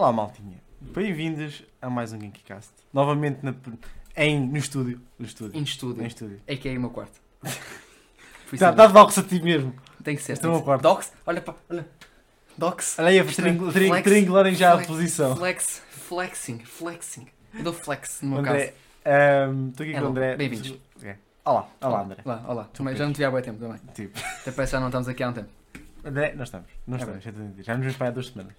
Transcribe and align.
Olá, 0.00 0.10
maltinha. 0.14 0.56
Bem-vindos 0.80 1.62
a 1.82 1.90
mais 1.90 2.10
um 2.14 2.18
GenkiCast. 2.18 2.70
Novamente 2.90 3.40
na, 3.44 3.54
em, 4.16 4.40
no 4.48 4.56
estúdio. 4.56 4.98
No 5.18 5.26
estúdio. 5.26 5.60
Em 5.60 5.62
estúdio. 5.62 6.02
Em 6.02 6.06
estúdio. 6.06 6.40
É 6.46 6.56
que 6.56 6.70
é 6.70 6.78
o 6.78 6.80
meu 6.80 6.88
quarto. 6.88 7.20
Fui 8.46 8.56
Dá, 8.58 8.68
saber. 8.70 8.86
de 8.86 8.92
box 8.94 9.18
a 9.18 9.22
ti 9.22 9.42
mesmo. 9.42 9.74
Tem 10.02 10.16
que 10.16 10.22
ser. 10.22 10.32
Este 10.32 10.40
tem 10.40 10.50
é 10.50 10.54
o 10.54 10.56
que 10.62 10.66
meu 10.66 10.78
ser. 10.78 10.80
quarto. 10.80 10.82
Docs, 10.84 11.12
olha 11.26 11.42
pá, 11.42 11.54
olha. 11.68 11.86
Docs. 12.56 12.98
Olha 12.98 13.08
aí 13.08 13.20
a 13.20 13.24
Isto 13.24 13.40
é 13.40 13.44
triang- 13.44 13.72
triang- 13.72 13.88
flex, 13.90 14.04
triangularem 14.04 14.54
já 14.54 14.70
a 14.70 14.76
flex, 14.76 14.88
posição. 14.88 15.36
Flex, 15.36 15.82
flexing, 15.90 16.58
flexing. 16.60 17.26
Eu 17.54 17.62
dou 17.64 17.72
flex 17.74 18.22
no 18.22 18.30
meu 18.30 18.38
André, 18.38 18.74
caso. 19.04 19.50
ahm, 19.50 19.68
estou 19.68 19.84
aqui 19.84 19.92
com 19.92 19.98
Hello, 19.98 20.08
o 20.08 20.10
André. 20.12 20.36
bem-vindos. 20.36 20.78
É. 21.02 21.16
Olá, 21.44 21.68
olá 21.82 22.00
André. 22.04 22.16
Olá, 22.24 22.44
olá. 22.48 22.64
Também, 22.72 22.96
já 22.96 23.04
não 23.04 23.12
te 23.12 23.18
vi 23.18 23.24
há 23.26 23.30
bem 23.30 23.42
tempo 23.42 23.58
também. 23.60 23.78
Tipo, 23.92 24.18
Até 24.18 24.50
parece 24.50 24.54
que 24.54 24.66
já 24.76 24.80
não 24.80 24.86
estamos 24.88 25.08
aqui 25.08 25.22
há 25.22 25.28
um 25.28 25.32
tempo. 25.34 25.50
André, 26.02 26.32
nós 26.34 26.48
estamos. 26.48 26.68
Não 26.86 26.96
É 26.96 27.00
estamos, 27.00 27.22
já, 27.22 27.30
te- 27.32 27.62
já 27.62 27.74
nos 27.74 27.82
vimos 27.84 27.96
para 27.98 28.06
aí 28.06 28.10
há 28.10 28.14
duas 28.14 28.26
semanas. 28.28 28.54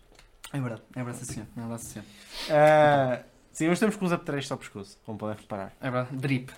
É 0.54 0.60
verdade, 0.60 0.82
é 0.96 1.04
verdade, 1.04 1.26
sim. 1.26 1.42
É 1.42 1.60
verdade, 1.60 1.82
sim. 1.82 2.02
Ah, 2.50 3.22
sim, 3.52 3.66
hoje 3.66 3.74
estamos 3.74 3.96
com 3.96 4.06
os 4.06 4.12
uptracks 4.12 4.52
ao 4.52 4.58
pescoço, 4.58 5.00
como 5.06 5.18
podem 5.18 5.38
reparar. 5.38 5.74
É 5.80 5.90
verdade. 5.90 6.16
Drip. 6.18 6.52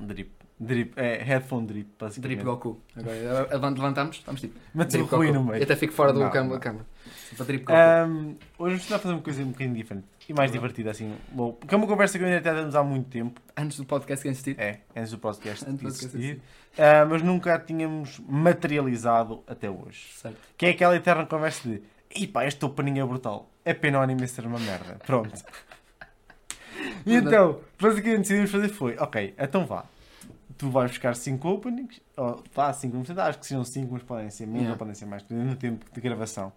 Drip. 0.00 0.30
Drip, 0.58 0.92
é 0.96 1.20
headphone 1.22 1.66
drip, 1.66 1.88
basicamente. 1.98 2.36
Drip 2.36 2.44
Goku. 2.48 2.80
Agora 2.96 3.16
eh, 3.16 3.48
levant- 3.54 3.76
levantamos, 3.76 4.16
estamos 4.16 4.40
tipo. 4.40 4.56
Metes 4.72 4.94
o 4.94 4.98
Drip 4.98 5.12
ruim 5.14 5.32
no 5.32 5.42
meio. 5.44 5.58
Eu 5.58 5.64
até 5.64 5.74
fico 5.74 5.92
fora 5.92 6.12
do 6.12 6.30
câmara. 6.30 6.60
Para 6.60 7.44
Drip 7.44 7.64
Goku. 7.64 7.72
Ahm, 7.76 8.34
hoje 8.56 8.76
vamos 8.76 8.82
tentar 8.84 8.98
fazer 9.00 9.14
uma 9.14 9.22
coisa 9.22 9.42
um 9.42 9.48
bocadinho 9.50 9.74
diferente 9.76 10.06
e 10.28 10.32
mais 10.32 10.50
Uhum. 10.50 10.56
divertida, 10.56 10.90
assim. 10.92 11.12
Bom, 11.32 11.52
porque 11.52 11.74
é 11.74 11.76
uma 11.76 11.88
conversa 11.88 12.16
que 12.18 12.24
eu 12.24 12.28
ainda 12.28 12.38
até 12.38 12.54
damos 12.54 12.74
há 12.76 12.84
muito 12.84 13.10
tempo. 13.10 13.40
Antes 13.56 13.76
do 13.78 13.84
podcast 13.84 14.22
que 14.22 14.28
existir. 14.28 14.58
É, 14.58 14.78
antes 14.96 15.10
do 15.10 15.18
podcast 15.18 15.64
Antes 15.64 15.80
do 15.80 15.82
podcast 15.88 16.16
existir. 16.16 16.40
Ah, 16.78 17.04
mas 17.04 17.20
nunca 17.22 17.52
a 17.54 17.58
tínhamos 17.58 18.20
materializado 18.20 19.42
até 19.48 19.68
hoje. 19.68 20.06
Certo. 20.14 20.38
Que 20.56 20.66
é 20.66 20.70
aquela 20.70 20.94
eterna 20.94 21.26
conversa 21.26 21.68
de 21.68 21.82
e 22.14 22.26
pá, 22.26 22.46
este 22.46 22.64
opening 22.64 23.00
é 23.00 23.04
brutal. 23.04 23.50
É 23.64 23.74
pena 23.74 23.98
o 23.98 24.02
anime 24.02 24.26
ser 24.28 24.46
uma 24.46 24.58
merda. 24.58 24.96
Pronto. 25.06 25.32
E 27.06 27.14
então, 27.14 27.60
basicamente 27.80 28.20
decidimos 28.22 28.50
fazer 28.50 28.68
foi, 28.68 28.96
ok, 28.98 29.34
então 29.38 29.64
vá. 29.64 29.84
Tu 30.56 30.68
vais 30.70 30.90
buscar 30.90 31.14
5 31.14 31.48
openings, 31.48 32.00
ou 32.16 32.42
vá, 32.54 32.72
5 32.72 32.96
acho 33.20 33.38
que 33.38 33.46
sejam 33.46 33.64
5, 33.64 33.92
mas 33.92 34.02
podem 34.02 34.30
ser 34.30 34.46
menos 34.46 34.60
Yeah. 34.62 34.72
ou 34.72 34.78
podem 34.78 34.94
ser 34.94 35.06
mais, 35.06 35.22
dependendo 35.22 35.50
do 35.50 35.56
tempo 35.56 35.84
de 35.92 36.00
gravação. 36.00 36.52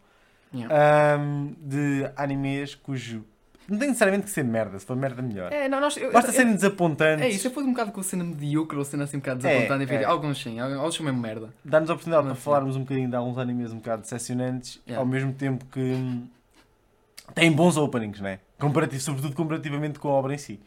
Yeah. 0.54 1.16
Ahm, 1.16 1.54
de 1.60 2.10
animes 2.16 2.76
cujo. 2.76 3.26
Não 3.70 3.78
tem 3.78 3.90
necessariamente 3.90 4.26
que 4.26 4.32
ser 4.32 4.44
merda, 4.44 4.80
se 4.80 4.86
for 4.86 4.96
merda 4.96 5.22
melhor. 5.22 5.52
É, 5.52 5.68
não, 5.68 5.82
nós. 5.82 5.98
eu- 5.98 6.12
Basta 6.12 6.32
eu- 6.32 6.36
serem 6.36 6.54
desapontantes, 6.56 7.26
É 7.26 7.30
isso, 7.30 7.48
eu 7.48 7.52
fui 7.52 7.64
um 7.64 7.72
bocado 7.72 7.92
com 7.92 8.00
a 8.00 8.04
cena 8.04 8.24
mediocre 8.24 8.78
ou 8.78 8.86
cena 8.86 9.04
assim 9.04 9.18
um 9.18 9.20
bocado 9.20 9.46
É, 9.46 9.50
desapontada 9.50 9.84
em 9.84 9.86
é. 9.86 9.90
vídeo. 9.90 10.08
Alguns 10.08 10.42
sim, 10.42 10.60
alguns 10.60 10.96
são 10.96 11.06
mesmo 11.06 11.20
merda. 11.20 11.54
dar-nos 11.66 11.90
a 11.90 11.94
oportunidade 11.94 12.24
Não 12.26 12.32
para 12.34 12.42
sei. 12.42 12.44
falarmos 12.46 12.76
um 12.78 12.82
bocadinho 12.82 13.10
de 13.10 13.16
alguns 13.16 13.38
animes 13.38 13.72
um 13.74 13.78
bocado 13.78 14.02
decepcionantes, 14.04 14.80
Yeah. 14.88 15.02
ao 15.02 15.06
mesmo 15.06 15.34
tempo 15.34 15.66
que 15.66 15.80
hum, 15.82 16.28
têm 17.36 17.52
bons 17.52 17.76
openings, 17.78 18.22
né? 18.22 18.40
Comparativo, 18.58 19.02
sobretudo 19.02 19.36
comparativamente 19.36 20.00
com 20.00 20.08
a 20.08 20.12
obra 20.12 20.34
em 20.34 20.38
si. 20.38 20.60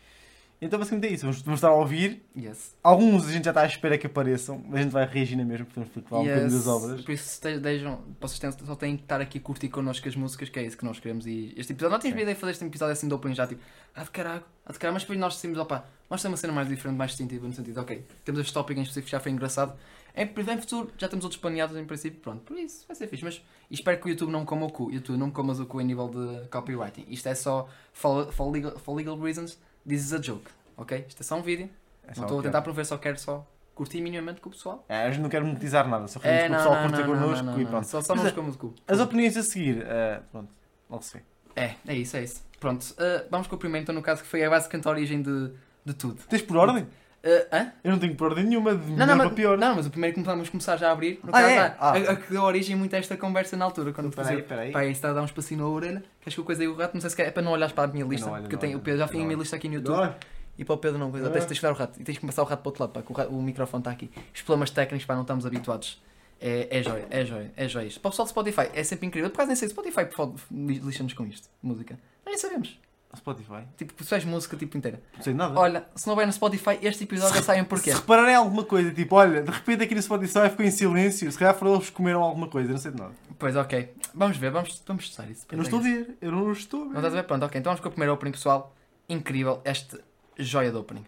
Então 0.62 0.78
basicamente 0.78 1.08
é 1.10 1.14
isso, 1.14 1.22
vamos, 1.24 1.40
vamos 1.40 1.58
estar 1.58 1.68
a 1.68 1.74
ouvir. 1.74 2.22
Yes. 2.36 2.76
Alguns 2.82 3.26
a 3.26 3.32
gente 3.32 3.44
já 3.46 3.50
está 3.50 3.62
à 3.62 3.66
espera 3.66 3.96
que 3.96 4.06
apareçam, 4.06 4.62
mas 4.68 4.80
a 4.80 4.82
gente 4.82 4.92
vai 4.92 5.06
reagir 5.06 5.34
na 5.36 5.44
mesma, 5.44 5.64
porque 5.64 5.80
vamos 5.80 6.08
falar 6.08 6.20
um 6.20 6.24
bocadinho 6.24 6.44
Yes. 6.52 6.52
das 6.52 6.66
obras. 6.66 7.00
Por 7.00 7.12
isso, 7.12 7.40
te- 7.40 7.58
deixam, 7.58 8.00
vocês 8.20 8.38
têm, 8.38 8.52
só 8.66 8.74
têm 8.76 8.96
que 8.98 9.02
estar 9.04 9.20
aqui 9.22 9.38
a 9.38 9.40
curtir 9.40 9.70
connosco 9.70 10.06
as 10.06 10.14
músicas, 10.14 10.50
que 10.50 10.58
é 10.58 10.64
isso 10.64 10.76
que 10.76 10.84
nós 10.84 11.00
queremos. 11.00 11.26
E 11.26 11.54
este 11.56 11.72
episódio, 11.72 11.96
não 11.96 12.00
Sim. 12.02 12.08
ideia 12.10 12.26
de 12.26 12.34
fazer 12.34 12.52
este 12.52 12.64
episódio 12.66 12.92
assim 12.92 13.08
de 13.08 13.14
opening 13.14 13.34
já, 13.34 13.46
tipo, 13.46 13.62
ah 13.94 14.04
de 14.04 14.10
caralho, 14.10 14.44
ah 14.66 14.72
de 14.72 14.78
caralho, 14.78 14.94
mas 14.94 15.02
depois 15.02 15.18
nós 15.18 15.34
decidimos, 15.34 15.58
opa, 15.58 15.86
nós 16.10 16.20
temos 16.20 16.32
uma 16.38 16.40
cena 16.40 16.52
mais 16.52 16.68
diferente, 16.68 16.96
mais 16.98 17.10
distintiva, 17.12 17.46
no 17.46 17.54
sentido, 17.54 17.80
ok, 17.80 18.04
temos 18.22 18.40
este 18.42 18.52
tópico 18.52 18.78
em 18.78 18.82
específico, 18.82 19.10
já 19.10 19.18
foi 19.18 19.32
engraçado. 19.32 19.74
Em, 20.14 20.24
em 20.24 20.58
futuro, 20.60 20.90
já 20.98 21.08
temos 21.08 21.24
outros 21.24 21.40
planeados 21.40 21.74
em 21.76 21.84
princípio, 21.86 22.20
pronto, 22.20 22.40
por 22.42 22.58
isso 22.58 22.84
vai 22.86 22.96
ser 22.96 23.06
fixe. 23.06 23.24
Mas 23.24 23.40
espero 23.70 23.98
que 23.98 24.06
o 24.06 24.10
YouTube 24.10 24.30
não 24.30 24.44
coma 24.44 24.66
o 24.66 24.70
cu. 24.70 24.90
YouTube, 24.90 25.16
não 25.16 25.30
comas 25.30 25.58
o 25.60 25.64
cu 25.66 25.80
em 25.80 25.84
nível 25.84 26.08
de 26.08 26.48
copywriting. 26.48 27.06
Isto 27.08 27.28
é 27.28 27.34
só, 27.34 27.68
for, 27.92 28.30
for, 28.32 28.50
legal, 28.50 28.76
for 28.78 28.92
legal 28.94 29.16
reasons, 29.18 29.56
this 29.86 30.00
is 30.02 30.12
a 30.12 30.18
joke, 30.18 30.50
ok? 30.76 31.04
Isto 31.08 31.20
é 31.20 31.24
só 31.24 31.36
um 31.36 31.42
vídeo. 31.42 31.68
É 32.06 32.14
só 32.14 32.20
não 32.20 32.26
estou 32.26 32.38
a 32.38 32.42
é. 32.42 32.44
tentar 32.44 32.62
promover, 32.62 32.86
só 32.86 32.98
quero 32.98 33.18
só 33.18 33.46
curtir 33.74 34.00
minimamente 34.00 34.40
com 34.40 34.48
o 34.48 34.52
pessoal. 34.52 34.84
É, 34.88 35.04
a 35.04 35.10
gente 35.10 35.22
não 35.22 35.28
quer 35.30 35.42
monetizar 35.42 35.88
nada, 35.88 36.06
só 36.08 36.20
queremos 36.20 36.42
É, 36.42 36.46
que 36.46 36.48
o 36.48 36.52
não, 36.52 36.58
pessoal 36.58 36.74
não, 36.74 36.82
curta 36.90 37.06
não, 37.06 37.14
não, 37.14 37.20
connosco 37.22 37.44
não, 37.46 37.60
e 37.60 37.64
não, 37.64 37.70
pronto. 37.70 37.86
Só, 37.86 38.00
só 38.02 38.14
nos 38.14 38.26
é- 38.26 38.30
comemos 38.32 38.56
o 38.56 38.58
cu. 38.58 38.74
As 38.86 39.00
opiniões 39.00 39.36
a 39.36 39.42
seguir, 39.42 39.86
ah, 39.86 40.22
pronto, 40.30 40.52
logo 40.88 41.02
se 41.02 41.14
vê. 41.16 41.22
É, 41.56 41.74
é 41.86 41.94
isso, 41.94 42.16
é 42.16 42.22
isso. 42.24 42.42
Pronto, 42.58 42.82
uh, 42.82 43.26
vamos 43.30 43.46
com 43.46 43.56
o 43.56 43.58
primeiro, 43.58 43.82
então, 43.84 43.94
no 43.94 44.02
caso, 44.02 44.22
que 44.22 44.28
foi 44.28 44.44
a 44.44 44.50
basicamente 44.50 44.86
a 44.86 44.90
origem 44.90 45.22
de, 45.22 45.50
de 45.84 45.94
tudo. 45.94 46.22
Tens 46.28 46.42
por 46.42 46.56
ordem? 46.58 46.86
Uh, 47.22 47.54
hã? 47.54 47.72
Eu 47.84 47.90
não 47.92 47.98
tenho 47.98 48.14
por 48.14 48.28
ordem 48.30 48.44
nenhuma, 48.44 48.74
de 48.74 48.92
Não, 48.92 49.06
não, 49.06 49.16
para 49.16 49.24
mas, 49.26 49.34
pior. 49.34 49.58
não, 49.58 49.74
mas 49.76 49.86
o 49.86 49.90
primeiro 49.90 50.16
que 50.16 50.22
vamos 50.22 50.48
começar 50.48 50.78
já 50.78 50.88
a 50.88 50.92
abrir, 50.92 51.20
no 51.22 51.28
Ah, 51.28 51.32
caso, 51.32 51.46
é? 51.48 51.58
ah, 51.58 51.74
a, 51.78 52.12
a 52.12 52.16
que 52.16 52.30
deu 52.32 52.42
origem 52.42 52.74
muito 52.74 52.94
a 52.94 52.98
esta 52.98 53.14
conversa 53.16 53.56
na 53.58 53.66
altura, 53.66 53.92
quando 53.92 54.10
Peraí, 54.10 54.26
fazia. 54.28 54.42
peraí. 54.42 54.72
Pá, 54.72 54.84
está 54.86 55.10
a 55.10 55.12
dar 55.12 55.20
um 55.20 55.26
espacinho 55.26 55.60
na 55.60 55.66
orelha. 55.68 56.02
Queres 56.20 56.34
que 56.34 56.40
eu 56.40 56.44
coisa 56.44 56.62
aí 56.62 56.68
o 56.68 56.74
rato? 56.74 56.94
Não 56.94 57.00
sei 57.02 57.10
se 57.10 57.16
quer, 57.16 57.26
é 57.26 57.30
para 57.30 57.42
não 57.42 57.52
olhares 57.52 57.74
para 57.74 57.84
a 57.84 57.92
minha 57.92 58.06
lista, 58.06 58.30
olho, 58.30 58.42
porque 58.42 58.54
eu 58.54 58.58
tenho, 58.58 58.72
olho, 58.72 58.80
o 58.80 58.82
Pedro 58.82 59.00
já 59.00 59.08
tem 59.08 59.18
não 59.18 59.24
a 59.24 59.28
minha 59.28 59.38
lista 59.38 59.56
aqui 59.56 59.68
no 59.68 59.74
YouTube. 59.74 60.14
E 60.56 60.64
para 60.64 60.74
o 60.74 60.78
Pedro 60.78 60.98
não, 60.98 61.10
coisa, 61.10 61.26
Ah. 61.26 61.30
tens, 61.30 61.44
tens 61.44 61.58
que 61.58 61.62
dar 61.62 61.72
o 61.72 61.74
rato 61.76 62.00
e 62.00 62.04
tens 62.04 62.16
que 62.18 62.26
passar 62.26 62.42
o 62.42 62.46
rato 62.46 62.60
para 62.62 62.68
o 62.68 62.70
outro 62.70 62.82
lado, 62.84 62.92
pá, 62.92 63.02
que 63.02 63.12
o, 63.12 63.14
rato- 63.14 63.30
o 63.34 63.42
microfone 63.42 63.80
está 63.82 63.90
aqui. 63.90 64.10
Os 64.34 64.40
problemas 64.42 64.70
técnicos, 64.70 65.04
pá, 65.06 65.14
não 65.14 65.22
estamos 65.22 65.44
habituados. 65.44 66.02
É, 66.40 66.68
é 66.78 66.82
joia, 66.82 67.06
é 67.10 67.24
joia, 67.26 67.52
é 67.54 67.68
joia. 67.68 67.90
Para 68.00 68.08
o 68.08 68.10
pessoal 68.12 68.24
do 68.24 68.30
Spotify, 68.30 68.70
é 68.72 68.82
sempre 68.82 69.06
incrível. 69.06 69.28
Por 69.28 69.36
acaso 69.36 69.48
nem 69.48 69.56
sei, 69.56 69.68
Spotify 69.68 70.06
lixa-nos 70.50 71.12
com 71.12 71.26
isto, 71.26 71.48
música. 71.62 71.94
Nós 72.24 72.32
nem 72.32 72.38
sabemos. 72.38 72.78
Spotify. 73.16 73.64
Tipo, 73.76 73.92
tu 73.92 74.04
faz 74.04 74.24
música 74.24 74.56
tipo 74.56 74.76
inteira. 74.78 75.02
Não 75.16 75.22
sei 75.22 75.34
nada. 75.34 75.58
Olha, 75.58 75.86
se 75.96 76.06
não 76.06 76.14
vai 76.14 76.26
no 76.26 76.32
Spotify, 76.32 76.78
este 76.82 77.04
episódio 77.04 77.34
já 77.36 77.42
sai 77.42 77.60
um 77.60 77.64
porquê. 77.64 77.90
Se 77.90 77.96
repararem 77.98 78.34
alguma 78.34 78.64
coisa, 78.64 78.92
tipo, 78.92 79.16
olha, 79.16 79.42
de 79.42 79.50
repente 79.50 79.82
aqui 79.82 79.94
no 79.94 80.02
Spotify 80.02 80.48
ficou 80.50 80.64
em 80.64 80.70
silêncio, 80.70 81.30
se 81.30 81.36
calhar 81.38 81.54
foram 81.54 81.74
eles 81.74 81.86
que 81.90 81.96
comeram 81.96 82.22
alguma 82.22 82.46
coisa, 82.48 82.70
não 82.70 82.78
sei 82.78 82.92
de 82.92 82.98
nada. 82.98 83.12
Pois 83.38 83.56
ok, 83.56 83.94
vamos 84.14 84.36
ver, 84.36 84.50
vamos, 84.50 84.82
vamos 84.86 85.08
testar 85.08 85.28
isso. 85.30 85.46
Eu 85.50 85.56
não 85.56 85.64
estou 85.64 85.80
a 85.80 85.82
ver, 85.82 86.16
eu 86.20 86.30
não 86.30 86.52
estou 86.52 86.82
a 86.82 86.84
Não 86.84 86.90
ver. 86.92 86.96
estás 86.98 87.14
a 87.14 87.16
ver? 87.16 87.22
Pronto, 87.24 87.44
ok, 87.46 87.58
então 87.58 87.70
vamos 87.70 87.80
com 87.80 87.88
o 87.88 87.90
primeiro 87.90 88.12
opening 88.14 88.32
pessoal. 88.32 88.74
Incrível, 89.08 89.60
este 89.64 89.98
joia 90.38 90.70
de 90.70 90.76
opening. 90.76 91.04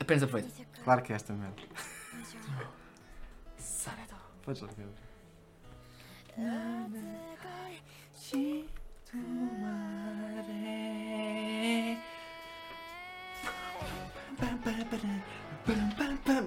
Apenas 0.00 0.22
aproveita. 0.22 0.50
Claro 0.84 1.02
que 1.02 1.12
é 1.12 1.16
esta 1.16 1.32
mesmo. 1.32 1.54
Saredo. 3.56 4.14
Podes 4.44 4.62
lá 4.62 4.68
ver. 4.76 4.86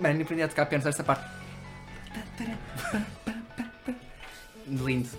Mano, 0.02 0.14
nem 0.14 0.22
aprendi 0.22 0.42
a 0.42 0.48
tocar 0.48 0.64
apenas 0.64 0.86
esta 0.86 1.04
parte. 1.04 1.30
Lindo. 4.68 5.10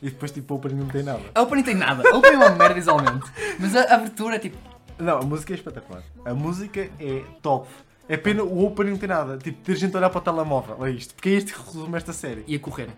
E 0.00 0.10
depois 0.10 0.30
tipo 0.30 0.54
o 0.54 0.56
opening 0.56 0.76
não 0.76 0.88
tem 0.88 1.02
nada. 1.02 1.22
A 1.34 1.42
opening 1.42 1.62
tem 1.62 1.74
nada, 1.74 2.08
a 2.08 2.16
opening 2.16 2.34
é 2.36 2.38
uma 2.38 2.50
merda 2.50 2.74
visualmente. 2.74 3.30
Mas 3.58 3.74
a 3.74 3.94
abertura 3.94 4.36
é 4.36 4.38
tipo. 4.38 4.56
Não, 4.98 5.18
a 5.18 5.22
música 5.22 5.52
é 5.52 5.56
espetacular. 5.56 6.02
A 6.24 6.34
música 6.34 6.88
é 6.98 7.24
top. 7.42 7.68
É 8.08 8.16
pena 8.16 8.42
o 8.42 8.64
opening 8.64 8.92
não 8.92 8.98
tem 8.98 9.08
nada. 9.08 9.36
Tipo, 9.36 9.60
ter 9.62 9.76
gente 9.76 9.94
a 9.94 9.98
olhar 9.98 10.10
para 10.10 10.18
o 10.18 10.22
telemóvel. 10.22 10.86
É 10.86 10.90
isto. 10.90 11.14
Porque 11.14 11.28
é 11.28 11.32
isto 11.32 11.52
que 11.52 11.60
resume 11.60 11.96
esta 11.96 12.12
série. 12.12 12.42
ia 12.46 12.58
correr. 12.58 12.88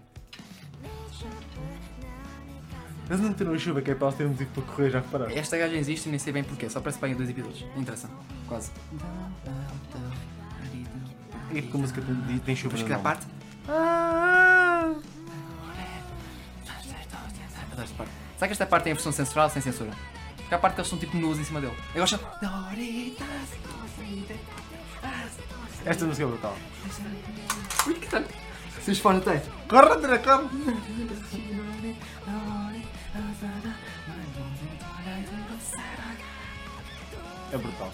Eles 3.11 3.21
não 3.21 3.31
meteram 3.31 3.53
a 3.53 3.59
chuva 3.59 3.83
que 3.83 3.91
é 3.91 3.95
para 3.97 4.07
eles 4.07 4.17
terem 4.17 4.31
motivo 4.33 4.51
para 4.53 4.63
correr, 4.63 4.91
já 4.91 5.01
repararam? 5.01 5.33
Esta 5.37 5.59
gaja 5.59 5.75
existe 5.75 6.07
e 6.07 6.11
nem 6.11 6.19
sei 6.21 6.33
bem 6.33 6.45
porquê, 6.45 6.71
só 6.71 6.81
parece 6.81 7.01
bem 7.01 7.11
em 7.11 7.17
dois 7.17 7.29
episódios. 7.29 7.67
Não 7.75 7.83
interessa, 7.83 8.09
quase. 8.47 8.71
E 11.53 11.61
porque 11.63 11.77
a 11.77 11.81
música 11.81 12.01
tem, 12.01 12.39
tem 12.39 12.55
chuva 12.55 12.77
Depois 12.77 12.87
que 12.87 12.93
a 12.93 12.97
nome. 12.97 13.03
parte. 13.03 13.27
Adoro 17.73 17.83
esta 17.83 17.95
parte. 17.97 18.13
Será 18.37 18.47
que 18.47 18.53
esta 18.53 18.67
parte 18.67 18.85
tem 18.85 18.93
a 18.93 18.95
versão 18.95 19.11
censurada 19.13 19.51
sem 19.53 19.61
censura? 19.61 19.91
Porque 20.37 20.55
há 20.55 20.59
parte 20.59 20.75
que 20.75 20.81
eles 20.81 20.89
são 20.89 20.99
tipo 20.99 21.17
nus 21.17 21.39
em 21.39 21.45
cima 21.45 21.61
dele. 21.61 21.75
Eu 21.95 22.03
gosto. 22.03 22.21
Esta 25.85 26.05
música 26.05 26.25
é 26.25 26.29
brutal. 26.29 26.57
Ui, 27.87 27.95
que 27.95 28.09
tanto. 28.09 28.33
Se 28.83 28.93
os 28.93 28.99
fones 29.01 29.25
têm. 29.25 29.41
Corre, 29.69 29.95
André, 29.95 30.19
corre! 30.19 30.47
É 37.53 37.57
brutal. 37.59 37.93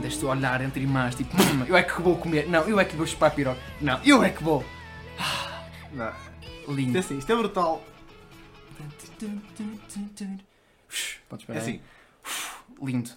Deixa 0.00 0.20
tu 0.20 0.28
olhar 0.28 0.60
entre 0.60 0.82
irmãs, 0.82 1.14
tipo, 1.14 1.34
"Hum, 1.36 1.64
eu 1.66 1.76
é 1.76 1.82
que 1.82 2.00
vou 2.00 2.16
comer. 2.16 2.48
Não, 2.48 2.62
eu 2.68 2.78
é 2.78 2.84
que 2.84 2.94
vou 2.96 3.06
chupar 3.06 3.34
piroca. 3.34 3.60
Não, 3.80 4.00
eu 4.04 4.22
é 4.22 4.30
que 4.30 4.42
vou. 4.42 4.64
Não. 5.92 6.08
Isto 6.08 6.70
é 6.70 6.74
Lindo. 6.74 6.98
assim, 6.98 7.18
isto 7.18 7.32
é 7.32 7.36
brutal. 7.36 7.84
Podes 11.28 11.48
É 11.48 11.52
esperar. 11.52 11.58
assim. 11.62 11.80
Lindo. 12.82 13.10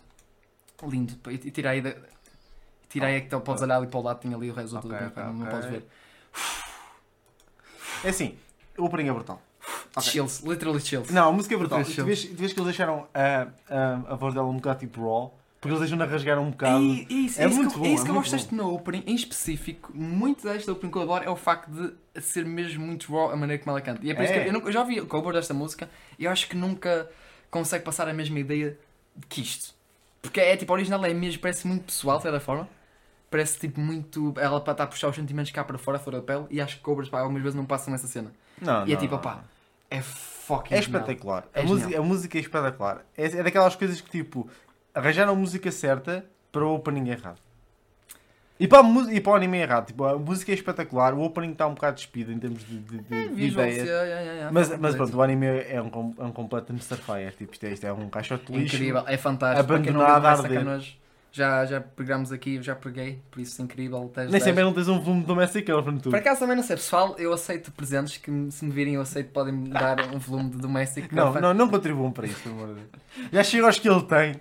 Lindo. 0.83 1.13
E 1.31 1.33
e 1.47 1.51
tira 1.51 1.71
aí 1.71 1.81
da. 1.81 1.95
Aí 3.05 3.21
que 3.21 3.29
tu 3.29 3.39
podes 3.41 3.61
olhar 3.61 3.77
ali 3.77 3.87
para 3.87 3.99
o 3.99 4.03
lado, 4.03 4.19
tinha 4.19 4.35
ali 4.35 4.49
o 4.49 4.53
resto 4.53 4.71
do 4.71 4.77
Ok, 4.79 4.91
outro, 4.91 5.07
ok, 5.07 5.23
não 5.33 5.45
podes 5.47 5.69
ver. 5.69 5.85
É 8.03 8.09
assim, 8.09 8.35
o 8.77 8.85
opening 8.85 9.09
é 9.09 9.13
brutal. 9.13 9.41
Ok. 9.95 10.11
Chills, 10.11 10.43
literally 10.47 10.79
chills. 10.79 11.11
Não, 11.11 11.29
a 11.29 11.31
música 11.31 11.55
é 11.55 11.57
brutal. 11.57 11.83
Tu 11.83 12.05
vês, 12.05 12.23
tu 12.25 12.35
vês 12.35 12.53
que 12.53 12.59
eles 12.59 12.65
deixaram 12.67 13.07
a, 13.13 13.47
a, 13.69 14.13
a 14.13 14.15
voz 14.15 14.33
dela 14.33 14.47
um 14.47 14.55
bocado 14.55 14.79
tipo 14.79 15.01
raw, 15.01 15.33
Porque 15.59 15.69
eles 15.69 15.79
deixam-na 15.79 16.05
rasgar 16.05 16.37
um 16.39 16.51
bocado. 16.51 16.77
É, 16.77 16.79
é 16.79 17.13
isso, 17.13 17.41
É 17.41 17.45
é 17.45 17.47
isso 17.47 17.55
muito 17.57 17.71
que, 17.71 17.75
eu- 17.77 17.81
bom, 17.81 17.85
é 17.87 17.93
isso 17.93 18.01
é 18.01 18.05
que 18.05 18.09
eu 18.11 18.13
muito 18.13 18.25
gosto 18.29 18.31
deste 18.31 18.55
no 18.55 18.73
opening, 18.75 19.03
em 19.07 19.15
específico, 19.15 19.91
muito 19.95 20.43
deste 20.47 20.69
opening 20.69 20.91
que 20.91 20.97
eu 20.97 21.01
adoro 21.01 21.23
é 21.25 21.29
o 21.29 21.35
facto 21.35 21.69
de 21.71 22.21
ser 22.21 22.45
mesmo 22.45 22.85
muito 22.85 23.11
raw 23.11 23.31
a 23.31 23.35
maneira 23.35 23.61
como 23.63 23.71
ela 23.75 23.81
canta. 23.81 23.99
E 24.05 24.11
é 24.11 24.13
por 24.13 24.23
isso 24.23 24.33
É. 24.33 24.43
que 24.43 24.49
eu, 24.49 24.53
nunca- 24.53 24.67
eu 24.67 24.71
já 24.71 24.81
ouvi 24.81 25.01
o 25.01 25.07
cover 25.07 25.33
desta 25.33 25.53
música 25.53 25.89
e 26.19 26.25
eu 26.25 26.31
acho 26.31 26.47
que 26.47 26.55
nunca 26.55 27.09
consegue 27.49 27.83
passar 27.83 28.07
a 28.07 28.13
mesma 28.13 28.39
ideia 28.39 28.77
que 29.27 29.41
isto. 29.41 29.73
Porque 30.21 30.39
é 30.39 30.55
tipo, 30.55 30.71
a 30.71 30.75
original 30.75 31.03
é 31.05 31.13
mesmo, 31.13 31.41
parece 31.41 31.65
muito 31.65 31.85
pessoal, 31.85 32.17
de 32.17 32.23
certa 32.23 32.39
forma. 32.39 32.69
Parece 33.29 33.59
tipo 33.59 33.79
muito. 33.79 34.33
Ela 34.37 34.59
para 34.61 34.71
estar 34.71 34.83
a 34.85 34.87
puxar 34.87 35.09
os 35.09 35.15
sentimentos 35.15 35.51
cá 35.51 35.63
para 35.63 35.77
fora, 35.77 35.99
fora 35.99 36.17
da 36.17 36.23
pele, 36.23 36.45
e 36.49 36.61
acho 36.61 36.77
que 36.77 36.81
covers 36.81 37.09
pá, 37.09 37.19
algumas 37.19 37.41
vezes 37.41 37.55
não 37.55 37.65
passam 37.65 37.91
nessa 37.91 38.07
cena. 38.07 38.31
Não, 38.61 38.87
e 38.87 38.91
é 38.91 38.93
não, 38.95 39.01
tipo, 39.01 39.11
não, 39.13 39.19
opá, 39.19 39.43
é 39.91 40.01
fucking. 40.01 40.73
É 40.73 40.81
genial. 40.81 41.01
espetacular. 41.01 41.45
É 41.53 41.61
a, 41.61 41.63
música, 41.63 41.99
a 41.99 42.01
música 42.01 42.37
é 42.37 42.41
espetacular. 42.41 43.05
É, 43.17 43.25
é 43.25 43.43
daquelas 43.43 43.75
coisas 43.75 43.99
que 43.99 44.09
tipo, 44.09 44.49
arranjaram 44.93 45.33
a 45.33 45.35
música 45.35 45.71
certa 45.71 46.25
para 46.51 46.65
o 46.65 46.75
opening 46.75 47.09
errado. 47.09 47.39
E 48.59 48.67
para, 48.67 48.79
a 48.83 49.13
e 49.13 49.21
para 49.21 49.31
o 49.33 49.35
anime 49.35 49.59
errado. 49.59 49.87
Tipo, 49.87 50.05
a 50.05 50.17
música 50.17 50.51
é 50.51 50.55
espetacular, 50.55 51.13
o 51.13 51.21
opening 51.21 51.51
está 51.51 51.67
um 51.67 51.75
bocado 51.75 51.97
despido 51.97 52.31
em 52.31 52.39
termos 52.39 52.65
de, 52.65 52.79
de, 52.79 52.97
de- 52.99 53.13
É, 53.15 53.27
de 53.27 53.41
ideias. 53.43 53.75
yeah, 53.87 54.03
yeah, 54.03 54.31
yeah, 54.31 54.51
Mas, 54.51 54.75
mas 54.79 54.95
pronto, 54.95 55.15
o 55.15 55.21
anime 55.21 55.45
é 55.45 55.79
um, 55.79 56.15
é 56.17 56.23
um 56.23 56.31
completo 56.31 56.73
Starfire. 56.77 57.31
Tipo, 57.37 57.53
isto 57.53 57.63
é, 57.65 57.69
isto 57.73 57.85
é 57.85 57.93
um 57.93 58.09
caixote 58.09 58.45
de 58.51 58.57
É 58.57 58.61
lixo. 58.61 58.75
incrível, 58.77 59.03
é 59.05 59.15
fantástico. 59.17 59.59
Abandonado 59.73 60.25
a 60.25 60.31
arder. 60.31 60.57
canojo, 60.63 60.93
já, 61.37 61.65
já 61.65 61.79
pegamos 61.79 62.31
aqui, 62.31 62.55
eu 62.55 62.63
já 62.63 62.75
preguei, 62.75 63.21
por 63.29 63.39
isso 63.39 63.61
incrível. 63.61 64.11
10, 64.13 64.25
Nem 64.25 64.31
10. 64.31 64.43
sempre 64.43 64.63
não 64.63 64.73
tens 64.73 64.87
um 64.87 64.99
volume 64.99 65.21
de 65.21 65.27
Domestic 65.27 65.65
Girlfriend 65.65 66.01
tu. 66.01 66.09
Por 66.09 66.19
acaso 66.19 66.39
também 66.39 66.55
não 66.55 66.63
sei, 66.63 66.75
pessoal, 66.75 67.15
eu 67.17 67.31
aceito 67.31 67.71
presentes 67.71 68.17
que 68.17 68.31
se 68.51 68.65
me 68.65 68.71
virem 68.71 68.95
eu 68.95 69.01
aceito 69.01 69.31
podem 69.31 69.53
me 69.53 69.69
dar 69.69 69.99
um 70.13 70.17
volume 70.19 70.49
de 70.49 70.57
Domestic 70.57 71.11
Não, 71.11 71.33
não, 71.33 71.53
não 71.53 71.69
contribuam 71.69 72.11
para 72.11 72.25
isso, 72.27 72.49
amor. 72.49 72.75
Já 73.31 73.43
chega 73.43 73.65
aos 73.67 73.77
que 73.79 73.87
ele 73.87 74.01
tem. 74.03 74.35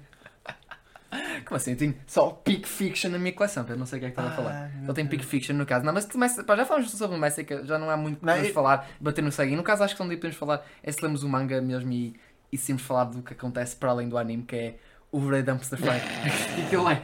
Como 1.46 1.56
assim? 1.56 1.70
Eu 1.72 1.76
tenho 1.76 1.94
só 2.06 2.30
Peak 2.30 2.66
Fiction 2.68 3.10
na 3.10 3.18
minha 3.18 3.32
coleção, 3.32 3.64
eu 3.68 3.76
não 3.76 3.86
sei 3.86 3.98
o 3.98 4.00
que 4.00 4.06
é 4.06 4.10
que 4.10 4.20
estás 4.20 4.32
a 4.32 4.36
falar. 4.42 4.70
Eu 4.86 4.92
tenho. 4.92 5.08
Peak 5.08 5.24
Fiction 5.24 5.54
no 5.54 5.64
caso. 5.64 5.84
Não, 5.84 5.92
mas 5.92 6.04
começa, 6.04 6.42
pá, 6.42 6.56
já 6.56 6.66
falamos 6.66 6.90
sobre 6.90 7.06
o 7.16 7.18
Domestic, 7.18 7.48
já 7.64 7.78
não 7.78 7.88
há 7.88 7.96
muito 7.96 8.20
para 8.20 8.38
eu- 8.44 8.52
falar, 8.52 8.88
bater 9.00 9.22
no 9.22 9.30
sangue. 9.30 9.52
E 9.52 9.56
no 9.56 9.62
caso 9.62 9.84
acho 9.84 9.94
que 9.94 10.02
onde 10.02 10.16
podemos 10.16 10.36
falar 10.36 10.66
é 10.82 10.90
se 10.90 11.00
lemos 11.02 11.22
o 11.22 11.28
manga 11.28 11.60
mesmo 11.62 11.90
e, 11.92 12.16
e 12.52 12.58
se 12.58 12.76
falar 12.78 13.04
do 13.04 13.22
que 13.22 13.32
acontece 13.32 13.76
para 13.76 13.90
além 13.90 14.08
do 14.08 14.18
anime, 14.18 14.42
que 14.42 14.56
é 14.56 14.76
o 15.12 15.26
Red 15.28 15.42
Dumpster 15.42 15.78
Fire. 15.78 16.64
aquilo 16.66 16.88
é. 16.90 17.02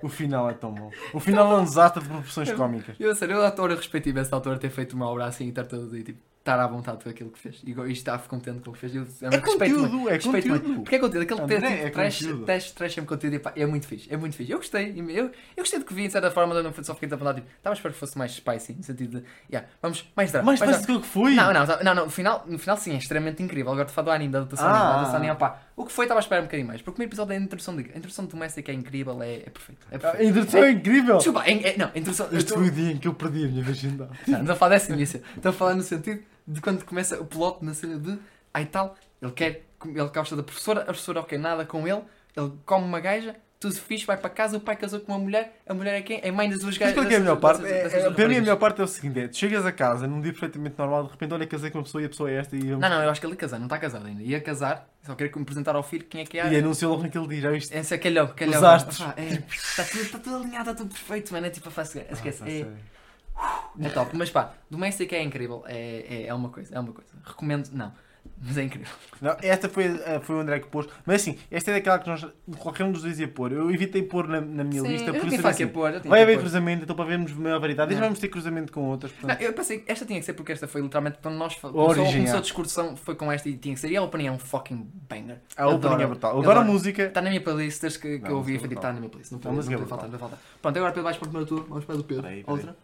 O 0.00 0.08
final 0.08 0.48
é 0.48 0.54
tão 0.54 0.72
bom. 0.72 0.90
O 1.12 1.18
final 1.18 1.50
é 1.52 1.60
um 1.60 1.64
desastre 1.64 2.02
de 2.02 2.08
proporções 2.08 2.52
cómicas. 2.52 2.94
Eu, 3.00 3.10
a 3.10 3.14
sério, 3.16 3.34
eu 3.36 3.44
ator, 3.44 3.70
eu 3.70 3.76
respeito 3.76 4.08
imenso 4.08 4.30
o 4.30 4.34
autor 4.36 4.56
ter 4.58 4.70
feito 4.70 4.92
uma 4.94 5.06
obra 5.08 5.24
assim 5.24 5.46
e 5.46 5.48
estar 5.48 5.64
todo 5.66 5.96
e 5.96 6.04
tipo, 6.04 6.20
estar 6.38 6.60
à 6.60 6.66
vontade 6.68 7.02
com 7.02 7.10
aquilo 7.10 7.30
que 7.30 7.38
fez. 7.40 7.60
E, 7.64 7.72
e 7.72 7.92
estar 7.92 8.16
contente 8.28 8.60
com 8.60 8.70
o 8.70 8.72
que 8.74 8.78
fez. 8.78 8.94
Eu, 8.94 9.04
eu 9.22 9.30
É 9.32 9.40
conteúdo, 9.40 10.08
é 10.08 10.12
respeito 10.12 10.48
conteúdo. 10.50 10.80
Porque 10.82 10.94
é 10.94 10.98
conteúdo, 11.00 11.22
aquele 11.24 11.40
André, 11.40 11.58
texto, 11.58 11.72
é 11.72 11.76
tipo, 11.84 11.92
trash, 11.94 12.18
conteúdo. 12.20 12.44
trash, 12.44 12.70
trash 12.70 12.94
sempre 12.94 13.08
conteúdo 13.08 13.34
e 13.34 13.38
pá, 13.40 13.52
é 13.56 13.66
muito 13.66 13.88
fixe, 13.88 14.06
é 14.12 14.16
muito 14.16 14.36
fixe. 14.36 14.52
Eu 14.52 14.58
gostei, 14.58 14.94
eu, 15.00 15.24
eu 15.24 15.32
gostei 15.58 15.78
do 15.80 15.84
que 15.84 15.92
vi 15.92 16.06
de 16.06 16.12
certa 16.12 16.30
forma, 16.30 16.62
não 16.62 16.72
só 16.84 16.94
fiquei 16.94 17.12
a 17.12 17.16
vontade, 17.16 17.40
tipo, 17.40 17.52
estava 17.56 17.74
a 17.74 17.76
esperar 17.76 17.92
que 17.92 17.98
fosse 17.98 18.16
mais 18.16 18.30
spicy, 18.32 18.74
no 18.74 18.84
sentido 18.84 19.18
de, 19.20 19.26
yeah, 19.50 19.68
vamos, 19.82 20.08
mais 20.14 20.30
drama. 20.30 20.46
Mais 20.46 20.60
parece 20.60 20.84
drama. 20.86 21.00
que 21.00 21.06
foi. 21.08 21.34
Não, 21.34 21.52
não, 21.52 21.66
não, 21.66 21.82
não, 21.94 22.04
no 22.04 22.10
final, 22.10 22.44
no 22.46 22.56
final 22.58 22.76
sim, 22.76 22.92
é 22.94 22.98
extremamente 22.98 23.42
incrível. 23.42 23.72
Agora 23.72 23.86
te 23.86 23.92
falo 23.92 24.04
do 24.06 24.10
anime, 24.12 24.30
da 24.32 24.38
adaptação 24.38 24.64
Ah. 24.68 24.70
anime, 24.70 24.84
da 24.84 24.92
adaptação 24.94 25.16
anime, 25.18 25.34
pá, 25.36 25.58
o 25.78 25.86
que 25.86 25.92
foi 25.92 26.06
estava 26.06 26.18
a 26.18 26.22
esperar 26.22 26.40
um 26.40 26.46
bocadinho 26.46 26.66
mais. 26.66 26.80
Porque 26.80 26.90
o 26.90 26.92
primeiro 26.94 27.10
episódio 27.10 27.32
é 27.32 27.36
a 27.36 27.40
introdução 27.40 27.76
de, 27.76 27.82
a 27.82 27.96
introdução 27.96 28.24
de 28.24 28.32
Domestic 28.32 28.68
é 28.68 28.72
incrível, 28.72 29.22
é, 29.22 29.34
é 29.36 29.50
perfeito. 29.50 29.86
É 29.92 29.94
A 29.94 30.24
introdução 30.24 30.64
é 30.64 30.70
incrível. 30.72 31.16
Desculpa, 31.18 31.44
é, 31.44 31.68
é, 31.68 31.78
não, 31.78 31.86
a 31.86 31.98
introdução. 31.98 32.28
Este 32.32 32.52
foi 32.52 32.66
o 32.66 32.70
dia 32.70 32.90
em 32.90 32.98
que 32.98 33.06
eu 33.06 33.14
perdi 33.14 33.44
a 33.44 33.48
minha 33.48 33.62
virgindade. 33.62 34.10
não, 34.26 34.34
não 34.34 34.40
estou 34.40 34.54
a 34.54 34.56
falar 34.56 34.70
dessa 34.70 34.92
início. 34.92 35.22
Estou 35.36 35.50
a 35.50 35.52
falar 35.52 35.74
no 35.74 35.82
sentido 35.82 36.20
de 36.48 36.60
quando 36.60 36.84
começa 36.84 37.20
o 37.20 37.24
plot 37.24 37.64
na 37.64 37.74
cena 37.74 37.96
de. 37.96 38.18
Aí 38.52 38.66
tal, 38.66 38.96
ele 39.22 39.30
quer. 39.30 39.66
Ele 39.84 40.08
gosta 40.08 40.34
da 40.34 40.42
professora, 40.42 40.80
a 40.80 40.86
professora 40.86 41.20
ok, 41.20 41.38
nada 41.38 41.64
com 41.64 41.86
ele, 41.86 42.02
ele 42.36 42.52
come 42.66 42.84
uma 42.84 42.98
gaja, 42.98 43.36
tudo 43.60 43.74
fixe, 43.74 44.06
vai 44.06 44.16
para 44.16 44.30
casa, 44.30 44.56
o 44.56 44.60
pai 44.60 44.76
casou 44.76 45.00
com 45.00 45.12
uma 45.12 45.18
mulher, 45.18 45.60
a 45.66 45.74
mulher 45.74 45.96
é 45.96 46.02
quem? 46.02 46.20
É 46.22 46.30
mãe 46.30 46.48
das 46.48 46.60
duas 46.60 46.78
gajas. 46.78 46.94
qual 46.94 47.04
é 47.04 47.08
que 47.08 47.14
é 47.14 47.16
a 47.16 47.20
melhor 47.20 47.40
parte? 47.40 47.66
É- 47.66 48.10
para 48.10 48.28
mim 48.28 48.36
a 48.36 48.40
melhor 48.40 48.56
parte 48.56 48.80
é 48.80 48.84
o 48.84 48.86
seguinte: 48.86 49.18
é, 49.18 49.28
tu 49.28 49.36
chegas 49.36 49.66
a 49.66 49.72
casa 49.72 50.06
num 50.06 50.20
dia 50.20 50.30
perfeitamente 50.32 50.76
normal, 50.78 51.04
de 51.04 51.10
repente 51.10 51.34
olha 51.34 51.46
casei 51.46 51.70
com 51.70 51.78
uma 51.78 51.84
pessoa 51.84 52.02
e 52.02 52.04
a 52.04 52.08
pessoa 52.08 52.30
é 52.30 52.34
esta 52.34 52.56
e, 52.56 52.68
eu... 52.68 52.78
Não, 52.78 52.88
não, 52.88 53.02
eu 53.02 53.10
acho 53.10 53.20
que 53.20 53.26
ele 53.26 53.32
ia 53.32 53.38
casar, 53.38 53.58
não 53.58 53.66
está 53.66 53.78
casado 53.78 54.06
ainda. 54.06 54.22
Ia 54.22 54.40
casar, 54.40 54.88
só 55.02 55.14
queria 55.14 55.32
me 55.34 55.42
apresentar 55.42 55.74
ao 55.74 55.82
filho 55.82 56.04
quem 56.04 56.20
é 56.20 56.24
que 56.24 56.38
é. 56.38 56.52
e 56.52 56.56
anunciou 56.56 56.92
logo 56.92 57.02
naquele 57.02 57.26
dia, 57.26 57.40
já 57.40 57.50
viste? 57.50 57.76
Esse 57.76 57.94
é 57.94 57.98
calhão, 57.98 58.28
calhão. 58.28 58.64
Ah, 58.64 59.14
é, 59.16 59.42
está, 59.52 59.84
tudo, 59.84 60.22
tudo 60.22 60.36
alinhado, 60.36 60.70
está 60.70 60.82
tudo 60.82 60.94
perfeito, 60.94 61.32
mano. 61.32 61.46
É 61.46 61.50
tipo 61.50 61.68
a 61.68 61.72
face. 61.72 62.04
Esquece. 62.10 62.42
Ah, 62.44 63.70
é, 63.80 63.86
é 63.86 63.88
top. 63.88 64.16
Mas 64.16 64.30
pá, 64.30 64.54
Domestic 64.70 65.12
é 65.12 65.22
incrível. 65.22 65.64
É, 65.66 66.04
é, 66.08 66.26
é 66.26 66.34
uma 66.34 66.48
coisa, 66.48 66.74
é 66.74 66.78
uma 66.78 66.92
coisa. 66.92 67.10
Recomendo, 67.24 67.68
não. 67.72 67.92
Mas 68.40 68.56
é 68.58 68.62
incrível. 68.62 68.88
Não, 69.20 69.36
esta 69.42 69.68
foi, 69.68 69.84
eh, 69.86 70.20
foi 70.22 70.36
o 70.36 70.40
André 70.40 70.60
que 70.60 70.68
pôs. 70.68 70.86
Mas 71.04 71.22
assim, 71.22 71.36
esta 71.50 71.70
é 71.70 71.74
daquela 71.74 71.98
que 71.98 72.08
nós, 72.08 72.24
qualquer 72.58 72.84
um 72.84 72.92
dos 72.92 73.02
dois 73.02 73.18
ia 73.18 73.26
pôr. 73.26 73.52
Eu 73.52 73.70
evitei 73.70 74.02
pôr 74.02 74.28
na, 74.28 74.40
na 74.40 74.62
minha 74.62 74.80
Sim, 74.82 74.88
lista, 74.88 75.10
eu 75.10 75.14
por 75.14 75.32
isso 75.32 75.46
assim, 75.46 75.66
pôr, 75.66 75.94
eu 75.94 76.00
vai 76.02 76.22
haver 76.22 76.38
cruzamento, 76.38 76.84
então 76.84 76.94
para 76.94 77.04
vermos 77.04 77.32
maior 77.32 77.58
variedade. 77.60 77.94
Não. 77.94 78.00
vamos 78.02 78.18
ter 78.18 78.28
cruzamento 78.28 78.72
com 78.72 78.82
outras. 78.88 79.10
Não, 79.12 79.20
Portanto, 79.20 79.40
eu 79.42 79.52
pensei, 79.52 79.84
esta 79.86 80.04
tinha 80.06 80.20
que 80.20 80.24
ser 80.26 80.34
porque 80.34 80.52
esta 80.52 80.68
foi 80.68 80.80
literalmente 80.80 81.18
quando 81.22 81.34
nós 81.36 81.54
fa- 81.54 81.68
A 81.68 81.72
começou, 81.72 82.38
a 82.38 82.40
discussão, 82.40 82.96
foi 82.96 83.14
com 83.14 83.30
esta 83.32 83.48
e 83.48 83.56
tinha 83.56 83.74
que 83.74 83.80
ser. 83.80 83.90
E 83.90 83.96
a 83.96 84.02
opening 84.02 84.26
é 84.26 84.32
um 84.32 84.38
fucking 84.38 84.88
banger. 85.08 85.38
a 85.56 85.66
opening 85.66 85.86
Adoro. 85.86 86.02
é 86.02 86.06
brutal. 86.06 86.30
Eu 86.30 86.36
Eu 86.36 86.42
adoro 86.42 86.60
a 86.60 86.64
música. 86.64 87.02
Está 87.04 87.20
na 87.20 87.30
minha 87.30 87.40
playlist, 87.42 87.80
desde 87.80 87.98
que, 87.98 88.18
que 88.18 88.24
Não, 88.24 88.30
eu 88.30 88.36
ouvi, 88.36 88.54
está 88.56 88.92
na 88.92 88.98
minha 89.00 89.08
playlist. 89.10 89.32
Não 89.32 89.38
não 89.38 89.54
pode 89.56 89.66
faltar, 89.66 89.78
brutal. 89.78 89.98
não 89.98 90.08
pode 90.10 90.20
faltar. 90.20 90.38
Pronto, 90.62 90.76
agora 90.76 90.92
Pedro 90.92 91.04
vais 91.04 91.16
para 91.16 91.26
o 91.26 91.28
primeiro 91.28 91.48
turno, 91.48 91.66
vamos 91.68 91.84
para 91.84 91.96
o 91.96 92.04
Pedro. 92.04 92.26
Outra. 92.46 92.76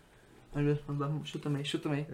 Vamos 0.52 0.68
ver, 0.72 0.82
vamos 0.86 1.00
dar, 1.00 1.26
chuta 1.26 1.44
também, 1.48 1.64
chuta 1.64 1.88
também. 1.88 2.06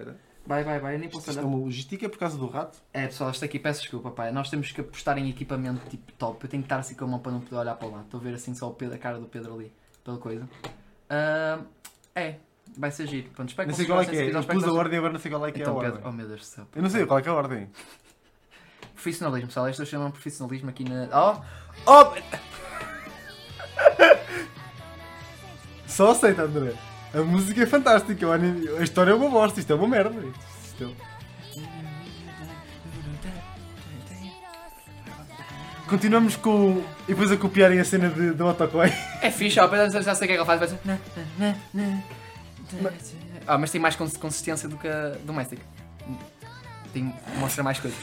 Vai, 0.50 0.64
vai, 0.64 0.80
vai, 0.80 0.96
eu 0.96 0.98
nem 0.98 1.08
posso 1.08 1.30
Isto 1.30 1.38
é 1.38 1.42
olhar. 1.44 1.48
uma 1.48 1.64
logística 1.64 2.08
por 2.08 2.18
causa 2.18 2.36
do 2.36 2.48
rato. 2.48 2.76
É 2.92 3.06
pessoal, 3.06 3.30
isto 3.30 3.44
aqui 3.44 3.56
peço 3.56 3.82
desculpa, 3.82 4.10
pai. 4.10 4.32
Nós 4.32 4.50
temos 4.50 4.72
que 4.72 4.80
apostar 4.80 5.16
em 5.16 5.30
equipamento 5.30 5.88
tipo 5.88 6.10
top. 6.14 6.44
Eu 6.44 6.50
tenho 6.50 6.60
que 6.60 6.66
estar 6.66 6.80
assim 6.80 6.96
com 6.96 7.04
a 7.04 7.06
mão 7.06 7.20
para 7.20 7.30
não 7.30 7.40
poder 7.40 7.54
olhar 7.54 7.76
para 7.76 7.86
lá. 7.86 8.00
Estou 8.00 8.18
a 8.18 8.22
ver 8.24 8.34
assim 8.34 8.52
só 8.52 8.66
o 8.68 8.74
Pedro, 8.74 8.96
a 8.96 8.98
cara 8.98 9.20
do 9.20 9.26
Pedro 9.26 9.54
ali, 9.54 9.72
pela 10.02 10.18
coisa. 10.18 10.48
Ah, 11.08 11.60
é, 12.16 12.34
vai 12.76 12.90
ser 12.90 13.06
giro. 13.06 13.30
Pronto, 13.30 13.50
espero 13.50 13.68
Não 13.68 13.76
sei 13.76 13.86
qual 13.86 14.00
é 14.00 14.06
que 14.06 14.16
é. 14.16 14.28
Eu 14.28 14.42
pus 14.42 14.64
a 14.64 14.72
ordem 14.72 14.98
agora 14.98 15.12
não 15.12 15.20
sei 15.20 15.30
qual 15.30 15.46
é 15.46 15.52
que 15.52 15.58
é 15.58 15.60
a 15.60 15.62
Então, 15.62 15.76
ordem. 15.76 15.92
Pedro, 15.92 16.08
oh 16.08 16.12
meu 16.12 16.26
Deus 16.26 16.40
do 16.40 16.46
céu. 16.46 16.66
Eu 16.74 16.82
não 16.82 16.90
sei 16.90 17.06
qual 17.06 17.20
é 17.20 17.22
que 17.22 17.28
é 17.28 17.30
a 17.30 17.34
ordem. 17.36 17.70
Profissionalismo, 18.92 19.46
pessoal. 19.46 19.68
Eu 19.68 19.86
chamo 19.86 20.10
profissionalismo 20.10 20.68
aqui 20.68 20.82
na. 20.82 21.08
Oh! 21.16 21.40
Oh! 21.86 22.12
Só 25.86 26.10
aceita, 26.10 26.42
André. 26.42 26.74
A 27.12 27.22
música 27.22 27.62
é 27.62 27.66
fantástica. 27.66 28.26
o 28.26 28.32
anime- 28.32 28.68
A 28.78 28.82
história 28.82 29.10
é 29.10 29.14
uma 29.14 29.28
bosta. 29.28 29.58
Isto 29.60 29.72
é 29.72 29.76
uma 29.76 29.88
merda. 29.88 30.14
Isto 30.64 30.84
é- 30.84 31.10
Continuamos 35.88 36.36
com. 36.36 36.82
E 37.08 37.08
depois 37.08 37.32
a 37.32 37.36
copiarem 37.36 37.80
a 37.80 37.84
cena 37.84 38.08
de, 38.10 38.40
Otokoi. 38.42 38.92
É 39.22 39.30
fixe, 39.30 39.58
ó, 39.58 39.68
já 40.00 40.14
sei 40.14 40.14
o 40.14 40.18
que 40.18 40.24
é 40.24 40.26
que 40.28 40.32
ele 40.34 40.44
faz. 40.44 40.60
Vai 40.60 40.68
dizer, 40.68 40.80
"Na, 40.84 40.96
na, 41.38 41.54
na, 41.74 41.92
na." 42.82 42.90
Ah, 43.46 43.58
mas 43.58 43.72
tem 43.72 43.80
mais 43.80 43.96
cons- 43.96 44.16
consistência 44.16 44.68
do 44.68 44.76
que 44.76 44.86
a 44.86 45.16
Domestic. 45.24 45.58
Tem, 46.92 47.12
mostra 47.38 47.64
mais 47.64 47.80
coisas. 47.80 47.98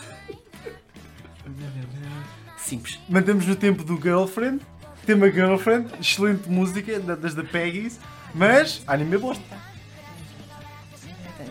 Simples. 2.58 3.00
Mantemos 3.08 3.46
no 3.48 3.56
tempo 3.56 3.84
do 3.86 3.96
Girlfriend. 3.96 4.60
Tema 5.06 5.32
Girlfriend. 5.32 5.88
Excelente 6.02 6.50
música, 6.50 7.00
da- 7.00 7.16
das 7.16 7.34
da 7.34 7.44
Peggy's. 7.44 7.98
Mas, 8.38 8.84
anime 8.86 9.16
é 9.16 9.18
bosta. 9.18 9.58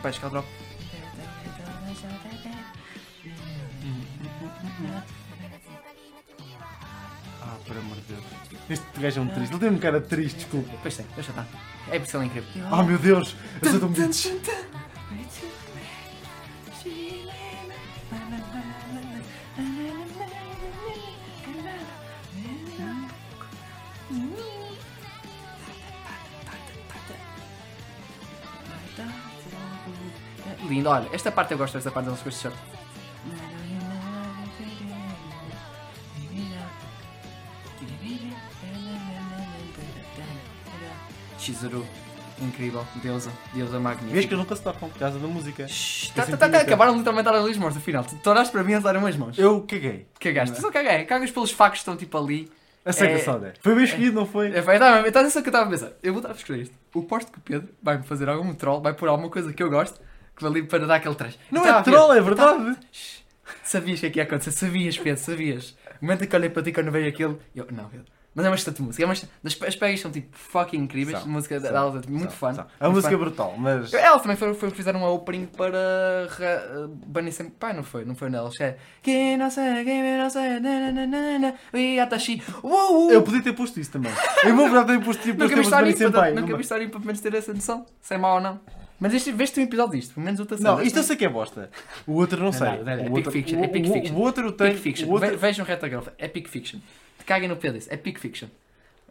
Vai 0.00 0.12
o 0.12 0.30
drop. 0.30 0.48
Ah, 7.42 7.56
por 7.66 7.76
amor 7.76 7.96
de 7.96 8.02
Deus. 8.02 8.24
Este 8.70 9.00
gajo 9.00 9.18
é 9.18 9.22
um 9.22 9.28
triste. 9.28 9.50
Ele 9.50 9.58
tem 9.58 9.70
um 9.70 9.78
cara 9.78 10.00
triste, 10.00 10.36
desculpa. 10.36 10.70
Pois 10.80 10.96
tem, 10.96 11.06
deixa 11.16 11.30
estar. 11.30 11.46
É 11.90 11.98
por 11.98 12.06
isso 12.06 12.16
ele 12.16 12.24
é 12.24 12.26
incrível. 12.26 12.50
Oh 12.70 12.82
meu 12.84 12.98
Deus! 12.98 13.34
Eu 13.62 13.70
sou 13.70 13.80
tão 13.80 13.92
olha, 30.86 31.08
esta 31.12 31.30
parte 31.32 31.52
eu 31.52 31.58
gosto 31.58 31.74
desta 31.74 31.90
parte 31.90 32.08
com 32.08 32.28
este 32.28 32.42
short. 32.42 32.56
Chizuru, 41.38 41.84
incrível, 42.40 42.84
deusa, 43.02 43.30
deusa 43.54 43.78
magnífica. 43.78 44.12
Vês 44.14 44.24
que 44.26 44.32
eles 44.34 44.42
nunca 44.44 44.56
se 44.56 44.62
tocam 44.62 44.88
por 44.88 44.98
causa 44.98 45.18
da 45.18 45.26
música. 45.28 45.68
Shhh, 45.68 46.08
Eu 46.08 46.14
tá- 46.14 46.22
senti 46.24 46.30
tá- 46.32 46.38
tá- 46.38 46.48
muita- 46.48 46.62
Acabaram 46.64 46.94
literalmente 46.96 47.28
a 47.28 47.32
dar 47.32 47.38
as 47.38 47.56
mãos, 47.56 47.76
afinal. 47.76 48.04
Tu 48.04 48.16
tu 48.16 48.30
olhaste 48.30 48.50
para 48.52 48.64
mim 48.64 48.74
a 48.74 48.80
dar 48.80 48.96
umas 48.96 49.16
mãos. 49.16 49.38
Eu 49.38 49.60
caguei. 49.62 50.06
Cagaste, 50.18 50.50
Não 50.50 50.56
é? 50.56 50.60
tu 50.60 50.62
só 50.62 50.72
caguei. 50.72 51.04
Cagas 51.04 51.30
pelos 51.30 51.50
factos 51.50 51.80
que 51.80 51.82
estão 51.82 51.96
tipo 51.96 52.16
ali. 52.18 52.50
Aceita 52.84 53.14
É- 53.14 53.18
só, 53.18 53.32
André. 53.32 53.52
Foi 53.60 53.74
bem 53.74 53.84
escolhido, 53.84 54.14
não 54.14 54.26
foi? 54.26 54.48
É, 54.54 54.60
vai, 54.60 54.78
tá, 54.78 55.02
então 55.06 55.26
isso 55.26 55.38
é 55.38 55.42
que 55.42 55.48
eu 55.48 55.50
estava 55.50 55.66
a 55.66 55.70
pensar. 55.70 55.90
Eu 56.02 56.12
vou 56.12 56.20
estar 56.22 56.32
a 56.32 56.36
escrever 56.36 56.62
isto. 56.62 56.74
O 56.94 57.02
posto 57.02 57.32
que 57.32 57.38
o 57.38 57.40
Pedro 57.40 57.68
vai-me 57.82 58.04
fazer 58.04 58.28
algum 58.28 58.54
troll, 58.54 58.80
vai 58.80 58.94
pôr 58.94 59.08
alguma 59.08 59.28
coisa 59.28 59.52
que 59.52 59.60
eu 59.62 59.68
gosto, 59.68 60.00
ali 60.44 60.62
para 60.64 60.86
dar 60.86 60.96
aquele 60.96 61.14
traje. 61.14 61.38
Não 61.50 61.66
é 61.66 61.82
troll, 61.82 62.12
é 62.12 62.20
verdade. 62.20 62.76
Sabias 63.62 64.00
que 64.00 64.06
é 64.06 64.10
que 64.10 64.18
ia 64.18 64.24
acontecer? 64.24 64.50
Sabias, 64.52 64.98
Pedro, 64.98 65.20
sabias. 65.22 65.76
O 66.00 66.04
momento 66.04 66.24
em 66.24 66.26
que 66.26 66.36
olhei 66.36 66.50
para 66.50 66.62
ti 66.62 66.72
quando 66.72 66.90
veio 66.90 67.08
aquilo, 67.08 67.38
eu, 67.54 67.66
não, 67.70 67.88
Pedro, 67.88 68.06
Mas 68.34 68.44
é 68.44 68.48
uma 68.50 68.54
excelente 68.56 68.82
música. 68.82 69.02
É 69.02 69.06
uma 69.06 69.12
excelente- 69.14 69.32
As, 69.44 69.62
as 69.68 69.76
pegas 69.76 70.00
são 70.00 70.10
tipo 70.10 70.36
fucking 70.36 70.76
incríveis. 70.78 71.18
São, 71.20 71.28
música 71.28 71.58
são, 71.60 71.72
dela 71.72 72.02
é 72.04 72.10
muito 72.10 72.30
São, 72.30 72.30
fã. 72.32 72.54
são. 72.54 72.66
A 72.78 72.84
Muito 72.84 72.96
música 72.96 73.14
é 73.14 73.16
fã. 73.16 73.24
brutal, 73.24 73.54
mas. 73.56 73.94
Elas 73.94 74.20
também 74.20 74.36
foram, 74.36 74.54
foram 74.54 74.72
fizeram 74.74 75.00
uma 75.00 75.10
opening 75.10 75.46
para 75.46 76.26
Ra- 76.28 76.86
Bunny 77.06 77.32
Senpai, 77.32 77.72
não 77.72 77.82
foi? 77.82 78.04
Não 78.04 78.14
foi 78.14 78.28
nelas. 78.28 78.52
É. 78.60 78.76
Que 79.00 79.36
não 79.36 79.48
sei, 79.48 79.84
que 79.84 80.16
não 80.18 80.28
sei, 80.30 80.60
na, 80.60 80.92
na, 80.92 81.06
na, 81.06 81.38
na, 81.38 81.78
e 81.78 81.98
Atashi. 82.00 82.42
Uou! 82.62 83.10
Eu 83.10 83.22
podia 83.22 83.42
ter 83.42 83.52
posto 83.54 83.80
isso 83.80 83.90
também. 83.92 84.12
Eu 84.44 84.54
vou 84.56 84.68
verdade 84.68 84.98
ter 84.98 85.04
posto 85.04 85.22
tipo 85.22 85.38
Nunca 85.38 85.54
vi 85.54 85.62
vi 86.56 86.62
história 86.62 86.86
para 86.88 86.98
pelo 86.98 87.06
menos 87.06 87.20
ter 87.20 87.32
essa 87.34 87.54
noção. 87.54 87.86
Se 88.02 88.12
é 88.14 88.18
mau 88.18 88.34
ou 88.34 88.40
não. 88.40 88.60
Mas 88.98 89.12
este, 89.14 89.30
veste 89.32 89.60
um 89.60 89.62
episódio 89.62 89.98
disto, 89.98 90.14
pelo 90.14 90.24
menos 90.24 90.40
outra 90.40 90.56
Não, 90.58 90.80
isto 90.82 90.98
eu 90.98 91.02
sei 91.02 91.16
que 91.16 91.24
é 91.24 91.28
bosta. 91.28 91.70
O 92.06 92.12
outro 92.14 92.42
não 92.42 92.50
sei. 92.52 92.66
não, 92.78 92.84
não, 92.84 92.92
é 92.92 93.08
o 93.08 93.12
outro, 93.12 93.30
Fiction, 93.30 93.60
o, 93.60 93.64
Epic 93.64 93.86
Fiction. 93.86 94.14
O 94.16 94.20
outro 94.20 94.52
tem. 94.52 94.68
Epic 94.68 94.82
Fiction. 94.82 95.08
O 95.08 95.12
outro... 95.12 95.28
Ve- 95.30 95.36
Vejam 95.36 95.64
Reta 95.66 95.88
Girl. 95.88 96.02
Epic 96.18 96.48
Fiction. 96.48 96.78
Caguem 97.26 97.48
no 97.48 97.56
pé 97.56 97.70
disso. 97.72 97.92
Epic 97.92 98.18
Fiction. 98.18 98.48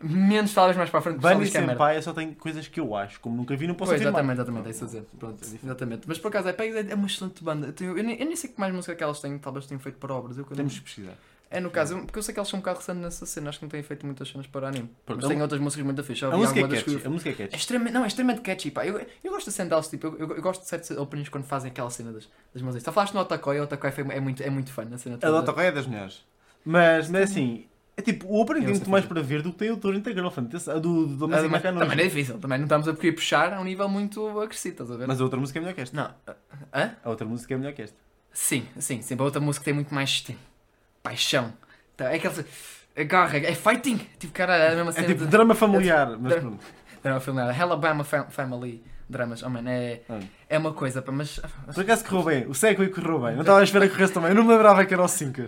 Menos 0.01 0.53
talvez 0.53 0.75
mais 0.75 0.89
para 0.89 0.99
a 0.99 1.03
frente. 1.03 1.19
Bunny 1.19 1.43
é. 1.43 1.45
Senpai 1.45 2.01
só 2.01 2.11
tem 2.13 2.33
coisas 2.33 2.67
que 2.67 2.79
eu 2.79 2.95
acho, 2.95 3.19
como 3.21 3.35
nunca 3.37 3.55
vi, 3.55 3.65
não 3.65 3.75
posso 3.75 3.91
Pois, 3.91 4.01
afirmar. 4.01 4.21
exatamente, 4.23 4.37
exatamente, 4.41 4.67
é 4.67 4.71
isso 4.71 4.83
a 4.83 4.87
dizer. 4.87 5.03
Pronto, 5.17 5.39
exatamente. 5.63 6.01
Mas 6.07 6.17
por 6.19 6.27
acaso, 6.27 6.49
é 6.49 6.55
é 6.91 6.95
uma 6.95 7.07
excelente 7.07 7.41
banda. 7.43 7.67
Eu, 7.67 7.73
tenho- 7.73 7.97
eu 7.97 8.03
nem, 8.03 8.19
eu 8.19 8.25
nem 8.25 8.35
sei 8.35 8.49
que 8.49 8.59
mais 8.59 8.73
música 8.73 8.93
que 8.93 9.01
elas 9.03 9.19
têm, 9.21 9.37
talvez 9.37 9.65
tenham 9.65 9.79
feito 9.79 9.97
para 9.97 10.13
obras. 10.13 10.37
Eu, 10.37 10.43
Temos 10.45 10.73
que 10.79 10.81
pesquisar. 10.81 11.13
É 11.49 11.59
no 11.59 11.69
caso, 11.69 11.97
porque 11.99 12.17
eu 12.19 12.23
sei 12.23 12.33
que 12.33 12.39
eles 12.39 12.49
são 12.49 12.57
um 12.57 12.61
bocado 12.61 12.79
recentes 12.79 13.01
nessa 13.01 13.25
cena, 13.25 13.49
acho 13.49 13.59
que 13.59 13.65
não 13.65 13.69
têm 13.69 13.81
feito 13.83 14.05
muitas 14.05 14.27
cenas 14.27 14.47
para 14.47 14.67
anime. 14.67 14.89
Mas 15.07 15.23
a 15.23 15.27
têm 15.27 15.41
outras 15.41 15.61
músicas 15.61 15.85
muito 15.85 16.03
fixe. 16.03 16.25
A 16.25 16.35
música 16.35 16.59
é 16.59 16.67
das 16.67 16.83
catchy. 16.83 17.01
A 17.05 17.09
música 17.09 17.29
é 17.29 17.33
É 17.33 17.35
catchy. 17.35 17.55
extremamente, 17.55 17.93
não, 17.93 18.03
é 18.03 18.07
extremamente 18.07 18.41
catchy, 18.41 18.71
pá. 18.71 18.85
Eu, 18.85 18.99
eu 19.23 19.31
gosto 19.31 19.45
da 19.45 19.51
cena 19.51 19.69
delas, 19.69 19.87
tipo, 19.87 20.07
eu, 20.07 20.17
eu, 20.17 20.35
eu 20.35 20.41
gosto 20.41 20.61
de 20.61 20.67
certos 20.67 20.91
openings 20.91 21.29
quando 21.29 21.45
fazem 21.45 21.71
aquela 21.71 21.89
cena 21.89 22.11
das, 22.11 22.27
das 22.53 22.61
músicas. 22.63 22.83
Só 22.83 22.91
falaste 22.91 23.13
no 23.13 23.21
Otakoi, 23.21 23.59
o 23.59 23.63
Otakoi 23.63 23.91
é 24.09 24.19
muito, 24.19 24.43
é 24.43 24.49
muito 24.49 24.71
fã 24.71 24.83
na 24.85 24.97
cena 24.97 25.15
A 25.15 25.19
toda. 25.19 25.33
Dota 25.41 25.51
Roy 25.51 25.65
é 25.67 25.71
das 25.71 25.85
melhores. 25.87 26.25
Mas, 26.65 27.09
mas 27.09 27.29
assim, 27.29 27.65
é 27.95 28.01
tipo, 28.01 28.27
o 28.27 28.41
opening 28.41 28.61
tem 28.61 28.69
muito 28.71 28.89
mais 28.89 29.05
para 29.05 29.21
ver 29.21 29.41
do 29.43 29.51
que 29.51 29.59
tem 29.59 29.71
o 29.71 29.77
Torrent 29.77 30.03
Girlfriend. 30.03 30.55
Esse- 30.55 30.71
A 30.71 30.79
do, 30.79 31.05
do 31.05 31.13
Ah, 31.13 31.17
Domestic 31.17 31.51
Macano. 31.51 31.79
também 31.79 31.99
é 31.99 32.03
difícil, 32.03 32.39
também 32.39 32.57
não 32.57 32.65
estamos 32.65 32.87
a 32.87 32.95
querer 32.95 33.13
puxar 33.13 33.53
a 33.53 33.61
um 33.61 33.63
nível 33.63 33.87
muito 33.87 34.27
agressivo, 34.39 34.73
estás 34.73 34.91
a 34.91 34.97
ver? 34.97 35.07
Mas 35.07 35.21
a 35.21 35.23
outra 35.23 35.39
música 35.39 35.59
é 35.59 35.61
melhor 35.61 35.75
que 35.75 35.81
esta. 35.81 35.95
Não. 35.95 36.09
Hã? 36.73 36.95
A 37.03 37.09
outra 37.09 37.25
música 37.27 37.53
é 37.53 37.57
melhor 37.57 37.73
que 37.73 37.83
esta. 37.83 37.95
Sim, 38.33 38.67
sim, 38.79 39.01
sempre 39.01 39.21
a 39.21 39.25
outra 39.25 39.39
música 39.39 39.63
tem 39.63 39.73
muito 39.73 39.93
mais 39.93 40.19
tipo, 40.21 40.39
paixão. 41.09 41.53
Tá, 41.95 42.11
É 42.11 42.15
aquela. 42.15 42.33
Agarra, 42.97 43.37
é 43.37 43.53
fighting! 43.53 43.97
Tipo, 44.17 44.33
cara, 44.33 44.55
é 44.55 44.71
a 44.71 44.75
mesma 44.75 44.89
É 44.91 44.93
cena. 44.93 45.07
tipo 45.07 45.25
de- 45.25 45.27
drama 45.29 45.53
familiar. 45.53 46.11
Mas 46.17 46.31
Dra- 46.31 46.41
pronto. 46.41 47.21
Filme 47.21 47.39
nada. 47.41 47.61
Alabama 47.61 48.03
Fam- 48.03 48.27
Family 48.29 48.81
Dramas. 49.07 49.43
Oh, 49.43 49.49
man, 49.49 49.63
é, 49.67 50.01
Ah. 50.09 50.19
é 50.49 50.57
uma 50.57 50.71
coisa, 50.73 51.01
pá, 51.01 51.11
mas. 51.11 51.39
Por 51.73 51.81
acaso 51.81 52.05
correu 52.05 52.23
bem. 52.23 52.47
O 52.49 52.53
Segway 52.55 52.89
correu 52.89 53.19
bem. 53.19 53.33
Não 53.33 53.41
estava 53.41 53.59
a 53.59 53.63
esperar 53.63 53.87
que 53.87 53.93
corresse 53.95 54.13
também. 54.13 54.29
Eu 54.29 54.35
não 54.35 54.43
me 54.43 54.49
lembrava 54.53 54.83
que 54.85 54.93
era 54.93 55.03
o 55.03 55.07
5. 55.09 55.41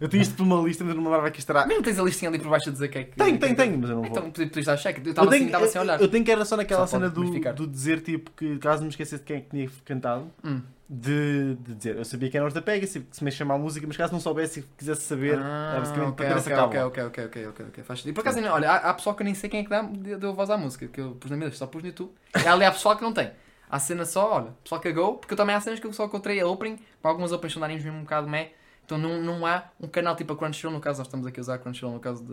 Eu 0.00 0.08
tinha 0.08 0.22
isto 0.22 0.34
por 0.36 0.42
uma 0.44 0.60
lista, 0.62 0.84
mas 0.84 0.94
não 0.94 1.00
me 1.02 1.08
lembrava 1.08 1.30
que 1.30 1.40
isto 1.40 1.50
era. 1.50 1.66
Mesmo 1.66 1.82
tens 1.82 1.98
a 1.98 2.02
listinha 2.02 2.28
ali 2.28 2.38
por 2.38 2.48
baixo 2.50 2.68
a 2.68 2.72
dizer 2.72 2.88
que 2.88 2.98
é 2.98 3.04
que. 3.04 3.10
É 3.20 3.24
tenho, 3.24 3.38
que- 3.38 3.54
tenho, 3.54 3.78
mas 3.78 3.90
eu 3.90 3.96
não 3.96 4.02
vou. 4.02 4.10
Então, 4.12 4.30
podias 4.30 4.66
dar 4.66 4.76
cheque. 4.76 5.00
Eu 5.04 5.10
estava 5.10 5.28
assim, 5.34 5.46
estava 5.46 5.64
a 5.64 5.80
olhar. 5.80 6.00
eu, 6.02 6.06
tenho 6.08 6.24
que 6.24 6.30
era 6.30 6.44
só 6.44 6.56
naquela 6.56 6.86
Só 6.86 6.98
cena 6.98 7.08
do, 7.08 7.24
do 7.24 7.66
dizer, 7.66 8.00
tipo, 8.02 8.30
que 8.32 8.58
caso 8.58 8.82
me 8.82 8.90
esquecesse 8.90 9.22
de 9.22 9.26
quem 9.26 9.36
é 9.38 9.40
que 9.40 9.48
tinha 9.50 9.68
cantado, 9.86 10.30
Hum. 10.44 10.60
De, 10.92 11.54
de 11.54 11.74
dizer. 11.76 11.96
Eu 11.96 12.04
sabia 12.04 12.28
que 12.28 12.36
era 12.36 12.50
da 12.50 12.60
Pega, 12.60 12.84
se, 12.84 13.06
se 13.12 13.22
me 13.22 13.30
chamar 13.30 13.54
a 13.54 13.58
música, 13.58 13.86
mas 13.86 13.96
caso 13.96 14.12
não 14.12 14.18
soubesse 14.18 14.58
e 14.58 14.62
quisesse 14.76 15.02
saber, 15.02 15.38
Ah, 15.38 15.76
basicamente 15.78 16.10
ok, 16.10 16.16
para 16.16 16.26
ter 16.26 16.32
ok, 16.32 16.36
essa 16.40 16.50
ok, 16.50 16.56
cábula. 16.80 16.86
ok, 16.86 17.04
ok, 17.26 17.46
ok, 17.46 17.66
ok, 17.68 17.84
faz 17.84 18.00
sentido. 18.00 18.10
E 18.10 18.14
por 18.14 18.20
acaso, 18.22 18.40
olha, 18.44 18.70
há, 18.72 18.76
há 18.90 18.94
pessoal 18.94 19.14
que 19.14 19.22
eu 19.22 19.24
nem 19.24 19.34
sei 19.34 19.48
quem 19.48 19.60
é 19.60 19.62
que 19.62 19.70
dá, 19.70 19.82
deu 19.82 20.34
voz 20.34 20.50
à 20.50 20.56
música, 20.58 20.88
que 20.88 21.00
eu 21.00 21.12
pus 21.12 21.30
na 21.30 21.36
minha 21.36 21.48
lista, 21.48 21.64
só 21.64 21.70
pus 21.70 21.80
no 21.82 21.88
YouTube. 21.88 22.10
E 22.44 22.48
ali 22.48 22.64
há 22.64 22.72
pessoal 22.72 22.96
que 22.96 23.02
não 23.02 23.12
tem. 23.12 23.30
Há 23.70 23.78
cena 23.78 24.04
só, 24.04 24.32
olha, 24.32 24.50
pessoal 24.64 24.80
cagou, 24.80 25.18
porque 25.18 25.32
eu 25.32 25.36
também 25.36 25.54
há 25.54 25.60
cenas 25.60 25.78
que 25.78 25.86
eu 25.86 25.92
só 25.92 26.06
encontrei 26.06 26.40
a 26.40 26.46
opening, 26.48 26.76
para 27.00 27.12
algumas 27.12 27.30
openings 27.30 27.52
são 27.54 27.62
de 27.68 27.74
mesmo 27.74 27.92
um 27.92 28.02
bocado 28.02 28.28
meh, 28.28 28.50
então 28.84 28.98
não, 28.98 29.22
não 29.22 29.46
há 29.46 29.62
um 29.80 29.86
canal 29.86 30.16
tipo 30.16 30.32
a 30.32 30.36
Crunchyroll, 30.36 30.74
no 30.74 30.80
caso 30.80 30.98
nós 30.98 31.06
estamos 31.06 31.24
aqui 31.24 31.38
a 31.38 31.42
usar 31.42 31.54
a 31.54 31.58
Crunchyroll, 31.58 31.94
no 31.94 32.00
caso 32.00 32.24
de, 32.24 32.32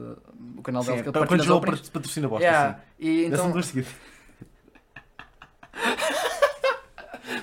o 0.57 0.63
canal 0.63 0.81
Sim, 0.81 0.93
que 1.03 1.09
as 1.09 1.45
quando 1.45 1.51
openings. 1.51 1.81
pat- 1.81 1.91
patrocina 1.91 2.27
bosta, 2.27 2.43
Yeah, 2.43 2.73
sim. 2.73 2.81
E 2.97 3.25
Então... 3.25 3.37
então, 3.39 3.51
duas 3.51 3.67
seguidas. 3.67 3.91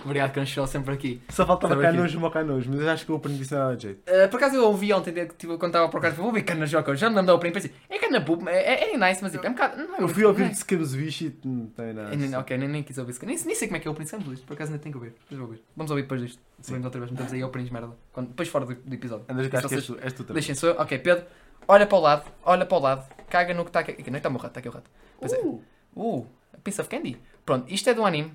obrigado 0.04 0.32
Crunchyroll 0.32 0.66
sempre 0.66 0.94
aqui. 0.94 1.20
Só 1.28 1.46
faltava 1.46 1.74
Estava 1.74 1.88
aqui. 1.88 1.96
canojo, 1.96 2.18
uma 2.18 2.30
canojo, 2.30 2.70
mas 2.70 2.80
eu 2.80 2.90
acho 2.90 3.04
que 3.06 3.12
o 3.12 3.14
opening 3.16 3.36
disse 3.36 3.54
nada 3.54 3.76
de 3.76 3.82
jeito. 3.84 4.00
Uh, 4.10 4.28
por 4.28 4.36
acaso 4.36 4.56
eu 4.56 4.64
ouvi 4.64 4.92
ontem, 4.92 5.12
tipo, 5.12 5.58
quando 5.58 5.70
estava 5.70 5.86
a 5.86 5.88
procurar, 5.88 6.12
vou 6.14 6.32
ver 6.32 6.42
Cana 6.42 6.66
Joca, 6.66 6.94
já 6.96 7.06
não 7.06 7.12
me 7.14 7.16
lembro 7.20 7.26
da 7.28 7.34
opening, 7.34 7.52
pensei, 7.52 7.72
é 7.88 7.98
Cana 7.98 8.20
Boop, 8.20 8.48
é, 8.48 8.52
é, 8.90 8.94
é 8.94 8.96
nice, 8.96 9.22
mas 9.22 9.32
tipo, 9.32 9.46
é 9.46 9.50
um 9.50 9.52
bocado. 9.52 9.76
Não, 9.76 9.96
é 9.96 10.02
Eu 10.02 10.08
fui 10.08 10.24
ouvir 10.24 10.44
é- 10.44 10.48
de 10.48 10.58
Scaruzovichi 10.58 11.36
e 11.44 11.48
não 11.48 11.66
tem 11.66 11.92
nada. 11.92 12.38
Ok, 12.40 12.56
nem, 12.56 12.68
nem 12.68 12.82
quis 12.82 12.98
ouvir 12.98 13.12
isso. 13.12 13.24
Nem, 13.26 13.36
nem 13.36 13.54
sei 13.54 13.68
como 13.68 13.76
é 13.76 13.80
que 13.80 13.88
é 13.88 13.90
o 13.90 14.06
sempre 14.06 14.30
disto, 14.30 14.46
por 14.46 14.54
acaso 14.54 14.70
nem 14.70 14.80
tenho 14.80 14.92
que 14.92 14.98
ouvir. 14.98 15.14
Depois 15.20 15.38
vou 15.38 15.48
ouvir. 15.48 15.62
Vamos 15.76 15.90
ouvir 15.90 16.02
depois 16.02 16.20
disto. 16.20 16.40
Vamos 16.68 16.84
outra 16.84 17.00
vez, 17.00 17.10
metemos 17.10 17.32
aí 17.32 17.44
openings 17.44 17.70
merda. 17.70 17.90
Quando, 18.12 18.28
depois 18.28 18.48
fora 18.48 18.64
do, 18.66 18.74
do 18.74 18.94
episódio. 18.94 19.24
Andas 19.28 19.46
acho 19.52 19.68
que 19.68 19.74
és 19.74 19.86
tu, 19.86 19.98
és 20.00 20.12
tu 20.12 20.24
também. 20.24 20.34
Deixem, 20.34 20.54
sou 20.54 20.70
eu. 20.70 20.80
Ok, 20.80 20.98
Pedro, 20.98 21.24
olha 21.68 21.86
para 21.86 21.98
o 21.98 22.00
lado, 22.00 22.24
olha 22.44 22.66
para 22.66 22.78
o 22.78 22.80
lado, 22.80 23.06
caga 23.28 23.54
no 23.54 23.64
que 23.64 23.70
está 23.70 23.80
aqui. 23.80 23.92
Não 24.10 24.14
é 24.14 24.18
está 24.18 24.28
o 24.28 24.32
meu 24.32 24.40
rato, 24.40 24.50
está 24.50 24.60
aqui 24.60 24.68
o 24.68 24.72
rato. 24.72 24.90
Pois 25.18 25.32
é. 25.32 25.38
Uh, 25.40 25.62
Uh, 25.96 26.26
a 26.52 26.58
piece 26.58 26.80
of 26.80 26.90
candy. 26.90 27.16
Pronto, 27.46 27.72
isto 27.72 27.88
é 27.88 27.94
um 27.94 28.04
anime. 28.04 28.32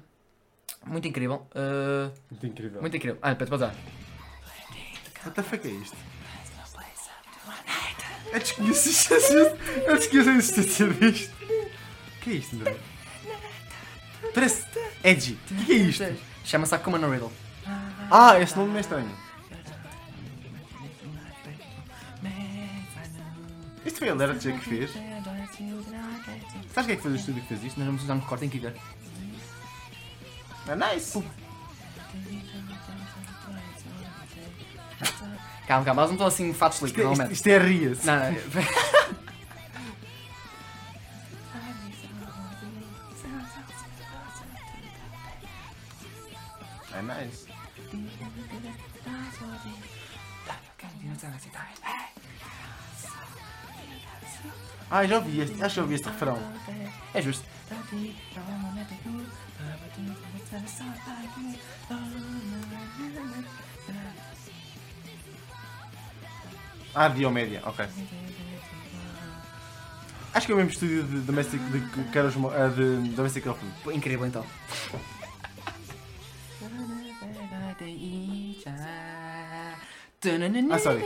Muito 0.85 1.07
incrível. 1.07 1.47
Uh, 1.53 2.11
muito 2.31 2.47
incrível. 2.47 2.81
muito 2.81 2.97
incrível. 2.97 3.19
Ah, 3.21 3.35
pera, 3.35 3.49
passar. 3.49 3.75
What 5.25 5.35
the 5.35 5.43
fuck 5.43 5.67
é 5.67 5.71
isto? 5.71 5.97
Eu 8.31 8.39
desconheço. 8.39 9.13
Eu 9.85 9.97
desconheço 9.97 10.29
a 10.29 10.33
existência 10.33 10.87
disto. 10.87 11.33
O 11.41 12.19
que 12.21 12.29
é 12.29 12.33
isto, 12.33 12.55
André? 12.55 12.77
Parece 14.33 14.65
edgy. 15.03 15.37
O 15.51 15.65
que 15.65 15.71
é 15.71 15.75
isto? 15.75 16.03
Chama-se 16.45 16.75
Akuma 16.75 16.97
no 16.97 17.11
Riddle. 17.11 17.31
Ah, 18.11 18.39
esse 18.39 18.55
nome 18.55 18.69
não 18.69 18.77
é 18.77 18.81
estranho. 18.81 19.29
Isto 23.85 23.99
foi 23.99 24.09
a 24.09 24.13
Lerch 24.13 24.51
que 24.51 24.69
fez? 24.69 24.91
Sabes 26.73 26.85
quem 26.85 26.93
é 26.93 26.95
que 26.95 27.01
fez 27.01 27.05
o 27.05 27.15
estúdio 27.15 27.41
que 27.41 27.47
fez 27.47 27.63
isto? 27.63 27.79
Nós 27.79 27.87
vamos 27.87 28.03
usar 28.03 28.13
um 28.13 28.19
corte, 28.21 28.45
ir 28.45 28.59
ver. 28.59 28.75
É 30.69 30.75
nice. 30.75 31.23
Calma, 35.67 35.85
calma, 35.85 36.01
elas 36.01 36.09
não 36.09 36.13
estão 36.15 36.27
assim 36.27 36.53
fatos 36.53 36.79
líquidos, 36.81 37.19
é- 37.19 37.23
isto, 37.23 37.33
isto 37.33 37.47
é 37.47 37.57
ria-se. 37.57 38.05
Não, 38.05 38.15
não. 38.15 38.25
É 46.93 47.01
nice. 47.01 47.47
Ah, 54.91 55.05
já 55.05 55.17
ouvi 55.17 55.39
este, 55.41 55.53
acho 55.63 55.69
que 55.69 55.75
já 55.75 55.81
ouvi 55.83 55.95
este 55.95 56.07
refrão. 56.09 56.37
É 57.13 57.21
justo. 57.21 57.45
Ah, 66.95 67.07
Diomédia, 67.07 67.61
ok. 67.65 67.85
Acho 70.33 70.45
que 70.45 70.51
é 70.51 70.55
o 70.55 70.57
mesmo 70.57 70.71
estúdio 70.71 71.03
de 71.03 71.19
Domestic, 71.21 71.59
de, 71.71 72.03
Caras 72.11 72.35
Mo- 72.35 72.51
ah, 72.51 72.67
de 72.67 73.09
Domestic. 73.15 73.43
Pô, 73.83 73.91
Incrível 73.91 74.27
então. 74.27 74.45
Ah, 80.71 80.79
sorry. 80.79 80.99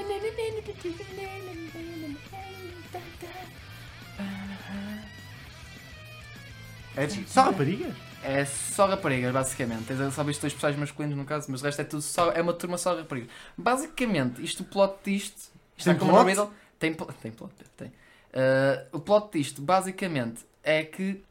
Edgy. 6.97 7.23
Só 7.27 7.43
raparigas? 7.43 7.93
É 8.23 8.45
só 8.45 8.85
raparigas, 8.85 9.33
basicamente. 9.33 9.85
Tens 9.85 10.13
só 10.13 10.23
visto 10.23 10.41
dois 10.41 10.53
personagens 10.53 10.79
masculinos 10.79 11.17
no 11.17 11.25
caso, 11.25 11.47
mas 11.51 11.61
o 11.61 11.65
resto 11.65 11.81
é 11.81 11.83
tudo 11.83 12.01
só. 12.01 12.31
É 12.31 12.41
uma 12.41 12.53
turma 12.53 12.77
só 12.77 12.95
raparigas. 12.95 13.29
Basicamente, 13.57 14.41
isto 14.41 14.63
o 14.63 14.65
plot 14.65 14.95
disto. 15.03 15.51
Isto 15.75 15.85
Tem 15.85 15.93
é 15.93 15.97
como 15.97 16.11
plot? 16.11 16.23
no 16.23 16.29
Riddle. 16.29 16.51
Tem, 16.79 16.93
tem 16.93 17.31
plot, 17.31 17.53
tem. 17.75 17.87
Uh, 17.89 18.87
o 18.93 18.99
plot 18.99 19.37
disto, 19.37 19.61
basicamente, 19.61 20.45
é 20.63 20.83
que 20.83 21.21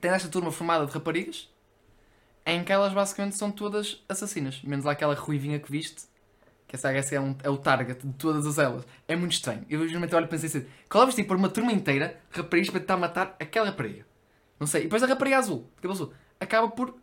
tem 0.00 0.12
esta 0.12 0.28
turma 0.28 0.52
formada 0.52 0.86
de 0.86 0.92
raparigas 0.92 1.50
em 2.46 2.62
que 2.64 2.72
elas 2.72 2.92
basicamente 2.92 3.36
são 3.36 3.50
todas 3.50 4.02
assassinas. 4.08 4.62
Menos 4.62 4.86
aquela 4.86 5.14
ruivinha 5.14 5.58
que 5.58 5.70
viste. 5.70 6.04
Que 6.68 6.76
essa 6.76 6.88
HC 6.90 7.16
é, 7.16 7.20
um, 7.20 7.36
é 7.42 7.50
o 7.50 7.58
target 7.58 8.06
de 8.06 8.12
todas 8.14 8.46
as 8.46 8.58
elas. 8.58 8.86
É 9.06 9.14
muito 9.16 9.32
estranho. 9.32 9.66
Eu 9.68 9.86
geralmente 9.86 10.14
olho 10.14 10.24
e 10.24 10.28
pensei 10.28 10.48
assim: 10.48 10.66
qual 10.88 11.06
é 11.06 11.10
tipo 11.10 11.28
por 11.28 11.36
uma 11.36 11.48
turma 11.48 11.72
inteira 11.72 12.18
raparigas 12.30 12.70
para 12.70 12.80
tentar 12.80 12.96
matar 12.96 13.36
aquela 13.38 13.66
rapariga? 13.66 14.06
Não 14.62 14.66
sei. 14.68 14.82
E 14.82 14.84
depois 14.84 15.02
a 15.02 15.06
rapariga 15.06 15.38
azul, 15.38 15.68
de 15.74 15.82
cabelo 15.82 15.92
azul, 15.94 16.12
acaba 16.38 16.68
por 16.68 16.94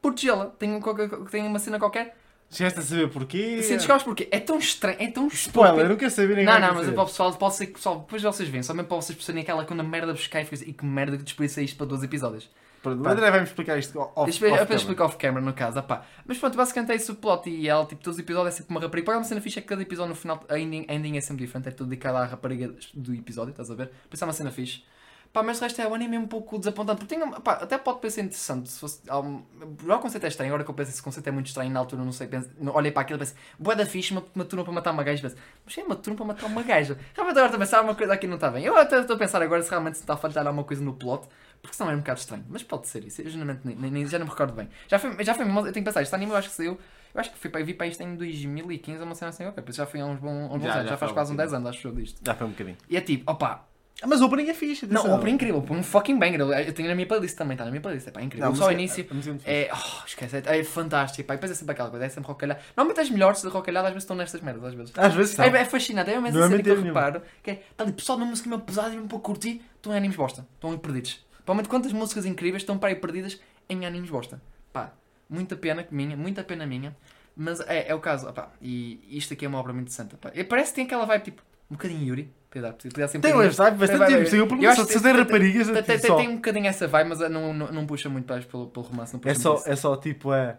protegê-la. 0.00 0.46
Tem, 0.46 0.72
um 0.72 0.80
tem 1.28 1.44
uma 1.44 1.58
cena 1.58 1.76
qualquer. 1.76 2.16
Chegaste 2.48 2.78
a 2.78 2.82
saber 2.82 3.10
porquê? 3.10 3.60
Se 3.60 3.76
descobres 3.76 4.04
porquê. 4.04 4.28
É 4.30 4.38
tão 4.38 4.56
estranho, 4.56 4.96
é 5.00 5.08
tão 5.10 5.26
Spoiler, 5.26 5.70
estúpido. 5.72 5.80
eu 5.80 5.88
não 5.88 5.96
quero 5.96 6.10
saber 6.12 6.28
ninguém. 6.28 6.44
Não, 6.46 6.60
não, 6.60 6.74
mas 6.76 6.88
para 6.88 7.02
o 7.02 7.06
pessoal, 7.06 7.34
pode 7.34 7.54
ser 7.56 7.66
que 7.66 7.72
pessoal, 7.72 7.98
depois 7.98 8.22
vocês 8.22 8.48
veem, 8.48 8.62
só 8.62 8.72
mesmo 8.72 8.86
para 8.86 8.96
vocês 8.98 9.16
perceberem 9.16 9.42
aquela 9.42 9.64
quando 9.64 9.80
a 9.80 9.82
merda 9.82 10.12
buscar 10.12 10.40
e 10.40 10.42
assim, 10.50 10.64
e 10.68 10.72
que 10.72 10.84
merda 10.86 11.16
que 11.16 11.24
desperdicei 11.24 11.64
isto 11.64 11.76
para 11.76 11.86
dois 11.86 12.04
episódios. 12.04 12.48
Pronto, 12.80 13.00
o 13.00 13.02
Pá. 13.02 13.10
André 13.10 13.30
vai-me 13.32 13.44
explicar 13.44 13.76
isto 13.76 13.98
off, 13.98 14.24
Deixa 14.30 14.46
eu 14.46 14.52
off 14.52 14.60
camera. 14.60 14.74
explicar 14.76 15.04
off-camera 15.06 15.44
no 15.44 15.52
caso, 15.52 15.80
opá. 15.80 16.06
Mas 16.24 16.38
pronto, 16.38 16.56
basicamente 16.56 16.92
é 16.92 16.94
isso 16.94 17.10
o 17.10 17.16
plot 17.16 17.50
e 17.50 17.68
ela, 17.68 17.84
tipo, 17.84 18.00
todos 18.02 18.16
os 18.16 18.22
episódios 18.22 18.54
é 18.54 18.56
sempre 18.58 18.70
uma 18.70 18.80
rapariga. 18.80 19.04
Para 19.06 19.18
uma 19.18 19.24
cena 19.24 19.40
fixe 19.40 19.58
é 19.58 19.62
que 19.62 19.66
cada 19.68 19.82
episódio 19.82 20.10
no 20.10 20.14
final, 20.14 20.42
a 20.48 20.58
ending, 20.58 20.86
a 20.88 20.94
ending 20.94 21.16
é 21.18 21.20
sempre 21.20 21.44
diferente, 21.44 21.68
é 21.68 21.72
tudo 21.72 21.90
dedicado 21.90 22.16
à 22.18 22.24
rapariga 22.24 22.72
do 22.94 23.12
episódio, 23.12 23.50
estás 23.50 23.68
a 23.70 23.74
ver? 23.74 23.88
Por 24.08 24.14
isso 24.14 24.24
é 24.24 24.26
uma 24.26 24.32
cena 24.32 24.50
fixe. 24.52 24.84
Pá, 25.32 25.42
mas 25.42 25.58
de 25.58 25.62
resto 25.64 25.80
é 25.82 25.86
o 25.86 25.94
anime 25.94 26.16
é 26.16 26.18
um 26.18 26.26
pouco 26.26 26.58
desapontante, 26.58 27.04
porque 27.04 27.14
tem, 27.14 27.30
pá, 27.42 27.52
até 27.52 27.76
pode 27.76 28.00
parecer 28.00 28.22
interessante, 28.22 28.68
se 28.70 28.80
fosse, 28.80 29.00
há 29.08 29.20
um- 29.20 29.42
o 29.86 29.98
conceito 29.98 30.24
é 30.24 30.28
estranho, 30.28 30.50
agora 30.50 30.64
que 30.64 30.70
eu 30.70 30.74
penso 30.74 30.90
esse 30.90 31.02
conceito 31.02 31.26
é 31.26 31.30
muito 31.30 31.46
estranho, 31.48 31.70
na 31.70 31.80
altura 31.80 32.02
não 32.02 32.12
sei, 32.12 32.26
penso, 32.26 32.50
não, 32.58 32.74
olhei 32.74 32.90
para 32.90 33.02
aquilo 33.02 33.18
e 33.18 33.20
pensei, 33.20 33.36
boa 33.58 33.76
da 33.76 33.84
fixe, 33.84 34.10
uma, 34.12 34.24
uma 34.34 34.44
turma 34.44 34.64
para 34.64 34.72
matar 34.72 34.90
uma 34.92 35.02
gaja, 35.02 35.22
mas 35.64 35.76
é 35.78 35.82
uma 35.82 35.96
turma 35.96 36.16
para 36.16 36.26
matar 36.26 36.46
uma 36.46 36.62
gaja, 36.62 36.98
realmente 37.14 37.38
agora 37.38 37.54
a 37.54 37.58
pensar, 37.58 37.82
uma 37.82 37.94
coisa 37.94 38.12
aqui 38.14 38.26
não 38.26 38.36
está 38.36 38.50
bem, 38.50 38.64
eu 38.64 38.76
até 38.76 39.00
estou 39.00 39.16
a 39.16 39.18
pensar 39.18 39.42
agora 39.42 39.62
se 39.62 39.68
realmente 39.70 39.96
se 39.96 40.02
está 40.02 40.14
a 40.14 40.16
faltar 40.16 40.46
alguma 40.46 40.64
coisa 40.64 40.82
no 40.82 40.94
plot, 40.94 41.28
porque 41.60 41.76
senão 41.76 41.90
é 41.90 41.94
um 41.94 41.98
bocado 41.98 42.20
estranho, 42.20 42.44
mas 42.48 42.62
pode 42.62 42.88
ser 42.88 43.04
isso, 43.04 43.20
eu 43.20 43.28
geralmente 43.28 43.60
nem, 43.64 43.76
nem- 43.90 44.06
já 44.06 44.18
não 44.18 44.24
me 44.26 44.30
recordo 44.30 44.54
bem, 44.54 44.68
já 44.88 44.98
foi, 44.98 45.22
já 45.24 45.34
foi, 45.34 45.44
eu 45.46 45.54
tenho 45.54 45.72
que 45.72 45.82
pensar, 45.82 46.00
este 46.02 46.14
anime 46.14 46.32
eu 46.32 46.36
acho 46.38 46.48
que 46.48 46.54
saiu, 46.54 46.78
eu 47.14 47.20
acho 47.20 47.30
que 47.32 47.38
fui 47.38 47.50
para, 47.50 47.62
vi 47.62 47.74
para 47.74 47.86
isto 47.86 48.02
em 48.02 48.16
2015, 48.16 49.02
uma 49.02 49.14
cena 49.14 49.28
assim, 49.28 49.44
ok, 49.46 49.62
já 49.72 49.84
foi 49.86 50.00
há 50.00 50.06
uns 50.06 50.18
bons, 50.18 50.46
uns 50.46 50.48
bons 50.58 50.62
Já, 50.64 50.72
anos, 50.74 50.84
já 50.84 50.90
já, 50.90 50.96
faz 50.96 51.10
há 51.10 51.14
quase 51.14 51.30
uns 51.32 51.34
um 51.34 51.36
10 51.36 51.52
anos, 51.52 51.68
acho 51.68 51.88
eu 51.88 51.92
disto. 51.92 52.20
Já 52.24 52.34
foi 52.34 52.46
um 52.46 52.50
bocadinho. 52.50 52.76
E 52.88 52.96
é 52.96 53.00
tipo, 53.00 53.30
opa, 53.30 53.67
Mas 54.06 54.20
o 54.20 54.26
opening 54.26 54.48
é 54.48 54.54
fixe. 54.54 54.86
não, 54.86 55.10
o 55.10 55.14
opening 55.14 55.32
é 55.32 55.34
incrível, 55.34 55.64
um 55.70 55.82
fucking 55.82 56.18
banger. 56.18 56.40
Eu 56.40 56.72
tenho 56.72 56.88
na 56.88 56.94
minha 56.94 57.06
playlist 57.06 57.36
também, 57.36 57.54
está 57.54 57.64
na 57.64 57.70
minha 57.70 57.80
playlist, 57.80 58.06
é 58.06 58.10
pá, 58.12 58.22
incrível. 58.22 58.48
Não, 58.48 58.54
Só 58.54 58.68
o 58.68 58.72
início 58.72 59.04
é 59.44 59.64
é. 59.64 59.70
Oh, 59.72 60.06
esquece, 60.06 60.36
é, 60.36 60.58
é 60.58 60.64
fantástico, 60.64 61.26
pá. 61.26 61.34
E 61.34 61.36
depois 61.36 61.50
é 61.50 61.54
sempre 61.54 61.72
aquela 61.72 61.90
coisa, 61.90 62.04
é 62.04 62.08
sempre 62.08 62.28
rocalhado. 62.28 62.60
Normalmente 62.76 63.00
as 63.00 63.10
melhores 63.10 63.42
de 63.42 63.48
rocalhado 63.48 63.88
às 63.88 63.92
vezes 63.92 64.04
estão 64.04 64.16
nestas 64.16 64.40
merdas, 64.40 64.64
às 64.64 64.74
vezes. 64.74 64.92
Às 64.96 65.14
vezes 65.14 65.38
É, 65.38 65.46
é 65.48 65.64
fascinante, 65.64 66.10
é 66.10 66.18
uma 66.18 66.28
é 66.28 66.32
cena 66.32 66.62
que 66.62 66.70
eu 66.70 66.82
reparo. 66.82 67.22
Que 67.42 67.50
é, 67.50 67.62
está 67.70 67.82
ali 67.82 67.92
pessoal 67.92 68.18
uma 68.18 68.26
música 68.26 68.48
mesmo 68.48 68.64
pesada 68.64 68.88
e 68.90 68.92
mesmo 68.92 69.08
para 69.08 69.18
curtir, 69.18 69.62
estão 69.74 69.92
em 69.92 69.96
animes 69.96 70.16
bosta. 70.16 70.46
Estão 70.54 70.70
ali 70.70 70.78
perdidos. 70.78 71.24
Provavelmente 71.44 71.68
quantas 71.68 71.92
músicas 71.92 72.24
incríveis 72.24 72.62
estão 72.62 72.78
para 72.78 72.90
aí 72.90 72.94
perdidas 72.94 73.40
em 73.68 73.84
animes 73.84 74.10
bosta. 74.10 74.40
Pá, 74.72 74.92
muita 75.28 75.56
pena 75.56 75.84
minha, 75.90 76.16
muita 76.16 76.44
pena 76.44 76.64
minha. 76.66 76.96
Mas 77.34 77.60
é, 77.60 77.88
é 77.88 77.94
o 77.94 78.00
caso, 78.00 78.28
opá, 78.28 78.50
e 78.60 79.00
isto 79.10 79.32
aqui 79.32 79.44
é 79.44 79.48
uma 79.48 79.58
obra 79.58 79.72
muito 79.72 79.92
santa. 79.92 80.16
Pá. 80.16 80.30
E 80.34 80.44
parece 80.44 80.70
que 80.70 80.76
tem 80.76 80.84
aquela 80.84 81.04
vibe 81.04 81.22
tipo, 81.22 81.42
um 81.70 81.74
bocadinho 81.74 82.04
Yuri. 82.04 82.37
Um 82.56 83.20
Tem 83.20 83.30
um 83.30 83.34
bocadinho- 83.36 83.52
sabe? 83.52 83.76
Bastante 83.78 84.00
Eu 84.36 84.46
pergunto 84.46 84.68
acho 84.68 84.86
só 84.86 85.00
tem- 85.00 85.12
raparigas. 85.12 85.68
tem, 85.84 85.98
tipo 85.98 86.14
um 86.18 86.36
bocadinho 86.36 86.66
essa 86.66 86.86
vibe, 86.88 87.08
mas 87.10 87.18
não, 87.30 87.52
não, 87.52 87.66
não 87.72 87.86
puxa 87.86 88.08
muito 88.08 88.26
mais 88.32 88.44
pelo, 88.44 88.68
pelo 88.68 88.86
romance. 88.86 89.12
Não 89.12 89.20
puxa 89.20 89.32
É 89.32 89.34
só, 89.34 89.62
é 89.66 89.76
só 89.76 89.96
tipo 89.96 90.30
a, 90.32 90.54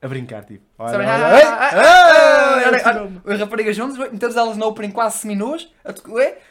a 0.00 0.08
brincar, 0.08 0.44
tipo. 0.44 0.64
As 3.26 3.40
raparigas 3.40 3.76
juntas, 3.76 3.96
metemos 3.98 4.36
elas 4.36 4.56
no 4.56 4.66
opening 4.66 4.90
quase 4.90 5.18
seminuas. 5.18 5.68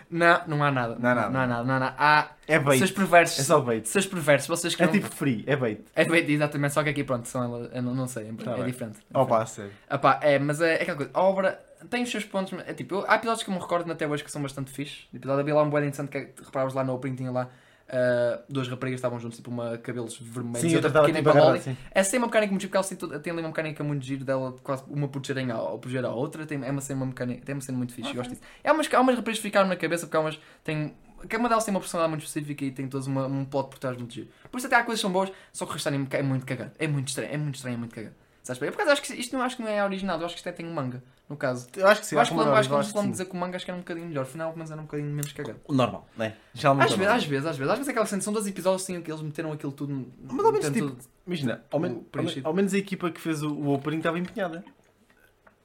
Não, 0.09 0.41
não 0.47 0.63
há 0.63 0.71
nada. 0.71 0.95
Não 1.00 1.09
há 1.09 1.15
nada. 1.15 1.29
Não 1.29 1.39
há 1.39 1.47
nada, 1.47 1.63
não 1.63 1.73
há 1.75 1.79
nada. 1.79 1.95
Há 1.97 2.27
É 2.47 2.59
bait. 2.59 2.77
seus 2.79 2.91
perversos. 2.91 3.39
É 3.39 3.43
só 3.43 3.59
bait. 3.62 3.88
Seus 3.88 4.05
perversos, 4.05 4.47
vocês 4.47 4.75
que 4.75 4.83
É 4.83 4.88
tipo 4.88 5.07
free, 5.09 5.43
é 5.47 5.55
bait. 5.55 5.83
É 5.95 6.05
bait, 6.05 6.29
exatamente, 6.31 6.73
só 6.73 6.83
que 6.83 6.89
aqui 6.89 7.03
pronto, 7.03 7.27
são 7.27 7.43
elas, 7.43 7.83
não, 7.83 8.07
sei, 8.07 8.29
é, 8.29 8.43
Tá 8.43 8.57
é 8.59 8.63
diferente. 8.63 9.00
é 9.13 9.25
pá, 9.25 9.45
sério. 9.45 9.71
Pá, 10.01 10.19
é, 10.21 10.38
mas 10.39 10.62
é, 10.62 10.75
é 10.75 10.81
aquela 10.83 10.97
coisa. 10.97 11.12
A 11.13 11.21
obra 11.21 11.59
tem 11.90 12.04
os 12.04 12.10
seus 12.12 12.24
pontos. 12.25 12.54
É 12.68 12.74
tipo, 12.74 12.96
eu- 12.96 13.06
há 13.08 13.16
episódios 13.16 13.44
que 13.44 13.50
eu 13.50 13.54
me 13.54 13.60
recordo 13.60 13.92
até 13.92 14.08
hoje 14.08 14.24
que 14.24 14.32
são 14.32 14.42
bastante 14.42 14.72
fixe. 14.72 15.06
O 15.13 15.18
episódio 15.18 15.42
havia 15.42 15.56
lá 15.56 15.63
um 15.63 15.70
bué 15.70 15.80
interessante 15.82 16.10
que 16.10 16.18
é- 16.18 16.34
reparavas 16.44 16.74
lá 16.74 16.84
no 16.84 16.94
opening, 16.94 17.16
tinha 17.16 17.32
lá 17.32 17.50
ah, 17.90 18.42
duas 18.50 18.68
raparigas 18.68 18.98
que 19.00 19.06
estavam 19.06 19.20
juntos, 19.20 19.38
tipo 19.38 19.52
uma 19.52 19.78
cabelos 19.78 20.18
vermelhos 20.18 20.62
Sim, 20.62 20.68
e 20.70 20.74
eu 20.74 20.78
outra 20.84 20.90
pequena 21.02 21.20
tipo 21.20 21.20
em 21.20 21.24
baloli. 21.24 21.42
agarrado, 21.60 21.62
sim. 21.63 21.78
Essa 21.92 22.12
tem 22.12 22.18
uma 22.20 22.28
mecânica 22.28 22.52
muito 22.52 22.62
tipo, 22.62 22.75
ela 22.78 23.20
tem, 23.20 23.32
ali 23.34 23.42
uma 23.42 23.50
mecânica 23.50 23.84
muito 23.84 24.04
giro 24.06 24.24
dela, 24.25 24.56
quase 24.63 24.84
uma 24.88 25.08
protegerem 25.08 25.52
a, 25.52 25.62
ou 25.62 25.78
proteger 25.80 26.06
a 26.06 26.10
outra. 26.10 26.46
Tem, 26.46 26.63
é 26.63 26.72
uma 26.72 26.82
cena, 26.82 27.00
uma 27.02 27.06
mecânica, 27.08 27.46
tem 27.46 27.54
uma 27.54 27.62
cena 27.62 27.78
muito 27.78 27.94
fixe, 27.94 28.10
eu 28.10 28.16
gosto 28.16 28.30
disso. 28.32 28.42
É 28.63 28.72
umas, 28.72 28.92
há 28.92 29.00
umas 29.02 29.16
raparigas 29.16 29.40
que 29.40 29.44
ficaram 29.48 29.68
na 29.68 29.75
cabeça 29.75 30.08
porque 30.08 30.18
há 30.18 30.22
umas. 30.22 30.40
Tem, 30.63 30.96
cada 31.28 31.38
uma 31.40 31.50
delas 31.50 31.66
tem 31.66 31.74
uma 31.74 31.80
personalidade 31.82 32.12
muito 32.12 32.25
específica 32.25 32.66
e 32.66 32.72
tem 32.72 32.88
todas 32.88 33.06
uma, 33.06 33.28
um 33.28 33.46
plot 33.46 33.70
por 33.70 33.78
trás 33.78 33.98
muito 33.98 34.13
giro. 34.13 34.30
Por 34.50 34.58
isso 34.58 34.68
até 34.68 34.78
há 34.78 34.84
coisas 34.84 35.00
que 35.00 35.04
são 35.04 35.12
boas, 35.12 35.32
só 35.52 35.66
que 35.66 35.72
o 35.72 35.74
restante 35.74 36.16
é 36.16 36.24
muito 36.24 36.46
cagado. 36.46 36.72
É 36.80 36.88
muito 36.88 37.10
estranho, 37.10 37.32
é 37.34 37.38
muito 37.38 37.56
estranho, 37.56 37.75
é 37.75 37.78
muito 37.78 37.94
cagado. 37.94 38.16
Sabes? 38.44 38.60
bem? 38.60 38.72
Por 38.72 38.75
acaso 38.82 38.92
acho 38.92 39.02
que 39.04 39.13
isto 39.13 39.38
não 39.38 39.44
acho 39.44 39.56
que 39.58 39.62
não 39.62 39.70
é 39.70 39.84
original, 39.86 40.20
eu 40.20 40.25
acho 40.25 40.36
que 40.36 40.40
isto 40.40 40.50
até 40.50 40.58
tem 40.58 40.66
um 40.66 40.74
manga, 40.74 41.02
no 41.34 41.38
caso. 41.38 41.68
Eu 41.75 41.88
acho 41.88 42.02
que 42.02 42.08
sim. 42.08 42.16
eu 42.16 42.22
acho 42.22 42.32
que 42.32 42.38
eu 42.38 42.44
vamos 42.74 42.88
sim. 42.88 43.12
dizer 43.12 43.25
que 43.25 43.32
o 43.32 43.36
manga 43.36 43.56
acho 43.56 43.66
que 43.66 43.72
era 43.72 43.78
um 43.78 43.82
bocadinho 43.82 44.08
melhor, 44.08 44.22
afinal, 44.24 44.54
mas 44.56 44.72
era 44.72 44.80
um 44.80 44.86
bocadinho 44.86 45.10
menos 45.10 45.32
cagado. 45.34 45.60
Normal, 45.69 46.08
né? 46.17 46.36
Geralmente 46.54 46.88
Às 46.88 46.93
é 46.93 46.98
vezes, 46.98 47.13
às 47.13 47.26
vezes, 47.26 47.46
às 47.46 47.58
vezes, 47.58 47.72
às 47.72 47.78
vezes 47.78 47.89
aquela 47.89 48.06
cena, 48.06 48.22
são 48.22 48.32
dois 48.34 48.48
episódios 48.48 48.84
assim 48.84 49.02
que 49.02 49.12
eles 49.12 49.22
meteram 49.22 49.52
aquilo 49.52 49.72
tudo. 49.72 50.08
Mas 50.22 50.46
ao 50.46 50.52
menos, 50.52 50.67
tipo, 50.69 50.89
tudo- 50.91 50.98
Imagina, 51.26 51.63
ao, 51.72 51.80
men- 51.80 52.06
ao, 52.43 52.54
menos 52.54 52.74
a 52.74 52.78
equipa 52.78 53.10
que 53.12 53.19
fez 53.19 53.41
o, 53.43 53.52
o 53.54 53.74
opening 53.74 53.98
estava 53.98 54.19
empenhada. 54.19 54.63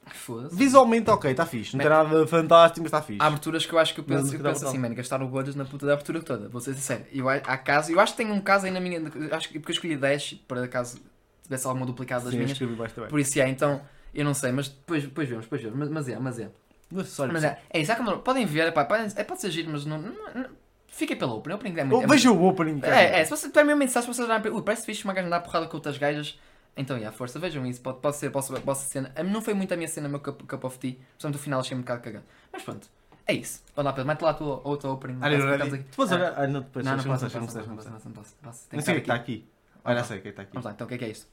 Foda-se. 0.07 0.57
Visualmente, 0.57 1.11
ok, 1.11 1.31
está 1.31 1.45
fixe. 1.45 1.77
Não 1.77 1.81
tem 1.83 1.91
nada 1.91 2.27
fantástico, 2.27 2.81
mas 2.81 2.87
está 2.87 3.03
fixe. 3.03 3.21
Há 3.21 3.27
aberturas 3.27 3.67
que 3.67 3.73
eu 3.75 3.79
acho 3.79 3.93
que 3.95 4.01
eu 4.01 4.05
Mas 4.09 4.21
penso, 4.23 4.33
não 4.33 4.39
eu 4.41 4.53
penso 4.53 4.67
assim, 4.67 4.79
mano, 4.79 4.95
gastaram 4.95 5.27
o 5.27 5.29
budget 5.29 5.57
na 5.57 5.65
puta 5.67 5.85
da 5.87 5.93
abertura 5.93 6.23
toda, 6.23 6.49
vou 6.49 6.61
ser 6.61 6.75
sincero. 6.75 7.05
Eu, 7.13 7.29
a- 7.29 7.35
há 7.35 7.59
casos, 7.59 7.91
eu 7.91 8.01
acho 8.01 8.13
que 8.13 8.19
tem 8.19 8.31
um 8.33 8.41
caso 8.41 8.65
aí 8.67 8.73
na 8.73 8.81
minha. 8.81 9.01
Acho 9.33 9.49
que 9.51 9.59
porque 9.59 9.73
eu 9.73 9.75
escolhi 9.75 9.97
10 9.97 10.35
para 10.49 10.67
caso 10.67 10.99
tivesse 11.43 11.67
alguma 11.67 11.85
duplicada 11.87 12.25
das 12.25 12.33
Sim, 12.33 12.39
eu 12.41 12.69
minhas. 12.69 12.89
Por 13.09 13.21
isso 13.21 13.41
é, 13.41 13.49
então, 13.49 13.81
eu 14.15 14.25
não 14.25 14.35
sei, 14.35 14.53
mas 14.53 14.69
depois, 14.69 15.03
depois 15.05 15.29
vemos, 15.29 15.45
depois 15.45 15.63
vemos. 15.63 15.79
Mas, 15.79 15.89
mas 15.89 16.09
é, 16.09 16.19
mas 16.19 16.39
é. 16.39 16.51
É 16.95 17.01
acessório. 17.01 17.33
Mas 17.33 17.45
é, 17.45 17.61
é 17.71 17.81
isso, 17.81 17.93
é 17.93 17.95
como- 17.95 18.19
podem 18.19 18.47
ver, 18.47 18.73
pá, 18.73 18.85
podem, 18.85 19.07
é, 19.15 19.25
pode 19.25 19.41
ser 19.41 19.51
giro, 19.51 19.71
mas 19.71 19.85
não. 19.85 19.99
não, 20.01 20.13
não 20.35 20.47
fiquem 20.89 21.17
pela 21.17 21.35
open, 21.35 21.53
a 21.53 21.57
opening 21.57 21.79
é 21.79 21.85
muito. 21.85 22.01
Oh, 22.01 22.05
é 22.05 22.07
Veja 22.07 22.33
o 22.33 22.45
opening. 22.49 22.81
cara. 22.81 23.01
É, 23.01 23.21
é, 23.21 23.25
se 23.25 23.31
você, 23.31 23.49
para 23.51 23.63
mim, 23.65 23.87
se 23.87 23.95
vocês 24.01 24.19
olharem 24.19 24.41
para. 24.43 24.53
Ui, 24.53 24.63
parece 24.63 24.87
fixe 24.87 25.05
uma 25.05 25.13
gaja 25.13 25.27
andar 25.27 25.41
porrada 25.41 25.67
com 25.69 25.77
outras 25.77 25.99
gajas. 25.99 26.39
Então, 26.77 26.97
yeah, 26.97 27.15
força, 27.17 27.39
vejam 27.41 27.67
isso. 27.67 27.81
Pode, 27.81 27.99
pode 28.01 28.17
ser, 28.17 28.31
posso, 28.31 28.53
posso 28.63 28.83
ser 28.85 28.89
cena. 28.89 29.13
A 29.17 29.23
mim 29.23 29.33
não 29.33 29.43
foi 29.43 29.53
muito 29.53 29.75
a 29.75 29.77
minha 29.77 29.89
cena, 29.89 30.07
o 30.07 30.11
meu 30.11 30.21
cup, 30.21 30.43
cup 30.47 30.65
of 30.65 30.79
tea. 30.79 30.95
Portanto, 31.19 31.35
o 31.35 31.39
final 31.39 31.61
achei 31.61 31.77
um 31.77 31.81
bocado 31.81 32.01
cagado. 32.03 32.25
Mas 32.53 32.63
pronto, 32.63 32.89
é 33.27 33.35
isso. 33.35 33.63
Vai 33.75 33.85
lá, 33.85 33.93
Pedro, 33.93 34.07
mete 34.07 34.23
lá 34.23 34.31
a 34.31 34.35
tua 34.35 34.61
outra 34.65 34.89
opening. 34.89 35.19
Ah, 35.21 35.27
aqui. 35.27 35.85
Tu 35.91 35.97
podes 35.97 36.13
Ah, 36.13 36.17
olhar. 36.17 36.35
Ah, 36.37 36.47
não, 36.47 36.61
depois 36.61 36.85
Não, 36.87 36.93
não 36.97 37.05
não 37.05 37.11
posso, 37.11 37.19
sei, 37.29 37.41
não 37.41 37.41
não 37.41 37.47
posso, 37.47 37.59
não 37.59 37.95
não 38.05 38.13
posso, 38.13 38.35
não 38.73 38.79
que 38.79 38.85
sei 38.85 38.95
o 38.95 38.97
que 38.97 39.03
está 39.03 39.15
aqui. 39.15 39.33
aqui. 39.35 39.49
Olha, 39.85 40.05
sei 40.05 40.19
o 40.19 40.23
que 40.23 40.29
está 40.29 40.43
aqui. 40.43 40.53
Vamos 40.53 40.65
lá, 40.67 40.71
então 40.73 40.85
o 40.87 40.89
que 40.89 40.95
é 40.95 40.99
que 40.99 41.05
é 41.05 41.09
isto? 41.11 41.27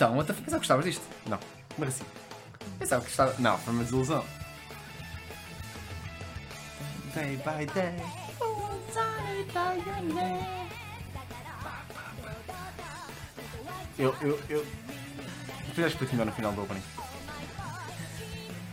Então, 0.00 0.16
outra 0.16 0.34
já 0.48 0.56
gostavas 0.56 0.86
disto? 0.86 1.04
Mas 1.76 1.88
assim. 1.90 2.04
Pensava 2.78 3.02
que 3.02 3.08
gostava. 3.08 3.34
Não, 3.38 3.58
foi 3.58 3.74
uma 3.74 3.84
desilusão. 3.84 4.24
Day 7.14 7.36
by 7.36 7.66
day. 7.66 7.96
Eu, 13.98 14.16
eu, 14.22 14.42
eu. 14.48 14.66
Tu 15.74 15.80
já 15.82 15.88
expliquei 15.88 16.16
melhor 16.16 16.30
no 16.30 16.32
final 16.32 16.52
do 16.52 16.62
opening. 16.62 16.82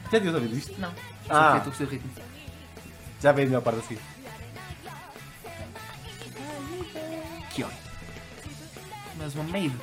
Já 0.10 0.22
tinhas 0.22 0.34
ouvido 0.34 0.58
isto? 0.58 0.80
Não. 0.80 0.94
Ah. 1.28 1.58
Estou 1.58 1.88
a 1.88 1.90
ritmo. 1.90 2.10
Já 3.20 3.34
veio 3.34 3.48
a 3.48 3.50
melhor 3.50 3.62
parte 3.64 3.80
assim. 3.80 3.98
Que 7.50 7.66
ó. 7.66 7.70
Mas 9.18 9.36
uma 9.36 9.44
maid. 9.44 9.76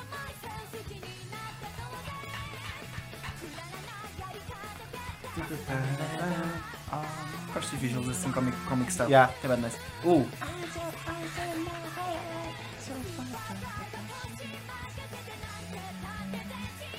Gosto 7.52 7.70
de 7.70 7.76
visuals 7.76 8.08
assim, 8.08 8.30
comic, 8.30 8.56
comic 8.68 8.92
style. 8.92 9.10
Yeah. 9.10 9.34
É 9.42 9.48
bad 9.48 9.62
nice. 9.62 9.76
Uh! 10.04 10.28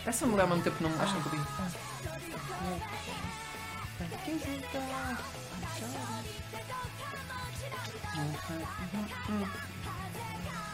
Essa 0.05 0.25
mulher 0.25 0.43
ao 0.43 0.49
mesmo 0.49 0.63
tempo 0.63 0.83
não 0.83 0.89
acho 1.01 1.13
que 1.13 1.19
não 1.19 1.23
podia. 1.23 1.45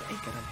Ai 0.09 0.17
caralho. 0.25 0.47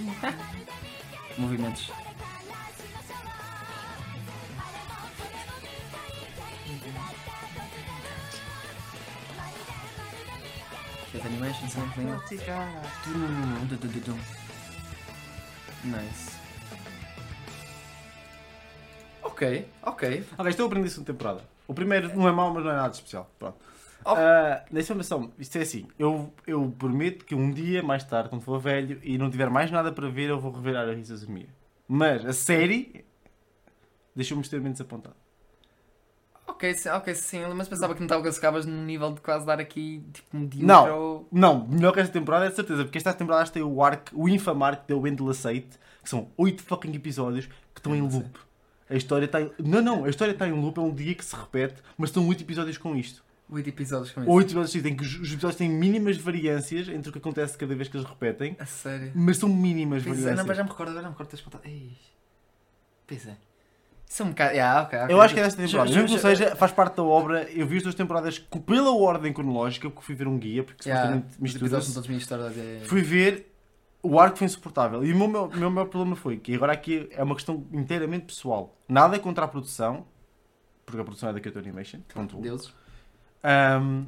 Movimentos. 1.38 1.90
Get 11.12 11.26
animation, 11.26 11.68
something. 11.68 12.06
Nice. 15.84 16.38
Ok, 19.22 19.68
ok. 19.82 20.24
Ok, 20.38 20.50
estou 20.50 20.64
a 20.64 20.66
aprender 20.68 20.86
a 20.86 20.90
segunda 20.90 21.12
temporada. 21.12 21.40
O 21.66 21.74
primeiro 21.74 22.14
não 22.16 22.28
é 22.28 22.32
mau, 22.32 22.52
mas 22.52 22.64
não 22.64 22.70
é 22.70 22.76
nada 22.76 22.94
especial. 22.94 23.28
Pronto. 23.38 23.58
Oh. 24.04 24.14
Na 24.14 24.80
informação, 24.80 25.32
isto 25.38 25.56
é 25.58 25.62
assim. 25.62 25.86
Eu, 25.98 26.32
eu 26.46 26.74
prometo 26.78 27.24
que 27.24 27.34
um 27.34 27.50
dia, 27.50 27.82
mais 27.82 28.04
tarde, 28.04 28.28
quando 28.28 28.42
for 28.42 28.58
velho 28.58 28.98
e 29.02 29.18
não 29.18 29.30
tiver 29.30 29.50
mais 29.50 29.70
nada 29.70 29.92
para 29.92 30.08
ver, 30.08 30.30
eu 30.30 30.40
vou 30.40 30.52
revelar 30.52 30.88
a 30.88 30.94
Risa 30.94 31.16
Zumia. 31.16 31.48
Mas 31.86 32.24
a 32.24 32.32
série 32.32 33.04
deixou-me 34.14 34.42
extremamente 34.42 34.74
desapontado. 34.74 35.16
Ok, 36.46 36.74
sim, 36.74 36.88
ok, 36.88 37.14
sim, 37.14 37.40
mas 37.54 37.68
pensava 37.68 37.94
que 37.94 38.00
não 38.00 38.06
estava 38.06 38.28
acabas 38.28 38.66
no 38.66 38.82
nível 38.84 39.12
de 39.12 39.20
quase 39.20 39.46
dar 39.46 39.60
aqui 39.60 40.04
tipo 40.12 40.36
um 40.36 40.40
medíocre 40.40 40.66
Não. 40.66 40.98
ou... 40.98 41.28
Não, 41.30 41.66
melhor 41.66 41.92
que 41.92 42.00
esta 42.00 42.12
temporada 42.12 42.46
é 42.46 42.48
de 42.50 42.56
certeza, 42.56 42.84
porque 42.84 42.98
esta 42.98 43.14
temporada 43.14 43.48
tem 43.50 43.62
o 43.62 43.82
arc, 43.82 44.10
o 44.12 44.28
infame 44.28 44.64
arc 44.64 44.86
da 44.86 44.96
Wendell 44.96 45.30
Aceite, 45.30 45.78
que 46.02 46.10
são 46.10 46.28
8 46.36 46.62
fucking 46.62 46.92
episódios 46.94 47.46
que 47.46 47.78
estão 47.78 47.94
em 47.94 48.02
loop. 48.02 48.28
A 48.88 48.96
história 48.96 49.26
está 49.26 49.40
em... 49.40 49.50
Não, 49.58 49.80
não, 49.80 50.04
a 50.04 50.10
história 50.10 50.32
está 50.32 50.46
em 50.46 50.52
loop, 50.52 50.76
é 50.78 50.82
um 50.82 50.92
dia 50.92 51.14
que 51.14 51.24
se 51.24 51.34
repete, 51.34 51.80
mas 51.96 52.10
são 52.10 52.26
8 52.28 52.42
episódios 52.42 52.76
com 52.76 52.96
isto. 52.96 53.24
Oito 53.50 53.68
episódios 53.68 54.12
com 54.12 54.20
isso. 54.22 54.30
8 54.30 54.46
episódios 54.46 54.70
sim, 54.72 54.82
tem 54.82 54.94
que 54.96 55.02
os 55.02 55.14
os 55.20 55.32
episódios 55.32 55.56
têm 55.56 55.68
mínimas 55.68 56.16
variâncias 56.16 56.88
entre 56.88 57.08
o 57.10 57.12
que 57.12 57.18
acontece 57.18 57.56
cada 57.58 57.74
vez 57.74 57.88
que 57.88 57.96
eles 57.96 58.06
repetem, 58.08 58.56
A 58.58 58.66
sério. 58.66 59.10
mas 59.14 59.36
são 59.38 59.48
mínimas 59.48 60.02
Pois 60.02 60.18
é, 60.18 60.20
variâncias. 60.22 60.38
não, 60.38 60.46
mas 60.46 60.56
já 60.56 60.62
me 60.64 60.68
recordo, 60.70 60.90
agora 60.90 61.02
não 61.02 61.10
me 61.10 61.14
recordo 61.14 61.30
teres 61.30 61.44
contado. 61.44 61.62
Pois 63.06 63.26
é. 63.26 63.36
Isso 64.08 64.22
é 64.22 64.26
um 64.26 64.28
bocado. 64.30 64.50
Yeah, 64.54 64.82
ok, 64.82 64.98
ok. 64.98 65.14
Eu 65.14 65.20
acho 65.20 65.34
que 65.34 65.40
é 65.40 65.42
desta 65.44 65.62
temporada. 65.62 65.90
Mesmo 65.90 66.08
que 66.08 66.18
seja, 66.18 66.56
faz 66.56 66.72
parte 66.72 66.96
da 66.96 67.02
obra. 67.04 67.48
Eu 67.50 67.64
vi 67.66 67.76
as 67.76 67.82
duas 67.84 67.94
temporadas 67.94 68.38
pela 68.40 68.90
ordem 68.92 69.32
cronológica, 69.32 69.88
porque 69.88 70.04
fui 70.04 70.14
ver 70.16 70.26
um 70.26 70.36
guia, 70.36 70.64
porque 70.64 70.88
Yeah, 70.88 71.22
supostamente 71.38 71.58
todos 71.84 72.08
histórias. 72.10 72.58
é- 72.58 72.80
Fui 72.86 73.02
ver, 73.02 73.52
o 74.02 74.18
arco 74.18 74.36
foi 74.36 74.46
insuportável. 74.46 75.04
E 75.04 75.12
o 75.12 75.16
meu, 75.16 75.28
meu, 75.28 75.48
meu 75.48 75.70
maior 75.70 75.86
problema 75.86 76.16
foi 76.16 76.38
que 76.38 76.54
agora 76.56 76.72
aqui 76.72 77.08
é 77.12 77.22
uma 77.22 77.36
questão 77.36 77.64
inteiramente 77.72 78.26
pessoal. 78.26 78.76
Nada 78.88 79.16
contra 79.20 79.44
a 79.44 79.48
produção, 79.48 80.04
porque 80.84 81.00
a 81.00 81.04
produção 81.04 81.28
é 81.28 81.32
da 81.32 81.40
Kyoto 81.40 81.58
Animation. 81.60 82.00
Ponto. 82.12 82.36
um. 82.36 82.40
Deuses. 82.40 82.72
Um, 83.44 84.06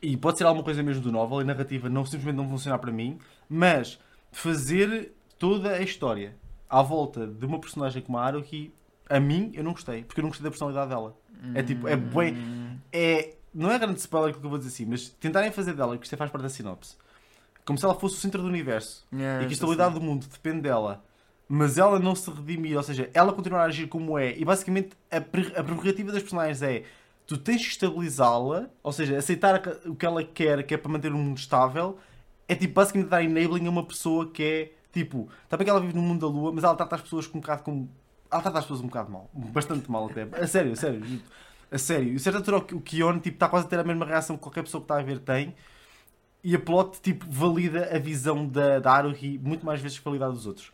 e 0.00 0.16
pode 0.16 0.38
ser 0.38 0.44
alguma 0.44 0.64
coisa 0.64 0.82
mesmo 0.82 1.02
do 1.02 1.10
novel, 1.10 1.40
e 1.40 1.42
a 1.42 1.46
narrativa 1.46 1.88
não 1.88 2.04
simplesmente 2.04 2.36
não 2.36 2.48
funcionar 2.48 2.78
para 2.78 2.92
mim, 2.92 3.18
mas 3.48 3.98
fazer 4.30 5.12
toda 5.38 5.70
a 5.72 5.80
história 5.80 6.36
à 6.68 6.82
volta 6.82 7.26
de 7.26 7.44
uma 7.44 7.58
personagem 7.58 8.00
como 8.02 8.18
a 8.18 8.24
Haruhi, 8.24 8.72
a 9.08 9.18
mim 9.18 9.50
eu 9.54 9.64
não 9.64 9.72
gostei, 9.72 10.04
porque 10.04 10.20
eu 10.20 10.22
não 10.22 10.30
gostei 10.30 10.44
da 10.44 10.50
personalidade 10.50 10.88
dela. 10.90 11.16
É 11.54 11.62
tipo, 11.62 11.88
é 11.88 11.96
Hum, 11.96 12.78
É, 12.92 13.34
não 13.52 13.70
é 13.70 13.78
grande 13.78 13.98
spoiler 13.98 14.30
aquilo 14.30 14.40
que 14.40 14.46
eu 14.46 14.50
vou 14.50 14.58
dizer 14.58 14.70
assim, 14.70 14.86
mas 14.86 15.08
tentarem 15.08 15.50
fazer 15.50 15.74
dela, 15.74 15.98
que 15.98 16.04
isto 16.04 16.16
faz 16.16 16.30
parte 16.30 16.42
da 16.44 16.48
sinopse, 16.48 16.96
como 17.64 17.78
se 17.78 17.84
ela 17.84 17.94
fosse 17.94 18.16
o 18.16 18.18
centro 18.18 18.40
do 18.40 18.48
universo 18.48 19.06
yeah, 19.12 19.42
e 19.42 19.46
que 19.46 19.52
a 19.52 19.54
estabilidade 19.54 19.92
sei. 19.92 20.00
do 20.00 20.06
mundo 20.06 20.26
depende 20.26 20.62
dela, 20.62 21.04
mas 21.48 21.76
ela 21.76 21.98
não 21.98 22.14
se 22.14 22.30
redimir, 22.30 22.76
ou 22.76 22.82
seja, 22.82 23.10
ela 23.12 23.32
continuar 23.32 23.62
a 23.62 23.64
agir 23.64 23.88
como 23.88 24.16
é, 24.16 24.36
e 24.38 24.44
basicamente 24.44 24.90
a, 25.10 25.20
pre- 25.20 25.52
a 25.56 25.62
prerrogativa 25.64 26.12
das 26.12 26.22
personagens 26.22 26.62
é 26.62 26.84
tu 27.26 27.36
tens 27.38 27.62
que 27.62 27.68
estabilizá-la, 27.70 28.68
ou 28.82 28.92
seja, 28.92 29.16
aceitar 29.16 29.60
o 29.86 29.94
que 29.94 30.04
ela 30.06 30.22
quer, 30.24 30.62
que 30.64 30.74
é 30.74 30.76
para 30.76 30.90
manter 30.90 31.12
o 31.12 31.16
mundo 31.18 31.38
estável, 31.38 31.98
é 32.48 32.54
tipo 32.54 32.74
basicamente 32.74 33.08
dar 33.08 33.22
enabling 33.22 33.66
a 33.66 33.70
uma 33.70 33.86
pessoa 33.86 34.30
que 34.30 34.42
é 34.42 34.72
tipo, 34.92 35.28
está 35.44 35.56
bem 35.56 35.64
que 35.64 35.70
ela 35.70 35.80
vive 35.80 35.94
no 35.94 36.02
mundo 36.02 36.20
da 36.20 36.26
lua, 36.26 36.52
mas 36.52 36.64
ela 36.64 36.74
trata 36.74 36.96
as 36.96 37.02
pessoas 37.02 37.26
com 37.26 37.38
um 37.38 37.40
bocado 37.40 37.62
como. 37.62 37.90
Ela 38.30 38.42
trata 38.42 38.58
as 38.58 38.64
pessoas 38.64 38.80
um 38.80 38.86
bocado 38.86 39.10
mal, 39.10 39.30
bastante 39.32 39.90
mal 39.90 40.06
até. 40.06 40.22
A 40.32 40.46
sério, 40.46 40.72
a 40.72 40.76
sério. 40.76 41.02
A 41.70 41.78
sério. 41.78 42.14
E 42.14 42.18
certa 42.18 42.38
altura 42.38 42.58
o 42.58 42.80
Kion 42.80 43.18
tipo, 43.18 43.36
está 43.36 43.48
quase 43.48 43.66
a 43.66 43.68
ter 43.68 43.78
a 43.78 43.84
mesma 43.84 44.04
reação 44.04 44.36
que 44.36 44.42
qualquer 44.42 44.62
pessoa 44.62 44.80
que 44.80 44.84
está 44.84 44.98
a 44.98 45.02
ver 45.02 45.18
tem. 45.20 45.54
E 46.44 46.54
a 46.56 46.60
plot 46.60 47.00
tipo, 47.00 47.24
valida 47.28 47.88
a 47.94 47.98
visão 47.98 48.46
da, 48.46 48.78
da 48.80 48.92
Haruhi 48.92 49.38
muito 49.38 49.64
mais 49.64 49.80
vezes 49.80 49.98
que 49.98 50.08
a 50.08 50.28
dos 50.28 50.46
outros. 50.46 50.72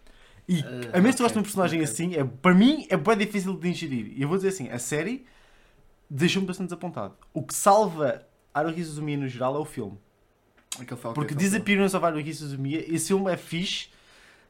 E 0.48 0.64
Ah, 0.64 0.90
a 0.92 1.00
menos 1.00 1.12
que 1.12 1.16
tu 1.18 1.22
ok, 1.22 1.24
gostes 1.24 1.32
de 1.34 1.38
um 1.38 1.42
personagem 1.42 1.82
ok. 1.82 1.82
assim, 1.82 2.14
é, 2.14 2.24
para 2.24 2.54
mim 2.54 2.86
é 2.88 2.96
bem 2.96 3.16
difícil 3.18 3.54
de 3.54 3.68
ingerir. 3.68 4.12
E 4.16 4.22
eu 4.22 4.28
vou 4.28 4.38
dizer 4.38 4.48
assim, 4.48 4.68
a 4.70 4.78
série 4.78 5.26
deixou-me 6.10 6.46
bastante 6.46 6.68
desapontado. 6.68 7.14
O 7.32 7.42
que 7.42 7.54
salva 7.54 8.26
Haruhi 8.54 8.84
Suzumiya 8.84 9.18
no 9.18 9.28
geral 9.28 9.56
é 9.56 9.58
o 9.58 9.64
filme. 9.64 9.98
Aquele 10.78 11.00
foi 11.00 11.12
Porque 11.14 11.34
falei. 11.34 11.48
Disappearance 11.48 11.96
of 11.96 12.04
Haruhi 12.04 12.34
Suzumiya, 12.34 12.84
esse 12.94 13.08
filme 13.08 13.30
é 13.32 13.36
fixe. 13.36 13.88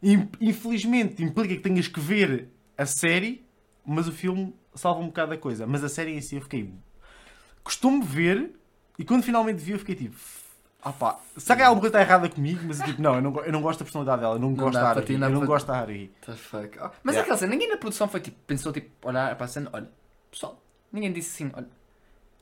In- 0.03 0.29
Infelizmente 0.41 1.23
implica 1.23 1.55
que 1.55 1.61
tenhas 1.61 1.89
que 1.89 1.99
ver 2.01 2.49
a 2.77 2.87
série, 2.87 3.45
mas 3.85 4.07
o 4.07 4.13
filme 4.13 4.55
salva 4.75 5.01
um 5.01 5.07
bocado 5.07 5.33
a 5.35 5.37
coisa. 5.39 5.67
Mas 5.67 5.83
a 5.83 5.89
série 5.89 6.13
em 6.13 6.21
si 6.21 6.37
eu 6.37 6.43
fiquei. 6.43 6.73
Costumo 7.65 8.03
ver 8.03 8.51
e 8.99 9.05
quando 9.05 9.23
finalmente 9.23 9.59
vi 9.63 9.73
eu 9.73 9.79
fiquei 9.79 9.95
tipo. 9.95 10.17
Ah 10.81 10.93
pá, 10.93 11.19
será 11.37 11.57
que 11.57 11.63
há 11.63 11.67
alguma 11.67 11.81
coisa 11.81 11.97
que 11.99 12.03
está 12.05 12.15
errada 12.15 12.29
comigo? 12.33 12.61
Mas 12.65 12.79
eu, 12.79 12.87
tipo, 12.87 13.03
não, 13.03 13.17
eu 13.17 13.21
não, 13.21 13.41
eu 13.45 13.53
não 13.53 13.61
gosto 13.61 13.81
da 13.81 13.85
personalidade 13.85 14.21
dela, 14.23 14.37
eu 14.37 14.39
não, 14.39 14.51
Não 14.51 14.57
gosto 14.57 14.75
da 14.75 14.89
Haruhi. 14.91 15.13
Eu 15.15 15.19
não 15.31 15.45
gosto 15.47 15.67
da 15.67 15.77
Haruhi. 15.81 16.13
Mas 16.25 16.37
Yeah. 16.47 17.19
é 17.19 17.21
aquela 17.21 17.37
cena, 17.37 17.51
ninguém 17.51 17.69
na 17.69 17.77
produção 17.77 18.07
foi 18.09 18.21
tipo, 18.21 18.37
pensou 18.47 18.73
tipo, 18.73 18.89
olhar 19.09 19.35
para 19.35 19.45
a 19.45 19.49
cena, 19.49 19.69
olha, 19.73 19.91
pessoal, 20.31 20.63
ninguém 20.93 21.13
disse 21.13 21.43
assim, 21.45 21.53
olha, 21.55 21.67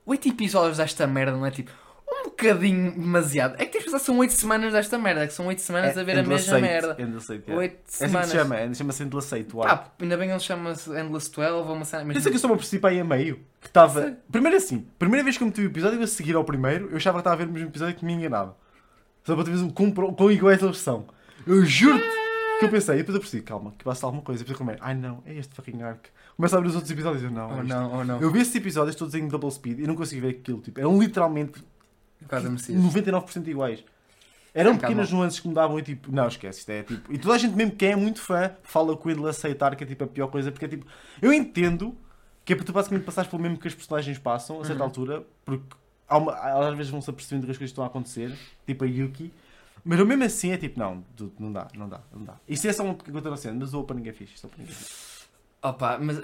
oito 0.05 0.29
episódios 0.29 0.79
desta 0.79 1.07
merda 1.07 1.33
não 1.33 1.45
é 1.47 1.51
tipo, 1.51 1.71
um 2.09 2.25
bocadinho 2.25 2.93
demasiado. 2.93 3.55
É 3.55 3.65
que 3.65 3.73
tens 3.73 3.81
de 3.85 3.91
pensar, 3.91 3.99
são 3.99 4.19
oito 4.19 4.33
semanas 4.33 4.73
desta 4.73 4.99
merda, 4.99 5.25
é 5.25 5.27
que 5.27 5.33
são 5.33 5.47
oito 5.47 5.61
semanas 5.61 5.97
a 5.99 6.03
ver 6.03 6.19
a 6.19 6.23
mesma 6.23 6.59
merda. 6.61 6.97
Endless 7.01 7.33
Eight, 7.33 7.45
yeah. 7.51 7.61
Oito 7.61 7.75
É 7.75 7.77
assim 7.77 7.99
que 8.05 8.07
semanas. 8.11 8.31
chama, 8.31 8.57
é- 8.57 8.75
chama-se 8.75 9.03
Endless 9.03 9.35
Eight, 9.35 9.57
o 9.57 9.63
arco. 9.63 9.85
Pá, 9.85 9.93
ainda 10.01 10.17
bem 10.17 10.31
ele 10.31 10.39
chama-se 10.41 10.91
Endless 10.91 11.31
12 11.31 11.51
ou 11.53 11.73
uma 11.75 11.85
cena. 11.85 12.13
Pensa 12.15 12.31
que 12.31 12.37
eu 12.37 12.41
só 12.41 12.49
me 12.49 12.55
apercebi 12.55 12.87
aí 12.87 13.01
a 13.01 13.05
meio. 13.05 13.41
Que 13.61 13.67
estava. 13.67 14.17
Primeiro 14.31 14.57
assim, 14.57 14.87
primeira 14.99 15.25
vez 15.25 15.37
que 15.37 15.43
eu 15.43 15.47
meti 15.49 15.61
o 15.63 15.67
episódio 15.67 16.01
a 16.01 16.07
seguir 16.07 16.37
ao 16.37 16.45
primeiro, 16.45 16.89
eu 16.91 16.97
achava 16.97 17.19
que 17.19 17.21
estava 17.21 17.35
a 17.35 17.39
ver 17.45 17.49
o 17.49 17.53
mesmo 17.53 17.69
episódio 17.69 17.95
que 17.97 18.05
me 18.05 18.13
enganava. 18.13 18.57
Só 19.25 19.35
para 19.35 19.45
ter 19.45 19.51
visto 19.51 19.67
o 19.67 20.13
quão, 20.15 20.31
iguais 20.31 20.63
eles 20.63 20.79
são. 20.79 21.07
Eu 21.45 21.65
juro-te 21.65 22.05
que 22.59 22.64
eu 22.64 22.69
pensei, 22.71 22.95
e 22.95 22.99
depois 22.99 23.14
eu 23.14 23.21
percebi, 23.21 23.42
calma, 23.42 23.75
que 23.79 23.85
basta 23.85 24.07
alguma 24.07 24.23
coisa. 24.23 24.42
E 24.42 24.45
depois 24.45 24.59
eu 24.61 24.64
comecei, 24.66 24.83
ai 24.85 24.95
não, 24.95 25.23
é 25.27 25.35
este 25.35 25.55
fucking 25.55 25.83
arc. 25.83 26.07
Começa 26.37 26.57
a 26.57 26.59
abrir 26.59 26.69
os 26.71 26.75
outros 26.75 26.90
episódios 26.92 27.23
e 27.23 27.27
eu 27.27 27.31
não. 27.31 27.51
é 27.51 27.55
Ou 27.55 27.62
isto." 27.62 27.69
não, 27.75 27.92
ou 27.99 28.05
não. 28.05 28.21
Eu 28.21 28.31
vi 28.31 28.40
esses 28.40 28.55
episódios 28.55 28.95
todos 28.97 29.14
em 29.14 29.27
double 29.29 29.51
speed 29.51 29.79
e 29.81 29.87
não 29.87 29.95
consegui 29.95 30.21
ver 30.21 30.29
aquilo. 30.31 30.61
Tipo, 30.61 30.81
eram 30.81 30.99
literalmente 31.01 31.62
Quase 32.29 32.47
a 32.47 32.51
Messias. 32.51 32.83
99% 32.83 33.47
iguais. 33.49 33.85
Eram 34.55 34.73
É 34.73 34.79
pequenas 34.79 35.12
nuances 35.12 35.38
que 35.38 35.47
mudavam 35.49 35.79
e 35.79 35.83
tipo, 35.83 36.11
não 36.11 36.27
esquece, 36.29 36.61
isto 36.61 36.71
é 36.71 36.83
tipo. 36.83 37.12
E 37.12 37.19
toda 37.19 37.35
a 37.35 37.38
gente, 37.38 37.55
mesmo 37.55 37.73
que 37.77 37.85
é 37.85 37.95
muito 37.95 38.21
fã, 38.23 38.51
fala 38.62 38.97
com 38.97 39.11
ele 39.11 39.27
aceitar 39.29 39.77
que 39.77 39.85
é 39.85 39.87
tipo 39.87 40.05
a 40.05 40.07
pior 40.07 40.29
coisa, 40.29 40.51
porque 40.51 40.64
é 40.64 40.69
tipo. 40.69 40.87
Eu 41.21 41.31
entendo 41.33 41.95
que 42.45 42.53
é 42.55 42.57
para 42.57 42.64
tu 42.64 42.73
basicamente 42.73 43.05
passares 43.05 43.29
pelo 43.31 43.42
mesmo 43.42 43.59
que 43.59 43.69
as 43.69 43.75
personagens 43.75 44.16
passam 44.19 44.61
a 44.61 44.64
certa 44.64 44.81
Uhum. 44.83 44.88
altura, 44.88 45.27
porque 45.45 45.64
uma, 46.11 46.33
às 46.33 46.75
vezes 46.77 46.90
vão-se 46.90 47.11
apercebendo 47.11 47.45
que 47.45 47.51
as 47.53 47.59
coisas 47.59 47.71
estão 47.71 47.85
a 47.85 47.87
acontecer, 47.88 48.33
tipo 48.66 48.85
a 48.85 48.87
Yuki. 48.87 49.31
Mas 49.88 49.99
eu 50.01 50.05
mesmo 50.07 50.25
assim 50.25 50.51
é 50.51 50.57
tipo, 50.57 50.79
não, 50.81 51.05
dude, 51.16 51.35
não 51.38 51.53
dá, 51.53 51.68
não 51.75 51.88
dá, 51.88 52.01
não 52.12 52.25
dá. 52.25 52.35
Isso 52.49 52.66
é 52.66 52.72
só 52.72 52.83
um 52.83 52.94
que 52.94 53.09
eu 53.09 53.16
estou 53.16 53.33
a 53.33 53.55
mas 53.55 53.72
o 53.72 53.81
opening 53.81 54.09
é 54.09 54.12
fixe. 54.12 54.35
Este 54.35 54.44
opening 54.46 54.64
é 54.64 54.66
fixe. 54.72 55.27
Opa, 55.62 55.99
mas. 56.01 56.20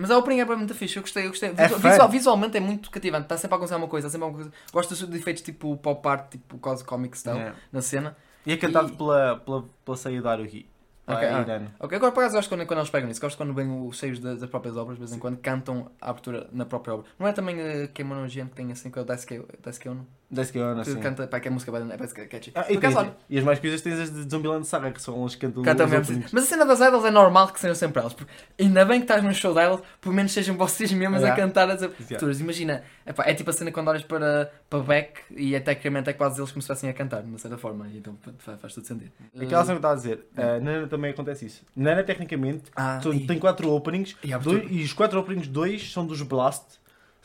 Mas 0.00 0.10
a 0.12 0.16
opening 0.18 0.40
é 0.40 0.44
muito 0.44 0.74
fixe, 0.74 0.96
eu 0.96 1.02
gostei, 1.02 1.24
eu 1.26 1.30
gostei. 1.30 1.52
É 1.56 1.68
Visual- 1.68 2.08
visualmente 2.08 2.56
é 2.56 2.60
muito 2.60 2.88
cativante, 2.90 3.24
está 3.24 3.36
sempre 3.36 3.54
a 3.54 3.56
acontecer 3.56 3.74
uma 3.74 3.88
coisa, 3.88 4.06
está 4.06 4.16
sempre 4.18 4.28
a 4.28 4.30
acontecer. 4.30 4.56
Gosto 4.72 4.90
dos 4.90 5.08
de 5.08 5.16
efeitos 5.18 5.42
tipo 5.42 5.76
pop 5.76 6.06
art, 6.08 6.30
tipo 6.30 6.56
quase 6.58 6.84
comic 6.84 7.18
style 7.18 7.38
É. 7.38 7.52
na 7.72 7.82
cena. 7.82 8.16
E 8.46 8.52
é 8.52 8.56
cantado 8.56 8.88
E- 8.92 8.96
pela, 8.96 9.36
pela, 9.38 9.64
pela 9.84 9.96
Seiya 9.96 10.22
da 10.22 10.30
Haruhi. 10.32 10.66
Ok, 11.06 11.26
ah. 11.26 11.62
Agora 11.80 12.12
por 12.12 12.20
acaso 12.20 12.36
gosto 12.36 12.48
quando, 12.48 12.66
quando 12.66 12.78
eles 12.80 12.90
pegam 12.90 13.08
nisso, 13.08 13.20
gosto 13.20 13.36
quando 13.36 13.52
vêm 13.54 13.86
os 13.88 13.98
cheios 13.98 14.18
das, 14.20 14.40
das 14.40 14.48
próprias 14.50 14.76
obras, 14.76 14.96
de 14.98 15.00
vez 15.00 15.12
em 15.12 15.18
quando 15.18 15.38
cantam 15.38 15.90
a 16.00 16.10
abertura 16.10 16.48
na 16.52 16.64
própria 16.66 16.94
obra. 16.94 17.06
Não 17.18 17.26
é 17.26 17.32
também 17.32 17.56
uh, 17.56 17.88
Kemono 17.88 18.28
Gen 18.28 18.46
que 18.46 18.54
tem 18.54 18.70
assim 18.70 18.90
com 18.90 19.00
o 19.00 19.04
Daisuke 19.04 19.42
Daisuke 19.62 19.88
Ono? 19.88 20.06
Ono, 20.30 20.82
Que 20.82 20.90
assim. 20.90 21.00
canta, 21.00 21.26
pá, 21.26 21.40
que 21.40 21.48
a 21.48 21.50
música 21.50 21.74
é 21.74 21.96
parece 21.96 22.14
que 22.14 22.20
é 22.20 22.26
catchy. 22.26 22.52
Ah, 22.54 22.62
Por 22.64 22.72
e, 22.74 22.78
tens- 22.78 22.94
e 23.30 23.38
as 23.38 23.44
mais 23.44 23.58
coisas 23.58 23.80
tens 23.80 23.98
as 23.98 24.12
de 24.12 24.30
Zombieland 24.30 24.66
Saga, 24.66 24.90
que 24.90 25.00
são 25.00 25.24
as 25.24 25.34
que 25.34 25.46
cantam 25.50 25.86
os 25.86 25.90
mesmo. 26.08 26.24
Mas 26.30 26.44
a 26.44 26.46
cena 26.46 26.66
das 26.66 26.80
idols 26.80 27.04
é 27.06 27.10
normal 27.10 27.48
que 27.48 27.58
sejam 27.58 27.74
sempre 27.74 28.00
elas. 28.00 28.12
Porque 28.12 28.30
ainda 28.60 28.84
bem 28.84 29.00
que 29.00 29.04
estás 29.04 29.22
num 29.24 29.32
show 29.32 29.54
de 29.54 29.60
idols, 29.60 29.80
pelo 30.02 30.14
menos 30.14 30.30
sejam 30.32 30.54
vocês 30.56 30.92
mesmas 30.92 31.22
Yeah. 31.22 31.42
a 31.42 31.46
cantar 31.46 31.70
as 31.70 31.80
Yeah. 31.80 31.98
aberturas. 32.04 32.40
Imagina, 32.40 32.82
epá, 33.06 33.24
é 33.26 33.32
tipo 33.32 33.48
a 33.48 33.52
cena 33.54 33.72
quando 33.72 33.88
olhas 33.88 34.02
para, 34.02 34.52
para 34.68 34.78
Beck 34.80 35.20
e 35.30 35.56
até 35.56 35.68
tecnicamente 35.74 36.10
é 36.10 36.12
quase 36.12 36.38
eles 36.40 36.50
como 36.52 36.60
se 36.60 36.66
estivessem 36.70 36.90
a 36.90 36.92
cantar, 36.92 37.22
de 37.22 37.28
uma 37.28 37.38
certa 37.38 37.56
forma. 37.56 37.88
E 37.88 37.96
então 37.96 38.14
faz, 38.38 38.60
faz 38.60 38.74
todo 38.74 38.86
sentido. 38.86 39.10
Aquela 39.34 39.64
cena 39.64 39.64
que 39.64 39.70
eu 39.72 39.76
estava 39.76 39.94
a 39.94 39.96
dizer, 39.96 40.26
Nana 40.62 40.86
também 40.88 41.10
acontece 41.10 41.46
isso. 41.46 41.62
Nana, 41.74 42.02
tecnicamente, 42.04 42.64
ah, 42.76 42.98
tu- 43.02 43.14
e- 43.14 43.26
tem 43.26 43.38
quatro 43.38 43.70
openings, 43.70 44.14
e 44.22 44.36
dois- 44.36 44.66
e 44.70 44.82
os 44.82 44.92
quatro 44.92 45.18
openings, 45.18 45.48
dois 45.48 45.90
são 45.90 46.06
dos 46.06 46.20
Blast, 46.20 46.64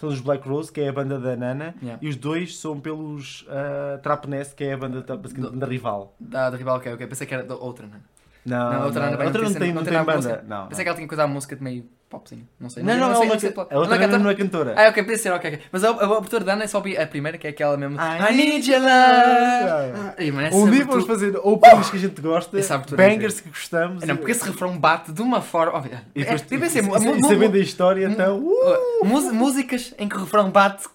são 0.03 0.09
dos 0.09 0.21
Black 0.21 0.47
Rose, 0.47 0.71
que 0.71 0.81
é 0.81 0.89
a 0.89 0.93
banda 0.93 1.19
da 1.19 1.35
Nana, 1.35 1.73
Yeah. 1.81 1.99
e 2.01 2.09
os 2.09 2.15
dois 2.15 2.57
são 2.59 2.79
pelos 2.79 3.41
uh, 3.43 3.97
Trap 4.01 4.25
Nest, 4.27 4.55
que 4.55 4.63
é 4.63 4.73
a 4.73 4.77
banda 4.77 5.01
da, 5.01 5.15
da 5.15 5.65
rival. 5.67 6.15
Da, 6.19 6.49
da 6.49 6.57
rival, 6.57 6.77
ok, 6.77 6.93
ok. 6.93 7.07
Pensei 7.07 7.25
que 7.27 7.33
era 7.33 7.43
da 7.43 7.55
outra, 7.55 7.87
não 7.87 7.95
é? 7.95 7.99
Não, 8.45 8.73
Não, 8.73 8.85
outra 8.85 9.01
não, 9.05 9.11
Nana 9.11 9.23
a 9.23 9.25
outra 9.27 9.41
não 9.41 9.49
não 9.49 9.53
tem- 9.53 9.59
tem, 9.61 9.69
não 9.69 9.75
não 9.75 9.83
tem 9.83 9.93
tem 9.93 10.05
nada 10.05 10.11
a 10.11 10.15
banda. 10.15 10.43
Não, 10.47 10.67
Pensei 10.67 10.77
não. 10.79 10.83
que 10.83 10.89
ela 10.89 10.95
tinha 10.97 11.07
coisa 11.07 11.23
a 11.23 11.27
música 11.27 11.55
de 11.55 11.63
meio 11.63 11.85
popzinho. 12.13 12.47
Não 12.59 12.69
sei. 12.69 12.83
Não, 12.83 12.95
não, 12.97 13.15
sei, 13.15 13.27
não 13.27 13.39
sei 13.39 13.49
é 13.49 13.51
pela- 13.51 13.65
can- 13.65 13.75
a 13.75 13.79
outra 13.79 13.95
não 13.95 14.03
é 14.03 14.07
cantora? 14.07 14.23
não 14.23 14.29
é 14.29 14.35
cantora. 14.35 14.73
Ah, 14.77 14.89
ok, 14.89 15.03
podia 15.03 15.17
ser, 15.17 15.31
ok, 15.31 15.51
ok. 15.53 15.63
Mas 15.71 15.83
a, 15.83 15.89
a 15.89 16.17
abertura 16.17 16.43
da 16.45 16.53
Ana 16.53 16.63
é 16.63 16.67
só 16.67 16.77
a 16.77 17.07
primeira, 17.07 17.37
que 17.37 17.47
é 17.47 17.49
aquela 17.49 17.75
mesmo. 17.75 17.97
I 17.97 18.31
I 18.31 18.35
need 18.35 18.71
your 18.71 18.81
love! 18.81 20.43
Essa 20.45 20.55
Um 20.55 20.69
dia 20.69 20.85
vamos 20.85 21.05
fazer 21.05 21.35
openings 21.37 21.89
que 21.89 21.97
a 21.97 21.99
gente 21.99 22.21
gosta, 22.21 22.57
é 22.59 22.77
bangers 22.95 23.41
que 23.41 23.49
gostamos. 23.49 24.03
Não, 24.03 24.15
porque 24.15 24.31
esse 24.31 24.45
refrão 24.45 24.77
bate 24.77 25.11
de 25.11 25.21
uma 25.21 25.41
forma. 25.41 25.77
ó, 25.79 25.83
E 26.15 26.23
é, 26.23 26.33
é, 26.33 26.37
sabendo 26.37 27.55
a 27.55 27.59
história, 27.59 28.05
então... 28.07 28.39
uh! 28.39 29.01
uh, 29.01 29.33
músicas 29.33 29.93
em 29.97 30.07
que 30.07 30.15
o 30.15 30.19
refrão 30.19 30.49
bate. 30.51 30.85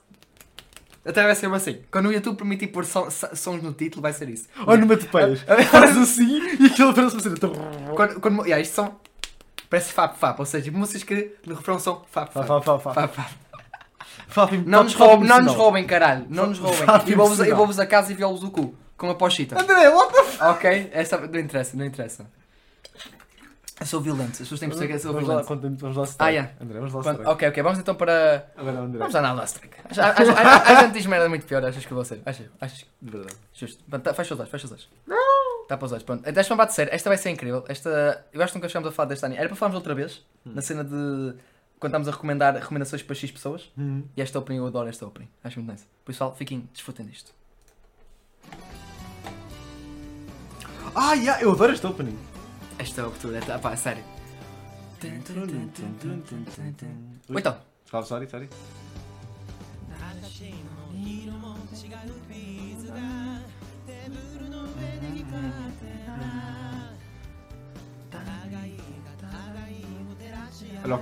Até 1.05 1.23
vai 1.23 1.35
ser 1.35 1.51
assim. 1.55 1.79
Quando 1.91 2.07
o 2.07 2.13
YouTube 2.13 2.37
permitir 2.37 2.67
pôr 2.67 2.85
sons 2.85 3.63
no 3.63 3.73
título, 3.73 4.03
vai 4.03 4.13
ser 4.13 4.29
isso. 4.29 4.47
Olha 4.67 4.79
numa 4.81 4.95
topeias. 4.97 5.41
Faz 5.71 5.97
assim 5.97 6.39
e 6.61 6.67
aquilo 6.67 6.93
parece 6.93 7.15
uma 7.15 7.23
cena. 7.23 7.37
Quando, 7.95 8.21
quando, 8.21 8.45
yeah, 8.45 8.61
isto 8.61 8.75
são. 8.75 8.95
Parece 9.71 9.93
fap 9.93 10.17
fap, 10.17 10.39
ou 10.41 10.47
seja, 10.47 10.71
músicas 10.73 11.03
que 11.03 11.37
no 11.47 11.55
refrão 11.55 11.79
são 11.79 12.03
fap 12.11 12.33
fap. 12.33 12.47
fá, 12.47 12.61
fá. 12.79 12.79
Fap, 12.93 13.15
fap. 13.15 13.31
Fá, 14.29 14.47
fim- 14.49 14.63
Não, 14.67 14.85
nos 14.85 14.95
roubem, 14.95 15.29
não 15.29 15.41
nos 15.43 15.55
roubem, 15.55 15.87
caralho. 15.87 16.27
Não 16.29 16.47
nos 16.49 16.59
roubem. 16.59 16.79
Fap 16.87 17.09
E 17.09 17.15
vou-vos 17.15 17.39
eu 17.41 17.57
vou-vos 17.57 17.79
a 17.79 17.87
casa 17.87 18.13
e 18.13 18.15
violo-vos 18.15 18.45
o 18.47 18.51
cu. 18.51 18.75
Com 18.97 19.11
a 19.11 19.15
pochita. 19.15 19.61
André, 19.61 19.89
what 19.91 20.13
the 20.13 20.21
f... 20.21 20.43
Ok? 20.43 20.91
Essa, 20.93 21.19
não 21.19 21.39
interessa, 21.39 21.77
não 21.77 21.85
interessa. 21.85 22.27
Eu 23.81 23.87
sou 23.87 24.01
violento, 24.01 24.33
as 24.33 24.39
pessoas 24.39 24.59
têm 24.59 24.69
que 24.69 24.75
perceber 24.75 24.89
que 24.89 24.97
eu 24.97 25.03
sou 25.03 25.13
Vamos 25.13 25.29
lá, 25.29 25.35
violento. 25.43 25.49
conta- 25.49 25.81
vamos 25.81 25.97
lá 25.97 26.05
Ah, 26.19 26.29
yeah. 26.31 26.51
André, 26.61 26.79
vamos 26.81 26.95
lá 26.95 27.03
Quando- 27.03 27.29
ok, 27.29 27.49
ok, 27.49 27.63
vamos 27.63 27.79
então 27.79 27.95
para. 27.95 28.51
Agora, 28.57 28.79
André. 28.81 28.99
Vamos 28.99 29.15
lá, 29.15 29.45
Strike. 29.45 29.77
A, 30.01 30.05
a, 30.05 30.11
a, 30.11 30.79
a 30.79 30.83
gente 30.83 30.95
diz 30.95 31.07
merda 31.07 31.29
muito 31.29 31.47
pior, 31.47 31.65
achas 31.65 31.87
que 31.87 31.95
vou 31.95 32.05
ser? 32.05 32.21
Achas? 32.27 32.47
Achas? 32.61 32.85
De 33.01 33.11
verdade. 33.11 33.37
Justo. 33.55 33.81
Tá, 34.01 34.13
Fecha 34.15 34.35
os 34.35 34.41
olhos, 34.41 34.51
fecha 34.51 34.67
os 34.67 34.73
olhos. 34.73 34.89
Tapa 35.69 35.85
os 35.85 35.93
olhos, 35.93 36.03
pronto. 36.03 36.27
Esta 36.27 36.57
bate 36.57 36.73
sério. 36.73 36.93
Esta 36.95 37.11
vai 37.11 37.19
ser 37.19 37.29
incrível. 37.31 37.63
Esta, 37.69 38.27
eu 38.33 38.43
acho 38.43 38.53
que 38.53 38.59
nunca 38.59 38.69
chegamos 38.69 38.89
a 38.89 38.93
falar 38.93 39.09
deste 39.11 39.25
anime. 39.27 39.39
Era 39.39 39.49
para 39.49 39.57
falarmos 39.57 39.77
outra 39.77 39.95
vez, 39.95 40.25
Hum. 40.47 40.53
na 40.55 40.63
cena 40.63 40.83
de. 40.83 41.35
Quando 41.79 41.93
estamos 41.93 42.09
a 42.09 42.11
recomendar 42.11 42.55
recomendações 42.57 43.03
para 43.03 43.15
X 43.15 43.31
pessoas. 43.31 43.71
Hum. 43.79 44.03
E 44.17 44.23
esta 44.23 44.39
opening, 44.39 44.59
eu 44.59 44.67
adoro 44.67 44.89
esta 44.89 45.07
opening. 45.07 45.29
Acho 45.45 45.61
muito 45.61 45.71
nice. 45.71 45.85
Por 46.05 46.11
isso, 46.11 46.19
pessoal, 46.19 46.35
fiquem, 46.35 46.69
desfrutem 46.73 47.07
disto. 47.07 47.33
Ah, 50.95 51.13
yeah, 51.13 51.41
eu 51.43 51.53
adoro 51.53 51.73
este 51.73 51.87
opening. 51.87 52.19
Esta 52.79 53.03
abertura, 53.03 53.39
é, 53.39 53.59
pá, 53.59 53.73
é 53.73 53.77
sério. 53.77 54.03
Ou 57.29 57.35
Ui. 57.35 57.41
então, 57.41 57.57
Calma, 57.91 58.07
sorry, 58.07 58.27
sorry. 58.29 58.49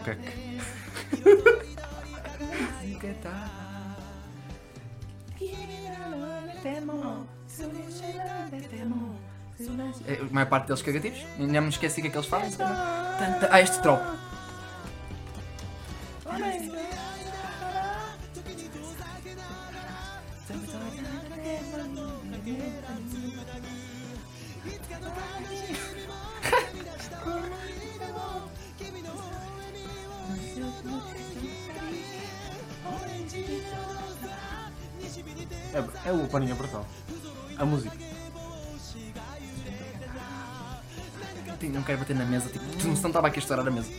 Cake. 0.04 0.20
É, 10.06 10.20
a 10.20 10.24
maior 10.34 10.48
parte 10.48 10.66
deles 10.66 10.82
cagativos. 10.82 11.18
Ainda 11.38 11.60
me 11.60 11.68
esqueci 11.68 12.00
o 12.00 12.02
que 12.02 12.08
é 12.08 12.10
que 12.10 12.16
eles 12.18 12.28
fazem. 12.28 12.50
Tanta- 13.18 13.48
Ah, 13.50 13.60
este 13.60 13.80
drop. 13.80 14.02
É, 35.76 36.08
é 36.08 36.12
o 36.12 36.24
opening 36.24 36.54
brutal. 36.54 36.86
A 37.58 37.64
música. 37.66 37.94
Sim, 41.60 41.68
Não 41.68 41.82
quero 41.82 41.98
bater 41.98 42.16
na 42.16 42.24
mesa, 42.24 42.48
tipo, 42.48 42.64
tu 42.78 42.86
não 42.86 42.94
estava 42.94 43.26
aqui 43.28 43.38
a 43.38 43.42
estourar 43.42 43.66
a 43.66 43.70
mesa. 43.70 43.90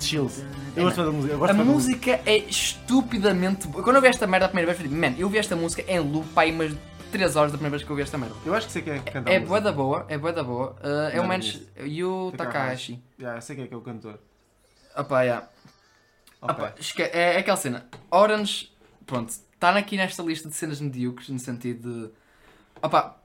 Chills. 0.00 0.42
Eu 0.74 0.84
gosto 0.84 1.04
da 1.04 1.10
música. 1.10 1.32
Eu 1.32 1.36
A 1.36 1.38
gosto 1.38 1.56
da 1.56 1.64
música 1.64 2.20
é 2.24 2.36
estupidamente 2.38 3.66
boa. 3.66 3.82
Quando 3.84 3.96
eu 3.96 4.02
vi 4.02 4.08
esta 4.08 4.26
merda 4.26 4.46
a 4.46 4.48
primeira 4.48 4.72
vez, 4.72 4.80
eu 4.80 4.90
falei, 4.90 5.10
man, 5.10 5.16
eu 5.18 5.28
vi 5.28 5.38
esta 5.38 5.56
música 5.56 5.84
em 5.86 5.98
loop, 5.98 6.26
pá, 6.28 6.42
aí 6.42 6.52
umas 6.52 6.72
3 7.16 7.36
horas 7.36 7.52
da 7.52 7.58
primeira 7.58 7.76
vez 7.76 7.82
que 7.82 7.90
eu 7.90 7.96
vi 7.96 8.02
esta 8.02 8.18
merda. 8.18 8.34
Eu 8.44 8.54
acho 8.54 8.66
que 8.66 8.72
sei 8.72 8.82
quem 8.82 8.92
é 8.92 8.98
que 8.98 9.10
canta 9.10 9.30
É 9.30 9.36
a 9.36 9.40
bué 9.40 9.48
música. 9.48 9.60
da 9.62 9.72
boa, 9.72 10.06
é 10.08 10.18
bué 10.18 10.32
da 10.32 10.44
boa. 10.44 10.76
Uh, 10.82 11.16
é 11.16 11.20
o 11.20 11.26
menos. 11.26 11.62
Yu 11.78 12.32
Takahashi. 12.36 13.02
Yeah, 13.18 13.38
eu 13.38 13.42
sei 13.42 13.56
quem 13.56 13.64
é 13.64 13.68
que 13.68 13.74
é 13.74 13.76
o 13.76 13.80
cantor. 13.80 14.18
Opa, 14.94 15.22
yeah. 15.22 15.48
Ok. 16.42 16.54
Opa, 16.54 16.74
é, 16.98 17.34
é 17.34 17.38
aquela 17.38 17.56
cena. 17.56 17.86
Orange, 18.10 18.70
pronto, 19.06 19.30
está 19.30 19.70
aqui 19.70 19.96
nesta 19.96 20.22
lista 20.22 20.48
de 20.48 20.54
cenas 20.54 20.80
medíocres, 20.80 21.28
no 21.28 21.38
sentido 21.38 22.06
de. 22.06 22.10
Opa, 22.82 23.16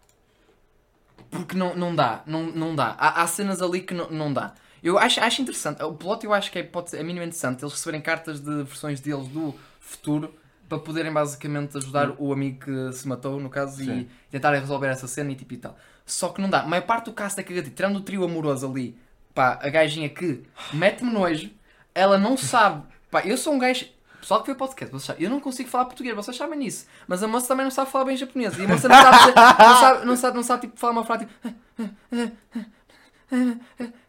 porque 1.30 1.56
não, 1.56 1.76
não 1.76 1.94
dá, 1.94 2.24
não, 2.26 2.44
não 2.44 2.76
dá. 2.76 2.96
Há, 2.98 3.22
há 3.22 3.28
cenas 3.28 3.62
ali 3.62 3.82
que 3.82 3.94
não, 3.94 4.10
não 4.10 4.32
dá. 4.32 4.54
Eu 4.82 4.98
acho, 4.98 5.20
acho 5.20 5.42
interessante, 5.42 5.84
o 5.84 5.94
plot 5.94 6.26
eu 6.26 6.34
acho 6.34 6.52
que 6.52 6.58
é, 6.58 6.64
pode 6.64 6.96
é 6.96 7.04
minimamente 7.04 7.38
interessante, 7.38 7.64
eles 7.64 7.74
receberem 7.74 8.02
cartas 8.02 8.40
de 8.40 8.64
versões 8.64 9.00
deles 9.00 9.28
do 9.28 9.54
futuro 9.80 10.34
para 10.72 10.80
poderem 10.80 11.12
basicamente 11.12 11.76
ajudar 11.78 12.12
o 12.18 12.32
amigo 12.32 12.64
que 12.64 12.94
se 12.94 13.06
matou, 13.06 13.38
no 13.42 13.50
caso, 13.50 13.82
e 13.82 13.86
Sim. 13.86 14.08
tentarem 14.30 14.62
resolver 14.62 14.88
essa 14.88 15.06
cena 15.06 15.30
e 15.32 15.36
tipo 15.36 15.54
e 15.54 15.58
tal. 15.58 15.78
Só 16.06 16.30
que 16.30 16.42
não 16.42 16.50
dá. 16.50 16.62
A 16.62 16.66
maior 16.66 16.84
parte 16.84 17.06
do 17.06 17.14
cast 17.14 17.38
é 17.40 17.44
cagativo. 17.44 17.76
Tirando 17.76 17.98
o 17.98 18.02
trio 18.02 18.24
amoroso 18.24 18.66
ali, 18.66 18.98
pá, 19.36 19.60
a 19.62 19.68
gajinha 19.70 20.08
que 20.08 20.44
mete-me 20.74 21.12
nojo, 21.12 21.50
ela 21.94 22.18
não 22.18 22.38
sabe. 22.38 22.84
Pá, 23.10 23.22
eu 23.26 23.36
sou 23.38 23.54
um 23.54 23.60
gajo. 23.60 23.86
Pessoal 24.22 24.40
que 24.42 24.46
vê 24.48 24.54
o 24.54 24.56
podcast, 24.56 24.92
vocês 24.94 25.04
sabem, 25.04 25.24
eu 25.24 25.30
não 25.30 25.40
consigo 25.42 25.68
falar 25.68 25.86
português, 25.86 26.16
vocês 26.16 26.38
sabem 26.38 26.58
nisso. 26.60 26.86
Mas 27.08 27.22
a 27.24 27.28
moça 27.28 27.48
também 27.50 27.66
não 27.66 27.72
sabe 27.72 27.92
falar 27.92 28.06
bem 28.06 28.16
japonês. 28.16 28.58
E 28.58 28.64
a 28.64 28.68
moça 28.68 28.88
não 28.88 28.96
sabe, 28.96 29.18
dizer- 29.18 29.36
não 29.36 29.76
sabe, 29.80 30.06
não 30.06 30.16
sabe, 30.16 30.36
não 30.38 30.44
sabe 30.44 30.62
tipo, 30.62 30.80
falar 30.80 30.94
uma 30.94 31.04
frase 31.04 31.26
tipo. 31.26 31.34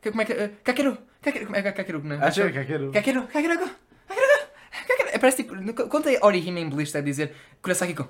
Como 0.02 0.22
é 0.22 0.24
que. 0.24 0.48
Kakeru! 0.62 0.98
Kakeru! 1.22 1.46
Como 1.46 1.56
é 1.56 1.62
que 1.62 1.68
é 1.68 1.72
Kakeru? 1.72 2.02
Não 2.04 2.16
é? 2.16 2.26
Acho 2.26 2.42
que 2.50 2.58
é 2.58 2.64
quero. 2.64 2.90
Kakeru! 2.92 3.26
Kakeru! 3.26 3.58
Kakeru! 3.58 3.70
Kakeru! 4.88 5.08
É, 5.12 5.18
Parece 5.18 5.42
tipo. 5.44 5.54
Conta 5.88 6.08
aí 6.08 6.18
Orihime 6.22 6.60
em 6.60 6.68
Bleach, 6.68 6.92
deve 6.92 7.10
dizer 7.10 7.34
Kurasaki-kun. 7.62 8.06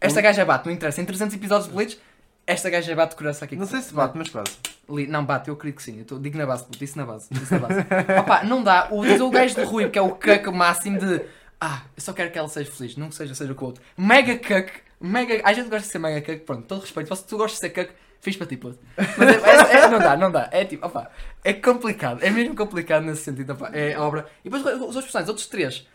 Esta 0.00 0.20
gaja 0.20 0.44
bate, 0.44 0.66
não 0.66 0.72
interessa. 0.72 1.00
Em 1.00 1.04
300 1.04 1.34
episódios 1.36 1.68
de 1.68 1.74
Bleach, 1.74 2.00
esta 2.46 2.70
gaja 2.70 2.94
bate 2.94 3.14
Kurasaki-kun. 3.16 3.60
Não 3.60 3.66
sei 3.66 3.80
se 3.82 3.92
bate, 3.92 4.16
mas 4.16 4.28
quase. 4.30 4.50
Li- 4.88 5.06
Não, 5.06 5.24
bate, 5.24 5.48
eu 5.48 5.54
acredito 5.54 5.76
que 5.78 5.82
sim. 5.84 5.98
Eu 5.98 6.04
tô, 6.04 6.18
digo 6.18 6.36
na 6.38 6.46
base, 6.46 6.64
disse 6.70 6.96
na 6.96 7.04
base. 7.04 7.26
Disse 7.30 7.52
na 7.52 7.58
base. 7.60 7.80
Opa, 8.20 8.42
não 8.44 8.62
dá. 8.62 8.88
O, 8.90 9.04
diz 9.04 9.20
o 9.20 9.30
gajo 9.30 9.54
de 9.54 9.62
Rui, 9.62 9.88
que 9.90 9.98
é 9.98 10.02
o 10.02 10.10
cuck 10.10 10.46
máximo 10.52 10.98
de. 10.98 11.20
Ah, 11.60 11.82
eu 11.96 12.02
só 12.02 12.12
quero 12.12 12.30
que 12.30 12.38
ela 12.38 12.48
seja 12.48 12.70
feliz, 12.70 12.96
não 12.96 13.08
que 13.10 13.14
seja, 13.14 13.34
seja 13.34 13.54
com 13.54 13.64
o 13.64 13.68
outro. 13.68 13.82
Mega 13.96 14.36
cuck. 14.38 14.72
Mega. 15.00 15.40
A 15.44 15.52
gente 15.52 15.68
gosta 15.68 15.86
de 15.86 15.92
ser 15.92 15.98
mega 15.98 16.20
cuck, 16.22 16.44
pronto, 16.46 16.66
todo 16.66 16.80
respeito. 16.80 17.14
Se 17.14 17.24
tu 17.26 17.36
gostas 17.36 17.60
de 17.60 17.66
ser 17.66 17.70
cuck, 17.70 17.94
fiz 18.20 18.36
para 18.36 18.46
ti, 18.46 18.56
puto. 18.56 18.78
Mas 19.16 19.28
é, 19.28 19.76
é- 19.78 19.80
é- 19.84 19.88
não 19.88 19.98
dá, 19.98 20.16
não 20.16 20.30
dá. 20.30 20.48
É 20.52 20.64
tipo, 20.64 20.86
opa, 20.86 21.10
é 21.42 21.52
complicado. 21.52 22.22
É 22.22 22.30
mesmo 22.30 22.54
complicado 22.54 23.02
nesse 23.04 23.22
sentido, 23.22 23.52
opa. 23.52 23.70
É 23.72 23.94
a 23.94 24.02
obra. 24.02 24.26
E 24.44 24.50
depois 24.50 24.62
os 24.64 24.80
outros 24.82 25.02
personagens, 25.04 25.28
outros 25.28 25.46
três. 25.46 25.86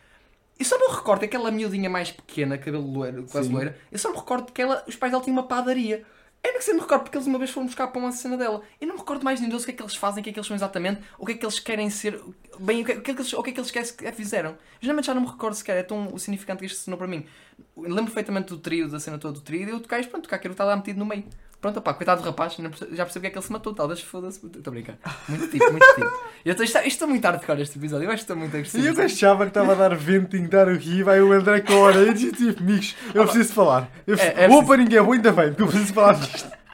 Eu 0.57 0.65
só 0.65 0.77
não 0.79 0.93
recordo 0.95 1.19
que 1.19 1.25
aquela 1.25 1.51
miudinha 1.51 1.89
mais 1.89 2.11
pequena, 2.11 2.57
cabelo 2.57 2.89
loiro, 2.89 3.25
quase 3.29 3.49
Sim. 3.49 3.53
loira, 3.53 3.77
eu 3.91 3.99
só 3.99 4.09
me 4.09 4.15
recordo 4.15 4.51
que 4.53 4.61
ela, 4.61 4.83
os 4.87 4.95
pais 4.95 5.11
dela 5.11 5.21
tinham 5.23 5.35
uma 5.35 5.43
padaria. 5.47 6.05
Eu 6.41 6.53
não 6.53 6.61
sei, 6.61 6.75
me 6.75 6.79
recordo 6.79 7.01
porque 7.03 7.17
eles 7.17 7.27
uma 7.27 7.39
vez 7.39 7.49
foram 7.49 7.65
buscar 7.65 7.87
para 7.87 7.99
uma 7.99 8.11
cena 8.11 8.37
dela. 8.37 8.61
Eu 8.79 8.87
não 8.87 8.93
me 8.93 8.99
recordo 9.01 9.23
mais 9.23 9.39
nenhum 9.39 9.49
deles 9.49 9.63
o 9.63 9.65
que 9.65 9.71
é 9.71 9.75
que 9.75 9.81
eles 9.81 9.95
fazem, 9.95 10.21
o 10.21 10.23
que 10.23 10.29
é 10.29 10.33
que 10.33 10.37
eles 10.39 10.45
são 10.47 10.55
exatamente, 10.55 11.01
o 11.17 11.25
que 11.25 11.31
é 11.31 11.35
que 11.35 11.43
eles 11.43 11.59
querem 11.59 11.89
ser, 11.89 12.21
bem, 12.59 12.83
o 12.83 12.85
que, 12.85 12.95
que 13.01 13.11
é 13.11 13.13
que 13.15 13.19
eles, 13.19 13.33
o 13.33 13.41
que 13.43 13.49
é 13.49 13.53
que 13.53 13.59
eles 13.59 13.71
querem 13.71 13.91
que 13.95 14.11
fizeram. 14.11 14.55
Geralmente 14.79 15.07
já 15.07 15.13
não 15.15 15.21
me 15.23 15.27
recordo 15.27 15.55
sequer, 15.55 15.77
é 15.77 15.83
tão 15.83 16.15
significante 16.19 16.59
que 16.59 16.67
isto 16.67 16.77
se 16.77 16.85
tornou 16.85 16.99
para 16.99 17.07
mim. 17.07 17.25
Eu 17.75 17.83
lembro 17.89 18.05
perfeitamente 18.05 18.49
do 18.49 18.59
trio, 18.59 18.87
da 18.87 18.99
cena 18.99 19.17
toda 19.17 19.33
do 19.33 19.41
trio, 19.41 19.67
e 19.67 19.71
eu 19.71 19.79
toquei, 19.79 20.03
pronto, 20.03 20.27
o 20.27 20.29
Kakeru 20.29 20.51
está 20.51 20.63
lá 20.63 20.75
metido 20.75 20.99
no 20.99 21.05
meio. 21.05 21.25
Pronto, 21.65 21.79
opá, 21.79 21.95
coitado 21.95 22.21
do 22.21 22.25
rapaz, 22.27 22.55
já 22.91 23.03
percebi 23.05 23.21
que 23.21 23.27
é 23.27 23.29
que 23.31 23.37
ele 23.39 23.45
se 23.45 23.51
matou, 23.51 23.73
talvez 23.73 23.99
foda-se. 24.01 24.37
Estou 24.45 24.61
a 24.67 24.69
brincar. 24.69 24.97
Muito 25.27 25.47
tipo, 25.47 25.71
muito 25.71 25.83
tipo. 25.95 26.05
Eu 26.45 26.51
estou, 26.51 26.63
isto, 26.63 26.77
isto 26.77 26.87
está 26.87 27.07
muito 27.07 27.25
hardcore 27.25 27.61
este 27.63 27.79
episódio, 27.79 28.05
eu 28.05 28.11
acho 28.11 28.17
que 28.17 28.31
está 28.31 28.35
muito 28.35 28.55
agressivo. 28.55 28.83
E 28.83 28.87
eu 28.87 29.03
achava 29.03 29.45
que 29.45 29.49
estava 29.49 29.71
a 29.71 29.75
dar 29.75 29.95
venting, 29.95 30.45
dar 30.45 30.67
o 30.67 30.75
ri, 30.77 31.01
vai 31.01 31.19
o 31.21 31.31
André 31.31 31.61
com 31.61 31.73
a 31.73 31.77
hora 31.77 32.03
e 32.03 32.13
diz 32.13 32.31
tipo, 32.37 32.59
amigos, 32.61 32.95
eu 33.15 33.23
preciso 33.23 33.51
falar. 33.53 33.89
Eu, 34.05 34.15
É, 34.15 34.27
é 34.27 34.29
o 34.29 34.33
preciso- 34.35 34.57
opening 34.59 34.95
é 34.95 34.99
ainda 34.99 35.31
bem, 35.31 35.47
porque 35.49 35.63
eu 35.63 35.67
preciso 35.67 35.91
falar 35.91 36.13
disto. 36.13 36.51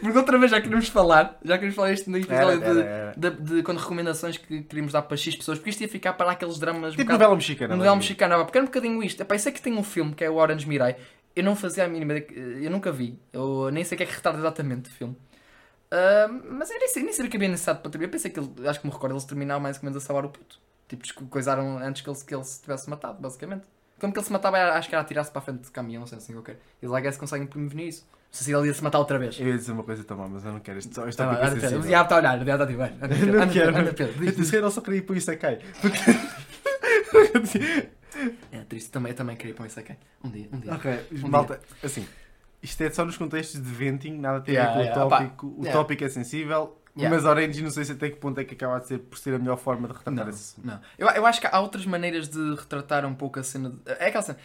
Porque 0.00 0.18
outra 0.18 0.38
vez 0.38 0.50
já 0.50 0.60
queríamos 0.60 0.88
falar, 0.88 1.36
já 1.42 1.54
queríamos 1.54 1.74
falar 1.74 1.90
isto 1.92 2.08
no 2.10 2.18
episódio 2.18 2.62
Era, 2.62 2.74
de, 2.74 2.80
era, 2.80 2.80
era. 2.90 3.14
De, 3.16 3.30
de 3.56 3.62
quando 3.62 3.78
recomendações 3.78 4.36
que 4.36 4.62
queríamos 4.62 4.92
dar 4.92 5.02
para 5.02 5.16
X 5.16 5.34
pessoas, 5.34 5.58
porque 5.58 5.70
isto 5.70 5.80
ia 5.80 5.88
ficar 5.88 6.12
para 6.12 6.30
aqueles 6.30 6.58
dramas. 6.58 6.88
um 6.92 6.96
Tipo 6.96 7.04
bocado- 7.04 7.12
novela 7.18 7.34
mexicana. 7.34 7.74
novela 7.76 7.96
mexicana, 7.96 8.44
porque 8.44 8.58
era 8.58 8.62
um 8.62 8.68
bocadinho 8.68 9.02
isto. 9.02 9.20
Epá, 9.22 9.34
eu 9.34 9.38
sei 9.38 9.50
que 9.50 9.60
tem 9.62 9.72
um 9.76 9.82
filme 9.82 10.14
que 10.14 10.22
é 10.22 10.28
o 10.30 10.34
Orange 10.34 10.68
Mirai, 10.68 10.94
eu 11.34 11.42
não 11.44 11.56
fazia 11.56 11.84
a 11.84 11.88
mínima, 11.88 12.14
eu 12.14 12.70
nunca 12.70 12.92
vi, 12.92 13.18
eu 13.32 13.70
nem 13.70 13.84
sei 13.84 13.96
o 13.96 13.98
que 13.98 14.02
é 14.04 14.06
que 14.06 14.14
retrata 14.14 14.38
exatamente 14.38 14.90
o 14.90 14.92
filme. 14.92 15.16
Ah, 15.90 16.28
mas 16.50 16.70
eu 16.70 16.78
nem, 16.78 16.88
sei, 16.88 17.02
nem 17.04 17.12
sabia 17.12 17.30
que 17.30 17.36
havia 17.36 17.48
necessidade 17.48 17.80
para 17.80 17.90
terminar. 17.90 18.08
Eu 18.08 18.12
pensei 18.12 18.30
que 18.30 18.40
ele, 18.40 18.68
acho 18.68 18.80
que 18.80 18.86
me 18.86 18.92
recordo, 18.92 19.12
eles 19.12 19.24
terminaram 19.24 19.60
mais 19.60 19.76
ou 19.76 19.84
menos 19.84 20.02
a 20.02 20.04
salvar 20.04 20.24
o 20.24 20.28
puto. 20.28 20.58
Tipo, 20.88 21.24
coisaram 21.26 21.78
antes 21.78 22.02
que 22.02 22.10
ele, 22.10 22.18
que 22.18 22.34
ele 22.34 22.44
se 22.44 22.60
tivesse 22.60 22.90
matado, 22.90 23.20
basicamente. 23.20 23.64
Como 24.00 24.12
que 24.12 24.18
ele 24.18 24.26
se 24.26 24.32
matava, 24.32 24.58
acho 24.72 24.88
que 24.88 24.94
era 24.94 25.02
atirar-se 25.02 25.30
para 25.30 25.38
a 25.40 25.42
frente 25.42 25.62
de 25.62 25.70
caminhão, 25.70 26.00
não 26.00 26.06
sei 26.06 26.18
assim 26.18 26.32
qualquer. 26.32 26.58
E 26.82 26.86
lá 26.86 27.00
guys 27.00 27.16
conseguem 27.16 27.46
prevenir 27.46 27.88
isso. 27.88 28.02
Não 28.10 28.16
sei 28.32 28.44
se 28.46 28.52
ele 28.52 28.66
ia 28.66 28.74
se 28.74 28.82
matar 28.82 28.98
outra 28.98 29.18
vez. 29.18 29.38
Eu 29.38 29.46
ia 29.46 29.56
dizer 29.56 29.70
uma 29.70 29.84
coisa 29.84 30.02
também, 30.02 30.28
mas 30.28 30.44
eu 30.44 30.52
não 30.52 30.58
quero. 30.58 30.80
Isto, 30.80 31.08
isto 31.08 31.16
Tá 31.16 31.32
é 31.32 31.50
diabo 31.54 31.78
está 31.80 32.14
a 32.16 32.18
olhar, 32.18 32.44
diabo 32.44 32.64
está 32.64 32.84
a 32.84 33.08
Pedro, 33.08 33.38
não 33.38 33.48
quero. 33.48 33.76
Anda, 33.76 33.94
Pedro. 33.94 34.56
Eu 34.56 34.70
só 34.70 34.80
queria 34.80 34.98
ir 34.98 35.02
para 35.02 35.14
o 35.14 35.16
Isekai. 35.16 35.60
É 38.52 38.60
triste, 38.60 38.90
também, 38.90 39.10
eu 39.12 39.16
também 39.16 39.36
queria 39.36 39.54
pôr 39.54 39.66
isso 39.66 39.78
aqui. 39.80 39.94
Um 40.22 40.30
dia, 40.30 40.48
um 40.52 40.58
dia. 40.60 40.74
Ok, 40.74 41.06
Um 41.24 41.28
malta, 41.28 41.60
assim, 41.82 42.06
isto 42.62 42.80
é 42.82 42.90
só 42.90 43.04
nos 43.04 43.16
contextos 43.16 43.60
de 43.62 43.68
venting, 43.70 44.12
nada 44.18 44.40
tem 44.40 44.56
a 44.56 44.60
Yeah, 44.62 44.78
ver 44.78 44.84
com 44.88 44.90
yeah, 45.00 45.06
o 45.06 45.08
tópico. 45.10 45.46
O 45.58 45.62
yeah. 45.64 45.72
tópico 45.72 46.04
é 46.04 46.08
sensível, 46.08 46.78
mas 46.94 47.24
Orange 47.24 47.62
não 47.62 47.70
sei 47.70 47.84
se 47.84 47.92
até 47.92 48.08
que 48.10 48.16
ponto 48.16 48.38
é 48.40 48.44
que 48.44 48.54
acaba 48.54 48.78
de 48.80 48.86
ser 48.86 48.98
por 49.00 49.18
ser 49.18 49.34
a 49.34 49.38
melhor 49.38 49.56
forma 49.58 49.86
de 49.88 49.94
retratar 49.94 50.24
Não, 50.24 50.30
esse 50.30 50.54
não. 50.64 50.80
Eu, 50.98 51.08
eu 51.08 51.26
acho 51.26 51.40
que 51.40 51.46
há 51.46 51.60
outras 51.60 51.84
maneiras 51.84 52.28
de 52.28 52.54
retratar 52.54 53.04
um 53.04 53.14
pouco 53.14 53.38
a 53.40 53.42
cena. 53.42 53.70
De, 53.70 53.76
é 53.86 54.06
aquela 54.08 54.22
cena. 54.22 54.38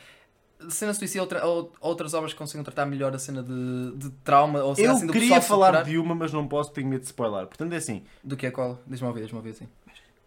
Cena 0.67 0.91
de 0.91 0.97
suicídio, 0.97 1.21
outra, 1.21 1.45
ou- 1.45 1.71
outras 1.79 2.13
obras 2.13 2.33
que 2.33 2.37
consigam 2.37 2.65
tratar 2.65 2.85
melhor 2.85 3.15
a 3.15 3.19
cena 3.19 3.41
de, 3.41 3.93
de 3.95 4.09
trauma 4.25 4.61
ou 4.61 4.75
cena 4.75 4.89
Eu 4.89 4.91
assim 4.97 5.07
do 5.07 5.13
queria 5.13 5.39
falar 5.41 5.67
superar- 5.67 5.85
de 5.85 5.97
uma, 5.97 6.13
mas 6.13 6.33
não 6.33 6.45
posso, 6.49 6.73
tenho 6.73 6.85
medo 6.89 6.99
de 6.99 7.05
spoiler. 7.07 7.47
Portanto, 7.47 7.71
é 7.71 7.77
assim. 7.77 8.03
Do 8.21 8.35
que 8.35 8.45
é 8.45 8.51
qual? 8.51 8.77
Deixa-me 8.85 9.07
ouvir, 9.07 9.21
deixa-me 9.21 9.37
ouvir 9.37 9.51
assim. 9.51 9.69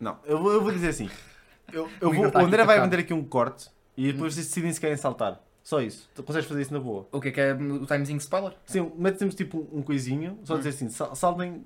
Não, 0.00 0.16
eu 0.24 0.40
vou, 0.42 0.50
eu 0.52 0.62
vou 0.62 0.72
dizer 0.72 0.88
assim. 0.88 1.11
Eu, 1.72 1.88
eu 2.01 2.09
O 2.11 2.12
vou, 2.14 2.31
tá 2.31 2.40
o 2.42 2.44
André 2.46 2.64
vai 2.64 2.81
vender 2.81 2.98
aqui 3.01 3.12
um 3.12 3.25
corte 3.25 3.68
e 3.96 4.12
depois 4.12 4.35
vocês 4.35 4.46
decidem 4.46 4.72
se 4.72 4.81
querem 4.81 4.96
saltar. 4.96 5.40
Só 5.62 5.81
isso. 5.81 6.09
Tu 6.14 6.22
consegues 6.22 6.48
fazer 6.48 6.62
isso 6.62 6.72
na 6.72 6.81
boa. 6.81 7.07
O 7.12 7.20
que 7.20 7.29
é 7.29 7.31
que 7.31 7.40
é 7.40 7.53
o 7.55 7.87
timezinho 7.87 8.18
spoiler? 8.18 8.53
Sim, 8.66 8.90
metemos 8.96 9.35
tipo 9.35 9.68
um, 9.72 9.81
coisinho, 9.83 10.38
só 10.44 10.57
dizer 10.57 10.70
assim, 10.70 10.88
sal- 10.88 11.14
saltem 11.14 11.64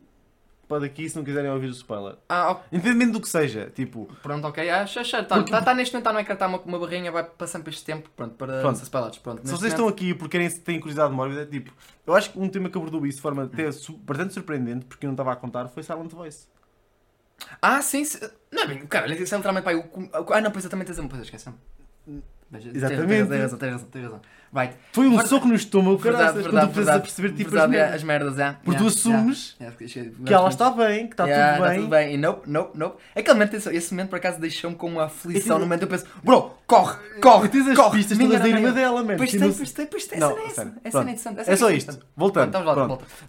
para 0.69 0.81
daqui 0.81 1.09
se 1.09 1.17
não 1.17 1.25
quiserem 1.25 1.51
ouvir 1.51 1.69
o 1.69 1.71
spoiler. 1.71 2.17
Ah, 2.29 2.51
ok. 2.51 2.65
Independentemente 2.73 3.13
do 3.13 3.21
que 3.23 3.29
seja, 3.29 3.71
tipo, 3.75 4.07
Pronto, 4.23 4.47
ok. 4.49 4.69
Ah, 4.69 4.85
já, 4.85 5.03
já. 5.03 5.25
Tá, 5.25 5.43
tá, 5.43 5.63
tá 5.63 5.73
neste 5.75 5.95
momento, 5.95 6.03
está 6.09 6.13
no 6.13 6.19
ecrã, 6.19 6.37
tá 6.37 6.47
uma, 6.47 6.59
uma 6.61 6.79
barrinha, 6.79 7.11
vai 7.11 7.23
passando 7.25 7.63
para 7.63 7.71
este 7.71 7.85
tempo. 7.85 8.11
Pronto, 8.17 8.35
para 8.35 8.61
Pronto. 8.61 8.77
ser 8.77 8.83
spoilers. 8.83 9.17
Pronto, 9.19 9.39
se 9.39 9.45
neste 9.45 9.59
vocês 9.61 9.73
estão 9.73 9.85
momento- 9.87 9.97
aqui 10.03 10.13
porque 10.15 10.37
querem, 10.39 10.51
têm 10.51 10.79
curiosidade 10.81 11.15
mórbida, 11.15 11.47
tipo, 11.47 11.73
eu 12.07 12.15
acho 12.15 12.31
que 12.33 12.39
um 12.39 12.49
tema 12.51 12.69
que 12.69 12.77
abordou 12.77 13.07
isso 13.07 13.17
de 13.17 13.23
forma 13.23 13.45
até 13.45 13.71
su- 13.73 13.97
bastante 13.97 14.35
surpreendente, 14.35 14.85
porque 14.87 15.07
eu 15.07 15.09
não 15.09 15.15
estava 15.15 15.33
a 15.33 15.37
contar, 15.37 15.69
foi 15.69 15.83
Silent 15.83 16.11
Voice. 16.11 16.49
Ah, 17.61 17.83
sim, 17.83 18.05
sim. 18.05 18.19
Não 18.53 18.63
é 18.63 18.67
bem, 18.67 18.87
cara, 18.87 19.07
isso 19.15 19.35
é 19.35 19.37
literalmente 19.39 19.65
pai, 19.65 19.75
o, 19.77 20.33
Ah, 20.33 20.41
não, 20.41 20.51
pois 20.51 20.65
também 20.67 20.87
tens 20.87 20.99
uma 20.99 21.09
coisa, 21.09 21.25
esqueci-me. 21.25 21.55
Exatamente. 22.73 23.29
Tens 23.29 23.41
razão, 23.43 23.59
tens 23.59 23.73
razão, 23.73 23.89
tens 23.89 24.03
razão. 24.05 24.21
Vai. 24.53 24.73
Foi 24.93 25.05
um 25.07 25.11
Verdade- 25.11 25.29
soco 25.29 25.49
no 25.49 25.55
estômago, 25.57 25.99
Verdade, 25.99 26.25
caraças, 26.27 26.43
quando 26.47 26.53
verdade, 26.53 26.71
tu 26.71 26.75
precisas 26.75 27.01
perceber 27.03 27.29
tipo 27.37 27.51
verdade, 27.51 27.73
as 27.73 27.75
é, 27.75 27.77
merdas. 27.83 27.95
as 27.97 28.03
merdas, 28.05 28.39
é. 28.39 28.57
Porque 28.65 28.81
tu 28.81 28.87
assumes 28.87 29.57
que 30.25 30.33
ela 30.33 30.49
está 30.49 30.71
bem, 30.71 31.07
que 31.09 31.13
está 31.15 31.25
tudo 31.57 31.69
bem. 31.69 31.79
tudo 31.81 31.89
bem. 31.89 32.15
E 32.15 32.17
nope, 32.17 32.49
nope, 32.49 32.79
nope. 32.79 33.03
Aquele 33.17 33.35
momento, 33.35 33.55
esse, 33.57 33.77
esse 33.77 33.93
momento 33.93 34.11
por 34.11 34.17
acaso 34.17 34.41
deixou-me 34.41 34.77
com 34.77 34.87
uma 34.89 35.07
aflição 35.07 35.59
no 35.59 35.65
momento. 35.67 35.83
Eu 35.83 35.89
penso, 35.89 36.07
bro, 36.23 36.53
corre, 36.69 36.97
corre. 37.21 37.49
Tens 37.49 37.67
as 37.67 37.77
corre, 37.77 37.99
pistas 37.99 38.17
todas 38.17 38.41
da 38.41 38.49
irmã 38.49 38.73
dela. 38.73 39.03
mano. 39.03 39.19
Pois 39.19 39.31
que 39.31 39.39
tem, 39.39 39.49
não- 39.49 39.55
pois 39.55 39.73
tem, 39.73 39.87
pois 39.87 40.07
tem. 40.07 40.19
Não, 40.21 40.31
essa 40.31 40.41
é 40.41 40.47
essa. 40.47 40.61
Essa 40.63 40.71
pronto. 40.93 40.97
é 40.97 41.03
interessante. 41.03 41.41
essa 41.41 41.53
É 41.53 41.57
só 41.57 41.71
isto. 41.71 41.99
Voltando. 42.17 42.57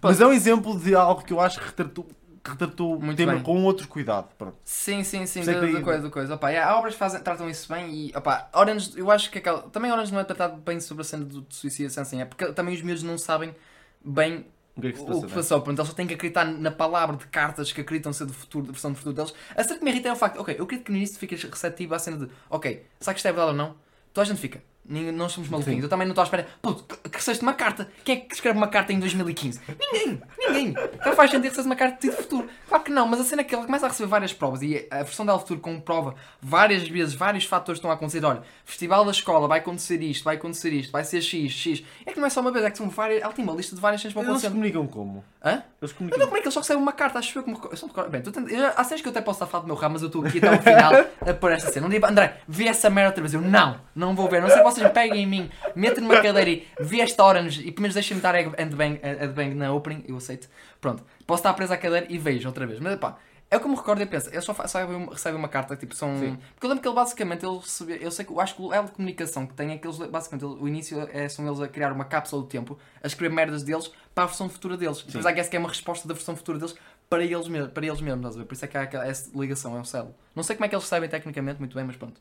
Mas 0.02 0.22
é 0.22 0.26
um 0.28 0.32
exemplo 0.32 0.80
de 0.80 0.94
algo 0.96 1.24
que 1.24 1.34
eu 1.34 1.42
acho 1.42 1.60
que 1.60 1.66
retratou, 1.66 2.08
que 2.44 2.50
retratou 2.52 2.98
o 2.98 3.02
Muito 3.04 3.18
tema 3.18 3.34
bem. 3.34 3.44
com 3.44 3.64
outro 3.64 3.88
cuidado. 3.88 4.30
Pronto. 4.38 4.58
Sim, 4.64 5.04
sim, 5.04 5.26
sim, 5.26 5.42
é 5.42 5.44
da, 5.46 5.66
da 5.68 5.82
coisa, 5.82 6.02
da 6.04 6.10
coisa. 6.10 6.36
Opa, 6.36 6.50
yeah, 6.50 6.72
há 6.72 6.78
obras 6.78 6.94
que 6.94 7.00
fazem, 7.00 7.22
tratam 7.22 7.50
isso 7.50 7.72
bem 7.72 7.94
e, 7.94 8.14
opa, 8.16 8.50
Orange, 8.54 8.92
eu 8.98 9.10
acho 9.12 9.30
que 9.32 9.38
aquela, 9.40 9.62
também 9.70 9.92
Orange 9.92 10.12
não 10.14 10.20
é 10.20 10.24
tratado 10.24 10.58
bem 10.62 10.80
sobre 10.80 11.02
a 11.02 11.06
cena 11.06 11.26
do, 11.26 11.42
do 11.42 11.54
suicídio 11.54 11.90
sem 11.90 12.02
assim, 12.02 12.22
é 12.22 12.26
porque 12.26 12.52
também 12.54 12.74
os 12.76 12.82
miúdos 12.82 13.04
não 13.04 13.18
sabem 13.18 13.56
bem 14.04 14.46
O 14.76 14.82
que 14.82 14.88
é 14.88 14.92
que 14.92 14.98
se 15.00 15.04
o 15.04 15.24
que 15.24 15.28
né? 15.28 15.34
passou. 15.34 15.60
Portanto, 15.62 15.80
eles 15.80 15.90
só 15.90 15.96
têm 15.96 16.08
que 16.08 16.14
acreditar 16.14 16.46
na 16.46 16.72
palavra 16.72 17.16
de 17.18 17.28
cartas 17.28 17.72
que 17.72 17.82
acreditam 17.82 18.14
ser 18.14 18.26
do 18.26 18.34
futuro, 18.34 18.66
da 18.68 18.72
versão 18.72 18.92
do 18.92 18.98
futuro 18.98 19.16
deles. 19.16 19.34
A 19.56 19.64
cena 19.64 19.80
que 19.80 19.84
me 19.86 19.92
irrita 19.92 20.10
é 20.10 20.14
o 20.14 20.16
facto, 20.16 20.40
ok, 20.40 20.56
eu 20.58 20.64
acredito 20.64 20.86
que 20.86 20.92
no 20.92 20.98
início 20.98 21.18
ficas 21.20 21.42
receptivo 21.44 21.96
à 21.96 22.00
cena 22.00 22.18
de, 22.26 22.32
ok, 22.50 22.86
será 23.00 23.14
que 23.14 23.20
isto 23.20 23.28
é 23.28 23.32
verdade 23.32 23.52
ou 23.52 23.58
não? 23.58 23.76
Toda 24.14 24.26
a 24.26 24.28
gente 24.30 24.40
fica. 24.40 24.62
Nós 24.88 25.34
somos 25.34 25.50
maluquinhos. 25.50 25.84
Eu 25.84 25.90
também 25.90 26.08
não 26.08 26.14
estou 26.14 26.22
à 26.22 26.26
espera. 26.26 26.48
Puto, 26.62 26.98
recebeste 27.14 27.44
uma 27.44 27.54
carta. 27.54 27.90
Quem 28.06 28.18
é 28.18 28.20
que 28.22 28.34
escreve 28.34 28.58
uma 28.58 28.68
carta 28.70 28.94
em 28.94 29.00
2015? 29.00 29.60
Ninguém. 29.80 30.22
Ninguém. 30.40 30.76
Então 30.94 31.14
faz 31.14 31.30
sentido 31.30 31.50
receber 31.50 31.68
uma 31.68 31.76
carta 31.76 32.08
de 32.08 32.16
futuro. 32.16 32.48
Claro 32.70 32.84
que 32.84 32.92
não, 32.92 33.06
mas 33.08 33.20
a 33.20 33.24
cena 33.26 33.42
é 33.42 33.44
que 33.44 33.54
ele 33.54 33.66
começa 33.66 33.86
a 33.86 33.90
receber 33.90 34.08
várias 34.10 34.32
provas 34.34 34.62
e 34.62 34.88
a 34.90 35.04
versão 35.04 35.26
dela 35.26 35.38
futuro 35.40 35.60
comprova 35.60 36.16
várias 36.42 36.88
vezes, 36.88 37.14
vários 37.16 37.44
fatores 37.44 37.78
estão 37.80 37.92
a 37.92 37.96
acontecer. 37.96 38.24
Olha, 38.24 38.42
festival 38.64 39.04
da 39.04 39.12
escola, 39.12 39.48
vai 39.48 39.60
acontecer 39.60 40.02
isto, 40.02 40.24
vai 40.24 40.36
acontecer 40.38 40.72
isto, 40.72 40.92
vai 40.92 41.04
ser 41.04 41.22
X, 41.22 41.52
X. 41.52 41.84
É 42.06 42.14
que 42.14 42.20
não 42.20 42.28
é 42.28 42.30
só 42.30 42.40
uma 42.40 42.52
vez, 42.52 42.64
é 42.64 42.72
que 42.72 42.78
são 42.78 42.90
várias. 42.90 43.22
Ela 43.22 43.34
tem 43.34 43.44
uma 43.44 43.54
lista 43.54 43.76
de 43.76 43.82
várias 43.82 44.02
cenas 44.02 44.14
que 44.14 44.20
vão 44.20 44.24
Eles 44.24 44.44
acontecer. 44.44 44.50
comunicam 44.54 44.88
como? 44.88 45.24
Hã? 45.48 45.52
Eles 45.54 45.64
Eu 45.82 45.88
não 45.88 45.96
comunicam. 45.98 46.26
como 46.28 46.38
é 46.38 46.42
que 46.42 46.46
eles 46.48 46.54
só 46.54 46.60
recebem 46.60 46.82
uma 46.84 46.92
carta, 46.92 47.20
acho 47.20 47.38
eu 47.40 47.44
que 47.44 47.50
me. 47.52 47.58
Eu 47.72 47.78
só 47.78 47.88
me. 47.88 48.10
Bem, 48.10 48.22
tu 48.22 48.32
eu 48.40 48.50
já- 48.60 48.74
há 48.76 48.84
cenas 48.84 49.02
que 49.02 49.08
eu 49.08 49.12
até 49.12 49.22
posso 49.22 49.38
estar 49.38 49.46
a 49.46 49.48
falar 49.48 49.62
do 49.64 49.68
meu 49.68 49.76
ramo, 49.76 49.94
mas 49.94 50.02
eu 50.02 50.08
estou 50.08 50.26
aqui 50.26 50.38
até 50.40 50.48
ao 50.50 50.62
final 50.62 50.92
a 51.22 51.34
pôr 51.34 51.52
esta 51.52 51.72
cena. 51.72 51.88
Um 51.88 51.90
dia, 51.90 52.00
André, 52.06 52.38
vê 52.48 52.66
essa 52.68 52.90
merda 52.90 53.10
outra 53.10 53.22
vez. 53.22 53.34
Eu 53.34 53.42
não, 53.42 53.80
não 53.96 54.16
vou 54.16 54.28
ver. 54.30 54.42
Não 54.42 54.50
sei 54.50 54.58
se 54.58 54.64
vocês 54.64 54.92
peguem 54.92 55.24
em 55.24 55.26
mim, 55.28 55.50
metem 55.76 56.04
numa 56.04 56.22
cadeira 56.22 56.50
e 56.50 56.68
vê 56.80 57.00
esta 57.02 57.24
Orange 57.24 57.62
e 57.62 57.72
pelo 57.72 57.84
menos 57.84 57.94
deixem-me 57.94 58.22
dar 58.22 58.36
headbang, 58.36 59.00
headbang 59.02 59.54
na 59.56 59.72
opening, 59.72 60.04
eu 60.08 60.18
aceito. 60.18 60.50
Pronto, 60.82 61.04
posso 61.26 61.40
estar 61.42 61.54
preso 61.54 61.74
à 61.74 61.78
cadeira 61.78 62.06
e 62.10 62.18
vejo 62.18 62.48
outra 62.48 62.66
vez. 62.68 62.80
Mas 62.80 62.98
pá, 63.00 63.16
é 63.50 63.56
o 63.58 63.60
que 63.60 63.66
eu 63.66 63.70
me 63.70 63.76
recordo 63.78 64.02
e 64.02 64.06
penso, 64.06 64.30
eles 64.30 64.44
só, 64.44 64.52
recebem 64.54 64.96
uma- 64.96 65.14
recebem 65.14 65.40
uma 65.40 65.48
carta, 65.48 65.76
tipo, 65.76 65.96
são. 65.96 66.18
Sim. 66.20 66.38
Porque 66.54 66.66
eu 66.66 66.70
lembro 66.70 66.82
que 66.82 66.88
ele 66.88 66.96
basicamente, 66.96 67.46
ele 67.46 67.58
recebia, 67.58 67.96
eu 67.98 68.12
sei 68.12 68.26
que 68.26 68.32
eu 68.32 68.40
acho 68.42 68.56
que 68.56 68.62
o 68.62 68.74
elo 68.74 68.88
de 68.88 68.92
comunicação 68.92 69.46
que 69.48 69.54
tem 69.54 69.72
é 69.72 69.78
que 69.78 69.88
eles, 69.88 69.98
basicamente, 69.98 70.46
ele- 70.46 70.62
o 70.62 70.68
início 70.68 71.00
é, 71.14 71.30
são 71.30 71.46
eles 71.48 71.60
a 71.62 71.68
criar 71.68 71.92
uma 71.94 72.06
cápsula 72.06 72.42
do 72.42 72.48
tempo, 72.48 72.78
a 73.02 73.08
escrever 73.08 73.34
merdas 73.34 73.64
deles 73.64 73.90
para 74.14 74.26
a 74.26 74.28
versão 74.28 74.50
futura 74.50 74.76
deles. 74.76 75.02
Depois 75.02 75.26
há 75.26 75.32
guess 75.32 75.48
que 75.50 75.56
é 75.56 75.60
uma 75.60 75.70
resposta 75.70 76.08
da 76.08 76.14
versão 76.14 76.36
futura 76.36 76.58
deles 76.60 76.76
para 77.10 77.24
eles 77.24 77.48
mesmos, 77.48 77.72
para 77.72 77.86
eles 77.86 78.02
mesmos, 78.02 78.20
estás 78.20 78.36
a 78.36 78.40
ver? 78.40 78.46
Por 78.46 78.54
isso 78.54 78.66
é 78.66 78.68
que 78.68 78.78
há 78.98 79.06
essa 79.08 79.30
ligação, 79.34 79.78
é 79.78 79.80
um 79.80 79.86
celo. 79.86 80.14
Não 80.36 80.44
sei 80.44 80.56
como 80.56 80.66
é 80.66 80.68
que 80.70 80.76
eles 80.76 80.84
recebem 80.84 81.08
tecnicamente, 81.10 81.60
muito 81.60 81.74
bem, 81.76 81.86
mas 81.86 81.96
pronto. 81.96 82.20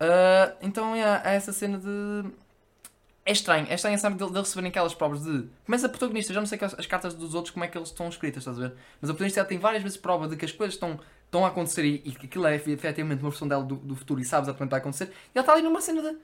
Ah, 0.00 0.52
então 0.60 0.94
é, 0.94 1.04
há 1.04 1.30
essa 1.32 1.52
cena 1.52 1.78
de. 1.78 2.30
É 3.28 3.32
estranho, 3.32 3.66
é 3.68 3.74
estranho 3.74 3.98
cena 3.98 4.16
de, 4.16 4.26
de 4.32 4.38
receberem 4.38 4.70
aquelas 4.70 4.94
provas 4.94 5.22
de. 5.22 5.46
Começa 5.66 5.84
a 5.84 5.88
protagonista, 5.90 6.32
já 6.32 6.40
não 6.40 6.46
sei 6.46 6.56
que 6.56 6.64
as, 6.64 6.72
as 6.78 6.86
cartas 6.86 7.12
dos 7.12 7.34
outros 7.34 7.52
como 7.52 7.62
é 7.62 7.68
que 7.68 7.76
eles 7.76 7.90
estão 7.90 8.08
escritas, 8.08 8.38
estás 8.40 8.56
a 8.58 8.68
ver? 8.68 8.74
Mas 9.02 9.10
a 9.10 9.12
protagonista 9.12 9.44
tem 9.44 9.58
várias 9.58 9.82
vezes 9.82 9.98
prova 9.98 10.26
de 10.26 10.34
que 10.34 10.46
as 10.46 10.52
coisas 10.52 10.76
estão, 10.76 10.98
estão 11.26 11.44
a 11.44 11.48
acontecer 11.48 11.84
e, 11.84 12.02
e 12.06 12.12
que 12.12 12.24
aquilo 12.24 12.46
é 12.46 12.54
efetivamente 12.56 13.20
uma 13.20 13.28
versão 13.28 13.46
dela 13.46 13.62
do, 13.62 13.76
do 13.76 13.94
futuro 13.94 14.18
e 14.18 14.24
sabe 14.24 14.44
exatamente 14.46 14.62
o 14.62 14.68
que 14.68 14.70
vai 14.70 14.80
acontecer. 14.80 15.04
E 15.34 15.38
ela 15.38 15.42
está 15.42 15.52
ali 15.52 15.60
numa 15.60 15.78
cena 15.82 16.00
de. 16.00 16.16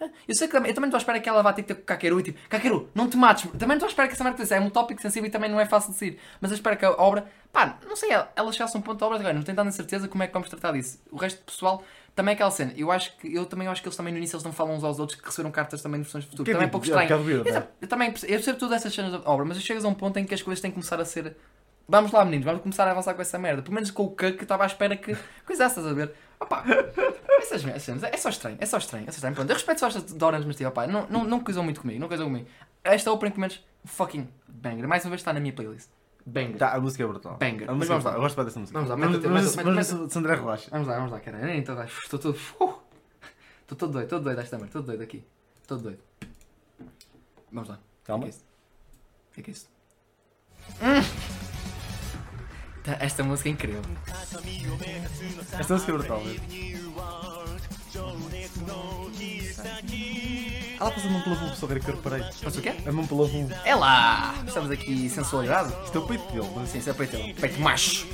"Ah, 0.00 0.08
Eu 0.26 0.34
sei 0.34 0.48
que 0.48 0.54
também, 0.54 0.70
eu 0.70 0.74
também 0.74 0.88
estou 0.88 0.96
à 0.96 1.00
espera 1.02 1.20
que 1.20 1.28
ela 1.28 1.40
vá 1.40 1.52
ter 1.52 1.62
que 1.62 1.68
ter 1.68 1.74
com 1.76 1.82
o 1.82 1.84
Kakeru 1.84 2.18
e 2.18 2.22
tipo, 2.24 2.48
Kakeru, 2.48 2.90
não 2.96 3.08
te 3.08 3.16
mates. 3.16 3.48
Também 3.56 3.76
estou 3.76 3.86
à 3.86 3.90
espera 3.90 4.08
que 4.08 4.14
essa 4.14 4.24
merda. 4.24 4.42
É 4.56 4.60
um 4.60 4.70
tópico 4.70 5.00
sensível 5.00 5.28
e 5.28 5.30
também 5.30 5.48
não 5.48 5.60
é 5.60 5.66
fácil 5.66 5.92
de 5.92 6.00
decidir. 6.00 6.18
Mas 6.40 6.50
eu 6.50 6.56
espero 6.56 6.76
que 6.76 6.84
a 6.84 6.90
obra, 6.90 7.28
pá, 7.52 7.78
não 7.86 7.94
sei, 7.94 8.10
ela, 8.10 8.32
ela 8.34 8.50
chegasse 8.52 8.76
a 8.76 8.80
um 8.80 8.82
ponto 8.82 8.98
da 8.98 9.06
obra 9.06 9.20
agora, 9.20 9.34
não 9.34 9.44
tenho 9.44 9.54
tanta 9.54 9.70
certeza 9.70 10.08
como 10.08 10.24
é 10.24 10.26
que 10.26 10.32
vamos 10.32 10.48
tratar 10.48 10.72
disso. 10.72 11.00
O 11.12 11.16
resto 11.16 11.38
do 11.38 11.44
pessoal, 11.44 11.84
também 12.14 12.32
é 12.32 12.34
aquela 12.34 12.50
cena. 12.50 12.72
Eu 12.76 12.92
acho 12.92 13.16
que, 13.16 13.34
eu 13.34 13.44
também 13.44 13.66
acho 13.66 13.82
que 13.82 13.88
eles 13.88 13.96
também 13.96 14.12
no 14.12 14.18
início 14.18 14.36
eles 14.36 14.44
não 14.44 14.52
falam 14.52 14.76
uns 14.76 14.84
aos 14.84 14.98
outros 14.98 15.18
que 15.18 15.26
receberam 15.26 15.50
cartas 15.50 15.82
também 15.82 16.00
de 16.00 16.04
versões 16.04 16.24
é 16.24 16.36
também 16.36 16.62
é 16.62 16.66
pouco 16.68 16.86
é 16.86 16.88
estranho. 16.88 17.30
Eu, 17.30 17.56
é? 17.56 17.68
eu 17.80 17.88
também 17.88 18.10
percebo, 18.10 18.32
eu 18.32 18.36
percebo 18.36 18.58
todas 18.58 18.76
essas 18.76 18.94
cenas 18.94 19.12
da 19.12 19.30
obra, 19.30 19.44
mas 19.44 19.60
chegas 19.60 19.84
a 19.84 19.88
um 19.88 19.94
ponto 19.94 20.16
em 20.18 20.24
que 20.24 20.32
as 20.32 20.40
coisas 20.40 20.60
têm 20.60 20.70
que 20.70 20.76
começar 20.76 21.00
a 21.00 21.04
ser. 21.04 21.36
Vamos 21.88 22.12
lá, 22.12 22.24
meninos, 22.24 22.46
vamos 22.46 22.62
começar 22.62 22.86
a 22.86 22.92
avançar 22.92 23.14
com 23.14 23.20
essa 23.20 23.38
merda. 23.38 23.62
Pelo 23.62 23.74
menos 23.74 23.90
com 23.90 24.04
o 24.04 24.10
que 24.10 24.32
que 24.32 24.44
estava 24.44 24.62
à 24.62 24.66
espera 24.66 24.96
que 24.96 25.16
coisasse, 25.44 25.78
estás 25.78 25.86
a 25.86 25.92
ver? 25.92 26.12
Opa, 26.38 26.64
essas 27.38 27.62
cenas, 27.62 28.02
é 28.04 28.16
só 28.16 28.28
estranho, 28.28 28.58
é 28.60 28.66
só 28.66 28.78
estranho, 28.78 29.04
é 29.08 29.10
só 29.10 29.16
estranho. 29.16 29.34
Pronto, 29.34 29.50
eu 29.50 29.54
respeito 29.54 29.80
só 29.80 29.88
estas 29.88 30.04
de 30.04 30.24
Orange, 30.24 30.46
mas 30.46 30.56
tipo, 30.56 30.68
opá, 30.68 30.86
não, 30.86 31.06
não, 31.08 31.24
não 31.24 31.40
coisam 31.40 31.64
muito 31.64 31.80
comigo, 31.80 32.00
não 32.00 32.08
coisam 32.08 32.26
comigo. 32.26 32.46
Esta 32.82 33.10
opening, 33.10 33.32
pelo 33.32 33.40
menos, 33.40 33.64
fucking 33.84 34.28
banger. 34.48 34.86
Mais 34.86 35.04
uma 35.04 35.10
vez 35.10 35.20
está 35.20 35.32
na 35.32 35.40
minha 35.40 35.52
playlist. 35.52 35.88
Banger. 36.26 36.56
Tá, 36.56 36.74
a 36.74 36.80
música 36.80 37.04
é 37.04 37.06
brutal. 37.06 37.36
Banger. 37.36 37.64
A 37.68 37.72
Mas 37.72 37.76
música 37.76 37.94
é 37.94 37.98
vamos 37.98 38.04
lá. 38.04 38.12
Eu 38.14 38.20
gosto 38.20 38.44
dessa 38.44 38.60
música. 38.60 38.78
Vamos 38.78 38.90
lá, 38.90 38.96
Mas- 38.96 39.10
mete- 39.10 39.28
mas- 39.28 39.44
mete- 39.44 39.56
mas- 39.56 39.66
mete- 39.66 39.94
mas- 40.00 40.12
se 40.12 40.18
André 40.18 40.34
relaxa. 40.34 40.70
Vamos 40.70 40.88
lá, 40.88 40.96
vamos 40.96 41.12
lá, 41.12 41.20
cara. 41.20 41.38
Nem 41.38 41.58
Estou 41.60 41.82
estou 41.84 42.18
todo. 42.18 42.34
uh, 42.60 42.80
Estou 43.62 43.76
todo 43.78 43.92
doido, 43.92 44.08
todo 44.08 44.22
doido 44.24 44.40
esta 44.40 44.56
merda, 44.56 44.72
todo 44.72 44.86
doido 44.86 45.02
aqui. 45.02 45.24
Todo 45.66 45.82
doido. 45.82 45.98
Vamos 47.52 47.68
lá. 47.68 47.78
Calma. 48.04 48.26
O 48.26 48.30
que 49.34 49.40
é 49.40 49.42
que 49.42 49.50
é 49.50 49.52
isso? 49.52 49.68
Hum. 50.80 51.02
Tá, 52.84 52.96
Esta 53.00 53.22
música 53.22 53.48
é 53.48 53.52
incrível. 53.52 53.82
Esta 55.58 55.72
música 55.74 55.92
é 55.92 55.94
brutal. 55.96 56.20
mesmo. 56.24 56.44
Ela 60.84 60.92
passa 60.92 61.08
a 61.08 61.10
mão 61.10 61.22
pela 61.22 61.34
vulva, 61.36 61.56
só 61.56 61.66
ver 61.66 61.82
que 61.82 61.88
eu 61.88 61.94
reparei. 61.96 62.22
Mas 62.42 62.56
o 62.58 62.60
quê? 62.60 62.74
A 62.86 62.92
mão 62.92 63.06
pela 63.06 63.26
vulva. 63.26 63.54
É 63.64 63.74
lá! 63.74 64.34
Estamos 64.46 64.70
aqui 64.70 65.08
sensualidade? 65.08 65.72
Isto 65.82 65.96
é 65.96 66.00
o 66.02 66.06
peito 66.06 66.30
dele. 66.30 66.50
mas- 66.54 66.68
Sim, 66.68 66.78
isso 66.78 66.90
é 66.90 66.92
peito 66.92 67.16
dele. 67.16 67.32
Peito 67.32 67.58
macho. 67.58 68.06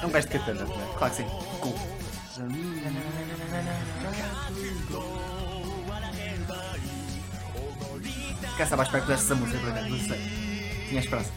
É 0.00 0.06
um 0.06 0.10
gajo 0.10 0.26
de 0.28 0.32
katana, 0.38 0.64
não 0.64 0.74
é? 0.74 0.94
Claro 0.96 1.10
que 1.14 1.16
sim. 1.16 1.28
Cool. 1.60 1.97
Quem 8.58 8.66
sabe 8.66 8.82
à 8.82 8.84
espera 8.86 9.04
que 9.04 9.12
desse 9.12 9.22
essa 9.22 9.34
música, 9.36 9.56
por 9.60 9.68
exemplo, 9.68 9.90
não 9.90 9.98
sei. 10.00 10.18
Tinha 10.88 11.00
esperança. 11.00 11.30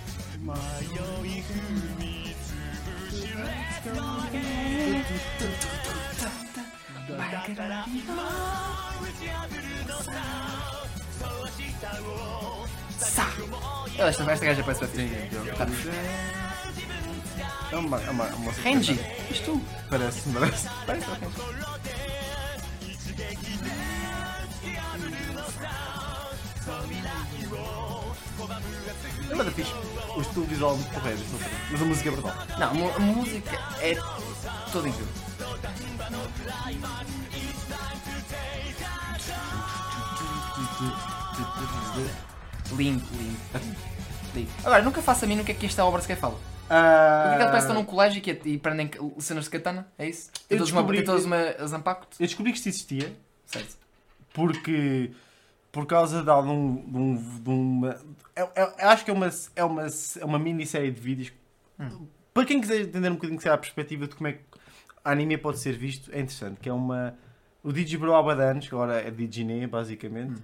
Sá! 12.97 13.27
Olha, 13.99 14.09
Esta, 14.09 14.31
esta 14.31 14.45
gaja 14.47 14.63
parece 14.63 14.87
bem 14.87 15.09
fixe. 15.09 15.51
Tá. 15.57 15.67
É 17.71 17.75
uma, 17.75 18.01
é 18.01 18.09
uma, 18.09 18.25
é 18.25 18.33
uma 18.33 18.51
Renji, 18.51 18.99
isto 19.29 19.45
tu. 19.45 19.61
Parece, 19.91 20.27
parece. 20.33 20.67
Parece 20.87 21.05
o 26.67 26.87
Renji. 26.87 27.47
É 29.29 29.33
uma 29.33 29.43
fixe. 29.51 29.71
O 30.15 30.21
estilo 30.21 30.45
visual 30.45 30.73
é 30.73 30.75
muito 30.75 30.91
sei. 31.39 31.49
mas 31.71 31.81
a 31.81 31.85
música 31.85 32.09
é 32.09 32.11
brutal. 32.11 32.35
Não, 32.59 32.95
a 32.95 32.99
música 32.99 33.59
é 33.81 33.95
toda 34.71 34.89
incrível. 34.89 35.07
Lindo, 42.75 43.03
lindo. 43.17 43.37
lindo. 44.35 44.51
Agora, 44.63 44.81
nunca 44.81 45.01
faço 45.01 45.25
a 45.25 45.27
mim 45.27 45.35
no 45.35 45.43
que 45.43 45.51
é 45.51 45.55
que 45.55 45.65
esta 45.65 45.83
obra 45.85 46.01
sequer 46.01 46.17
fala. 46.17 46.33
Porque 46.33 46.73
Ah, 46.73 47.31
aquilo 47.33 47.49
parece 47.49 47.51
que 47.67 47.71
estão 47.71 47.75
num 47.75 47.85
colégio 47.85 48.21
que 48.21 48.31
é- 48.31 48.39
e 48.45 48.57
prendem 48.57 48.89
cenas 49.19 49.43
de 49.45 49.49
katana, 49.49 49.87
é 49.97 50.07
isso? 50.07 50.31
Eu 50.49 50.57
todos 50.57 50.71
uma, 50.71 50.81
descobri- 50.81 51.03
todos 51.03 51.25
uma 51.25 51.67
Zampacto? 51.67 52.15
Eu 52.17 52.25
descobri 52.27 52.51
que 52.53 52.57
isto 52.57 52.69
existia 52.69 53.13
Certo. 53.45 53.75
porque 54.33 55.11
por 55.71 55.85
causa 55.85 56.21
de, 56.23 56.29
algum, 56.29 56.75
de, 56.75 56.97
um, 56.97 57.15
de 57.41 57.49
uma. 57.49 57.97
eu- 58.35 58.49
eu- 58.55 58.73
eu 58.79 58.89
acho 58.89 59.05
que 59.05 59.11
é 59.11 59.13
uma, 59.13 59.29
é 59.55 59.63
uma, 59.63 59.85
é 60.19 60.25
uma 60.25 60.39
minissérie 60.39 60.91
de 60.91 60.99
vídeos. 60.99 61.31
Hum. 61.79 62.07
Para 62.33 62.45
quem 62.45 62.59
quiser 62.61 62.81
entender 62.81 63.09
um 63.09 63.15
bocadinho 63.15 63.37
que 63.37 63.43
será 63.43 63.55
a 63.55 63.57
perspectiva 63.57 64.07
de 64.07 64.15
como 64.15 64.27
é 64.27 64.33
que. 64.33 64.39
anime 65.03 65.37
pode 65.37 65.59
ser 65.59 65.73
visto, 65.77 66.11
é 66.11 66.19
interessante, 66.19 66.59
que 66.59 66.69
é 66.69 66.73
uma... 66.73 67.15
O 67.63 67.71
Digibro 67.71 68.13
anos, 68.13 68.67
que 68.67 68.73
agora 68.73 69.01
é 69.01 69.09
Digine, 69.11 69.65
basicamente, 69.67 70.39
Hum. 70.39 70.43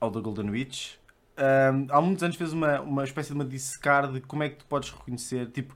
ou 0.00 0.10
da 0.10 0.20
Golden 0.20 0.50
Witch, 0.50 0.94
ahm, 1.36 1.86
há 1.90 2.00
muitos 2.00 2.22
anos 2.22 2.36
fez 2.36 2.52
uma, 2.52 2.80
uma 2.80 3.04
espécie 3.04 3.28
de 3.30 3.34
uma 3.34 3.44
dissecar 3.44 4.10
de 4.12 4.20
como 4.20 4.42
é 4.42 4.48
que 4.50 4.56
tu 4.56 4.66
podes 4.66 4.90
reconhecer, 4.90 5.50
tipo, 5.50 5.74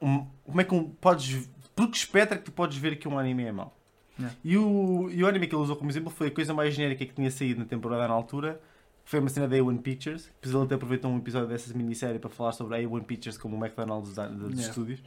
um- 0.00 0.26
como 0.44 0.60
é 0.60 0.64
que 0.64 0.74
um, 0.74 0.88
podes... 0.90 1.48
Por 1.74 1.88
que 1.90 1.96
espectro 1.96 2.34
é 2.34 2.38
que 2.38 2.44
tu 2.44 2.52
podes 2.52 2.76
ver 2.76 2.96
que 2.98 3.06
um 3.06 3.18
anime 3.18 3.44
é 3.44 3.52
mau? 3.52 3.76
Yeah. 4.18 4.36
E, 4.44 4.56
o, 4.58 5.08
e 5.10 5.22
o 5.22 5.26
anime 5.26 5.46
que 5.46 5.54
ele 5.54 5.62
usou 5.62 5.76
como 5.76 5.90
exemplo 5.90 6.10
foi 6.10 6.28
a 6.28 6.30
coisa 6.30 6.52
mais 6.52 6.74
genérica 6.74 7.04
que 7.06 7.12
tinha 7.14 7.30
saído 7.30 7.60
na 7.60 7.66
temporada 7.66 8.08
na 8.08 8.14
altura, 8.14 8.60
que 9.04 9.10
foi 9.10 9.20
uma 9.20 9.28
cena 9.28 9.46
da 9.46 9.56
A1 9.56 9.78
Pictures. 9.80 10.24
Depois 10.40 10.54
ele 10.54 10.64
até 10.64 10.74
aproveitou 10.74 11.10
um 11.10 11.18
episódio 11.18 11.48
dessas 11.48 11.72
minissérie 11.72 12.18
para 12.18 12.28
falar 12.30 12.52
sobre 12.52 12.76
a 12.76 12.78
A1 12.80 13.02
Pictures 13.04 13.38
como 13.38 13.56
o 13.56 13.58
McDonald's 13.64 14.14
da- 14.14 14.26
dos 14.26 14.50
Yeah. 14.50 14.68
estúdios. 14.68 15.02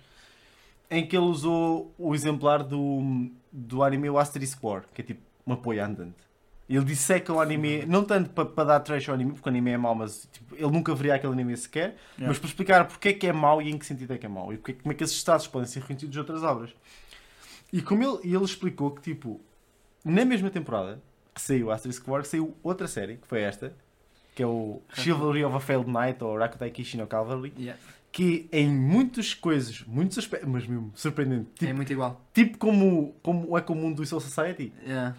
Em 0.90 1.06
que 1.08 1.16
ele 1.16 1.26
usou 1.26 1.94
o 1.98 2.14
exemplar 2.14 2.64
do, 2.64 3.30
do 3.52 3.84
anime 3.84 4.10
o 4.10 4.18
Asterisk 4.18 4.62
War, 4.64 4.84
que 4.94 5.02
é 5.02 5.04
tipo 5.06 5.22
uma 5.46 5.56
poia 5.58 5.86
andante. 5.86 6.16
Ele 6.70 6.86
disseca 6.86 7.34
o 7.34 7.42
anime, 7.42 7.86
não 7.86 8.04
tanto 8.06 8.30
para, 8.30 8.46
para 8.46 8.64
dar 8.64 8.80
trash 8.80 9.10
ao 9.10 9.16
anime, 9.16 9.34
porque 9.34 9.48
o 9.48 9.52
anime 9.52 9.72
é 9.72 9.78
mau, 9.78 9.94
mas 9.94 10.28
tipo, 10.32 10.56
ele 10.56 10.72
nunca 10.72 10.96
veria 10.96 11.16
aquele 11.16 11.34
anime 11.34 11.56
sequer, 11.58 11.98
Yeah. 12.18 12.28
mas 12.28 12.40
para 12.40 12.48
explicar 12.48 12.88
porque 12.88 13.10
é 13.10 13.14
que 13.14 13.28
é 13.28 13.34
mau 13.34 13.62
e 13.62 13.70
em 13.70 13.78
que 13.78 13.86
sentido 13.86 14.14
é 14.14 14.18
que 14.18 14.26
é 14.26 14.30
mau. 14.30 14.54
E 14.54 14.58
porque, 14.58 14.74
como 14.74 14.92
é 14.94 14.96
que 14.96 15.04
esses 15.04 15.16
estados 15.18 15.48
podem 15.48 15.68
ser 15.68 15.80
reconhecidos 15.82 16.12
de 16.14 16.20
outras 16.20 16.44
obras. 16.44 16.74
E 17.72 17.82
como 17.82 18.04
ele, 18.04 18.36
ele 18.36 18.44
explicou 18.44 18.92
que, 18.92 19.02
tipo, 19.02 19.40
na 20.04 20.26
mesma 20.26 20.50
temporada 20.50 21.02
que 21.34 21.42
saiu 21.42 21.72
Asterisk 21.72 22.08
War, 22.08 22.26
saiu 22.26 22.56
outra 22.62 22.88
série, 22.88 23.18
que 23.18 23.28
foi 23.28 23.42
esta, 23.42 23.74
que 24.36 24.44
é 24.44 24.46
o 24.48 24.82
Chivalry 24.94 25.44
of 25.46 25.56
a 25.56 25.60
Failed 25.60 25.90
Knight, 25.90 26.24
ou 26.24 26.38
Rakutai 26.38 26.70
Kishi 26.72 26.98
no 26.98 27.08
Cavalry, 27.08 27.54
Yeah. 27.58 27.80
que 28.12 28.50
em 28.52 28.70
muitas 28.70 29.34
coisas, 29.34 29.84
muitos 29.88 30.18
aspectos, 30.18 30.50
mas 30.50 30.68
mesmo 30.68 30.92
surpreendente, 30.96 31.50
é 31.56 31.60
tipo, 31.68 31.76
muito 31.76 31.94
igual. 31.94 32.22
tipo 32.34 32.58
como, 32.58 33.16
como 33.24 33.58
é 33.58 33.62
comum 33.62 33.94
do 33.94 34.06
Soul 34.06 34.20
Society, 34.22 34.74
Yeah. 34.86 35.16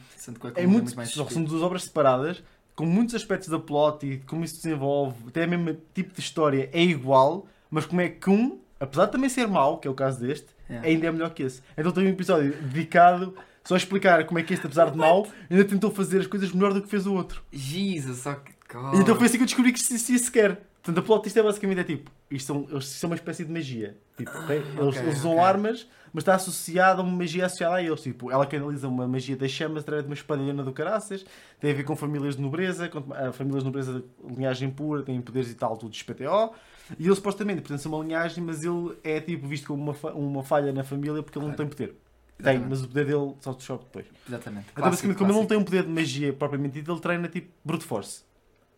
É 0.57 0.63
é 0.63 0.67
muito, 0.67 0.85
muito 0.85 0.97
mais 0.97 1.11
são 1.11 1.43
duas 1.45 1.63
obras 1.63 1.85
separadas, 1.85 2.43
com 2.75 2.85
muitos 2.85 3.15
aspectos 3.15 3.49
da 3.49 3.59
plot 3.59 4.07
e 4.07 4.19
como 4.19 4.45
isso 4.45 4.57
se 4.57 4.63
desenvolve, 4.65 5.29
até 5.29 5.47
mesmo 5.47 5.79
tipo 5.95 6.13
de 6.15 6.21
história 6.21 6.69
é 6.73 6.83
igual, 6.83 7.47
mas 7.71 7.87
como 7.87 8.01
é 8.01 8.09
que 8.09 8.29
um, 8.29 8.59
apesar 8.81 9.07
de 9.07 9.13
também 9.13 9.29
ser 9.31 9.47
mau, 9.47 9.79
que 9.79 9.87
é 9.89 9.91
o 9.91 9.95
caso 9.95 10.21
deste, 10.21 10.49
Yeah. 10.73 10.89
ainda 10.89 11.07
é 11.07 11.12
melhor 11.12 11.31
que 11.31 11.43
esse. 11.43 11.62
Então 11.77 11.93
tem 11.93 12.07
um 12.07 12.09
episódio 12.09 12.53
dedicado 12.55 13.35
só 13.64 13.75
a 13.75 13.77
explicar 13.77 14.25
como 14.25 14.39
é 14.39 14.43
que 14.43 14.55
este, 14.55 14.66
apesar 14.66 14.91
de 14.91 14.97
mau, 14.97 15.27
ainda 15.51 15.64
tentou 15.64 15.91
fazer 15.91 16.20
as 16.20 16.27
coisas 16.27 16.53
melhor 16.53 16.73
do 16.73 16.83
que 16.83 16.89
fez 16.89 17.07
o 17.07 17.14
outro. 17.14 17.43
Jesus, 17.53 18.18
só 18.18 18.35
que. 18.35 18.53
E 18.95 19.01
então 19.01 19.14
foi 19.16 19.27
assim 19.27 19.37
que 19.37 19.43
eu 19.43 19.47
descobri 19.47 19.73
que 19.73 19.81
se, 19.81 19.99
se 19.99 20.14
isso 20.14 20.33
quer. 20.33 20.62
Portanto, 20.83 20.99
a 20.99 21.03
plot 21.03 21.29
isto 21.29 21.39
é 21.39 21.43
basicamente 21.43 21.81
é 21.81 21.85
tipo, 21.85 22.11
isto 22.29 22.47
são, 22.47 22.66
eles 22.68 22.87
são 22.87 23.09
uma 23.09 23.14
espécie 23.14 23.45
de 23.45 23.53
magia. 23.53 23.97
Tipo, 24.16 24.37
ok? 24.37 24.57
Eles, 24.57 24.79
ok, 24.79 25.03
eles 25.03 25.18
usam 25.18 25.33
ok. 25.33 25.45
armas, 25.45 25.87
mas 26.12 26.23
está 26.23 26.35
associada 26.35 27.01
a 27.01 27.05
uma 27.05 27.16
magia 27.16 27.47
associada 27.47 27.77
a 27.77 27.83
eles. 27.83 28.03
Tipo, 28.03 28.33
ela 28.33 28.45
canaliza 28.47 28.89
uma 28.89 29.07
magia 29.07 29.37
das 29.37 29.51
chamas 29.53 29.83
através 29.83 30.05
de 30.05 30.11
uma 30.11 30.14
espadalhona 30.14 30.64
do 30.64 30.73
caraças, 30.73 31.25
tem 31.61 31.70
a 31.70 31.75
ver 31.75 31.85
com 31.85 31.95
famílias 31.95 32.35
de 32.35 32.43
nobreza, 32.43 32.89
com, 32.89 33.05
ah, 33.12 33.31
famílias 33.31 33.62
de 33.62 33.66
nobreza 33.66 34.01
de 34.01 34.35
linhagem 34.35 34.70
pura, 34.70 35.03
têm 35.05 35.20
poderes 35.20 35.51
e 35.51 35.55
tal, 35.55 35.77
tudo 35.77 35.93
de 35.93 35.99
SPTO. 35.99 36.53
E 36.99 37.07
ele 37.07 37.14
supostamente 37.14 37.61
pertence 37.61 37.87
a 37.87 37.91
uma 37.91 38.03
linhagem, 38.05 38.43
mas 38.45 38.62
ele 38.62 38.97
é 39.05 39.20
tipo 39.20 39.47
visto 39.47 39.66
como 39.66 39.83
uma, 39.83 39.95
fa- 39.95 40.12
uma 40.12 40.43
falha 40.43 40.72
na 40.72 40.85
família 40.85 41.22
porque 41.22 41.39
ele 41.39 41.47
não 41.47 41.55
tem 41.55 41.66
Claro. 41.66 41.76
poder. 41.76 41.97
Tem, 42.43 42.59
mas 42.59 42.83
o 42.83 42.89
poder 42.89 43.07
dele 43.07 43.35
só 43.41 43.55
te 43.55 43.62
choca 43.62 43.85
depois. 43.85 44.07
Exatamente. 44.28 44.66
Então, 44.72 44.85
basicamente, 44.91 45.16
como 45.18 45.30
ele 45.30 45.39
não 45.39 45.47
tem 45.47 45.57
um 45.59 45.62
poder 45.64 45.85
de 45.85 45.89
magia 45.91 46.33
propriamente 46.33 46.74
dito, 46.74 46.91
ele 46.91 47.01
treina 47.01 47.28
tipo 47.28 47.49
brute 47.64 47.85
force. 47.85 48.22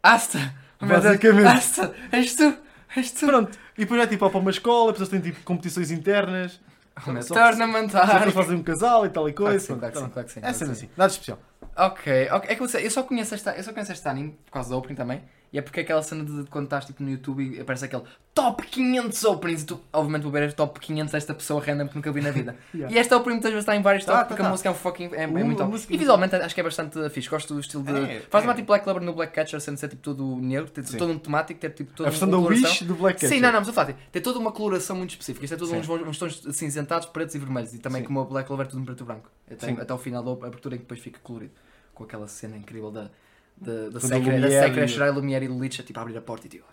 Asta! 0.02 0.54
Oh. 0.82 0.86
Basicamente. 0.86 1.46
Asta! 1.46 1.94
És 2.12 2.34
tu! 2.36 2.54
És 2.96 3.10
tu! 3.10 3.26
Pronto. 3.26 3.58
E 3.76 3.80
depois 3.80 4.02
é 4.02 4.06
tipo, 4.06 4.28
para 4.28 4.38
uma 4.38 4.50
escola, 4.50 4.92
depois 4.92 5.08
eles 5.08 5.22
têm 5.22 5.32
tipo 5.32 5.44
competições 5.44 5.90
internas, 5.90 6.60
Oh, 7.06 7.10
meu 7.10 7.22
Só- 7.22 7.34
fazem 7.34 8.56
um 8.56 8.62
casal 8.62 9.04
e 9.04 9.08
tal 9.08 9.28
e 9.28 9.32
Claro 9.32 9.50
coisa. 9.54 9.66
sim, 9.66 9.76
claro 9.78 9.92
que 9.92 9.98
sim, 9.98 10.08
claro 10.10 10.26
que 10.28 10.32
sim, 10.32 10.38
É 10.38 10.42
claro 10.42 10.56
sim. 10.58 10.70
assim, 10.70 10.88
nada 10.96 11.10
especial. 11.10 11.38
Ok, 11.76 12.28
ok. 12.30 12.50
É 12.50 12.54
que 12.54 12.62
eu 12.62 12.90
só 12.90 13.02
conheço 13.02 13.34
esta, 13.34 13.50
eu 13.56 13.64
só 13.64 13.72
conheço 13.72 13.90
este 13.90 14.06
anime 14.06 14.38
por 14.46 14.52
causa 14.52 14.68
do 14.70 14.76
opening 14.76 14.94
também. 14.94 15.22
E 15.54 15.58
é 15.58 15.62
porque 15.62 15.78
é 15.78 15.82
aquela 15.84 16.02
cena 16.02 16.24
de 16.24 16.50
quando 16.50 16.64
estás 16.64 16.84
tipo 16.84 17.00
no 17.00 17.08
YouTube 17.08 17.40
e 17.40 17.60
aparece 17.60 17.84
aquele 17.84 18.02
top 18.34 18.66
500 18.66 19.24
openings 19.24 19.62
e 19.62 19.66
tu, 19.66 19.80
obviamente, 19.92 20.24
vou 20.24 20.32
ver 20.32 20.52
top 20.52 20.80
500 20.80 21.12
desta 21.12 21.32
pessoa 21.32 21.62
random 21.64 21.86
que 21.86 21.94
nunca 21.94 22.10
vi 22.10 22.20
na 22.20 22.32
vida. 22.32 22.56
Yeah. 22.74 22.92
E 22.92 22.98
esta 22.98 23.16
opening 23.16 23.36
muitas 23.36 23.52
vezes 23.52 23.62
está 23.62 23.76
em 23.76 23.80
vários 23.82 24.04
Tá, 24.04 24.12
top 24.12 24.22
tá, 24.22 24.28
porque 24.28 24.42
tá. 24.42 24.48
a 24.48 24.50
música 24.50 24.68
é 24.68 24.72
um 24.72 24.74
fucking. 24.74 25.10
É, 25.12 25.22
é 25.22 25.26
Uh, 25.28 25.30
muito 25.30 25.62
a 25.62 25.66
top. 25.66 25.86
E 25.88 25.96
visualmente 25.96 26.34
acho 26.34 26.52
que 26.52 26.60
é 26.60 26.64
bastante 26.64 27.08
fixe. 27.10 27.28
Gosto 27.28 27.54
do 27.54 27.60
estilo 27.60 27.84
de. 27.84 27.92
É, 27.92 28.20
Faz 28.28 28.42
é. 28.42 28.48
uma 28.48 28.54
tipo 28.54 28.66
Black 28.66 28.82
Clover 28.82 29.00
no 29.04 29.12
Black 29.12 29.32
Catcher, 29.32 29.60
sendo 29.60 29.76
ser 29.76 29.88
tipo 29.90 30.02
todo 30.02 30.36
negro, 30.40 30.68
ter 30.68 30.84
Sim. 30.84 30.96
todo 30.96 31.12
um 31.12 31.18
temático, 31.20 31.60
ter 31.60 31.70
tipo 31.70 31.94
toda 31.94 32.08
A 32.08 32.10
versão 32.10 32.28
uma 32.28 32.42
da. 32.42 32.48
Wish 32.48 32.84
do 32.84 32.96
Black 32.96 33.20
Cat. 33.20 33.32
Sim, 33.32 33.38
não, 33.38 33.52
não, 33.52 33.60
mas 33.60 33.68
eu 33.68 33.74
falo, 33.74 33.94
tem 34.10 34.20
toda 34.20 34.40
uma 34.40 34.50
coloração 34.50 34.96
muito 34.96 35.10
específica. 35.10 35.44
Isto 35.44 35.54
é 35.54 35.56
tudo 35.56 35.68
Sim. 35.70 35.76
uns, 35.76 35.88
uns 35.88 36.18
tons 36.18 36.42
cinzentados, 36.50 37.06
pretos 37.06 37.36
e 37.36 37.38
vermelhos. 37.38 37.72
E 37.74 37.78
também 37.78 38.02
Sim. 38.02 38.08
como 38.08 38.20
o 38.20 38.24
Black 38.24 38.48
Clover, 38.48 38.66
tudo 38.66 38.82
em 38.82 38.84
preto 38.84 39.04
e 39.04 39.06
branco. 39.06 39.30
Até, 39.48 39.70
até 39.70 39.94
o 39.94 39.98
final 39.98 40.20
da 40.20 40.46
abertura 40.46 40.74
em 40.74 40.78
que 40.78 40.84
depois 40.84 40.98
fica 40.98 41.20
colorido. 41.22 41.52
Com 41.94 42.02
aquela 42.02 42.26
cena 42.26 42.56
incrível 42.56 42.90
da, 42.90 43.08
da, 43.56 43.88
da 43.90 44.00
Secra, 44.00 44.40
da 44.40 44.48
Secra 44.50 44.80
e- 44.80 44.84
a 44.84 44.88
chorar 44.88 45.06
e 45.08 45.10
o 45.10 45.14
Lumière 45.14 45.44
e 45.44 45.48
Lich 45.48 45.80
a 45.80 45.84
tipo 45.84 45.98
a 45.98 46.02
abrir 46.02 46.16
a 46.16 46.20
porta 46.22 46.46
e 46.46 46.50
tipo. 46.50 46.64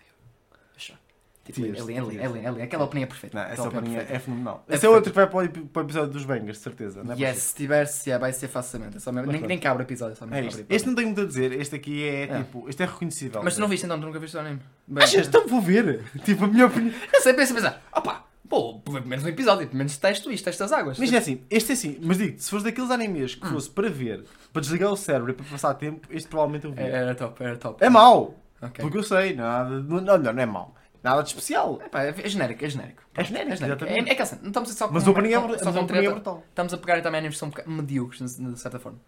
Tipo, 1.44 1.66
é 1.66 1.70
é 1.70 1.72
é 1.72 1.74
lindo, 1.84 2.12
é 2.22 2.28
lindo. 2.28 2.62
Aquela 2.62 2.84
opinião 2.84 3.04
é 3.06 3.08
perfeita. 3.08 3.36
Não, 3.36 3.50
essa 3.52 3.64
opening 3.68 3.96
é, 3.96 4.08
é 4.12 4.20
fenomenal. 4.20 4.64
É 4.70 4.76
Esse 4.76 4.86
é 4.86 4.90
outro 4.90 5.10
que 5.12 5.16
vai 5.16 5.26
para 5.28 5.44
o, 5.46 5.50
para 5.68 5.82
o 5.82 5.86
episódio 5.86 6.12
dos 6.14 6.24
Bangers, 6.24 6.58
de 6.58 6.64
certeza. 6.64 7.04
Não 7.04 7.14
é 7.16 7.18
Yes, 7.18 7.38
se 7.40 7.56
tivesse, 7.56 8.10
yeah, 8.10 8.22
vai 8.22 8.32
ser 8.32 8.48
facilmente. 8.48 8.98
É 8.98 9.00
só 9.00 9.12
mesmo, 9.12 9.32
nem, 9.32 9.42
nem 9.42 9.58
cabe 9.60 9.82
o 9.82 9.84
episódio, 9.84 10.14
é 10.14 10.16
só 10.16 10.26
É 10.26 10.28
mesmo 10.30 10.50
isto. 10.50 10.62
abrir. 10.62 10.76
Este 10.76 10.88
não 10.88 10.94
tem 10.96 11.06
muito 11.08 11.20
a 11.22 11.26
dizer, 11.26 11.52
este 11.54 11.76
aqui 11.76 12.04
é 12.08 12.24
É. 12.26 12.38
tipo, 12.44 12.70
este 12.70 12.84
é 12.84 12.86
reconhecível. 12.86 13.42
Mas 13.44 13.56
tu 13.56 13.60
não 13.60 13.68
viste 13.68 13.84
então, 13.86 14.00
tu 14.00 14.06
nunca 14.06 14.20
viste 14.20 14.38
o 14.38 14.40
anime? 14.40 14.62
Bem, 14.88 15.04
Achas? 15.04 15.28
Então 15.28 15.48
vou 15.48 15.60
ver. 15.60 16.04
Tipo, 16.24 16.46
a 16.46 16.48
minha 16.48 16.68
opinião. 16.68 16.94
Eu 17.12 17.22
sei, 17.22 17.34
pensa, 17.34 17.56
pensar, 17.56 17.82
opá, 17.92 18.24
pô, 18.52 18.80
pelo 18.82 19.04
menos 19.08 19.24
um 19.26 19.30
episódio, 19.30 19.66
pelo 19.66 19.78
menos 19.78 19.98
texto 19.98 20.30
isto, 20.32 20.48
estas 20.50 20.72
águas. 20.72 21.00
Mas 21.00 21.12
é 21.12 21.18
assim, 21.18 21.42
este 21.50 21.72
é 21.72 21.74
assim, 21.74 21.98
mas 22.04 22.18
digo 22.18 22.38
se 22.40 22.50
fores 22.50 22.64
daqueles 22.64 22.92
animes 22.92 23.34
que 23.36 23.48
fosse 23.48 23.70
para 23.70 23.90
ver, 23.90 24.26
para 24.54 24.62
desligar 24.62 24.92
o 24.92 24.98
cérebro 24.98 25.32
e 25.32 25.34
para 25.34 25.46
passar 25.46 25.74
tempo, 25.76 26.06
este 26.12 26.28
provavelmente 26.30 26.66
eu 26.66 26.74
vi. 26.74 26.82
É, 26.82 26.86
É, 26.88 26.90
Era 26.98 27.16
top, 27.16 27.44
era 27.44 27.58
top. 27.58 27.90
mau! 27.90 28.36
Ok. 28.62 28.84
Porque 28.84 28.98
eu 29.00 29.04
sei, 29.04 29.34
nada. 29.34 29.70
Não, 29.82 30.02
não, 30.02 30.18
não 30.20 30.42
é 30.44 30.46
mau. 30.46 30.76
Nada 31.02 31.24
de 31.24 31.30
especial. 31.30 31.82
Epá, 31.84 32.04
é 32.04 32.30
genérico, 32.30 32.64
é 32.64 32.70
genérico. 32.70 33.02
É 33.16 33.24
genérico, 33.24 33.54
É 33.54 33.56
genérico. 33.56 33.84
É, 33.86 33.88
exatamente. 33.88 34.12
é 34.12 34.16
que 34.16 34.22
assim, 34.22 34.38
não 34.42 34.48
estamos 34.50 34.70
só 34.70 34.88
com 34.88 34.94
Mas 34.94 35.08
o 35.08 35.12
opening 35.12 35.30
é, 35.30 35.34
só 35.34 35.48
mas 35.48 35.56
o 35.62 35.64
com 35.64 35.70
opening 35.70 35.82
é 35.82 36.02
treta. 36.02 36.12
brutal. 36.14 36.44
Estamos 36.50 36.74
a 36.76 36.78
pegar 36.78 37.02
também 37.02 37.18
animes 37.20 37.36
que 37.36 37.40
são 37.40 37.48
um 37.48 37.52
bocado 37.52 37.72
medíocres, 37.72 38.36
de, 38.38 38.52
de 38.52 38.60
certa 38.60 38.78
forma. 38.78 39.00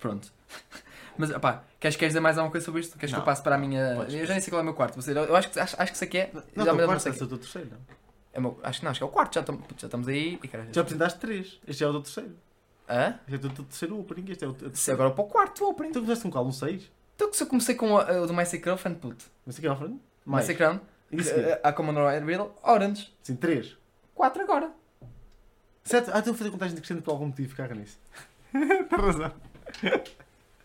Pronto. 0.00 0.32
Mas, 1.18 1.30
pá, 1.38 1.62
queres, 1.80 1.96
queres 1.96 2.10
dizer 2.12 2.20
mais 2.20 2.36
alguma 2.36 2.50
coisa 2.50 2.66
sobre 2.66 2.80
isto? 2.82 2.98
Queres 2.98 3.10
que 3.10 3.16
Não. 3.16 3.22
eu 3.22 3.24
passe 3.24 3.42
para 3.42 3.54
a 3.54 3.58
minha... 3.58 3.94
Podes. 3.96 4.14
Eu 4.14 4.26
já 4.26 4.32
nem 4.34 4.40
sei 4.42 4.50
qual 4.50 4.58
é 4.58 4.62
o 4.62 4.64
meu 4.66 4.74
quarto. 4.74 5.00
Você, 5.00 5.12
eu 5.16 5.34
acho 5.36 5.50
que, 5.50 5.58
acho, 5.58 5.74
acho 5.80 5.92
que 5.92 5.96
isso 5.96 6.04
aqui 6.04 6.18
é... 6.18 6.30
Não, 6.54 6.64
já 6.64 6.72
me 6.72 6.78
lembro, 6.80 6.86
quarto, 6.86 7.00
sei 7.02 7.12
que- 7.12 7.22
é 7.22 7.24
o 7.24 7.28
teu 7.28 7.38
terceiro. 7.38 7.70
não? 7.70 7.78
É 8.36 8.40
meu- 8.40 8.58
acho 8.62 8.78
que 8.80 8.84
não, 8.84 8.90
acho 8.90 9.00
que 9.00 9.04
é 9.04 9.06
o 9.06 9.10
quarto. 9.10 9.34
Já, 9.34 9.42
tam- 9.42 9.60
já 9.78 9.86
estamos 9.86 10.06
aí... 10.08 10.38
E, 10.42 10.48
caralho, 10.48 10.68
Já 10.72 10.80
apresentaste 10.82 11.18
três. 11.18 11.58
Este 11.66 11.80
já 11.80 11.86
é 11.86 11.88
o 11.88 11.92
teu 11.92 12.02
terceiro. 12.02 12.36
Hã? 12.88 13.18
Este 13.28 13.46
é 13.46 13.48
o 13.48 13.52
teu 13.52 13.64
terceiro 13.64 13.98
opening. 13.98 14.30
Este 14.30 14.44
é 14.44 14.48
o 14.48 14.52
terceiro. 14.52 15.00
agora 15.02 15.14
para 15.14 15.24
o 15.24 15.28
quarto 15.28 15.64
opening. 15.68 15.90
Tu 15.92 16.00
começaste 16.00 16.22
com 16.22 16.30
qual? 16.30 16.46
Um 16.46 16.52
seis? 16.52 16.90
Então 17.16 17.30
que 17.30 17.36
se 17.36 17.42
eu 17.42 17.46
comecei 17.46 17.74
com 17.74 17.96
a- 17.98 18.22
o 18.22 18.26
do 18.26 18.34
My 18.34 18.44
Secret 18.46 18.76
Fan, 18.76 18.94
puto. 18.94 19.24
É 19.46 19.52
frente? 19.76 20.00
My 20.26 20.42
E 21.10 21.16
de 21.16 21.24
seguida? 21.24 21.60
a 21.62 21.72
Commodore 21.72 22.18
Riddle, 22.20 22.52
Orange. 22.62 23.12
Sim, 23.22 23.36
três. 23.36 23.76
4 24.14 24.42
agora. 24.42 24.70
Sete. 25.84 26.10
Ah, 26.12 26.18
estou 26.18 26.34
a 26.34 26.36
fazer 26.36 26.50
contagem 26.50 26.74
decrescente 26.74 27.02
por 27.02 27.12
algum 27.12 27.26
motivo. 27.26 27.54
Caga 27.56 27.74
nisso. 27.74 27.98
Tens 28.52 28.88
razão. 28.90 29.32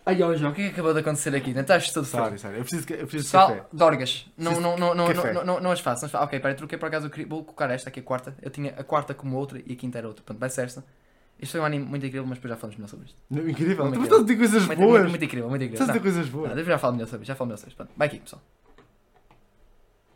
Ai, 0.06 0.22
ó, 0.24 0.34
João, 0.36 0.52
o 0.52 0.56
que 0.56 0.62
é 0.62 0.66
que 0.66 0.72
acabou 0.72 0.93
de 0.93 0.99
acontecer 0.99 1.36
aqui? 1.36 1.54
Não 1.54 1.62
estás 1.62 1.91
todo 1.91 2.06
Sorry, 2.06 2.38
sorry. 2.39 2.58
Eu 2.58 2.62
preciso, 2.64 2.88
de- 2.88 2.93
eu 2.93 2.99
preciso 3.08 3.24
de 3.26 3.32
Pessoal, 3.32 3.49
café. 3.49 3.66
Dorgas, 3.72 4.26
não, 4.36 4.52
Preciso 4.54 4.62
não, 4.62 4.78
não, 4.78 4.95
não, 4.95 5.08
café. 5.14 5.34
não, 5.34 5.43
não, 5.45 5.60
não 5.60 5.72
as 5.72 5.80
faço. 5.80 6.02
não 6.02 6.06
as 6.08 6.12
faço. 6.12 6.24
Ok, 6.26 6.39
peraí, 6.39 6.56
troquei 6.56 6.78
por 6.78 6.88
acaso, 6.88 7.06
eu 7.06 7.10
queria- 7.12 7.28
vou 7.28 7.43
colocar 7.43 7.70
esta 7.70 7.89
aqui, 7.89 7.99
a 7.99 8.04
quarta. 8.04 8.36
Eu 8.41 8.49
tinha 8.49 8.72
a 8.72 8.84
quarta 8.84 9.14
como 9.14 9.38
outra 9.38 9.62
e 9.64 9.74
a 9.74 9.76
quinta 9.76 9.99
era 9.99 10.08
outra. 10.08 10.24
Portanto, 10.24 10.39
vai 10.39 10.49
ser 10.49 10.64
esta. 10.66 10.84
Isto 11.39 11.52
foi 11.54 11.62
um 11.62 11.66
anime 11.66 11.86
muito 11.86 12.04
incrível, 12.06 12.26
mas 12.28 12.38
depois 12.39 12.49
já 12.52 12.58
falamos 12.58 12.78
melhor 12.78 12.88
sobre 12.89 13.06
isto. 13.06 13.18
Não, 13.30 13.47
Incrível. 13.47 13.86
Muito 13.86 13.99
Tu 13.99 14.04
estás 14.04 14.22
a 14.22 14.24
dizer 14.24 14.38
coisas 14.38 14.66
Muito, 14.66 14.80
boas. 14.80 14.91
muito, 14.99 15.10
muito 15.10 15.26
incrível, 15.26 15.49
muito 15.49 15.64
incrível. 15.64 15.84
Estás 15.84 15.89
a 15.89 15.93
Não, 15.93 15.99
dizer 15.99 16.14
coisas 16.14 16.32
boas. 16.32 16.49
não, 16.49 16.56
depois 16.56 16.68
já 16.74 16.78
falo 16.80 16.93
melhor 16.93 17.08
sobre 17.08 17.22
isto, 17.24 17.28
já 17.28 17.36
falo 17.36 17.47
melhor 17.47 17.58
sobre 17.58 17.70
isto. 17.70 17.78
Pronto, 17.78 17.91
vai 17.95 18.08
aqui, 18.08 18.20
pessoal. 18.20 18.41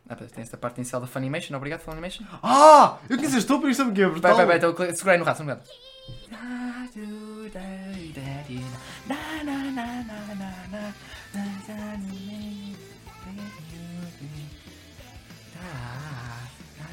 Ah, 0.08 0.14
pois, 0.16 0.30
tem 0.30 0.42
esta 0.42 0.56
parte 0.56 0.76
inicial 0.78 1.00
da 1.00 1.06
Funimation, 1.08 1.56
obrigado 1.56 1.80
Funimation. 1.80 2.24
Ah! 2.42 2.98
Eu 3.10 3.16
conheço 3.16 3.38
este 3.38 3.52
opening, 3.52 3.74
sabe 3.74 3.90
o 3.90 3.92
que 3.94 4.02
é 4.02 4.04
Vai, 4.04 4.12
brutal? 4.12 4.36
vai, 4.36 4.46
vai, 4.46 4.56
então 4.58 4.72
cli- 4.74 4.94
segura 4.94 5.12
aí 5.14 5.18
no 5.18 5.24
rato, 5.24 5.42
um 5.42 5.46
bocado. 5.46 5.62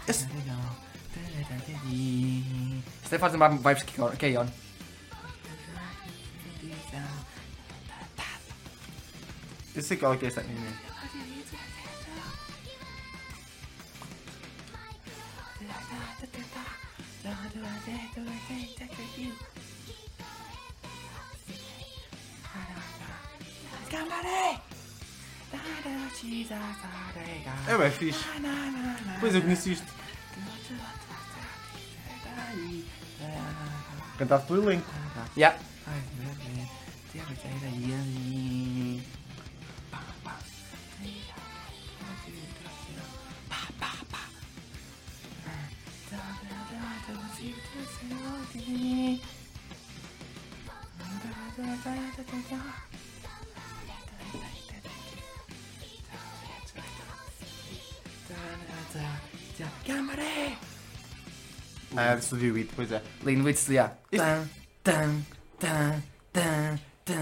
Esse- 0.08 0.28
Isto 3.04 3.16
é 3.16 3.20
faz 3.20 3.32
lembrar 3.34 3.50
vibes 3.52 3.84
que 3.84 3.94
K-On. 4.18 4.48
Eu 9.76 9.82
sei 9.82 9.98
qual 9.98 10.14
é 10.14 10.18
que 10.18 10.26
é 10.26 10.28
este 10.28 10.40
anime. 10.42 10.68
É 27.68 27.78
bem 27.78 27.92
fixe. 27.92 28.26
Pois 29.20 29.36
eu 29.36 29.42
conheci 29.42 29.74
isto. 29.74 29.88
Cantado 34.18 34.46
pelo 34.48 34.64
elenco. 34.64 34.90
Yeah. 35.38 35.60
Camaré! 59.86 60.54
Ah, 61.96 62.16
de 62.16 62.24
Studio 62.26 62.54
Beat, 62.54 62.70
pois 62.76 62.92
é. 62.92 63.02
Lindo 63.24 63.44
Beats, 63.44 63.68
yeah. 63.70 63.94
Isto- 64.12 64.24
Tan, 64.24 64.48
tan, 64.84 65.24
tan, 65.60 66.02
tan, 66.34 66.80
tan. 67.06 67.14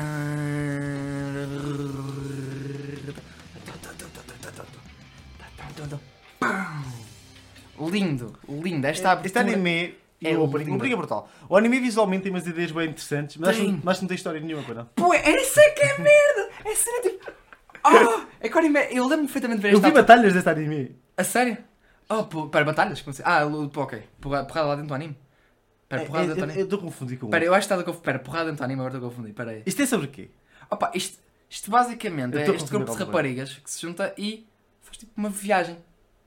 Lindo, 7.79 8.33
lindo. 8.47 8.87
Esta 8.87 9.13
Este 9.23 9.37
abertura... 9.39 9.41
anime 9.41 9.95
é 10.23 10.31
é 10.31 10.37
o 10.37 10.43
opening, 10.43 10.77
o 10.77 10.85
é 10.85 10.95
brutal. 10.95 11.29
O 11.49 11.57
anime 11.57 11.79
visualmente 11.79 12.23
tem 12.23 12.31
umas 12.31 12.45
ideias 12.45 12.71
bem 12.71 12.89
interessantes, 12.89 13.37
mas 13.37 13.49
acho, 13.49 13.79
mas 13.83 13.99
não 14.01 14.07
tem 14.07 14.15
história 14.15 14.39
nenhuma, 14.39 14.73
não. 14.73 14.85
Pô, 14.95 15.13
essa 15.13 15.61
é 15.61 15.69
que 15.71 15.81
é 15.81 15.97
merda! 15.97 16.49
Essa 16.63 16.89
era 16.91 17.01
tipo... 17.01 17.31
Oh, 17.83 18.21
é 18.39 18.47
que 18.47 18.55
o 18.55 18.59
anime... 18.59 18.79
Eu 18.91 19.07
lembro 19.07 19.25
perfeitamente 19.25 19.61
de 19.61 19.63
ver 19.63 19.73
Eu 19.73 19.77
esta... 19.77 19.87
vi 19.89 19.93
batalhas 19.95 20.33
deste 20.33 20.47
anime. 20.49 20.95
A 21.17 21.23
sério? 21.23 21.57
Oh, 22.09 22.23
pô, 22.25 22.47
pera, 22.49 22.65
batalhas? 22.65 23.03
Ah, 23.23 23.41
pô, 23.71 23.81
ok. 23.81 24.03
Porra- 24.19 24.43
Porrada 24.45 24.67
lá 24.67 24.75
dentro 24.75 24.89
do 24.89 24.93
anime? 24.93 25.17
Pera, 25.87 26.03
porrada 26.05 26.25
É, 26.25 26.27
dentro 26.27 26.39
do 26.39 26.43
Eu 26.45 26.49
anime? 26.51 26.63
estou 26.63 26.79
a 26.79 26.81
confundir 26.81 27.19
com 27.19 27.27
o 27.27 27.29
Pera, 27.29 27.45
eu 27.45 27.53
acho 27.53 27.59
que 27.61 27.65
estás 27.73 27.81
a 27.81 27.83
confundir. 27.83 28.03
Pera, 28.05 28.19
porrada 28.19 28.45
dentro 28.45 28.57
do 28.59 28.63
anime, 28.65 28.81
agora 28.81 28.95
estou 28.95 29.07
a 29.07 29.11
confundir. 29.11 29.33
Pera 29.33 29.51
aí. 29.51 29.63
Isto 29.65 29.81
é 29.81 29.85
sobre 29.85 30.07
o 30.07 30.09
quê? 30.09 30.29
Opa, 30.69 30.91
isto, 30.93 31.19
isto 31.49 31.69
basicamente 31.71 32.33
Eu 32.35 32.39
é 32.41 32.49
este 32.55 32.69
grupo 32.69 32.91
de 32.91 32.97
raparigas 32.97 33.53
que 33.57 33.69
se 33.71 33.81
junta 33.81 34.13
e 34.17 34.47
faz 34.81 34.97
tipo 34.97 35.11
uma 35.17 35.29
viagem 35.29 35.77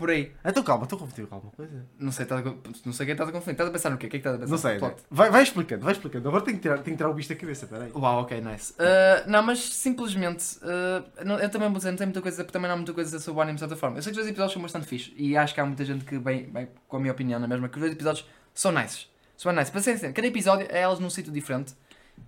por 0.04 0.10
aí. 0.10 0.32
Então 0.44 0.62
calma, 0.62 0.84
estou 0.84 0.96
a 0.98 1.00
confundir 1.00 1.26
com 1.26 1.34
alguma 1.34 1.52
coisa. 1.54 1.86
Não 1.98 2.12
sei, 2.12 2.24
estás 2.24 2.40
a, 2.40 2.44
con- 2.44 2.58
não 2.84 2.92
sei 2.92 3.04
o 3.04 3.06
que 3.06 3.12
estás 3.12 3.28
a 3.28 3.32
confundir. 3.32 3.52
Estás 3.52 3.68
a 3.70 3.72
pensar 3.72 3.90
no 3.90 3.96
quê? 3.96 4.06
O 4.06 4.10
que 4.10 4.16
é 4.16 4.20
que 4.20 4.28
estás 4.28 4.36
a 4.36 4.38
pensar? 4.38 4.50
Não 4.50 4.58
sei. 4.58 4.78
Plot. 4.78 4.94
né? 4.96 5.02
Vai, 5.10 5.30
vai 5.30 5.42
explicando, 5.42 5.82
vai 5.82 5.92
explicando. 5.92 6.28
Agora 6.28 6.44
tenho 6.44 6.56
que 6.58 6.62
tirar, 6.62 6.74
tenho 6.76 6.94
que 6.94 6.96
tirar 6.98 7.08
o 7.08 7.14
bicho 7.14 7.28
da 7.30 7.36
cabeça, 7.36 7.66
peraí. 7.66 7.90
Uau, 7.94 8.20
ok, 8.20 8.40
nice. 8.42 8.72
Uh, 8.74 9.30
não, 9.30 9.42
mas 9.42 9.60
simplesmente, 9.72 10.58
uh, 10.58 11.24
não- 11.24 11.38
eu 11.38 11.48
também 11.48 11.68
vou 11.68 11.78
dizer, 11.78 11.90
não 11.90 11.96
tenho 11.96 12.08
muita 12.08 12.20
coisa, 12.20 12.44
porque 12.44 12.52
também 12.52 12.68
não 12.68 12.74
há 12.74 12.76
muita 12.76 12.92
coisa 12.92 13.18
sobre 13.18 13.38
o 13.38 13.42
anime 13.42 13.54
de 13.56 13.60
certa 13.60 13.76
forma. 13.76 13.96
Eu 13.98 14.02
sei 14.02 14.12
que 14.12 14.18
os 14.18 14.24
dois 14.24 14.28
episódios 14.28 14.52
são 14.52 14.60
bastante 14.62 14.86
fixos 14.86 15.14
e 15.16 15.36
acho 15.36 15.54
que 15.54 15.60
há 15.60 15.64
muita 15.64 15.84
gente 15.84 16.04
que 16.04 16.18
vem, 16.18 16.50
vem 16.50 16.68
com 16.86 16.96
a 16.98 17.00
minha 17.00 17.12
opinião 17.12 17.40
na 17.40 17.46
mesma, 17.48 17.68
que 17.68 17.76
os 17.76 17.80
dois 17.80 17.92
episódios 17.92 18.26
são 18.52 18.72
nice. 18.72 19.06
São 19.38 19.52
nice. 19.52 19.70
Para 19.72 19.80
ser 19.80 19.94
sincero, 19.94 20.12
cada 20.12 20.28
episódio 20.28 20.66
é 20.70 20.80
elas 20.80 20.98
num 20.98 21.08
sítio 21.10 21.32
diferente 21.32 21.74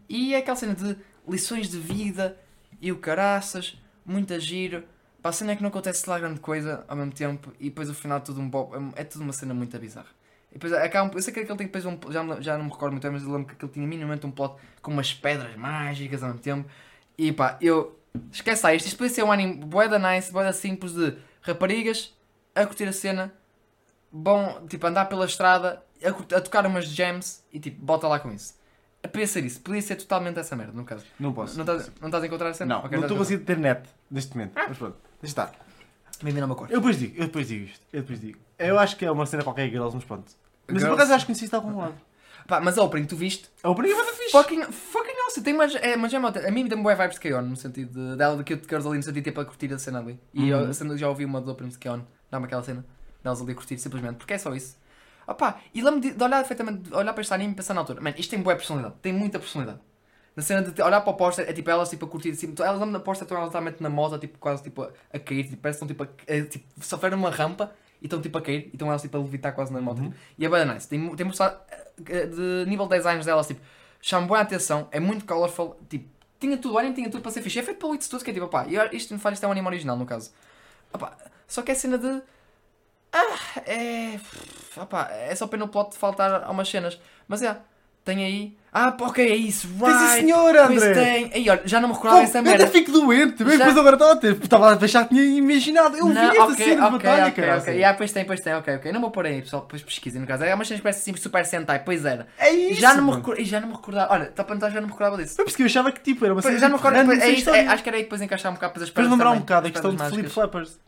e 0.08 0.34
é 0.34 0.38
aquela 0.38 0.56
cena 0.56 0.74
de 0.74 0.96
lições 1.28 1.68
de 1.68 1.78
vida 1.78 2.36
e 2.80 2.90
o 2.90 2.96
caraças, 2.98 3.78
muita 4.04 4.40
giro. 4.40 4.82
Pá, 5.26 5.30
a 5.30 5.32
cena 5.32 5.50
é 5.50 5.56
que 5.56 5.62
não 5.62 5.70
acontece 5.70 6.08
lá 6.08 6.20
grande 6.20 6.38
coisa 6.38 6.84
ao 6.86 6.96
mesmo 6.96 7.10
tempo 7.10 7.52
e 7.58 7.64
depois 7.64 7.90
o 7.90 7.94
final 7.94 8.18
é 8.18 8.20
tudo 8.20 8.40
um 8.40 8.48
bo... 8.48 8.70
é 8.94 9.02
tudo 9.02 9.22
uma 9.24 9.32
cena 9.32 9.52
muito 9.52 9.76
bizarra. 9.76 10.06
E 10.52 10.54
depois 10.54 10.72
acaba, 10.72 11.12
eu 11.12 11.20
sei 11.20 11.34
que 11.34 11.40
aquele 11.40 11.58
tem 11.58 11.66
depois 11.66 11.84
um, 11.84 11.98
já, 12.12 12.40
já 12.40 12.56
não 12.56 12.66
me 12.66 12.70
recordo 12.70 12.92
muito 12.92 13.02
bem, 13.02 13.10
mas 13.10 13.24
eu 13.24 13.32
lembro 13.32 13.48
que 13.48 13.54
aquele 13.54 13.72
tinha 13.72 13.84
minimamente 13.88 14.24
um 14.24 14.30
plot 14.30 14.54
com 14.80 14.92
umas 14.92 15.12
pedras 15.12 15.56
mágicas 15.56 16.22
ao 16.22 16.28
mesmo 16.28 16.40
tempo. 16.40 16.70
E 17.18 17.32
pá, 17.32 17.58
eu. 17.60 17.98
Esquece 18.30 18.64
lá, 18.64 18.72
isto, 18.72 18.86
isto 18.86 18.96
podia 18.96 19.12
ser 19.12 19.24
um 19.24 19.32
anime 19.32 19.54
boeda 19.54 19.98
nice, 19.98 20.30
boeda 20.30 20.52
simples 20.52 20.92
de 20.92 21.18
raparigas 21.42 22.14
a 22.54 22.64
curtir 22.64 22.84
a 22.84 22.92
cena, 22.92 23.34
bom, 24.12 24.64
tipo, 24.68 24.86
andar 24.86 25.06
pela 25.06 25.26
estrada, 25.26 25.82
a, 26.04 26.36
a 26.36 26.40
tocar 26.40 26.64
umas 26.66 26.86
jams 26.86 27.44
e 27.52 27.58
tipo, 27.58 27.84
bota 27.84 28.06
lá 28.06 28.20
com 28.20 28.30
isso. 28.30 28.54
Podia 29.02 29.26
ser 29.26 29.44
isso, 29.44 29.60
podia 29.60 29.82
ser 29.82 29.96
totalmente 29.96 30.38
essa 30.38 30.54
merda, 30.54 30.72
no 30.72 30.84
caso. 30.84 31.04
Não 31.18 31.32
posso. 31.32 31.56
Não 31.56 31.64
estás, 31.64 31.92
não 32.00 32.08
estás 32.08 32.22
a 32.22 32.26
encontrar 32.28 32.50
a 32.50 32.54
cena? 32.54 32.76
Não, 32.76 32.84
Ok, 32.84 32.96
não 32.96 33.02
estou 33.02 33.16
a 33.16 33.18
conseguindo 33.18 33.44
ter 33.44 33.58
net 33.58 33.88
neste 34.08 34.36
momento. 34.36 34.52
Mas 34.54 34.78
pronto, 34.78 34.96
estar. 35.26 35.52
Bem-vindo 36.22 36.44
ao 36.44 36.48
meu 36.48 36.56
corpo. 36.56 36.72
Eu 36.72 36.78
depois 36.80 36.98
digo, 36.98 37.14
eu 37.16 37.26
depois 37.26 37.48
digo 37.48 37.64
isto. 37.66 37.80
Eu 37.92 38.00
depois 38.00 38.20
digo. 38.20 38.38
Eu 38.58 38.78
acho 38.78 38.96
que 38.96 39.04
é 39.04 39.10
uma 39.10 39.26
cena 39.26 39.42
qualquer 39.44 39.68
girls, 39.68 39.94
mas 39.94 40.04
pronto. 40.04 40.32
Mas 40.66 40.78
Girls? 40.78 40.88
por 40.88 40.94
acaso 40.94 41.12
acho 41.14 41.24
que 41.24 41.32
conheci 41.32 41.44
isto 41.44 41.52
de 41.52 41.56
algum 41.56 41.78
lado. 41.78 41.94
Pá, 42.48 42.60
mas 42.60 42.78
a 42.78 42.82
opening, 42.82 43.06
tu 43.06 43.16
viste? 43.16 43.50
A 43.62 43.68
opening 43.70 43.90
é 43.90 43.94
muito 43.94 44.12
fixe. 44.14 44.30
Fucking, 44.30 44.62
fucking 44.72 45.20
awesome. 45.24 45.44
Tem 45.44 45.52
mais, 45.54 45.74
é, 45.74 45.96
mas 45.96 46.14
é 46.14 46.18
uma, 46.18 46.28
a 46.30 46.50
mim 46.50 46.66
dá-me 46.66 46.82
boas 46.82 46.96
vibes 46.96 47.14
de 47.16 47.20
Keon, 47.20 47.42
no 47.42 47.56
sentido 47.56 48.10
de, 48.12 48.16
dela 48.16 48.36
de 48.36 48.44
Cute 48.44 48.66
Girls 48.68 48.86
ali, 48.88 48.96
no 48.98 49.02
sentido 49.02 49.24
tipo 49.24 49.40
a 49.40 49.44
curtir 49.44 49.72
a 49.74 49.78
cena 49.78 49.98
ali. 49.98 50.18
E 50.32 50.40
Uhum. 50.52 50.60
eu, 50.60 50.70
a 50.70 50.72
cena- 50.72 50.96
já 50.96 51.08
ouvi 51.08 51.24
uma 51.24 51.40
do 51.40 51.50
opening 51.50 51.70
de 51.70 51.78
Keon, 51.78 52.00
dá-me 52.30 52.46
aquela 52.46 52.62
cena, 52.62 52.84
delas 53.22 53.42
ali 53.42 53.52
a 53.52 53.54
curtir 53.54 53.78
simplesmente, 53.78 54.16
porque 54.16 54.32
é 54.32 54.38
só 54.38 54.54
isso. 54.54 54.76
Opá, 55.26 55.58
e 55.74 55.82
lembro 55.82 56.00
de, 56.00 56.12
de 56.12 56.22
olhar 56.22 56.38
perfeitamente, 56.38 56.88
de 56.88 56.94
olhar 56.94 57.12
para 57.12 57.20
este 57.20 57.34
anime 57.34 57.52
e 57.52 57.56
pensar 57.56 57.74
na 57.74 57.80
altura, 57.80 58.00
mano, 58.00 58.14
isto 58.16 58.30
tem 58.30 58.40
boa 58.40 58.54
personalidade, 58.54 58.94
tem 59.02 59.12
muita 59.12 59.38
personalidade. 59.40 59.80
Na 60.36 60.42
cena 60.42 60.62
de 60.62 60.82
olhar 60.82 61.00
para 61.00 61.10
o 61.10 61.14
póster, 61.14 61.48
é 61.48 61.52
tipo 61.52 61.70
elas 61.70 61.88
tipo 61.88 62.04
a 62.04 62.08
curtir 62.08 62.30
assim, 62.30 62.54
elas 62.58 62.76
andam 62.76 62.90
na 62.90 63.00
póster, 63.00 63.24
estão 63.24 63.38
elas 63.38 63.48
literalmente 63.48 63.82
na 63.82 63.88
moto, 63.88 64.18
tipo 64.18 64.38
quase 64.38 64.62
tipo 64.62 64.82
a, 64.82 64.90
a 65.12 65.18
cair, 65.18 65.44
tipo, 65.48 65.56
parece 65.56 65.78
que 65.80 65.84
estão 65.84 65.88
tipo 65.88 66.02
a, 66.04 66.34
a, 66.34 66.46
tipo, 66.46 66.84
sofreram 66.84 67.16
uma 67.16 67.30
rampa 67.30 67.72
e 68.02 68.04
estão 68.04 68.20
tipo 68.20 68.36
a 68.36 68.42
cair 68.42 68.66
e 68.66 68.70
estão 68.74 68.88
elas 68.88 69.00
tipo 69.00 69.16
a 69.16 69.20
levitar 69.20 69.54
quase 69.54 69.72
na 69.72 69.80
moto. 69.80 70.00
Uhum. 70.00 70.12
E 70.38 70.44
é 70.44 70.48
bem 70.48 70.66
nice, 70.66 70.86
tem, 70.86 71.16
tem 71.16 71.26
mostrado 71.26 71.58
eh, 72.06 72.26
de 72.26 72.64
nível 72.68 72.86
de 72.86 72.96
designs 72.96 73.24
delas, 73.24 73.46
tipo, 73.46 73.60
chama 74.00 74.26
boa 74.26 74.40
atenção, 74.40 74.88
é 74.92 75.00
muito 75.00 75.24
colorful, 75.24 75.74
tipo, 75.88 76.06
tinha 76.38 76.56
tudo, 76.58 76.74
o 76.74 76.78
anime 76.78 76.94
tinha 76.94 77.10
tudo 77.10 77.22
para 77.22 77.30
ser 77.30 77.42
fixe. 77.42 77.58
É 77.58 77.62
feito 77.62 77.78
pelo 77.78 77.92
It 77.92 78.04
Studios, 78.04 78.22
que 78.22 78.30
é 78.30 78.34
tipo, 78.34 78.48
pá, 78.48 78.66
isto 78.92 79.12
não 79.12 79.20
faz, 79.20 79.34
isto 79.34 79.44
é 79.44 79.48
um 79.48 79.52
anime 79.52 79.66
original 79.66 79.96
no 79.96 80.06
caso. 80.06 80.32
Opá, 80.92 81.16
só 81.46 81.62
que 81.62 81.72
é 81.72 81.74
cena 81.74 81.98
de. 81.98 82.22
Ah, 83.12 83.60
é. 83.66 84.20
Opá, 84.76 85.08
é 85.10 85.34
só 85.34 85.46
pena 85.46 85.64
o 85.64 85.68
plot 85.68 85.92
de 85.92 85.96
faltar 85.96 86.42
algumas 86.42 86.68
cenas. 86.68 87.00
Mas 87.26 87.42
é, 87.42 87.58
tem 88.06 88.24
aí. 88.24 88.56
Ah, 88.78 88.94
ok, 89.00 89.26
é 89.26 89.34
isso, 89.34 89.68
Tem 89.68 89.86
right. 89.88 89.98
sim, 90.10 90.20
senhor, 90.20 90.54
Pois 90.66 90.82
André. 90.82 90.92
tem. 90.92 91.30
Aí, 91.32 91.48
olha, 91.48 91.62
já 91.64 91.80
não 91.80 91.88
me 91.88 91.94
recordava 91.94 92.20
dessa 92.20 92.38
eu 92.38 92.42
merda. 92.42 92.64
até 92.64 92.72
fico 92.72 92.92
doente, 92.92 93.38
Já- 93.42 93.44
depois 93.56 93.76
agora 93.78 93.96
estava 93.96 94.12
a 94.12 94.16
ter. 94.16 94.32
Estava 94.32 94.70
a 94.72 94.74
deixar 94.74 95.04
que 95.08 95.14
tinha 95.14 95.24
imaginado. 95.24 95.96
Eu 95.96 96.08
vi 96.08 96.12
Não, 96.14 96.22
esta 96.22 96.42
ok, 96.44 96.56
cena 96.56 96.74
de 96.76 96.82
ok, 96.82 96.90
batalha, 96.98 97.26
ok, 97.28 97.44
cara. 97.44 97.58
ok. 97.58 97.74
Yeah, 97.74 97.96
pois 97.96 98.12
tem, 98.12 98.24
pois 98.26 98.40
tem, 98.40 98.54
ok, 98.54 98.76
ok. 98.76 98.92
Não 98.92 99.00
vou 99.00 99.10
pôr 99.10 99.24
aí, 99.24 99.40
pessoal, 99.40 99.62
depois 99.62 99.82
pesquisem 99.82 100.20
no 100.20 100.26
caso. 100.26 100.44
É 100.44 100.48
cenas 100.54 100.68
que 100.68 100.82
parecem 100.82 101.14
assim, 101.14 101.22
super 101.22 101.46
Sentai, 101.46 101.78
pois 101.84 102.04
era. 102.04 102.26
É 102.38 102.50
isso. 102.50 102.80
já, 102.82 102.92
não 102.94 103.04
me 103.06 103.12
recor... 103.14 103.40
e 103.40 103.44
já 103.46 103.60
não 103.60 103.68
me 103.68 103.74
recordava. 103.76 104.12
Olha, 104.12 104.24
está 104.24 104.42
a 104.42 104.44
perguntar, 104.44 104.68
já 104.68 104.80
não 104.80 104.88
me 104.88 104.92
recordava 104.92 105.22
disso. 105.22 105.36
Foi 105.36 105.44
porque 105.46 105.62
eu 105.62 105.66
achava 105.66 105.90
que 105.90 106.00
tipo 106.02 106.24
era 106.26 106.34
uma 106.34 106.42
Pois, 106.42 106.54
cena 106.54 106.60
já 106.60 106.68
não 106.68 106.76
me 106.76 106.82
recordo. 106.84 106.96
random 106.96 107.12
É 107.12 107.30
é, 107.56 107.66
acho 107.68 107.82
que 107.82 107.88
era 107.88 107.96
aí 107.96 108.02
depois 108.02 108.20
encaixar 108.20 108.52
um 108.52 108.56
bocado 108.56 108.74
para 108.74 108.82
as 108.84 108.90
pedras 108.90 109.10
lembrar 109.10 109.30
um 109.30 109.38
bocado 109.38 109.68
a 109.68 109.70
questão 109.70 109.94
de 109.94 110.04
Flip. 110.10 110.28
Flappers. 110.28 110.78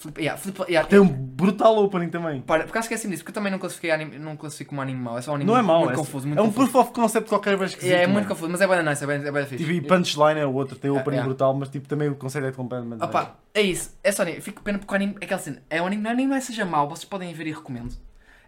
Flip, 0.00 0.18
yeah, 0.18 0.40
flip, 0.40 0.58
yeah, 0.62 0.88
Tem 0.88 0.98
um 0.98 1.06
brutal 1.06 1.76
opening 1.76 2.08
também. 2.08 2.40
Para, 2.40 2.62
por 2.62 2.70
acaso 2.70 2.86
esqueci-me 2.86 3.12
disso, 3.12 3.22
porque 3.22 3.32
eu 3.32 3.34
também 3.34 3.52
não 3.52 3.58
classifiquei 3.58 3.90
anime, 3.90 4.18
não 4.18 4.34
classifico 4.34 4.70
como 4.70 4.80
anime 4.80 4.98
mau, 4.98 5.18
é 5.18 5.20
só 5.20 5.32
um 5.32 5.34
anime 5.34 5.50
Não 5.50 5.58
é 5.58 5.60
mau, 5.60 5.80
muito 5.80 5.92
é, 5.92 5.96
confuso, 5.96 6.26
muito 6.26 6.38
é 6.38 6.42
um 6.42 6.50
proof 6.50 6.74
of 6.74 6.90
concept 6.92 7.28
qualquer 7.28 7.54
vez 7.58 7.72
esquisito. 7.72 7.92
É, 7.92 8.04
é 8.04 8.06
muito 8.06 8.14
mano. 8.14 8.28
confuso, 8.28 8.50
mas 8.50 8.62
é 8.62 8.66
bem 8.66 8.82
nice, 8.82 9.04
é 9.04 9.06
bem, 9.06 9.16
é 9.16 9.30
bem 9.30 9.44
fixe. 9.44 9.62
Tipo, 9.62 9.76
e 9.76 9.80
Punchline 9.82 10.40
é 10.40 10.46
o 10.46 10.54
outro, 10.54 10.74
tem 10.76 10.90
o 10.90 10.96
Ah, 10.96 11.00
opening 11.00 11.16
yeah. 11.16 11.28
brutal, 11.28 11.52
mas 11.52 11.68
tipo, 11.68 11.86
também 11.86 12.08
o 12.08 12.14
conceito 12.14 12.46
é 12.46 12.52
completamente. 12.52 13.04
Opa, 13.04 13.36
é 13.52 13.60
isso, 13.60 13.94
é 14.02 14.10
só 14.10 14.22
anime, 14.22 14.40
fico 14.40 14.62
pena 14.62 14.78
porque 14.78 14.90
o 14.90 14.96
anime, 14.96 15.16
é 15.20 15.24
aquela 15.26 15.38
cena, 15.38 15.62
é 15.68 15.82
um 15.82 15.86
anime, 15.86 16.02
não 16.02 16.08
é 16.08 16.12
anime 16.14 16.28
não 16.30 16.36
é 16.36 16.40
seja 16.40 16.64
mau, 16.64 16.88
vocês 16.88 17.04
podem 17.04 17.34
ver 17.34 17.48
e 17.48 17.52
recomendo. 17.52 17.94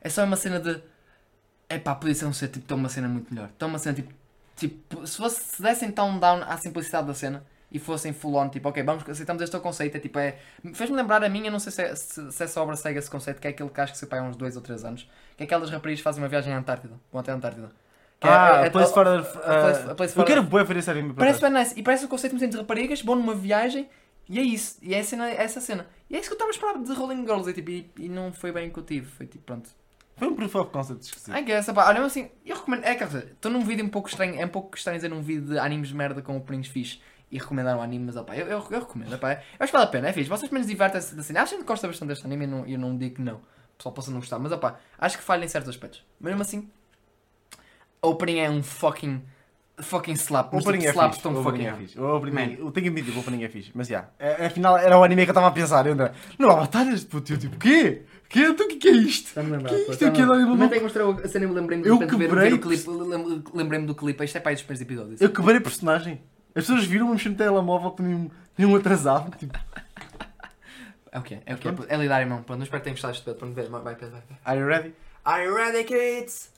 É 0.00 0.09
só 0.09 0.24
uma 0.24 0.36
cena 0.36 0.59
de, 0.59 0.82
é 1.68 1.78
pá, 1.78 1.94
podia 1.94 2.14
ser 2.14 2.24
um 2.24 2.32
ser, 2.32 2.48
tipo, 2.48 2.64
tão 2.64 2.78
uma 2.78 2.88
cena 2.88 3.09
muito 3.09 3.32
melhor, 3.32 3.50
tão 3.59 3.68
uma 3.68 3.78
cena 3.78 3.94
tipo, 3.94 4.11
tipo, 4.57 5.07
se, 5.07 5.18
fosse, 5.18 5.57
se 5.57 5.62
dessem 5.62 5.90
tão 5.90 6.18
down 6.18 6.42
à 6.44 6.57
simplicidade 6.57 7.07
da 7.09 7.12
cena 7.12 7.44
e 7.73 7.79
fossem 7.79 8.12
full 8.12 8.35
on, 8.37 8.49
tipo, 8.49 8.68
ok, 8.68 8.83
vamos, 8.83 9.09
aceitamos 9.09 9.43
este 9.43 9.59
conceito, 9.59 9.97
é 9.97 10.01
tipo, 10.01 10.18
é, 10.18 10.37
fez-me 10.75 10.97
lembrar 10.97 11.25
a 11.25 11.29
minha, 11.29 11.51
não 11.51 11.59
sei 11.59 11.73
se, 11.73 11.83
é, 11.83 11.95
se, 11.95 12.31
se 12.31 12.45
essa 12.45 12.61
obra 12.61 12.77
segue 12.77 12.99
esse 12.99 13.11
conceito, 13.11 13.41
que 13.41 13.47
é 13.47 13.51
aquele 13.51 13.70
que 13.70 13.81
acho 13.81 13.93
que 13.93 13.99
se 13.99 14.07
pai 14.07 14.18
há 14.18 14.23
uns 14.23 14.37
2 14.37 14.57
ou 14.57 14.62
3 14.62 14.85
anos, 14.85 15.09
que 15.37 15.43
é 15.43 15.47
aquelas 15.47 15.70
raparigas 15.70 16.01
fazem 16.03 16.23
uma 16.23 16.29
viagem 16.29 16.53
à 16.53 16.59
Antártida, 16.59 16.95
vão 17.11 17.20
até 17.20 17.33
a 17.33 17.35
Antártida. 17.35 17.70
Que 18.20 18.29
é- 18.29 18.31
Ah, 18.31 18.61
é- 18.61 18.64
é- 18.64 18.66
a 18.68 18.70
Place 18.70 18.93
for... 18.93 19.07
a 19.09 19.23
Place- 19.23 19.91
a 19.91 19.95
Place 19.97 20.16
Eu 20.18 20.25
quero 20.25 20.43
bué 20.45 20.62
ver 20.62 20.77
esse 20.77 20.91
anime. 20.91 21.12
Parece 21.14 21.41
bem 21.41 21.51
nice. 21.51 21.75
E 21.77 21.83
parece 21.83 22.05
um 22.05 22.09
conceito 22.09 22.37
muito 22.37 22.51
de 22.53 22.57
raparigas, 22.57 23.03
bom 23.03 23.16
numa 23.16 23.35
viagem. 23.35 23.89
E 24.29 24.39
é 24.39 24.43
isso. 24.43 24.79
E 24.81 24.95
é 24.95 25.01
a 25.01 25.05
cena, 25.05 25.29
é 25.29 25.43
essa 25.43 25.61
cena. 25.61 25.87
E 26.09 26.14
é 26.14 26.20
isso 26.20 26.29
que 26.29 26.35
eu 26.35 26.37
estava 26.37 26.51
a 26.51 26.55
esperar 26.55 26.79
de 26.79 26.93
Rolling 26.93 27.23
Girls. 27.27 27.51
E, 27.51 27.53
tipo, 27.53 27.70
e, 27.70 27.91
e 27.99 28.09
não 28.09 28.33
foi 28.33 28.53
bem 28.53 28.68
o 28.68 28.73
que 28.73 28.79
eu 28.79 28.85
tive. 28.85 29.07
Foi 29.11 29.27
tipo, 29.27 29.43
pronto. 29.45 29.68
Foi 30.14 30.29
um 30.29 30.37
proof 30.37 30.55
of 30.55 30.70
concept 30.70 31.03
esquisito. 31.05 31.37
I 31.37 31.43
guess, 31.43 31.66
pá, 31.73 31.89
olha, 31.89 32.01
mas 32.01 32.12
assim, 32.12 32.31
eu 32.47 32.55
recomendo. 32.55 32.85
É, 32.85 32.95
quer 32.95 33.07
dizer, 33.09 33.33
estou 33.33 33.51
num 33.51 33.64
vídeo 33.64 33.85
um 33.85 33.89
pouco 33.89 34.09
estranho. 34.09 34.41
É 34.41 34.45
um 34.45 34.49
pouco 34.49 34.77
estranho 34.77 34.99
dizer 34.99 35.09
num 35.09 35.20
vídeo 35.23 35.43
de 35.49 35.59
animes 35.59 35.89
de 35.89 35.97
merda 35.97 36.23
com 36.23 36.37
openings 36.37 36.68
fixe 36.68 37.01
e 37.33 37.39
recomendar 37.39 37.76
um 37.76 37.83
anime, 37.83 38.05
mas 38.07 38.16
opá, 38.16 38.37
eu, 38.37 38.47
eu, 38.47 38.64
eu 38.70 38.80
recomendo. 38.80 39.14
Opá, 39.14 39.33
eu 39.33 39.39
acho 39.59 39.72
que 39.72 39.78
vale 39.78 39.85
a 39.85 39.89
pena, 39.89 40.09
é 40.09 40.12
fixe. 40.12 40.28
Vocês 40.28 40.51
menos 40.53 40.68
divertem-se 40.68 41.14
da 41.16 41.22
cena. 41.22 41.43
Acho 41.43 41.57
que 41.57 41.64
gosta 41.64 41.89
bastante 41.89 42.11
deste 42.11 42.26
anime 42.26 42.45
e 42.45 42.49
eu 42.49 42.51
não, 42.51 42.66
eu 42.66 42.78
não 42.78 42.97
digo 42.97 43.16
que 43.16 43.22
não. 43.22 43.37
O 43.37 43.76
pessoal 43.78 43.95
possa 43.95 44.11
não 44.11 44.20
gostar, 44.20 44.39
mas 44.39 44.53
opá, 44.53 44.78
acho 44.99 45.16
que 45.18 45.24
falha 45.24 45.45
em 45.45 45.49
certos 45.49 45.70
aspectos. 45.70 46.05
Mesmo 46.20 46.43
assim, 46.43 46.68
a 48.03 48.07
opening 48.07 48.39
é 48.39 48.51
um 48.51 48.62
fucking. 48.62 49.22
fucking 49.80 50.12
slap. 50.12 50.53
O 50.53 50.57
Mas 50.57 50.64
opening 50.66 50.78
tipo, 50.80 50.91
é 50.91 50.93
slaps 50.93 51.16
fixe. 51.16 51.22
tão 51.22 51.35
O 51.35 51.41
opening 51.41 51.64
fucking 51.64 51.74
é 51.74 51.87
fixe. 51.87 51.99
O 52.01 52.16
opening, 52.16 52.53
eu 52.59 52.70
tenho 52.70 52.72
que 52.72 52.78
admitir 52.80 53.12
que 53.12 53.18
o 53.18 53.20
opening 53.20 53.45
é 53.45 53.49
fixe. 53.49 53.70
Mas 53.74 53.89
já, 53.89 54.09
é- 54.18 54.47
afinal 54.47 54.76
era 54.76 54.99
o 54.99 55.03
anime 55.03 55.22
que 55.24 55.30
eu 55.30 55.33
estava 55.33 55.47
a 55.49 55.51
pensar. 55.51 55.87
Eu 55.87 55.93
ainda, 55.93 56.12
não 56.39 56.51
há 56.51 56.57
batalhas, 56.57 57.03
puto. 57.05 57.33
Eu 57.33 57.39
tipo, 57.39 57.57
quê? 57.57 58.03
Quê? 58.28 58.41
Então 58.47 58.66
o 58.66 58.68
que 58.68 58.76
que 58.76 58.89
é 58.89 58.93
isto? 58.93 59.39
Lembrar. 59.41 59.68
Que 59.70 59.85
pô, 59.85 59.93
isto 59.93 60.05
aqui 60.07 60.20
está-me 60.20 60.33
a 60.33 60.35
é 60.35 60.39
lembrar. 60.39 60.45
da- 60.45 60.53
Também 60.53 60.68
tenho 60.68 60.80
que 60.91 61.01
mostrar 61.01 61.24
a 61.24 61.28
cena 61.28 61.45
e 61.45 61.49
me 61.49 61.55
lembrei-me 61.55 61.87
Eu 61.87 61.99
de 61.99 62.05
repente 62.05 62.18
ver, 62.18 62.28
quebrei- 62.28 62.51
ver 62.51 62.57
o 62.57 62.61
clipe. 62.61 62.91
lem- 62.91 63.45
Lembrei-me 63.55 63.87
do 63.87 63.95
clipe. 63.95 64.24
Isto 64.24 64.37
é 64.37 64.41
para 64.41 64.51
aí 64.51 64.55
dos 64.57 64.62
primeiros 64.64 64.83
episódios. 64.83 65.20
Eu 65.20 65.30
quebrei 65.30 65.57
a 65.57 65.61
personagem. 65.61 66.20
As 66.55 66.64
pessoas 66.66 66.84
viram 66.84 67.09
mexer 67.09 67.30
no 67.30 67.36
telemóvel 67.36 67.90
que 67.92 68.03
tinham, 68.03 68.30
tinham 68.57 68.76
atrasado. 68.76 69.36
Tipo, 69.36 69.59
É 71.11 71.18
o 71.18 71.22
quê? 71.22 71.40
É 71.46 71.55
o 71.55 71.59
quê? 71.59 71.68
É 71.88 71.96
lidar, 71.96 72.20
irmão. 72.20 72.42
Pronto, 72.42 72.59
não 72.59 72.64
espero 72.64 72.80
que 72.80 72.84
tenham 72.84 72.94
gostado 72.94 73.12
deste 73.12 73.24
pedo. 73.24 73.36
Pronto, 73.38 73.55
vai, 73.55 73.66
vai, 73.66 73.94
vai, 73.94 74.11
vai. 74.11 74.22
are 74.44 74.59
you 74.61 74.66
ready? 74.66 74.94
Are 75.24 75.44
you 75.44 75.55
ready, 75.55 75.84
kids? 75.84 76.53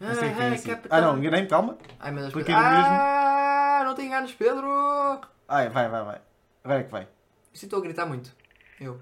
Não 0.00 0.14
sei 0.14 0.32
quem 0.34 0.42
é 0.44 0.48
assim. 0.48 0.68
capitão. 0.70 0.98
Ah 0.98 1.00
não, 1.00 1.18
enganei-me, 1.18 1.48
calma. 1.48 1.78
Ai 2.00 2.10
meu 2.10 2.22
Deus, 2.22 2.32
Cliquei 2.32 2.54
Pedro. 2.54 2.70
Ah, 2.70 3.82
não 3.84 3.94
te 3.94 4.02
enganes, 4.02 4.32
Pedro! 4.32 5.20
Ai, 5.48 5.68
vai, 5.70 5.88
vai, 5.88 6.04
vai. 6.04 6.20
Agora 6.64 6.80
é 6.80 6.84
que 6.84 6.90
vai. 6.90 7.08
Se 7.52 7.66
estou 7.66 7.78
a 7.78 7.82
gritar 7.82 8.04
muito. 8.06 8.34
Eu. 8.80 8.98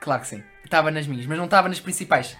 Claro 0.00 0.20
que 0.22 0.28
sim. 0.28 0.42
Estava 0.64 0.90
nas 0.90 1.06
minhas, 1.06 1.26
mas 1.26 1.36
não 1.38 1.46
estava 1.46 1.68
nas 1.68 1.80
principais. 1.80 2.36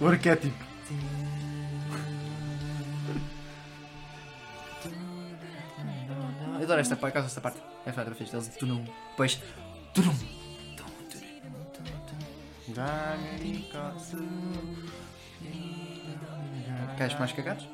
O 0.00 0.06
arquétipo. 0.06 0.71
Eu 6.62 6.66
adoro 6.66 6.80
esta 6.80 6.94
parte, 6.94 7.18
esta 7.18 7.40
parte. 7.40 7.60
É. 7.84 7.90
Eles 7.90 8.56
tu 8.56 8.66
não. 8.66 8.84
Depois. 9.10 9.40
Tu 9.92 10.00
não. 10.00 10.14
Queres 16.96 17.18
mais 17.18 17.32
cagados? 17.32 17.68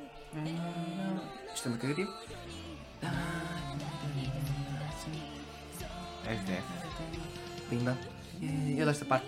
Isto 1.55 1.69
é 1.69 1.71
uma 1.71 1.77
cagativa. 1.77 2.19
És 6.27 6.41
dez. 6.45 6.65
Linda. 7.71 7.99
E 8.41 8.79
eu 8.79 8.87
desta 8.87 9.05
parte. 9.05 9.27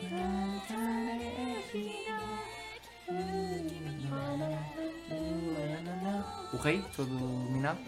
O 6.50 6.56
rei, 6.56 6.82
todo 6.96 7.10
iluminado. 7.10 7.78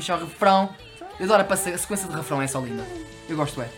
Só 0.00 0.16
o 0.16 0.26
refrão. 0.26 0.74
Eu 1.18 1.26
adoro 1.26 1.52
a, 1.52 1.56
sequência 1.56 2.08
de 2.08 2.14
refrão, 2.14 2.40
é 2.42 2.46
só 2.46 2.60
linda. 2.60 2.86
Eu 3.28 3.36
gosto, 3.36 3.60
é. 3.60 3.70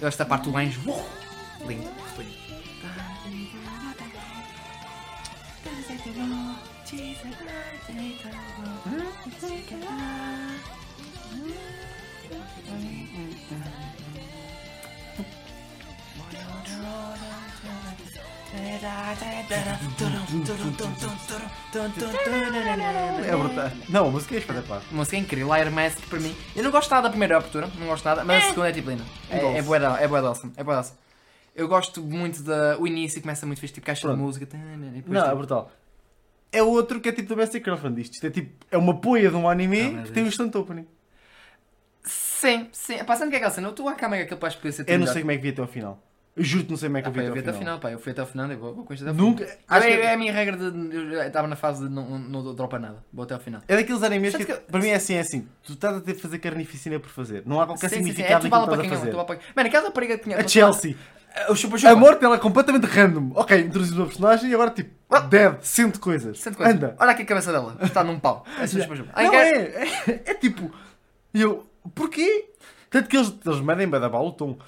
gosto 0.00 0.18
da 0.18 0.24
parte 0.26 0.50
do 0.50 0.56
anjo. 0.56 0.80
Uh, 0.88 1.04
lindo. 1.66 1.90
É 23.26 23.36
brutal. 23.36 23.70
Não, 23.88 24.06
a 24.08 24.10
música 24.10 24.34
é 24.34 24.38
espetacular. 24.38 24.82
A 24.90 24.94
música 24.94 25.16
é 25.16 25.20
incrível, 25.20 25.52
Air 25.52 25.70
Mask 25.70 25.98
para 26.08 26.18
mim. 26.18 26.34
Eu 26.56 26.64
não 26.64 26.70
gosto 26.70 26.90
nada 26.90 27.02
da 27.04 27.10
primeira 27.10 27.36
abertura, 27.36 27.68
não 27.78 27.86
gosto 27.86 28.04
nada, 28.04 28.24
mas 28.24 28.44
a 28.44 28.48
segunda 28.48 28.68
é 28.68 28.72
tipo 28.72 28.90
linda. 28.90 29.04
É, 29.30 29.36
é 29.58 29.62
da- 29.78 30.00
é 30.00 30.08
de 30.08 30.14
awesome, 30.14 30.52
é 30.56 30.64
de 30.64 30.70
awesome. 30.70 30.98
Eu 31.54 31.68
gosto 31.68 32.00
muito 32.02 32.42
da. 32.42 32.76
O 32.78 32.86
início 32.86 33.20
começa 33.20 33.44
muito 33.46 33.60
fixe, 33.60 33.74
tipo 33.74 33.86
caixa 33.86 34.02
Pronto. 34.02 34.16
de 34.16 34.22
música. 34.22 34.48
Não, 35.06 35.20
é 35.20 35.24
tipo, 35.24 35.36
brutal. 35.36 35.70
É 36.52 36.62
outro 36.62 37.00
que 37.00 37.08
é 37.08 37.12
tipo 37.12 37.28
Domestic 37.28 37.64
Girlfriend. 37.64 38.00
Isto 38.00 38.26
é 38.26 38.30
tipo, 38.30 38.64
é 38.70 38.78
uma 38.78 39.00
poia 39.00 39.30
de 39.30 39.36
um 39.36 39.48
anime 39.48 39.90
Não, 39.90 40.02
que 40.04 40.12
tem 40.12 40.24
um 40.24 40.26
instant 40.26 40.54
opening. 40.54 40.86
Sim, 42.04 42.68
sim. 42.72 42.98
Pá, 43.04 43.14
sabe 43.14 43.26
o 43.26 43.30
que 43.30 43.36
é 43.36 43.38
aquela 43.38 43.52
cena? 43.52 43.66
Eu 43.68 43.70
estou 43.72 43.88
a 43.88 43.94
cama 43.94 44.16
que 44.24 44.34
pai 44.36 44.50
podia 44.52 44.72
ser 44.72 44.82
Eu 44.88 44.92
não 44.94 45.00
melhor. 45.00 45.12
sei 45.12 45.22
como 45.22 45.32
é 45.32 45.36
que 45.36 45.42
vi 45.42 45.48
até 45.50 45.60
ao 45.60 45.68
final. 45.68 46.02
Eu 46.36 46.44
juro 46.44 46.64
que 46.64 46.70
não 46.70 46.76
sei 46.76 46.88
como 46.88 46.98
é 46.98 47.02
que 47.02 47.08
Ah, 47.08 47.10
eu 47.10 47.12
vi 47.12 47.20
eu 47.20 47.32
vi 47.34 47.38
até 47.40 47.48
até 47.48 47.50
ao 47.50 47.58
final. 47.58 47.78
pá. 47.80 47.90
Eu 47.90 47.98
fui 47.98 48.12
até 48.12 48.22
o 48.22 48.26
final, 48.26 48.50
eu 48.50 48.58
vou, 48.58 48.74
vou 48.74 48.84
coisa 48.84 49.02
até 49.02 49.10
ao 49.10 49.16
Nunca. 49.16 49.44
final. 49.44 49.58
Acho 49.68 49.86
é, 49.86 49.96
que 49.96 50.02
é 50.02 50.14
a 50.14 50.16
minha 50.16 50.32
regra 50.32 50.56
de. 50.56 50.96
Eu 50.96 51.22
estava 51.22 51.48
na 51.48 51.56
fase 51.56 51.88
de 51.88 51.92
não, 51.92 52.18
não, 52.18 52.54
dropa 52.54 52.78
nada. 52.78 53.04
Vou 53.12 53.24
até 53.24 53.34
ao 53.34 53.40
final. 53.40 53.60
é 53.66 53.76
daqueles 53.76 54.02
animes 54.02 54.36
que, 54.36 54.44
que 54.44 54.54
para 54.54 54.80
mim 54.80 54.88
é 54.88 54.94
assim, 54.94 55.14
é 55.14 55.20
assim. 55.20 55.48
Tu 55.62 55.72
estás 55.72 55.96
a 55.96 56.00
ter 56.00 56.14
de 56.14 56.20
fazer 56.22 56.38
carnificina 56.38 56.98
por 57.00 57.10
fazer. 57.10 57.42
Não 57.44 57.60
há 57.60 57.66
qualquer 57.66 57.88
Sim, 57.90 57.96
sim, 57.96 58.02
sim. 58.04 58.10
É 58.10 58.12
significado 58.12 58.40
tu 58.42 58.46
estás 58.46 58.80
a 58.80 58.84
é. 58.84 58.88
fazer. 58.88 59.12
para 59.12 59.36
quem- 59.36 59.46
Mano, 59.56 59.68
aquela 59.68 59.86
rapariga 59.86 60.16
que 60.18 60.24
tinha. 60.24 60.38
A 60.38 60.46
Chelsea. 60.46 60.96
O 61.48 61.54
chupa 61.54 61.78
chupa. 61.78 61.92
A 61.92 61.96
morte 61.96 62.24
ela 62.24 62.36
é 62.36 62.38
completamente 62.38 62.86
random. 62.86 63.32
Ok, 63.34 63.58
introduzimos 63.58 63.98
uma 63.98 64.06
personagem 64.06 64.50
e 64.50 64.54
agora 64.54 64.70
tipo, 64.70 64.90
dead, 65.28 65.60
sente 65.62 65.98
coisas. 65.98 66.38
Sente 66.38 66.56
coisa. 66.56 66.72
Anda. 66.72 66.96
Olha 66.98 67.10
aqui 67.12 67.22
a 67.22 67.26
cabeça 67.26 67.52
dela. 67.52 67.76
Está 67.82 68.02
num 68.02 68.18
pau. 68.18 68.44
É 68.58 68.66
chupa 68.68 68.96
chupa. 68.96 69.22
Não 69.22 69.34
é, 69.34 69.50
é, 69.50 70.22
é 70.26 70.34
tipo, 70.34 70.72
e 71.34 71.40
eu, 71.40 71.66
porquê? 71.94 72.50
Tanto 72.90 73.08
que 73.08 73.16
eles, 73.16 73.32
eles 73.46 73.60
medem 73.60 73.88
bem 73.88 74.00
da 74.00 74.08
bala 74.08 74.24
o 74.24 74.32
tom. 74.32 74.58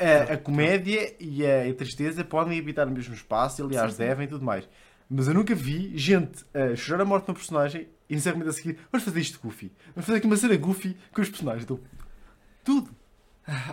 A, 0.00 0.34
a 0.34 0.36
comédia 0.38 1.14
e 1.20 1.44
a, 1.46 1.70
a 1.70 1.74
tristeza 1.74 2.24
podem 2.24 2.58
habitar 2.58 2.86
no 2.86 2.92
mesmo 2.92 3.14
espaço, 3.14 3.60
e, 3.60 3.64
aliás, 3.64 3.96
devem 3.96 4.24
e 4.24 4.28
tudo 4.28 4.44
mais. 4.44 4.68
Mas 5.08 5.28
eu 5.28 5.34
nunca 5.34 5.54
vi 5.54 5.96
gente 5.98 6.44
chorar 6.76 7.02
a 7.02 7.04
morte 7.04 7.26
de 7.26 7.32
um 7.32 7.34
personagem 7.34 7.88
e 8.08 8.14
necessariamente 8.14 8.50
a 8.50 8.52
seguir, 8.52 8.78
vamos 8.90 9.04
fazer 9.04 9.20
isto 9.20 9.40
goofy. 9.40 9.72
Vamos 9.94 10.06
fazer 10.06 10.18
aqui 10.18 10.26
uma 10.26 10.36
cena 10.36 10.56
goofy 10.56 10.96
com 11.12 11.20
os 11.20 11.28
personagens. 11.28 11.64
Então, 11.64 11.80
tudo. 12.64 12.90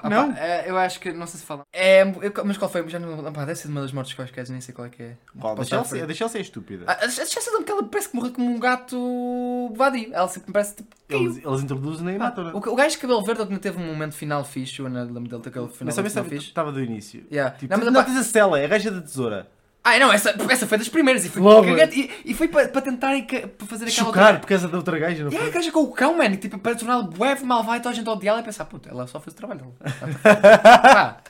Ah, 0.02 0.10
Não? 0.10 0.32
é, 0.34 0.70
eu 0.70 0.78
acho 0.78 1.00
que, 1.00 1.12
não 1.12 1.28
sei 1.28 1.40
se 1.40 1.46
fala. 1.46 1.64
É, 1.72 2.02
eu- 2.02 2.34
mas 2.46 2.58
qual 2.58 2.70
foi? 2.70 2.88
Já 2.90 3.00
não, 3.00 3.32
pá, 3.32 3.46
deve 3.46 3.56
ser 3.60 3.68
de 3.68 3.72
uma 3.74 3.82
das 3.82 3.92
mortes 3.92 4.14
quaisquer, 4.14 4.48
nem 4.50 4.60
sei 4.60 4.74
qual 4.74 4.88
é 4.88 4.90
que 4.90 5.04
é. 5.04 5.18
Qual? 5.40 5.56
Deixa 5.56 5.76
ela 5.76 5.86
ser- 5.86 6.06
deixa 6.08 6.24
ela 6.24 6.30
ser 6.32 6.40
estúpida. 6.42 6.86
Ah, 6.88 6.98
a 7.06 7.10
chance 7.10 7.64
que 7.64 7.72
ela 7.72 7.84
parece 7.84 8.10
que 8.10 8.16
morreu 8.16 8.34
como 8.34 8.50
um 8.50 8.60
gato 8.60 9.74
vadio. 9.76 10.10
Ela 10.14 10.28
sempre 10.28 10.52
parece 10.52 10.76
tipo. 10.76 10.96
Eles, 11.10 11.38
eles 11.38 11.62
introduzem 11.62 12.18
Pá, 12.18 12.26
matam 12.26 12.52
o, 12.54 12.58
o 12.58 12.76
gajo 12.76 12.92
de 12.96 12.98
cabelo 12.98 13.24
verde 13.24 13.44
também 13.44 13.60
teve 13.60 13.82
um 13.82 13.86
momento 13.86 14.14
final 14.16 14.44
fixe. 14.44 14.80
Eu 14.80 14.90
não 14.90 15.04
lembro 15.04 15.30
dele 15.30 15.42
ter 15.42 15.50
aquele 15.50 15.68
final, 15.70 15.94
Mas 15.96 16.14
também 16.14 16.38
estava 16.38 16.72
do 16.72 16.82
início. 16.82 17.26
Yeah. 17.32 17.56
Tipo, 17.56 17.78
Não, 17.78 17.86
não, 17.86 17.92
mas, 17.94 18.04
pá, 18.06 18.10
tens 18.12 18.18
a 18.20 18.24
Cela, 18.24 18.60
é 18.60 18.66
a 18.66 18.68
gaja 18.68 18.92
da 18.92 19.02
tesoura. 19.02 19.48
Ah, 19.90 20.00
não, 20.00 20.12
essa, 20.12 20.36
essa 20.50 20.68
foi 20.68 20.78
das 20.78 20.90
primeiras 20.90 21.24
e 21.26 21.30
foi, 21.30 21.42
Logo. 21.42 21.66
cagante, 21.66 21.98
e, 22.26 22.32
e 22.32 22.34
foi 22.34 22.48
para, 22.48 22.68
tentar 22.82 23.14
para 23.26 23.68
fazer 23.68 23.86
aquela 23.86 24.08
Chocar 24.08 24.40
por 24.42 24.48
causa 24.48 24.68
da 24.68 24.78
outra 24.78 25.00
gaja, 25.00 25.20
não 25.20 25.26
outra. 25.26 25.38
É, 25.40 25.42
foi? 25.44 25.50
a 25.50 25.54
gaja 25.54 25.72
com 25.72 25.80
o 25.82 25.92
cão, 25.92 26.18
mano, 26.18 26.36
tipo, 26.36 26.58
para 26.60 26.76
torná-lo 26.76 27.04
bué, 27.04 27.36
malvado 27.42 27.78
e 27.78 27.82
toda 27.82 27.94
a 27.94 27.96
gente 27.96 28.10
odiá-la 28.10 28.42
e 28.42 28.44
pensar, 28.44 28.66
puta, 28.66 28.90
ela 28.90 29.08
só 29.08 29.20
fez 29.20 29.34
o 29.34 29.38
trabalho 29.38 29.62
dela. 29.62 31.18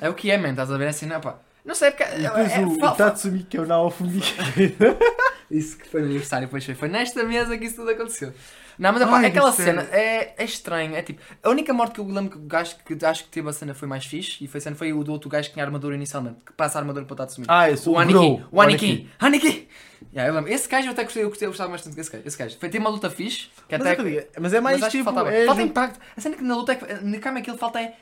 É 0.00 0.08
o 0.08 0.14
que 0.14 0.30
é, 0.30 0.38
man, 0.38 0.50
estás 0.50 0.70
a 0.70 0.76
ver 0.78 0.88
assim, 0.88 1.06
não, 1.06 1.20
pá. 1.20 1.36
Não 1.64 1.74
sei, 1.74 1.90
porque. 1.90 2.04
E 2.04 2.18
depois 2.22 2.52
é, 2.52 2.60
o, 2.64 2.78
fa- 2.78 2.92
o 2.92 2.94
Tatsumi, 2.96 3.42
que 3.42 3.56
é 3.56 3.60
o 3.60 3.66
Naofumi. 3.66 4.22
Isso 5.50 5.76
que 5.76 5.88
foi 5.88 6.00
no 6.00 6.06
aniversário, 6.06 6.48
pois 6.48 6.64
foi. 6.64 6.74
Foi 6.74 6.88
nesta 6.88 7.24
mesa 7.24 7.56
que 7.58 7.64
isso 7.64 7.76
tudo 7.76 7.90
aconteceu. 7.90 8.32
Não, 8.78 8.92
mas 8.92 9.02
opá, 9.02 9.18
Ai, 9.18 9.26
aquela 9.26 9.50
que 9.50 9.56
sério. 9.56 9.80
cena 9.80 9.96
é, 9.96 10.34
é 10.36 10.44
estranho. 10.44 10.94
É 10.94 11.02
tipo, 11.02 11.20
a 11.42 11.48
única 11.48 11.72
morte 11.72 11.94
que 11.94 12.00
eu 12.00 12.06
lembro 12.06 12.30
que 12.30 12.36
o 12.36 12.42
gajo 12.42 12.76
que 12.84 13.04
acho 13.04 13.24
que 13.24 13.30
teve 13.30 13.48
a 13.48 13.52
cena 13.52 13.74
foi 13.74 13.88
mais 13.88 14.04
fixe 14.04 14.44
e 14.44 14.46
foi, 14.46 14.58
a 14.58 14.60
cena, 14.60 14.76
foi 14.76 14.92
o 14.92 15.02
do 15.02 15.12
outro 15.12 15.30
gajo 15.30 15.48
que 15.48 15.54
tinha 15.54 15.64
armadura 15.64 15.94
inicialmente, 15.94 16.38
que 16.44 16.52
passa 16.52 16.78
a 16.78 16.80
armadura 16.82 17.04
para 17.04 17.14
o 17.14 17.16
Tatsumi. 17.16 17.46
Ah, 17.48 17.70
esse, 17.70 17.88
o 17.88 17.92
o 17.92 17.98
Aniki. 17.98 18.44
O 18.50 18.60
Aniki. 18.60 19.08
Aniki! 19.18 19.68
Yeah, 20.12 20.30
eu 20.30 20.34
lembro. 20.34 20.52
Esse 20.52 20.68
gajo 20.68 20.88
eu 20.88 20.92
até 20.92 21.04
gostei, 21.04 21.22
eu 21.24 21.28
gostei, 21.28 21.46
eu 21.46 21.50
gostava 21.50 21.70
bastante 21.70 21.96
desse 21.96 22.10
gajo. 22.10 22.22
Esse 22.26 22.36
gajo. 22.38 22.56
Foi 22.58 22.68
ter 22.68 22.78
uma 22.78 22.90
luta 22.90 23.08
fixe, 23.10 23.48
que 23.68 23.76
Mas, 23.78 23.86
até. 23.86 24.02
é 24.02 24.28
mas 24.40 24.52
é 24.52 24.60
mais 24.60 24.80
mas 24.80 24.90
tipo. 24.92 25.04
faltava. 25.04 25.32
é 25.32 25.46
falta 25.46 25.62
impacto. 25.62 26.00
A 26.16 26.20
cena 26.20 26.36
que 26.36 26.42
na 26.42 26.54
luta 26.56 26.72
é 26.72 26.76
que. 26.76 27.04
Na 27.04 27.18
cama 27.18 27.38
aquilo 27.38 27.56
falta 27.56 27.80
é 27.80 27.94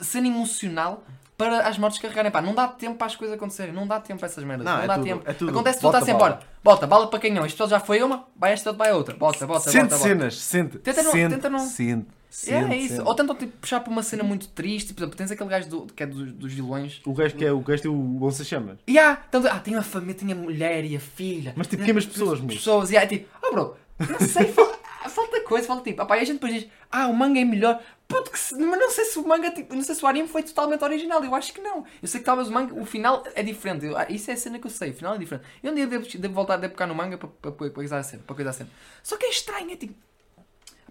cena 0.00 0.26
emocional 0.26 1.04
para 1.44 1.68
as 1.68 1.78
mortes 1.78 2.00
carregarem. 2.00 2.30
Pá, 2.30 2.40
não 2.40 2.54
dá 2.54 2.68
tempo 2.68 2.96
para 2.96 3.06
as 3.06 3.16
coisas 3.16 3.36
acontecerem. 3.36 3.72
Não 3.74 3.86
dá 3.86 4.00
tempo 4.00 4.18
para 4.20 4.28
essas 4.28 4.42
merdas. 4.44 4.64
Não, 4.64 4.76
Não, 4.76 4.82
é 4.82 4.86
dá 4.86 4.94
tudo- 4.94 5.04
tempo. 5.04 5.22
é 5.26 5.32
tudo. 5.32 5.50
Acontece 5.50 5.78
tudo, 5.80 5.92
Bota 5.92 6.00
bala. 6.00 6.12
embora. 6.14 6.40
Bota, 6.62 6.86
bala 6.86 7.06
para 7.08 7.18
canhão. 7.18 7.44
Isto 7.44 7.68
já 7.68 7.80
foi 7.80 8.02
uma, 8.02 8.24
vai 8.36 8.52
esta, 8.52 8.72
vai 8.72 8.92
outra. 8.92 9.14
Bota, 9.16 9.46
bota, 9.46 9.70
Sente 9.70 9.84
bota. 9.84 9.96
bota. 9.96 10.08
cenas, 10.08 10.38
sente. 10.38 10.78
Tenta 10.78 11.02
não- 11.02 11.12
sente, 11.12 11.34
tenta 11.34 11.50
não- 11.50 11.58
Sente, 11.58 12.06
É, 12.48 12.54
é 12.54 12.76
isso. 12.78 12.96
sente. 12.96 13.06
Ou 13.08 13.14
tentam 13.14 13.36
tipo, 13.36 13.52
puxar 13.58 13.80
para 13.80 13.90
uma 13.92 14.02
cena 14.02 14.22
muito 14.22 14.48
triste. 14.48 14.94
Por 14.94 15.02
exemplo, 15.02 15.16
tens 15.18 15.30
aquele 15.30 15.50
gajo 15.50 15.68
do, 15.68 15.82
que 15.86 16.02
é 16.02 16.06
dos, 16.06 16.32
dos 16.32 16.52
vilões. 16.52 17.00
O 17.04 17.12
gajo 17.12 17.34
que 17.34 17.44
é 17.44 17.52
o 17.52 17.60
gajo 17.60 17.92
o 17.92 18.24
lança-chamas. 18.24 18.78
E 18.86 18.98
há, 18.98 19.16
tanto, 19.16 19.48
ah, 19.48 19.58
tem 19.58 19.74
a 19.74 19.82
família, 19.82 20.14
tem 20.14 20.32
a 20.32 20.34
mulher 20.34 20.82
e 20.84 20.96
a 20.96 21.00
filha. 21.00 21.52
Mas 21.56 21.66
tipo, 21.66 21.84
queimas 21.84 22.06
pessoas, 22.06 22.40
moço. 22.40 22.56
pessoas. 22.56 22.90
E 22.90 23.06
tipo, 23.06 23.28
oh 23.42 23.50
bro, 23.52 23.76
não 23.98 24.26
sei, 24.26 24.46
falta, 24.52 24.78
falta 25.08 25.40
coisa, 25.42 25.66
falta 25.66 25.82
tipo. 25.84 26.00
Ah, 26.02 26.06
pá, 26.06 26.16
e 26.18 26.20
a 26.20 26.24
gente 26.24 26.34
depois 26.34 26.52
diz, 26.54 26.66
ah, 26.90 27.06
o 27.06 27.14
manga 27.14 27.40
é 27.40 27.44
melhor. 27.44 27.82
Puto, 28.08 28.30
que 28.30 28.38
se, 28.38 28.54
mas 28.56 28.78
não 28.78 28.90
sei 28.90 29.04
se 29.04 29.18
o 29.18 29.26
manga, 29.26 29.50
tipo, 29.50 29.74
não 29.74 29.82
sei 29.82 29.94
se 29.94 30.04
o 30.04 30.06
anime 30.08 30.28
foi 30.28 30.42
totalmente 30.42 30.82
original. 30.84 31.22
Eu 31.24 31.34
acho 31.34 31.52
que 31.52 31.60
não. 31.60 31.84
Eu 32.02 32.08
sei 32.08 32.20
que 32.20 32.26
talvez 32.26 32.48
o 32.48 32.52
manga, 32.52 32.74
o 32.74 32.84
final 32.84 33.22
é 33.34 33.42
diferente. 33.42 33.86
Eu- 33.86 33.96
ah, 33.96 34.06
isso 34.08 34.30
é 34.30 34.34
a 34.34 34.36
cena 34.36 34.58
que 34.58 34.66
eu 34.66 34.70
sei, 34.70 34.90
o 34.90 34.94
final 34.94 35.14
é 35.14 35.18
diferente. 35.18 35.46
Eu 35.62 35.72
um 35.72 35.74
dia 35.74 35.86
devo, 35.86 36.06
devo 36.18 36.34
voltar, 36.34 36.56
devo 36.56 36.72
pegar 36.74 36.86
no 36.86 36.94
manga 36.94 37.16
para, 37.16 37.52
coisar 37.70 37.98
a 37.98 38.02
cena, 38.02 38.22
para 38.26 38.34
coisar 38.36 38.50
a 38.50 38.54
cena. 38.54 38.70
Só 39.02 39.16
que 39.16 39.26
é 39.26 39.30
estranho, 39.30 39.70
é 39.70 39.76
tipo. 39.76 39.94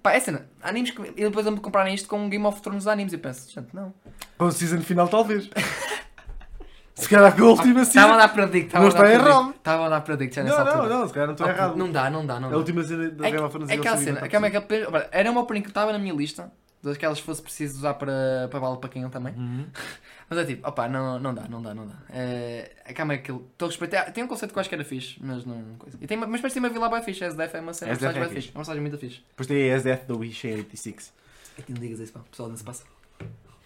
Pá, 0.02 0.14
é 0.14 0.20
cena, 0.20 0.50
animes 0.64 0.90
que. 0.92 1.02
E 1.02 1.12
depois 1.12 1.46
vão-me 1.46 1.60
comprarem 1.60 1.94
isto 1.94 2.10
com 2.10 2.28
Game 2.28 2.46
of 2.46 2.60
Thrones 2.62 2.88
animes. 2.88 3.14
Eu 3.14 3.20
penso, 3.20 3.52
gente, 3.52 3.74
não. 3.76 3.94
Com 4.38 4.46
o 4.46 4.52
season 4.52 4.82
final, 4.82 5.08
talvez. 5.08 5.48
Se 7.02 7.10
calhar 7.10 7.36
com 7.36 7.44
a 7.44 7.48
última 7.48 7.82
Estava 7.82 8.14
a 8.14 8.18
dar 8.18 8.30
predict, 8.30 8.74
Não 8.74 8.88
estava 8.88 9.08
a 9.08 9.12
dar 9.12 9.16
está 9.18 9.30
errado. 9.32 9.50
Estava 9.56 9.86
a 9.86 9.90
dar 9.90 10.02
predict 10.02 10.36
já 10.36 10.44
nessa 10.44 10.58
Não, 10.60 10.66
não, 10.66 10.74
altura. 10.74 10.96
não, 11.00 11.08
se 11.08 11.14
calhar 11.14 11.28
não 11.28 11.34
estou 11.34 11.48
Oh, 11.48 11.50
errado. 11.50 11.76
Não 11.76 11.92
dá, 11.92 12.10
não 12.10 12.26
dá, 12.26 12.40
não 12.40 12.48
A 12.48 12.52
dá. 12.52 12.58
última 12.58 12.84
cena 12.84 13.10
da 13.10 13.28
É, 13.30 13.42
of 13.42 13.50
Thrones 13.50 13.70
é 13.70 13.74
aquela 13.76 13.98
cena, 13.98 14.20
que 14.20 14.26
aquela, 14.26 14.48
aquela, 14.48 14.66
olha, 14.92 15.10
era 15.12 15.32
uma 15.32 15.42
opening 15.42 15.62
que 15.62 15.70
estava 15.70 15.92
na 15.92 16.00
minha 16.00 16.14
lista, 16.14 16.52
daquelas 16.84 17.20
que 17.20 17.26
fosse 17.26 17.42
preciso 17.42 17.78
usar 17.80 17.94
para, 17.96 18.48
para 18.50 18.60
bala 18.60 18.78
para 18.78 18.90
quem 18.90 19.08
também. 19.10 19.34
Uhum. 19.34 19.66
Mas 20.30 20.40
é 20.40 20.46
tipo, 20.46 20.66
opá, 20.68 20.88
não, 20.88 21.20
não 21.20 21.34
dá, 21.34 21.44
não 21.50 21.62
dá, 21.62 21.74
não 21.74 21.86
dá. 21.88 21.96
É, 22.10 22.72
a 22.88 22.94
câmera 22.94 23.20
é 23.20 23.22
aquilo, 23.24 23.46
estou 23.52 23.66
a 23.66 23.70
respeitar. 23.70 24.04
Tem 24.12 24.24
um 24.24 24.28
conceito 24.28 24.54
que 24.54 24.58
eu 24.58 24.62
acho 24.62 24.70
que 24.70 24.76
era 24.76 24.86
fixe, 24.86 25.18
mas 25.22 25.44
não. 25.46 25.62
Coisa. 25.78 25.98
E 26.00 26.08
tem, 26.08 26.16
uma- 26.16 26.26
mas 26.28 26.40
tem 26.42 26.60
uma 26.62 26.70
vila 26.70 26.88
bem 26.90 27.02
fixe, 27.04 27.24
a 27.26 27.28
SDF 27.28 27.58
é 27.58 27.60
uma 27.60 27.74
cena, 27.74 27.92
SDF 27.92 28.18
é 28.18 28.22
fixe. 28.24 28.36
fixe, 28.36 28.48
uma 28.50 28.54
personagem 28.60 28.82
muito 28.82 28.98
fixe. 28.98 29.22
Depois 29.32 29.48
tem 29.48 29.72
a 29.72 29.76
SDF 29.76 30.06
da 30.08 30.16
Wish 30.16 30.48
em 30.48 30.54
86. 30.58 31.14
É 31.60 31.62
que 31.64 31.74
não 31.74 31.82
digas 31.82 32.00
isso, 32.00 32.14
pá, 32.14 32.22
o 32.22 32.24
pessoal 32.24 32.48
não 32.48 32.56
se 32.56 32.64
passa. 32.64 32.84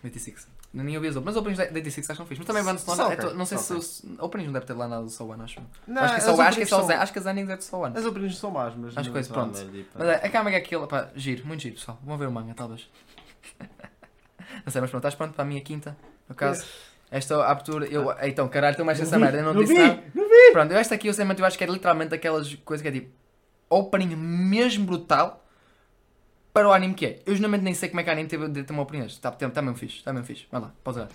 86. 0.04 0.48
Nem 0.84 0.96
ouvi 0.98 1.08
as 1.08 1.16
openings. 1.16 1.26
Mas 1.26 1.38
openings 1.38 1.58
da 1.58 1.64
86 1.74 2.10
acho 2.10 2.18
que 2.18 2.22
não 2.22 2.28
fiz. 2.28 2.38
Mas 2.38 2.48
também 2.48 2.64
banda 2.64 2.80
sonora. 2.80 3.14
É 3.14 3.18
to- 3.18 3.34
não 3.34 3.46
sei 3.46 3.58
se. 3.58 3.74
o- 3.74 4.26
Openings 4.26 4.48
não 4.48 4.54
deve 4.54 4.66
ter 4.66 4.74
lá 4.74 4.88
nada 4.88 5.04
do 5.04 5.10
So 5.10 5.26
One, 5.32 5.42
acho. 5.42 5.60
Não, 5.88 6.02
acho 6.02 6.14
que 6.16 6.20
é 6.20 6.24
só, 6.24 6.42
acho 6.42 6.58
que 6.58 6.64
é 6.64 6.66
são- 6.66 6.86
Zen- 6.86 6.94
acho 6.96 7.14
que 7.14 7.20
as 7.20 7.26
endings 7.26 7.50
é 7.50 7.58
de 7.58 7.64
So 7.64 7.78
One. 7.78 7.98
As 7.98 8.06
openings 8.06 8.38
são 8.38 8.52
más, 8.52 8.76
mas. 8.76 8.98
Acho 8.98 9.12
que 9.12 9.20
isso, 9.20 9.32
pronto. 9.34 9.58
Mas 9.96 10.08
é, 10.10 10.16
a 10.16 10.30
câmera 10.30 10.58
é 10.58 10.60
aquilo, 10.60 10.86
pá, 10.88 11.10
giro, 11.16 11.46
muito 11.48 11.62
giro, 11.62 11.76
pessoal. 11.76 11.98
Vão 12.04 12.18
ver 12.18 12.28
o 12.28 12.32
manga, 12.32 12.54
talvez. 12.54 12.90
não 14.66 14.72
sei, 14.72 14.82
mas 14.82 14.90
pronto, 14.90 14.96
estás 15.02 15.16
pronto 15.16 15.34
para 15.34 15.44
a 15.44 15.48
minha 15.48 15.62
quinta, 15.62 15.96
no 16.28 16.36
caso. 16.36 16.66
Esta 17.12 17.46
abertura, 17.46 17.86
eu. 17.86 18.14
Então, 18.24 18.48
caralho, 18.50 18.76
tu 18.76 18.84
mexes 18.84 19.08
essa 19.08 19.18
merda, 19.18 19.38
eu 19.38 19.44
não, 19.46 19.54
não 19.54 19.62
disse 19.62 19.74
vi, 19.74 19.80
nada. 19.80 20.04
não 20.14 20.24
vi. 20.28 20.52
Pronto, 20.52 20.74
esta 20.74 20.96
aqui, 20.96 21.08
eu 21.08 21.14
sei, 21.14 21.24
mas 21.24 21.38
eu 21.40 21.46
acho 21.46 21.58
que 21.58 21.64
é 21.64 21.68
literalmente 21.68 22.14
aquelas 22.14 22.54
coisas 22.56 22.82
que 22.82 22.88
é 22.88 22.92
tipo. 22.92 23.12
Opening 23.70 24.16
mesmo 24.16 24.86
brutal 24.86 25.45
para 26.56 26.70
o 26.70 26.72
anime 26.72 26.94
que 26.94 27.06
é. 27.06 27.20
Eu 27.26 27.36
geralmente 27.36 27.64
nem 27.64 27.74
sei 27.74 27.90
como 27.90 28.00
é 28.00 28.04
que 28.06 28.10
o 28.10 28.14
anime 28.14 28.30
teve 28.30 28.48
de 28.48 28.64
ter 28.64 28.72
uma 28.72 28.84
opening. 28.84 29.06
Está 29.08 29.30
tá, 29.30 29.50
tá 29.50 29.62
mesmo 29.62 29.78
fixe, 29.78 29.98
está 29.98 30.14
mesmo 30.14 30.26
fixe. 30.26 30.46
Vai 30.50 30.62
lá, 30.62 30.72
pode 30.82 31.00
olhar. 31.00 31.10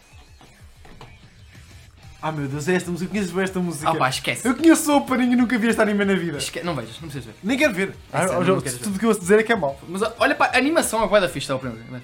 Ah 2.21 2.31
meu 2.31 2.47
Deus, 2.47 2.69
é 2.69 2.75
esta 2.75 2.91
música. 2.91 3.09
Eu 3.09 3.11
conheço 3.15 3.33
bem 3.35 3.45
esta 3.45 3.59
música. 3.59 3.89
Ah 3.91 3.95
pá, 3.95 4.11
esquece. 4.11 4.47
Eu 4.47 4.55
conheço 4.55 4.93
o 4.93 4.99
opening 4.99 5.33
e 5.33 5.37
nunca 5.37 5.57
vi 5.57 5.69
este 5.69 5.81
anime 5.81 6.05
na 6.05 6.13
vida. 6.15 6.37
Esque- 6.37 6.63
Não 6.63 6.75
vejas, 6.75 7.01
não 7.01 7.09
precisas 7.09 7.25
ver. 7.25 7.35
Nem 7.43 7.57
quero 7.57 7.73
ver. 7.73 7.97
Ah, 8.13 8.29
sério, 8.29 8.45
não 8.45 8.61
queres 8.61 8.77
ver. 8.77 8.85
tudo 8.85 8.97
o 8.97 8.99
que 8.99 9.05
eu 9.07 9.09
ouço 9.09 9.21
dizer 9.23 9.39
é 9.39 9.43
que 9.43 9.51
é 9.51 9.57
mau. 9.57 9.81
Mas 9.89 10.03
olha 10.19 10.35
para 10.35 10.53
a 10.55 10.59
animação, 10.59 11.03
é 11.03 11.09
bué 11.09 11.19
da 11.23 11.27
fixe, 11.29 11.45
está 11.45 11.57
o 11.57 11.59
primeiro. 11.59 12.03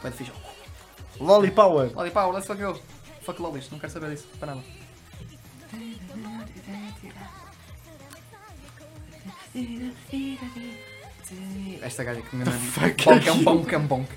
Bué 0.00 0.10
da 0.10 0.16
fixe. 0.16 0.32
Lolly 1.20 1.50
Power. 1.50 1.90
Lolly 1.94 2.10
Power, 2.10 2.32
let's 2.34 2.46
fuck 2.46 2.58
go. 2.60 2.80
Fuck 3.20 3.38
lollies, 3.42 3.70
não 3.70 3.78
quero 3.78 3.92
saber 3.92 4.10
disso, 4.12 4.26
para 4.40 4.54
nada. 4.54 4.85
Esta 11.82 12.04
gaja 12.04 12.20
que 12.20 12.36
me 12.36 12.44
fuck 12.44 13.04
Bonk, 13.04 13.26
é 13.26 13.28
é 13.28 13.32
um 13.32 13.42
bonk, 13.42 13.74
é 13.74 13.78
um 13.78 13.86
bonk. 13.86 14.08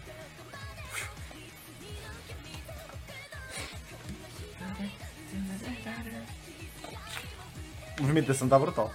A 7.98 8.02
movimentação 8.02 8.48
está 8.48 8.60
brutal. 8.60 8.94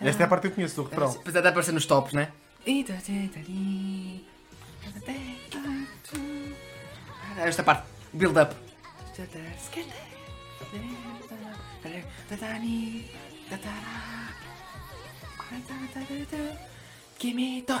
Esta 0.00 0.22
é 0.22 0.26
a 0.26 0.28
parte 0.28 0.42
que 0.42 0.48
eu 0.48 0.52
conheço 0.52 0.76
do 0.76 0.88
refrão. 0.88 1.12
Depois 1.12 1.36
até 1.36 1.48
aparecer 1.48 1.72
nos 1.72 1.86
tops, 1.86 2.12
né? 2.12 2.32
Esta 7.38 7.62
parte, 7.62 7.86
build 8.12 8.38
up. 8.38 8.54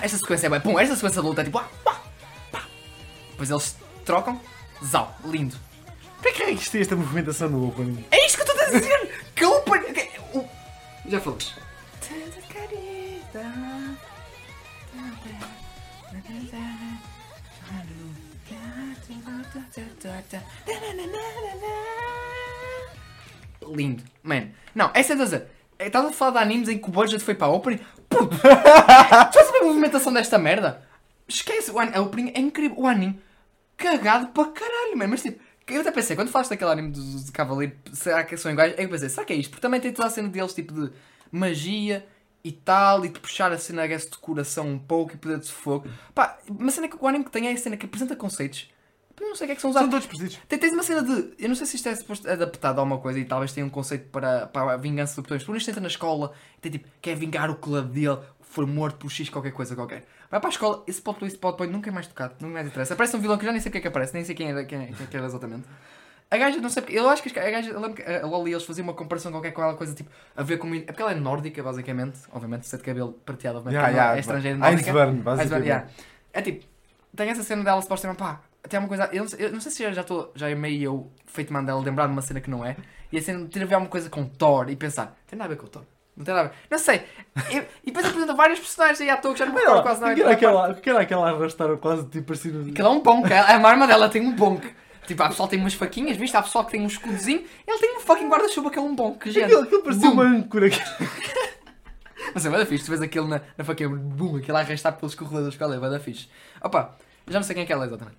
Esta 0.02 0.18
sequência 0.18 0.46
é 0.46 0.50
bem. 0.50 0.60
Pum, 0.60 0.78
esta 0.78 0.94
sequência 0.94 1.20
de 1.20 1.26
luta 1.28 1.40
é 1.42 1.44
tipo. 1.44 1.58
uá, 1.58 1.68
uá, 1.86 2.00
pá. 2.50 2.64
Depois 3.30 3.50
eles 3.50 3.76
trocam. 4.04 4.40
Zau, 4.84 5.14
lindo. 5.24 5.56
Porquê 6.22 6.32
que 6.32 6.44
registrei 6.44 6.82
esta 6.82 6.96
movimentação 6.96 7.48
no 7.48 7.68
opening? 7.68 8.04
É 8.10 8.26
isto 8.26 8.36
que 8.36 8.42
eu 8.50 8.54
estou 8.54 8.66
a 8.66 8.70
dizer! 8.70 9.24
Que 9.34 9.44
open. 9.44 9.92
que- 9.92 10.10
o- 10.34 10.48
Já 11.06 11.20
falamos. 11.20 11.54
Lindo. 23.74 24.02
Man. 24.22 24.48
Não, 24.74 24.90
essa 24.94 25.12
é 25.14 25.16
a 25.20 25.24
dizer. 25.24 25.46
Estás 25.78 26.06
a 26.06 26.12
falar 26.12 26.30
de 26.32 26.38
animes 26.38 26.68
em 26.68 26.78
que 26.78 26.88
o 26.88 26.92
budget 26.92 27.22
foi 27.22 27.34
para 27.34 27.48
a 27.48 27.50
opening? 27.50 27.80
Estás 28.10 29.48
a 29.48 29.52
ver 29.52 29.62
a 29.62 29.64
movimentação 29.64 30.12
desta 30.12 30.38
merda? 30.38 30.82
Esquece, 31.28 31.70
o 31.70 31.78
a 31.78 32.00
opening 32.00 32.32
é 32.34 32.40
incrível. 32.40 32.78
O 32.78 32.86
anime 32.86 33.20
cagado 33.76 34.28
para 34.28 34.50
caralho, 34.50 34.96
man. 34.96 35.08
Mas 35.08 35.22
tipo, 35.22 35.40
eu 35.68 35.80
até 35.80 35.90
pensei, 35.90 36.16
quando 36.16 36.30
falaste 36.30 36.50
daquele 36.50 36.70
anime 36.70 36.90
do, 36.92 37.00
do 37.02 37.32
Cavaleiro, 37.32 37.76
será 37.92 38.24
que 38.24 38.36
são 38.36 38.50
iguais? 38.50 38.74
Eu 38.78 38.88
pensei, 38.88 39.08
será 39.08 39.26
que 39.26 39.32
é 39.32 39.36
isto? 39.36 39.50
Porque 39.50 39.62
também 39.62 39.80
tem 39.80 39.92
toda 39.92 40.08
a 40.08 40.10
cena 40.10 40.28
deles, 40.28 40.54
tipo 40.54 40.72
de 40.72 40.90
magia 41.30 42.06
e 42.42 42.52
tal, 42.52 43.04
e 43.04 43.08
de 43.08 43.20
puxar 43.20 43.52
a 43.52 43.58
cena 43.58 43.86
guess, 43.86 44.08
de 44.08 44.16
coração 44.16 44.66
um 44.66 44.78
pouco 44.78 45.14
e 45.14 45.16
poder 45.18 45.40
de 45.40 45.50
fogo. 45.50 45.86
Pá, 46.14 46.38
uma 46.48 46.70
cena 46.70 46.88
que 46.88 46.96
o 46.98 47.06
anime 47.06 47.24
que 47.24 47.30
tem 47.30 47.48
é 47.48 47.52
a 47.52 47.56
cena 47.56 47.76
que 47.76 47.84
apresenta 47.84 48.16
conceitos. 48.16 48.70
Eu 49.20 49.28
não 49.28 49.34
sei 49.34 49.44
o 49.44 49.48
que 49.48 49.52
é 49.52 49.56
que 49.56 49.62
são 49.62 49.72
São 49.72 49.86
usados. 49.88 50.06
todos. 50.06 50.36
Tem- 50.48 50.58
Tens 50.58 50.72
uma 50.72 50.82
cena 50.82 51.02
de. 51.02 51.34
Eu 51.38 51.48
não 51.48 51.54
sei 51.56 51.66
se 51.66 51.76
isto 51.76 51.88
é 51.88 51.94
suposto 51.94 52.28
adaptado 52.28 52.78
a 52.78 52.82
alguma 52.82 52.98
coisa 52.98 53.18
e 53.18 53.24
talvez 53.24 53.52
tenha 53.52 53.64
um 53.66 53.70
conceito 53.70 54.08
para, 54.10 54.46
para 54.46 54.72
a 54.74 54.76
vingança 54.76 55.16
do 55.16 55.22
botões. 55.22 55.42
Por 55.44 55.56
isto 55.56 55.68
entra 55.70 55.80
na 55.80 55.88
escola 55.88 56.32
e 56.58 56.60
tem 56.60 56.72
tipo, 56.72 56.88
quer 57.00 57.16
vingar 57.16 57.50
o 57.50 57.56
clube 57.56 57.88
dele, 57.92 58.18
foi 58.42 58.66
morto 58.66 58.96
por 58.98 59.10
X 59.10 59.28
qualquer 59.30 59.52
coisa 59.52 59.74
qualquer. 59.74 60.06
Vai 60.30 60.40
para 60.40 60.48
a 60.48 60.52
escola, 60.52 60.82
esse 60.86 61.00
plot 61.00 61.18
twist, 61.20 61.38
plot 61.38 61.56
point 61.56 61.72
nunca 61.72 61.88
é 61.88 61.92
mais 61.92 62.06
tocado, 62.06 62.34
nunca 62.40 62.54
mais 62.54 62.66
interessa. 62.66 62.94
Aparece 62.94 63.16
um 63.16 63.20
vilão 63.20 63.38
que 63.38 63.44
eu 63.44 63.46
já 63.46 63.52
nem 63.52 63.60
sei 63.60 63.68
o 63.68 63.72
que 63.72 63.78
é 63.78 63.80
que 63.80 63.88
aparece, 63.88 64.12
nem 64.12 64.24
sei 64.24 64.34
quem 64.34 64.50
é, 64.50 64.64
quem 64.64 64.78
é, 64.78 64.86
quem 65.08 65.20
é 65.20 65.24
exatamente. 65.24 65.64
A 66.28 66.36
gaja, 66.36 66.60
não 66.60 66.68
sei 66.68 66.82
porque, 66.82 66.98
eu 66.98 67.08
acho 67.08 67.22
que 67.22 67.38
a 67.38 67.50
gaja, 67.50 67.70
eu 67.70 67.80
lembro 67.80 67.94
que 67.94 68.02
a 68.02 68.26
Loli 68.26 68.50
eles 68.52 68.64
faziam 68.64 68.82
uma 68.84 68.94
comparação 68.94 69.30
qualquer 69.30 69.52
com 69.52 69.62
ela, 69.62 69.74
coisa 69.74 69.94
tipo, 69.94 70.10
a 70.36 70.42
ver 70.42 70.58
com. 70.58 70.74
É 70.74 70.80
porque 70.80 71.00
ela 71.00 71.12
é 71.12 71.14
nórdica, 71.14 71.62
basicamente, 71.62 72.18
obviamente, 72.32 72.66
ser 72.66 72.78
de 72.78 72.82
cabelo 72.82 73.12
prateado, 73.24 73.62
mas 73.64 73.72
Yeah, 73.72 73.88
ela 73.88 73.96
yeah, 73.96 74.16
é 74.16 74.20
estrangeira. 74.20 74.58
Iceburn, 74.68 75.20
basicamente. 75.22 75.64
yeah. 75.66 75.86
É 76.32 76.42
tipo, 76.42 76.66
tem 77.14 77.30
essa 77.30 77.44
cena 77.44 77.62
dela 77.62 77.80
supostamente, 77.80 78.18
pá, 78.18 78.40
tem 78.68 78.78
uma 78.80 78.88
coisa. 78.88 79.08
Eu 79.12 79.22
não 79.22 79.28
sei, 79.28 79.46
eu 79.46 79.52
não 79.52 79.60
sei 79.60 79.72
se 79.72 79.82
já- 79.82 79.92
já 79.92 80.00
estou, 80.02 80.32
já 80.34 80.48
é 80.50 80.54
meio 80.54 80.82
eu 80.82 81.12
feito 81.26 81.52
mandela 81.52 81.80
lembrar 81.80 82.06
de 82.06 82.12
uma 82.12 82.22
cena 82.22 82.40
que 82.40 82.50
não 82.50 82.64
é. 82.64 82.76
E 83.12 83.18
a 83.18 83.22
cena 83.22 83.46
ter 83.46 83.62
a 83.62 83.66
ver 83.66 83.74
alguma 83.74 83.90
coisa 83.90 84.10
com 84.10 84.24
Thor 84.26 84.68
e 84.70 84.76
pensar, 84.76 85.16
tem 85.26 85.38
nada 85.38 85.52
a 85.52 85.54
ver 85.54 85.60
com 85.60 85.66
o 85.66 85.68
Thor. 85.70 85.82
Não 86.16 86.24
tem 86.24 86.34
nada 86.34 86.48
a 86.48 86.50
ver. 86.50 86.56
Não 86.70 86.78
sei. 86.78 87.04
E, 87.50 87.56
e 87.56 87.86
depois 87.86 88.06
apresenta 88.06 88.34
vários 88.34 88.58
personagens 88.58 89.00
aí 89.02 89.10
à 89.10 89.16
toa 89.18 89.32
que 89.34 89.38
já 89.38 89.46
não 89.46 89.52
me 89.54 89.60
recordo 89.60 89.82
quase 89.82 90.00
nada. 90.00 90.14
que 90.14 90.20
era 90.22 90.30
aquela, 90.32 90.74
que 90.74 90.90
era 90.90 91.00
aquela 91.02 91.30
arrastar 91.30 91.76
quase 91.76 92.06
tipo 92.08 92.32
assim. 92.32 92.70
Aquilo 92.70 92.88
é 92.88 92.90
um 92.90 93.00
bonk. 93.00 93.32
A 93.32 93.42
a 93.56 93.68
arma 93.68 93.86
dela 93.86 94.08
tem 94.08 94.22
um 94.22 94.32
bonk. 94.34 94.66
Tipo, 95.06 95.22
a 95.22 95.28
pessoa 95.28 95.48
tem 95.48 95.58
umas 95.60 95.74
faquinhas, 95.74 96.16
viste? 96.16 96.36
Há 96.36 96.42
pessoal 96.42 96.64
que 96.64 96.72
tem 96.72 96.80
um 96.82 96.86
escudozinho. 96.86 97.44
Ele 97.66 97.78
tem 97.78 97.96
um 97.96 98.00
fucking 98.00 98.28
guarda-chuva 98.28 98.70
que 98.70 98.78
é 98.78 98.82
um 98.82 98.94
bonk. 98.96 99.30
Gente. 99.30 99.44
Aquilo, 99.44 99.62
aquilo 99.62 99.82
parecia 99.82 100.10
uma 100.10 100.24
âncora. 100.24 100.66
Mas 102.34 102.44
é 102.44 102.50
bada 102.50 102.66
fixe, 102.66 102.84
tu 102.84 102.88
vês 102.88 103.00
aquilo 103.00 103.28
na, 103.28 103.40
na 103.56 103.64
faquinha, 103.64 103.88
bum, 103.88 104.36
aquilo 104.36 104.56
a 104.56 104.60
arrastar 104.60 104.94
pelos 104.96 105.14
corredores 105.14 105.48
escola, 105.54 105.76
é 105.76 105.78
bada 105.78 106.00
fixe. 106.00 106.28
Opa, 106.62 106.96
já 107.28 107.38
não 107.38 107.44
sei 107.44 107.54
quem 107.54 107.62
é 107.62 107.66
que 107.66 107.72
ela 107.72 107.84
é 107.84 107.86
exatamente. 107.86 108.16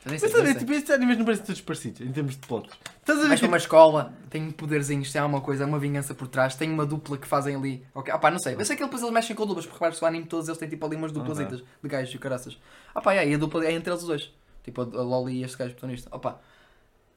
Sei, 0.00 0.12
Mas 0.12 0.20
sei. 0.20 0.54
tipo, 0.54 0.72
estes 0.72 0.90
animes 0.90 1.18
não 1.18 1.24
parecem 1.24 1.44
todos 1.44 1.60
parecidos 1.60 2.00
em 2.00 2.12
termos 2.12 2.34
de 2.36 2.46
plotos. 2.46 2.72
Estás 3.00 3.18
a 3.18 3.22
ver? 3.22 3.28
Para 3.28 3.36
Tipo, 3.36 3.48
uma 3.48 3.56
escola, 3.56 4.12
tem 4.30 4.50
poderzinhos, 4.50 5.10
tem 5.12 5.20
alguma 5.20 5.40
coisa, 5.40 5.66
uma 5.66 5.78
vingança 5.78 6.14
por 6.14 6.28
trás, 6.28 6.54
tem 6.54 6.70
uma 6.70 6.86
dupla 6.86 7.18
que 7.18 7.26
fazem 7.26 7.56
ali. 7.56 7.84
Ok, 7.94 8.14
opá, 8.14 8.30
não 8.30 8.38
sei. 8.38 8.54
Eu 8.54 8.64
sei 8.64 8.76
que 8.76 8.82
depois 8.84 9.02
eles 9.02 9.12
mexem 9.12 9.34
com 9.34 9.44
duplas, 9.44 9.66
porque 9.66 9.76
repare-se 9.76 10.02
o 10.02 10.06
anime 10.06 10.24
todos 10.26 10.46
eles 10.48 10.58
têm 10.58 10.68
tipo 10.68 10.86
ali 10.86 10.94
umas 10.96 11.10
duplasitas 11.12 11.58
de 11.60 11.88
gajos 11.88 12.14
e 12.14 12.18
caraças. 12.18 12.58
Opá, 12.94 13.12
yeah, 13.12 13.30
e 13.30 13.34
a 13.34 13.38
dupla 13.38 13.66
é 13.66 13.72
entre 13.72 13.90
eles 13.90 14.02
os 14.02 14.08
dois. 14.08 14.32
Tipo 14.62 14.82
a 14.82 15.02
Loli 15.02 15.40
e 15.40 15.44
este 15.44 15.56
gajo 15.58 15.72
protagonista. 15.72 16.14
Opá. 16.14 16.38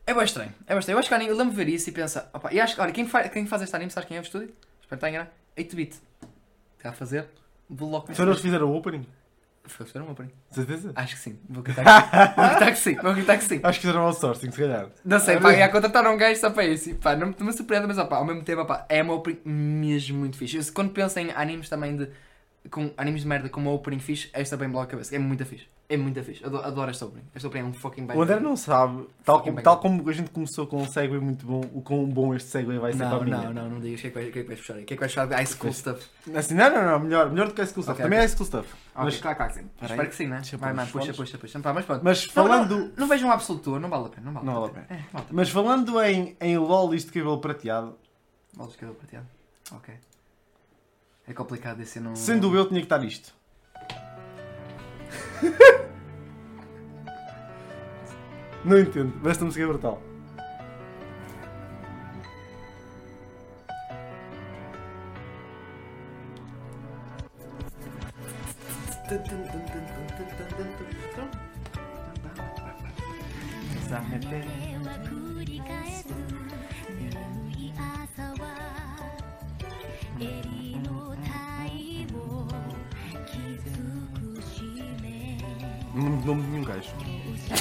É 0.06 0.14
bem 0.14 0.24
estranho, 0.24 0.52
é 0.66 0.70
bem 0.74 0.80
estranho. 0.80 0.96
Eu 0.96 1.00
acho 1.00 1.08
que 1.08 1.14
o 1.14 1.18
anime, 1.18 1.30
eu 1.32 1.38
lembro 1.38 1.54
ver 1.54 1.70
isso 1.70 1.88
e 1.90 1.94
pensar, 1.94 2.30
opá, 2.34 2.52
e 2.52 2.60
acho 2.60 2.74
que, 2.76 2.82
olha, 2.82 2.92
quem 2.92 3.06
faz, 3.08 3.32
quem 3.32 3.46
faz 3.46 3.62
este 3.62 3.76
anime, 3.76 3.92
sabes 3.92 4.08
quem 4.08 4.18
é 4.18 4.20
o 4.20 4.24
estúdio? 4.24 4.54
Espero 4.82 5.00
que 5.00 5.06
tenha 5.08 5.30
8-bit. 5.56 5.98
Está 6.78 6.90
a 6.90 6.94
fazer? 6.94 7.28
Vou 7.70 7.90
logo 7.90 8.14
Foram 8.14 8.32
eles 8.32 8.42
fizeram 8.42 8.70
o 8.72 8.76
opening? 8.76 9.06
Foi 9.66 10.01
uma 10.01 10.12
opening. 10.12 10.32
Certeza? 10.49 10.91
Acho 10.95 11.16
que 11.16 11.22
sim. 11.22 11.39
Vou 11.49 11.62
acreditar 11.62 11.86
que 11.86 11.88
sim. 11.88 12.36
Vou 12.36 12.45
acreditar 12.45 12.72
que 12.72 12.78
sim. 12.78 12.95
Vou 12.95 13.12
acreditar 13.12 13.38
que 13.38 13.43
sim. 13.43 13.59
Acho 13.64 13.80
que 13.80 13.88
fizeram 13.88 14.05
outsourcing, 14.05 14.51
se 14.51 14.57
calhar. 14.57 14.89
Não 15.05 15.20
sei, 15.20 15.39
pá, 15.39 15.53
ia 15.53 15.70
contratar 15.70 16.05
um 16.07 16.18
gajo 16.18 16.39
só 16.39 16.49
para 16.49 16.66
isso. 16.66 16.89
E, 16.89 16.93
pá, 16.95 17.16
não, 17.16 17.34
me 17.39 17.53
surpreende, 17.53 17.88
mas 17.88 17.97
opá, 17.97 18.18
ao 18.18 18.26
mesmo 18.26 18.43
tempo, 18.43 18.62
opá, 18.62 18.86
é 18.89 19.01
uma 19.01 19.14
opening 19.14 19.39
mesmo 19.45 20.20
muito 20.20 20.38
fixe. 20.38 20.57
Eu, 20.57 20.64
quando 20.74 20.91
penso 20.91 21.20
em 21.20 21.32
animes 21.32 21.70
também 21.70 21.95
de. 21.95 22.09
Com 22.70 22.93
animes 22.95 23.22
de 23.22 23.28
merda 23.28 23.49
com 23.49 23.59
uma 23.59 23.72
opening 23.72 23.99
fixe, 23.99 24.30
esta 24.34 24.55
bem 24.55 24.68
logo 24.68 24.84
a 24.84 24.88
cabeça. 24.88 25.16
É 25.16 25.20
muito 25.20 25.43
fixe. 25.45 25.68
É 25.94 25.98
muito 25.98 26.24
fixe. 26.24 26.46
Adoro, 26.46 26.66
adoro 26.66 26.89
esta 26.89 27.06
opening. 27.06 27.26
Esta 27.36 27.48
opening 27.50 27.66
é 27.66 27.68
um 27.70 27.74
fucking 27.74 28.06
bem. 28.06 28.16
O 28.18 28.22
André 28.22 28.39
não 28.39 28.56
sabe, 28.56 29.08
tal 29.26 29.42
como, 29.44 29.62
tal 29.62 29.78
como 29.80 30.10
a 30.10 30.14
gente 30.14 30.30
começou 30.32 30.66
com 30.66 30.82
um 30.82 30.88
segue 30.88 31.20
muito 31.20 31.46
bom, 31.46 31.60
o 31.74 31.82
quão 31.82 32.06
bom 32.06 32.34
este 32.34 32.50
segue 32.50 32.78
vai 32.78 32.94
ser 32.94 33.00
para 33.00 33.10
Não, 33.10 33.18
a 33.18 33.24
minha. 33.26 33.38
não, 33.42 33.54
não, 33.54 33.70
não 33.72 33.80
digas 33.82 34.00
o 34.00 34.02
que 34.04 34.08
é 34.08 34.10
que 34.12 34.16
vais- 34.20 34.32
que 34.34 34.39
é 34.39 34.42
que 34.44 34.48
vais 34.48 34.60
puxar 34.62 34.74
aí. 34.76 34.84
O 34.84 34.86
que 34.86 34.94
é 34.94 34.98
que 34.98 35.00
vais 35.02 35.12
puxar 35.12 35.26
de 35.28 35.36
high 35.36 35.46
school 35.46 35.74
stuff? 35.74 36.08
Assim, 36.34 36.54
não, 36.54 36.70
não, 36.70 36.84
não, 36.92 37.00
melhor, 37.00 37.30
melhor 37.30 37.48
do 37.50 37.54
que 37.54 37.62
a 37.62 37.66
School 37.66 37.84
Stuff. 37.84 37.92
Ok, 37.92 38.04
Também 38.06 38.20
ok. 38.20 38.26
é 38.26 38.28
School 38.36 38.46
Stuff. 38.46 38.70
Ok, 38.74 39.04
Mas- 39.06 39.18
claro, 39.20 39.38
claro 39.38 39.54
que 39.54 39.60
sim. 39.60 39.70
Espero 39.82 40.10
que 40.10 40.16
sim, 40.16 40.28
né? 40.28 40.42
Vai, 40.58 40.74
os 40.86 40.92
puxa, 40.92 41.14
puxa, 41.14 41.38
puxa. 41.38 41.60
Pá, 41.60 41.74
mas 41.74 41.86
pronto. 41.86 42.02
Mas 42.04 42.26
Não, 42.28 42.34
falando, 42.34 42.78
Não, 42.80 42.92
não 42.98 43.08
vejam 43.08 43.30
um 43.30 43.32
absoluto, 43.34 43.80
não 43.80 43.89
vale 43.89 44.06
a 44.06 44.10
pena. 44.10 44.26
Não 44.26 44.34
vale, 44.34 44.46
Não 44.46 44.56
a 44.58 44.60
vale 44.62 44.74
pena. 44.74 44.88
a 44.89 44.94
É, 44.94 45.04
vale 45.12 45.26
mas 45.32 45.50
falando 45.50 46.02
em, 46.04 46.38
em 46.39 46.58
lolis 46.58 47.04
de 47.06 47.12
cabelo 47.12 47.39
prateado, 47.39 47.98
Vale 48.56 48.72
de 48.72 48.78
cabelo 48.78 48.96
prateado. 48.98 49.28
Ok. 49.74 49.94
É 51.28 51.34
complicado 51.34 51.82
esse 51.82 52.00
não. 52.00 52.16
sendo 52.16 52.56
eu, 52.56 52.66
tinha 52.68 52.80
que 52.80 52.86
estar 52.86 53.04
isto. 53.04 53.34
Não 58.64 58.80
entendo, 58.80 59.14
mas 59.22 59.32
esta 59.32 59.45
música 59.45 59.64
é 59.64 59.68
brutal. 59.68 60.01
It 80.22 80.51
nome 85.96 86.42
de 86.44 86.48
nenhum 86.50 86.64
gajo. 86.64 86.89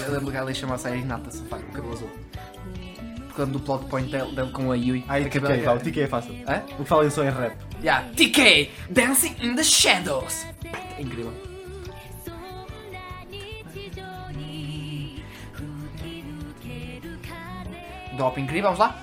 Eu 0.07 0.13
lembro 0.13 0.31
que 0.31 0.37
ela 0.37 0.51
ia 0.51 0.55
chamar-se 0.55 0.87
a 0.89 0.91
Renata 0.91 1.31
Safari, 1.31 1.63
com 1.65 1.73
cabelo 1.73 1.93
azul. 1.95 2.11
Por 3.29 3.37
causa 3.37 3.53
do 3.53 3.61
plot 3.61 3.85
point 3.87 4.11
dele, 4.11 4.35
dele 4.35 4.51
com 4.51 4.71
a 4.73 4.77
Yui. 4.77 5.05
Ai, 5.09 5.23
A 5.23 5.25
TK, 5.25 5.41
cabelo- 5.41 5.63
vá, 5.65 5.73
o 5.75 5.79
TK 5.81 6.01
é 6.03 6.07
fácil. 6.07 6.35
Hã? 6.49 6.63
O 6.79 6.83
que 6.83 6.85
falem 6.85 7.11
só 7.11 7.23
em 7.25 7.31
rap. 7.31 7.57
Yeah, 7.83 8.09
TK! 8.15 8.71
Dancing 8.91 9.37
in 9.41 9.55
the 9.55 9.63
Shadows! 9.65 10.45
É 10.99 11.01
incrível. 11.03 11.33
Dop 18.17 18.39
incrível, 18.41 18.73
vamos 18.75 18.79
lá? 18.79 19.03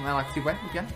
Não 0.00 0.08
é 0.08 0.12
lá 0.12 0.24
que 0.24 0.32
fico 0.32 0.46
bem, 0.46 0.56
no 0.62 0.68
piano? 0.70 0.88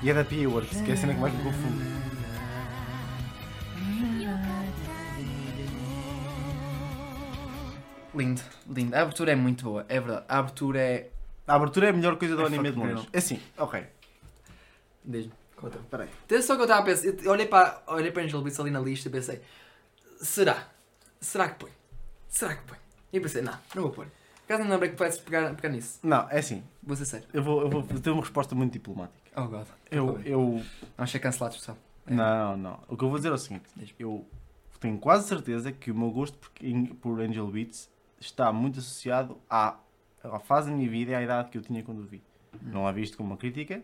E 0.00 0.10
é 0.10 0.14
da 0.14 0.24
P-Works, 0.24 0.80
que 0.80 0.92
é 0.92 0.96
Lindo, 8.14 8.42
lindo. 8.68 8.94
A 8.96 9.02
abertura 9.02 9.32
é 9.32 9.34
muito 9.34 9.64
boa, 9.64 9.84
é 9.88 10.00
verdade. 10.00 10.24
A 10.28 10.38
abertura 10.38 10.80
é. 10.80 11.10
A 11.46 11.54
abertura 11.54 11.86
é 11.86 11.90
a 11.90 11.92
melhor 11.92 12.16
coisa 12.16 12.36
do 12.36 12.42
É 12.42 12.46
anime 12.46 12.72
de 12.72 12.78
longe. 12.78 13.08
É 13.12 13.18
assim, 13.18 13.40
ok. 13.56 13.86
Diz-me. 15.04 15.32
Conta. 15.56 15.78
Espera 15.78 16.04
aí. 16.04 16.10
Atenção 16.24 16.46
só 16.46 16.54
que 16.54 16.60
eu 16.60 16.64
estava 16.64 16.82
a 16.82 16.84
pensar. 16.84 17.06
Eu 17.06 17.32
olhei 17.32 17.46
para, 17.46 17.82
olhei 17.86 18.10
para 18.10 18.22
Angel 18.22 18.40
Beats 18.42 18.60
ali 18.60 18.70
na 18.70 18.80
lista 18.80 19.08
e 19.08 19.12
pensei: 19.12 19.40
será? 20.20 20.68
Será 21.20 21.48
que 21.48 21.58
põe? 21.58 21.70
Será 22.28 22.54
que 22.54 22.62
põe? 22.62 22.78
E 23.12 23.20
pensei: 23.20 23.42
não, 23.42 23.58
não 23.74 23.82
vou 23.82 23.92
pôr. 23.92 24.06
Caso 24.46 24.62
não 24.62 24.70
lembrei 24.70 24.90
que 24.90 24.96
pudesse 24.96 25.20
pegar, 25.20 25.54
pegar 25.54 25.68
nisso. 25.68 25.98
Não, 26.02 26.26
é 26.30 26.38
assim. 26.38 26.64
Vou 26.82 26.96
ser 26.96 27.04
sério. 27.04 27.28
Eu 27.34 27.42
vou, 27.42 27.60
eu 27.60 27.68
vou 27.68 27.82
ter 27.82 28.10
uma 28.10 28.22
resposta 28.22 28.54
muito 28.54 28.72
diplomática. 28.72 29.18
Oh 29.36 29.46
god. 29.46 29.66
Eu, 29.90 30.20
eu... 30.24 30.64
Vamos 30.96 31.10
ser 31.10 31.18
cancelados, 31.18 31.58
pessoal. 31.58 31.76
É. 32.06 32.14
Não, 32.14 32.56
não. 32.56 32.80
O 32.88 32.96
que 32.96 33.04
eu 33.04 33.10
vou 33.10 33.18
dizer 33.18 33.28
é 33.28 33.32
o 33.32 33.38
seguinte. 33.38 33.64
Eu 33.98 34.26
tenho 34.80 34.96
quase 34.96 35.28
certeza 35.28 35.70
que 35.70 35.90
o 35.90 35.94
meu 35.94 36.10
gosto 36.10 36.38
por, 36.38 36.50
por 37.00 37.20
Angel 37.20 37.46
Beats 37.48 37.90
está 38.20 38.52
muito 38.52 38.78
associado 38.78 39.38
à, 39.48 39.78
à 40.22 40.38
fase 40.38 40.70
da 40.70 40.76
minha 40.76 40.88
vida 40.88 41.12
e 41.12 41.14
à 41.14 41.22
idade 41.22 41.50
que 41.50 41.58
eu 41.58 41.62
tinha 41.62 41.82
quando 41.82 42.00
o 42.00 42.04
vi. 42.04 42.22
Não 42.62 42.86
a 42.86 42.92
visto 42.92 43.16
como 43.16 43.30
uma 43.30 43.36
crítica, 43.36 43.82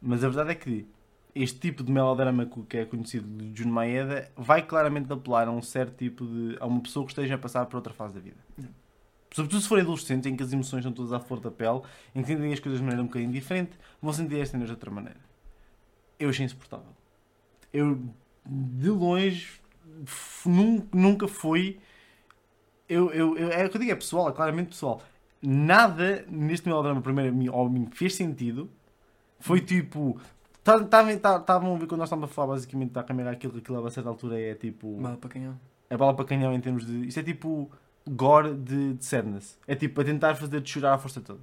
mas 0.00 0.22
a 0.22 0.28
verdade 0.28 0.50
é 0.50 0.54
que 0.54 0.86
este 1.34 1.58
tipo 1.58 1.84
de 1.84 1.92
melodrama 1.92 2.48
que 2.68 2.78
é 2.78 2.84
conhecido 2.84 3.28
de 3.28 3.62
Jun 3.62 3.70
Maeda 3.70 4.30
vai 4.36 4.62
claramente 4.62 5.12
apelar 5.12 5.48
a 5.48 5.50
um 5.50 5.60
certo 5.60 5.96
tipo 5.96 6.24
de. 6.24 6.56
a 6.58 6.66
uma 6.66 6.80
pessoa 6.80 7.04
que 7.04 7.12
esteja 7.12 7.34
a 7.34 7.38
passar 7.38 7.66
por 7.66 7.76
outra 7.76 7.92
fase 7.92 8.14
da 8.14 8.20
vida. 8.20 8.38
Sobretudo 9.30 9.60
se 9.60 9.68
forem 9.68 9.84
adolescentes, 9.84 10.30
em 10.30 10.34
que 10.34 10.42
as 10.42 10.52
emoções 10.52 10.80
estão 10.80 10.92
todas 10.92 11.12
à 11.12 11.20
flor 11.20 11.40
da 11.40 11.50
pele, 11.50 11.82
em 12.14 12.22
que 12.22 12.32
entendem 12.32 12.54
as 12.54 12.60
coisas 12.60 12.78
de 12.78 12.84
maneira 12.84 13.02
um 13.02 13.06
bocadinho 13.06 13.30
diferente, 13.30 13.72
vão 14.00 14.12
sentir 14.12 14.40
as 14.40 14.48
cenas 14.48 14.66
de 14.66 14.72
outra 14.72 14.90
maneira. 14.90 15.20
Eu 16.18 16.30
achei 16.30 16.46
insuportável. 16.46 16.86
Eu, 17.70 18.00
de 18.46 18.88
longe, 18.88 19.60
nunca 20.94 21.28
foi. 21.28 21.78
Eu, 22.88 23.12
eu, 23.12 23.36
eu- 23.36 23.50
é 23.50 23.64
o 23.66 23.70
que 23.70 23.76
eu 23.76 23.80
digo, 23.80 23.92
é 23.92 23.96
pessoal, 23.96 24.28
é 24.28 24.32
claramente 24.32 24.68
pessoal. 24.68 25.02
Nada 25.42 26.24
neste 26.28 26.66
melodrama, 26.68 27.00
primeiro, 27.00 27.30
a 27.30 27.34
mim, 27.36 27.48
ao 27.48 27.68
mim, 27.68 27.88
fez 27.92 28.14
sentido. 28.14 28.70
Foi 29.40 29.60
tipo. 29.60 30.18
Estavam 30.58 31.74
a 31.74 31.78
ver 31.78 31.86
quando 31.86 32.00
nós 32.00 32.08
estávamos 32.08 32.30
a 32.30 32.34
falar 32.34 32.54
basicamente 32.54 32.90
da 32.90 33.02
câmera 33.02 33.30
aquilo 33.30 33.52
que 33.52 33.58
aquilo 33.60 33.86
a 33.86 33.90
certa 33.90 34.08
altura 34.08 34.40
é 34.40 34.54
tipo. 34.54 34.98
Mal 35.00 35.16
para 35.16 35.30
canhão. 35.30 35.58
É 35.88 35.96
bala 35.96 36.14
para 36.14 36.24
canhão 36.24 36.52
em 36.52 36.60
termos 36.60 36.84
de. 36.86 37.06
Isto 37.06 37.20
é 37.20 37.22
tipo 37.22 37.70
gore 38.08 38.54
de, 38.54 38.94
de 38.94 39.04
sadness. 39.04 39.58
É 39.66 39.74
tipo 39.76 40.00
a 40.00 40.04
tentar 40.04 40.34
fazer-te 40.34 40.68
chorar 40.70 40.94
à 40.94 40.98
força 40.98 41.20
toda. 41.20 41.40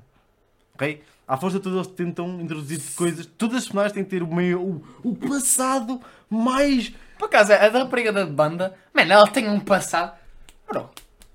Ok? 0.76 1.02
À 1.28 1.38
força 1.38 1.60
toda 1.60 1.78
eles 1.78 1.88
tentam 1.88 2.42
introduzir 2.42 2.82
coisas. 2.96 3.26
Todas 3.26 3.58
as 3.58 3.64
personagens 3.66 3.94
têm 3.94 4.04
que 4.04 4.10
ter 4.10 4.24
o 4.24 4.28
meio. 4.34 4.62
O, 4.62 4.84
o 5.10 5.16
passado 5.16 6.02
mais. 6.30 6.90
Por 7.18 7.26
acaso, 7.26 7.54
a 7.54 7.70
da 7.70 7.80
rapariga 7.80 8.12
da 8.12 8.26
banda, 8.26 8.76
mano, 8.94 9.12
ela 9.14 9.28
tem 9.28 9.48
um 9.50 9.60
passado. 9.60 10.18
Bro, 10.68 10.90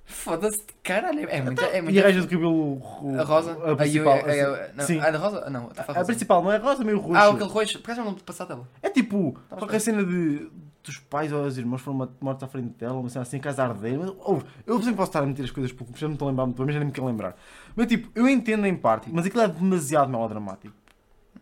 foda-se, 0.08 0.64
caralho. 0.82 1.28
É 1.30 1.40
muito. 1.40 1.62
É 1.62 1.80
muito 1.80 1.94
E 1.94 2.00
a 2.00 2.02
gaja 2.02 2.20
do 2.22 2.28
cabelo. 2.28 2.82
A 3.18 3.22
rosa? 3.22 3.52
A 3.52 3.76
principal. 3.76 4.14
a, 4.14 4.18
a, 4.18 4.20
a, 4.20 4.72
não, 4.74 4.84
Sim. 4.84 4.98
a 5.00 5.10
da 5.10 5.18
rosa? 5.18 5.50
Não, 5.50 5.66
tá 5.68 5.84
a, 5.86 6.00
A 6.00 6.04
principal, 6.04 6.42
não 6.42 6.50
é 6.50 6.56
rosa, 6.56 6.82
meio 6.82 6.98
roxo. 6.98 7.16
Ah, 7.16 7.28
aquele 7.30 7.50
roxo. 7.50 7.78
Por 7.78 7.84
acaso 7.84 8.00
eu 8.00 8.04
não 8.04 8.10
lembro 8.12 8.24
passado 8.24 8.48
dela. 8.48 8.68
É 8.82 8.90
tipo, 8.90 9.38
Tá 9.48 9.56
qualquer 9.56 9.80
cena 9.80 10.04
de 10.04 10.50
dos 10.82 10.98
pais 10.98 11.30
ou 11.32 11.44
os 11.44 11.58
irmãos 11.58 11.82
foram 11.82 12.08
mortos 12.18 12.42
à 12.42 12.46
frente 12.48 12.70
dela, 12.78 12.94
uma 12.94 13.10
cena 13.10 13.22
assim, 13.22 13.38
casa 13.38 13.62
a 13.62 13.68
arder. 13.68 13.98
Mas, 13.98 14.10
ouve, 14.20 14.44
eu 14.66 14.78
sempre 14.78 14.94
posso 14.94 15.10
estar 15.10 15.22
a 15.22 15.26
meter 15.26 15.44
as 15.44 15.50
coisas 15.50 15.70
porque 15.70 15.92
já 15.98 16.06
não 16.06 16.14
estou 16.14 16.26
a 16.26 16.30
lembrar 16.30 16.46
muito 16.46 16.56
bem, 16.56 16.66
mas 16.66 16.74
já 16.74 16.80
nem 16.80 16.86
me 16.86 16.92
quero 16.92 17.06
lembrar. 17.06 17.36
Mas 17.76 17.86
tipo, 17.86 18.08
eu 18.14 18.26
entendo 18.28 18.66
em 18.66 18.74
parte, 18.74 19.10
mas 19.12 19.26
aquilo 19.26 19.42
é 19.42 19.48
demasiado 19.48 20.10
melodramático. 20.10 20.74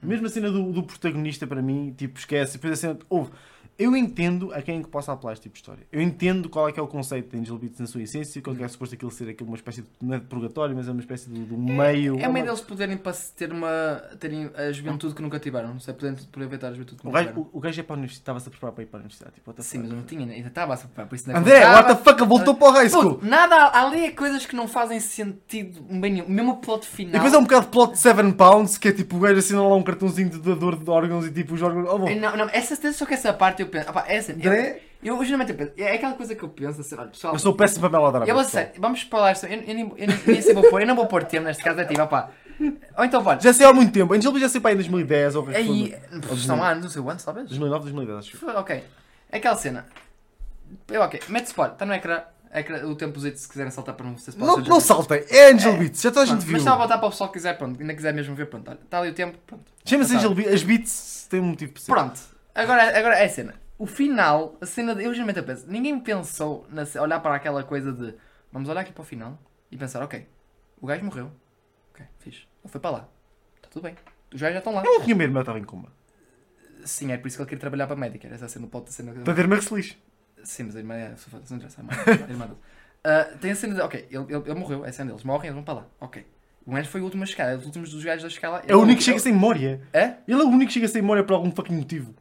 Mesmo 0.02 0.26
a 0.26 0.30
cena 0.30 0.50
do, 0.50 0.72
do 0.72 0.82
protagonista 0.82 1.46
para 1.46 1.62
mim, 1.62 1.94
tipo, 1.96 2.18
esquece. 2.18 2.54
Depois 2.54 2.72
a 2.72 2.76
cena, 2.76 2.98
ouve, 3.08 3.30
eu 3.78 3.96
entendo 3.96 4.52
a 4.54 4.62
quem 4.62 4.80
é 4.80 4.82
que 4.82 4.88
possa 4.88 5.12
apelar 5.12 5.34
este 5.34 5.44
tipo 5.44 5.54
de 5.54 5.60
história. 5.60 5.86
Eu 5.92 6.00
entendo 6.00 6.48
qual 6.48 6.68
é 6.68 6.72
que 6.72 6.80
é 6.80 6.82
o 6.82 6.86
conceito 6.86 7.30
de 7.30 7.38
Angel 7.38 7.58
Beats 7.58 7.78
na 7.78 7.86
sua 7.86 8.02
essência, 8.02 8.40
qual 8.40 8.54
é 8.54 8.58
que 8.58 8.64
é 8.64 8.68
suposto 8.68 8.94
aquilo 8.94 9.10
ser 9.10 9.28
aquilo, 9.28 9.50
uma 9.50 9.56
espécie 9.56 9.82
de, 9.82 9.88
não 10.00 10.14
é 10.14 10.18
de 10.18 10.24
purgatório, 10.24 10.74
mas 10.74 10.88
é 10.88 10.90
uma 10.92 11.00
espécie 11.00 11.28
de, 11.28 11.44
de 11.44 11.54
um 11.54 11.58
meio. 11.58 12.18
É 12.18 12.28
o 12.28 12.32
meio 12.32 12.46
deles 12.46 12.60
poderem 12.60 12.98
ter 13.36 13.52
uma. 13.52 14.02
terem 14.18 14.50
a 14.56 14.72
juventude 14.72 15.14
que 15.14 15.22
nunca 15.22 15.38
tiveram. 15.38 15.74
Não 15.74 15.80
sei, 15.80 15.92
poderem 15.94 16.16
aproveitar 16.26 16.68
a 16.68 16.72
juventude 16.72 17.00
que 17.00 17.06
O 17.06 17.10
nunca 17.10 17.18
gajo, 17.18 17.28
tiveram. 17.28 17.50
o, 17.52 17.58
o 17.58 17.60
gajo 17.60 17.80
é 17.80 17.82
para 17.82 17.94
a 17.94 17.98
universidade, 17.98 18.22
estava-se 18.22 18.48
a 18.48 18.50
preparar 18.50 18.74
para 18.74 18.82
ir 18.82 18.86
para 18.86 18.98
a 18.98 19.00
universidade. 19.00 19.34
Tipo, 19.34 19.54
Sim, 19.62 19.78
mas 19.78 19.90
eu 19.90 19.96
não 19.96 20.02
tinha, 20.04 20.26
ainda 20.26 20.48
estava 20.48 20.74
a 20.74 20.76
se 20.76 20.86
preparar, 20.86 21.08
por 21.08 21.14
isso 21.14 21.28
não 21.28 21.36
é 21.36 21.38
André, 21.38 21.66
what 21.66 21.88
the 21.88 21.96
fuck, 21.96 22.24
voltou 22.24 22.54
para 22.54 22.68
o 22.68 22.70
high 22.70 22.88
school! 22.88 23.14
Puto, 23.16 23.26
nada, 23.26 23.78
ali 23.78 24.06
é 24.06 24.10
coisas 24.10 24.46
que 24.46 24.56
não 24.56 24.66
fazem 24.66 25.00
sentido 25.00 25.82
bem 25.82 26.14
nenhum. 26.14 26.28
Mesmo 26.28 26.52
o 26.52 26.56
plot 26.56 26.86
final. 26.86 27.10
E 27.10 27.12
depois 27.12 27.34
é 27.34 27.38
um 27.38 27.42
bocado 27.42 27.66
de 27.66 27.72
plot 27.72 27.92
de 27.92 27.98
7 27.98 28.32
pounds, 28.32 28.78
que 28.78 28.88
é 28.88 28.92
tipo 28.92 29.16
o 29.16 29.20
gajo 29.20 29.38
assina 29.38 29.60
lá 29.62 29.74
um 29.74 29.82
cartãozinho 29.82 30.30
de 30.30 30.38
doador 30.38 30.76
de 30.76 30.88
órgãos 30.90 31.26
e 31.26 31.30
tipo 31.30 31.54
os 31.54 31.62
órgãos. 31.62 31.88
Oh. 31.90 31.98
Não, 31.98 32.36
não, 32.36 32.48
essa, 32.50 32.92
só 32.92 33.04
que 33.04 33.14
essa 33.14 33.32
parte 33.32 33.65
eu 33.66 33.70
penso. 33.70 33.88
Essa, 34.06 34.32
eu, 34.32 34.36
André? 34.36 34.80
eu, 35.02 35.16
eu 35.16 35.24
geralmente 35.24 35.50
eu 35.50 35.56
penso. 35.56 35.72
É 35.76 35.94
aquela 35.94 36.14
coisa 36.14 36.34
que 36.34 36.42
eu 36.42 36.48
penso 36.48 36.80
assim, 36.80 36.94
olha, 36.96 37.08
pessoal. 37.08 37.34
Eu 37.34 37.38
sou 37.38 37.54
péssimo 37.54 37.80
para 37.80 37.90
melodrama. 37.98 38.26
Eu 38.26 38.34
vou 38.34 38.44
ser, 38.44 38.72
vamos 38.78 39.02
falar 39.02 39.32
isso. 39.32 39.46
Eu, 39.46 39.52
eu, 39.60 39.74
nem- 39.74 39.80
eu, 39.96 40.06
nem- 40.06 40.20
nem 40.26 40.42
sei 40.42 40.54
vou 40.54 40.68
pôr, 40.70 40.80
eu 40.80 40.86
não 40.86 40.96
vou 40.96 41.06
pôr 41.06 41.24
termo 41.24 41.46
neste 41.46 41.62
caso, 41.62 41.80
é 41.80 41.84
tipo, 41.84 42.00
opá. 42.02 42.30
Ou 42.96 43.04
então, 43.04 43.22
pode. 43.22 43.44
Já 43.44 43.52
sei 43.52 43.66
há 43.66 43.72
muito 43.72 43.92
tempo. 43.92 44.14
Angel 44.14 44.32
Beats 44.32 44.42
já 44.42 44.48
sei 44.48 44.60
para 44.60 44.70
aí 44.70 44.74
em 44.74 44.78
2010 44.78 45.36
ou 45.36 45.44
que 45.44 45.50
é 45.50 45.52
que 45.54 45.58
Aí. 45.60 45.94
Estão 46.32 46.58
lá, 46.58 46.74
não 46.74 46.88
sei 46.88 47.02
quantos, 47.02 47.24
talvez? 47.24 47.48
2009, 47.48 47.82
2010, 47.84 48.18
acho. 48.18 48.36
Foi, 48.38 48.54
Ok. 48.54 48.82
Aquela 49.30 49.56
cena. 49.56 49.86
Eu, 50.88 51.02
ok. 51.02 51.20
Mete 51.28 51.46
spot. 51.46 51.72
Está 51.72 51.84
no 51.84 51.92
ecrã. 51.92 52.22
ecrã 52.54 52.86
o 52.86 52.94
tempo 52.96 53.20
se 53.20 53.48
quiserem 53.48 53.70
saltar 53.70 53.94
para 53.94 54.06
não 54.06 54.16
ser 54.16 54.30
spot. 54.30 54.46
Não, 54.46 54.56
não 54.58 54.80
saltem, 54.80 55.22
é 55.28 55.50
Angel 55.52 55.72
É. 55.72 55.76
Beats, 55.76 56.00
já 56.00 56.10
toda 56.10 56.22
a 56.22 56.26
gente 56.26 56.40
viu. 56.44 56.52
Mas 56.52 56.62
está 56.62 56.72
a 56.72 56.76
botar 56.76 56.96
para 56.98 57.06
o 57.06 57.10
pessoal 57.10 57.28
que 57.28 57.34
quiser, 57.34 57.58
pronto. 57.58 57.78
Ainda 57.80 57.94
quiser 57.94 58.14
mesmo 58.14 58.34
ver, 58.34 58.46
pronto. 58.46 58.68
olha, 58.70 58.78
Está 58.82 58.98
ali 59.00 59.10
o 59.10 59.14
tempo, 59.14 59.36
pronto. 59.46 59.64
Chama-se. 59.84 60.16
Angel 60.16 60.34
Beats, 60.34 60.54
as 60.54 60.62
beats 60.62 61.26
têm 61.28 61.40
um 61.40 61.44
motivo 61.44 61.78
ser. 61.78 61.92
Pronto. 61.92 62.18
Agora, 62.56 62.98
agora 62.98 63.16
é 63.16 63.26
a 63.26 63.28
cena. 63.28 63.54
O 63.78 63.86
final, 63.86 64.56
a 64.62 64.64
cena 64.64 64.94
de. 64.94 65.04
Eu 65.04 65.12
geralmente 65.12 65.42
penso. 65.42 65.66
Ninguém 65.68 66.00
pensou 66.00 66.66
na, 66.70 66.84
olhar 67.02 67.20
para 67.20 67.34
aquela 67.34 67.62
coisa 67.62 67.92
de. 67.92 68.14
Vamos 68.50 68.70
olhar 68.70 68.80
aqui 68.80 68.92
para 68.92 69.02
o 69.02 69.04
final 69.04 69.38
e 69.70 69.76
pensar, 69.76 70.02
ok. 70.02 70.26
O 70.80 70.86
gajo 70.86 71.04
morreu. 71.04 71.30
Ok, 71.90 72.06
fixe. 72.18 72.46
Ele 72.64 72.72
foi 72.72 72.80
para 72.80 72.90
lá. 72.90 73.08
Está 73.56 73.68
tudo 73.68 73.82
bem. 73.82 73.94
Os 74.32 74.40
gajos 74.40 74.54
já 74.54 74.58
estão 74.58 74.74
lá. 74.74 74.82
Eu 74.82 74.94
não 74.94 75.02
tinha 75.02 75.14
medo, 75.14 75.32
mas 75.32 75.40
eu 75.40 75.42
estava 75.42 75.58
em 75.58 75.64
coma. 75.64 75.92
Sim, 76.86 77.12
é 77.12 77.18
por 77.18 77.28
isso 77.28 77.36
que 77.36 77.42
ele 77.42 77.48
queria 77.50 77.60
trabalhar 77.60 77.86
para 77.86 77.96
a 77.96 77.98
médica. 77.98 78.26
Essa 78.28 78.48
cena 78.48 78.66
pode 78.66 78.90
ser. 78.90 79.02
Para 79.04 79.34
ter 79.34 79.44
uma 79.44 79.56
resilish. 79.56 79.98
Sim, 80.42 80.64
mas 80.64 80.76
a 80.76 80.78
irmã 80.78 80.94
é. 80.94 81.16
Se 81.16 81.30
não 81.30 81.56
interessa, 81.58 81.82
a 81.82 82.30
irmã, 82.32 82.46
dele. 82.46 82.58
Ah, 83.08 83.22
tem 83.40 83.52
a 83.52 83.54
cena 83.54 83.74
de. 83.74 83.80
Ok, 83.82 84.08
ele, 84.10 84.24
ele, 84.24 84.42
ele 84.46 84.54
morreu, 84.54 84.84
é 84.84 84.88
a 84.88 84.92
cena 84.92 85.10
deles. 85.10 85.22
Morrem, 85.22 85.48
eles 85.48 85.54
vão 85.54 85.62
para 85.62 85.74
lá. 85.74 85.86
Ok. 86.00 86.26
O 86.64 86.72
gajo 86.72 86.88
foi 86.88 87.00
o 87.00 87.04
último 87.04 87.22
a 87.22 87.26
chegar. 87.26 87.52
É 87.52 87.56
os 87.56 87.64
últimos 87.64 87.90
dos 87.90 88.02
gajos 88.02 88.24
a 88.24 88.28
chegar 88.28 88.50
lá. 88.50 88.62
É 88.66 88.74
o 88.74 88.80
único 88.80 88.98
que 88.98 89.04
chega 89.04 89.20
sem 89.20 89.32
memória. 89.32 89.80
É? 89.92 90.14
Ele 90.26 90.40
é 90.40 90.44
o 90.44 90.48
único 90.48 90.66
que 90.66 90.72
chega 90.72 90.88
sem 90.88 91.02
memória 91.02 91.22
por 91.22 91.34
algum 91.34 91.52
fucking 91.52 91.76
motivo. 91.76 92.14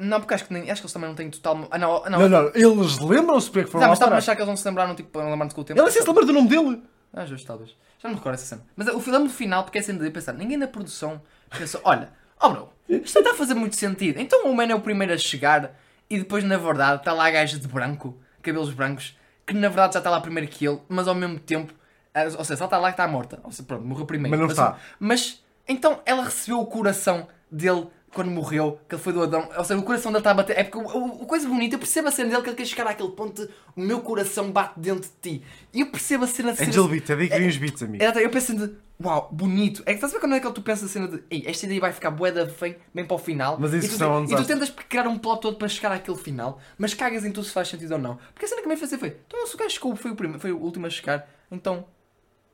Não, 0.00 0.20
porque 0.20 0.32
acho 0.32 0.44
que, 0.44 0.52
nem, 0.52 0.70
acho 0.70 0.80
que 0.80 0.86
eles 0.86 0.92
também 0.92 1.08
não 1.08 1.16
têm 1.16 1.28
total. 1.28 1.66
Ah, 1.72 1.76
não, 1.76 2.04
não. 2.04 2.20
Não, 2.20 2.28
não, 2.28 2.52
eles 2.54 2.98
lembram-se 3.00 3.48
porque 3.48 3.60
é 3.60 3.64
que 3.64 3.70
foram 3.70 3.82
Não, 3.82 3.88
mas 3.88 3.98
estava 3.98 4.14
a 4.14 4.18
achar 4.18 4.36
que 4.36 4.42
eles 4.42 4.48
não 4.48 4.56
se 4.56 4.66
lembraram, 4.66 4.94
tipo, 4.94 5.18
lembrar-se 5.18 5.54
com 5.54 5.60
o 5.60 5.64
tempo. 5.64 5.80
Ele 5.80 5.90
se 5.90 6.06
lembra 6.06 6.24
do 6.24 6.32
nome 6.32 6.48
dele. 6.48 6.82
Ah, 7.12 7.26
justo, 7.26 7.46
talvez. 7.46 7.70
Já 7.98 8.08
não 8.08 8.10
me 8.10 8.16
recordo 8.16 8.34
essa 8.34 8.46
cena. 8.46 8.62
Mas 8.76 8.86
o 8.88 9.00
filme 9.00 9.26
do 9.26 9.30
final, 9.30 9.64
porque 9.64 9.78
é 9.78 9.82
cena 9.82 9.98
de 9.98 10.10
pensar, 10.10 10.32
ninguém 10.34 10.56
da 10.56 10.68
produção 10.68 11.20
pensou, 11.50 11.80
olha, 11.82 12.10
oh 12.40 12.48
bro, 12.48 12.68
isto 12.88 13.14
não 13.16 13.22
está 13.22 13.34
a 13.34 13.34
fazer 13.34 13.54
muito 13.54 13.74
sentido. 13.74 14.20
Então 14.20 14.44
o 14.44 14.54
man 14.54 14.66
é 14.66 14.74
o 14.74 14.80
primeiro 14.80 15.12
a 15.12 15.18
chegar 15.18 15.74
e 16.08 16.18
depois, 16.18 16.44
na 16.44 16.56
verdade, 16.56 17.00
está 17.00 17.12
lá 17.12 17.26
a 17.26 17.30
gaja 17.30 17.58
de 17.58 17.66
branco, 17.66 18.16
cabelos 18.40 18.72
brancos, 18.72 19.16
que 19.44 19.52
na 19.52 19.68
verdade 19.68 19.94
já 19.94 19.98
está 19.98 20.10
lá 20.10 20.20
primeiro 20.20 20.48
que 20.48 20.66
ele, 20.66 20.80
mas 20.88 21.08
ao 21.08 21.14
mesmo 21.14 21.40
tempo, 21.40 21.74
ah, 22.14 22.24
ou 22.38 22.44
seja, 22.44 22.60
ela 22.60 22.66
está 22.66 22.78
lá 22.78 22.88
que 22.88 22.94
está 22.94 23.08
morta. 23.08 23.40
Ou 23.42 23.50
seja, 23.50 23.64
pronto, 23.64 23.84
morreu 23.84 24.06
primeiro. 24.06 24.30
Mas 24.30 24.40
não 24.40 24.46
está. 24.46 24.78
Mas, 25.00 25.42
então 25.66 26.00
ela 26.06 26.22
recebeu 26.22 26.60
o 26.60 26.66
coração 26.66 27.26
dele 27.50 27.88
quando 28.12 28.30
morreu, 28.30 28.80
que 28.88 28.94
ele 28.94 29.02
foi 29.02 29.12
do 29.12 29.22
Adão. 29.22 29.48
Ou 29.56 29.64
seja, 29.64 29.78
o 29.78 29.82
coração 29.82 30.10
dele 30.10 30.20
está 30.20 30.30
a 30.30 30.34
bater. 30.34 30.58
É 30.58 30.64
porque 30.64 30.78
o, 30.78 31.26
coisa 31.26 31.48
bonita, 31.48 31.74
eu 31.74 31.78
percebo 31.78 32.08
a 32.08 32.10
cena 32.10 32.30
dele 32.30 32.42
que 32.42 32.48
ele 32.50 32.56
quer 32.56 32.66
chegar 32.66 32.86
àquele 32.86 33.10
ponto 33.10 33.42
de 33.42 33.50
o 33.76 33.80
meu 33.80 34.00
coração 34.00 34.50
bate 34.50 34.78
dentro 34.78 35.02
de 35.02 35.38
ti. 35.38 35.44
E 35.72 35.80
eu 35.80 35.86
percebo 35.86 36.24
a 36.24 36.26
cena 36.26 36.52
de 36.52 36.62
Angel 36.62 36.84
é 36.92 37.16
daí 37.16 37.28
que 37.28 37.46
os 37.46 37.56
beats, 37.56 37.82
amigo. 37.82 38.02
é, 38.02 38.24
eu 38.24 38.30
penso 38.30 38.56
de, 38.56 38.74
Uau, 39.02 39.28
bonito. 39.30 39.82
É 39.86 39.92
que 39.92 39.96
estás 39.96 40.12
a 40.12 40.16
ver 40.16 40.20
quando 40.20 40.34
é 40.34 40.40
que 40.40 40.50
tu 40.50 40.60
pensas 40.60 40.90
a 40.90 40.92
cena 40.92 41.06
de 41.06 41.22
Ei, 41.30 41.44
esta 41.46 41.66
ideia 41.66 41.80
vai 41.80 41.92
ficar 41.92 42.10
bué 42.10 42.32
da 42.32 42.48
feio 42.48 42.74
bem 42.92 43.06
para 43.06 43.14
o 43.14 43.18
final. 43.18 43.56
Mas 43.58 43.72
isso 43.72 43.94
e 43.94 43.98
tu, 43.98 44.32
e 44.32 44.36
tu 44.36 44.44
tentas 44.44 44.70
criar 44.70 45.06
um 45.06 45.16
plot 45.16 45.40
todo 45.40 45.56
para 45.56 45.68
chegar 45.68 45.92
àquele 45.92 46.16
final, 46.16 46.60
mas 46.76 46.94
cagas 46.94 47.24
em 47.24 47.30
tudo 47.30 47.44
se 47.44 47.52
faz 47.52 47.68
sentido 47.68 47.92
ou 47.92 47.98
não. 47.98 48.18
Porque 48.32 48.46
a 48.46 48.48
cena 48.48 48.60
que 48.60 48.66
me 48.66 48.76
fez 48.76 48.92
foi, 48.94 49.16
então 49.26 49.46
se 49.46 49.54
o 49.54 49.58
gajo 49.58 49.70
chegou, 49.70 49.94
foi 49.94 50.10
o, 50.10 50.16
primeiro, 50.16 50.40
foi 50.40 50.50
o 50.50 50.58
último 50.58 50.86
a 50.86 50.90
chegar, 50.90 51.28
então 51.50 51.86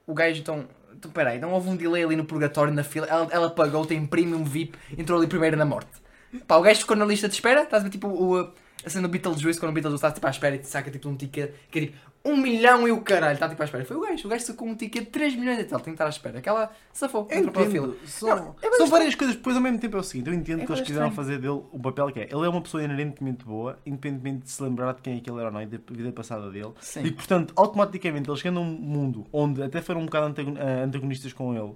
o 0.07 0.13
gajo 0.13 0.41
então. 0.41 0.69
Então 1.05 1.13
peraí, 1.13 1.37
então 1.37 1.53
houve 1.53 1.69
um 1.69 1.77
delay 1.77 2.03
ali 2.03 2.17
no 2.17 2.25
purgatório 2.25 2.73
na 2.73 2.83
fila, 2.83 3.07
ela, 3.07 3.29
ela 3.31 3.51
pagou, 3.51 3.85
tem 3.85 4.07
premium 4.07 4.43
VIP, 4.43 4.79
entrou 4.97 5.19
ali 5.19 5.29
primeiro 5.29 5.55
na 5.55 5.65
morte. 5.65 5.91
Pá, 6.47 6.57
o 6.57 6.63
gajo 6.63 6.81
ficou 6.81 6.97
na 6.97 7.05
lista 7.05 7.29
de 7.29 7.35
espera, 7.35 7.63
estás 7.63 7.83
a 7.83 7.85
ver 7.85 7.91
tipo 7.91 8.09
o, 8.09 8.51
a 8.85 8.89
cena 8.89 9.07
do 9.07 9.11
Beetlejuice, 9.11 9.61
quando 9.61 9.71
o 9.71 9.75
Beetlejuice 9.75 9.99
está 9.99 10.11
tipo 10.11 10.27
à 10.27 10.31
espera 10.31 10.57
e 10.57 10.59
te 10.59 10.67
saca 10.67 10.91
tipo 10.91 11.07
um 11.09 11.15
ticket 11.15 11.53
que 11.71 11.79
é 11.79 11.83
tipo 11.83 11.97
um 12.25 12.37
milhão 12.37 12.89
e 12.89 12.91
o 12.91 13.03
caralho, 13.03 13.35
está 13.35 13.49
tipo 13.49 13.61
à 13.61 13.67
espera. 13.67 13.85
Foi 13.85 13.97
o 13.97 14.01
gajo, 14.01 14.27
o 14.27 14.31
gajo 14.31 14.45
sacou 14.45 14.67
um 14.67 14.75
ticket 14.75 15.05
de 15.05 15.11
3 15.11 15.37
milhões 15.37 15.59
e 15.59 15.65
tal, 15.65 15.79
tem 15.79 15.93
que 15.93 15.97
estar 15.97 16.07
à 16.07 16.09
espera. 16.09 16.39
Aquela 16.39 16.73
safou, 16.93 17.29
entrou 17.31 17.71
fila. 17.71 17.95
São, 18.07 18.29
Não, 18.29 18.57
é 18.63 18.77
são 18.77 18.87
várias 18.87 19.15
coisas, 19.15 19.37
depois 19.37 19.55
ao 19.55 19.63
mesmo 19.63 19.79
tempo 19.79 19.97
é 19.97 20.01
o 20.01 20.03
seguinte, 20.03 20.29
eu 20.29 20.35
entendo 20.35 20.63
É 20.63 20.67
que 20.67 20.73
eles 20.73 20.81
quiseram 20.81 21.11
fazer 21.13 21.39
dele 21.39 21.63
o 21.71 21.79
papel 21.79 22.11
que 22.11 22.21
é. 22.21 22.23
Ele 22.25 22.47
é 22.47 22.49
uma 22.49 22.63
pessoa 22.63 22.83
inerentemente 22.83 23.45
boa, 23.45 23.79
independentemente 23.85 24.45
de 24.45 24.51
se 24.51 24.63
lembrar 24.63 24.95
de 24.95 25.03
quem 25.03 25.19
é 25.19 25.21
que 25.21 25.31
ele 25.31 25.39
era 25.39 25.49
ou 25.49 25.53
não 25.53 25.63
e 25.63 25.67
da 25.67 25.79
vida 25.91 26.13
passada 26.13 26.51
dele. 26.51 26.73
Sim. 26.81 27.05
E 27.05 27.11
portanto, 27.11 27.53
automaticamente, 27.57 28.31
ele 28.31 28.37
chegando 28.39 28.59
a 28.59 28.63
um 28.63 28.65
mundo 28.65 29.27
onde 29.31 29.63
até 29.63 29.83
foram 29.83 30.01
um 30.01 30.07
bocado 30.07 30.35
eh, 30.41 30.83
antagonistas 30.83 31.33
com 31.33 31.55
ele, 31.55 31.75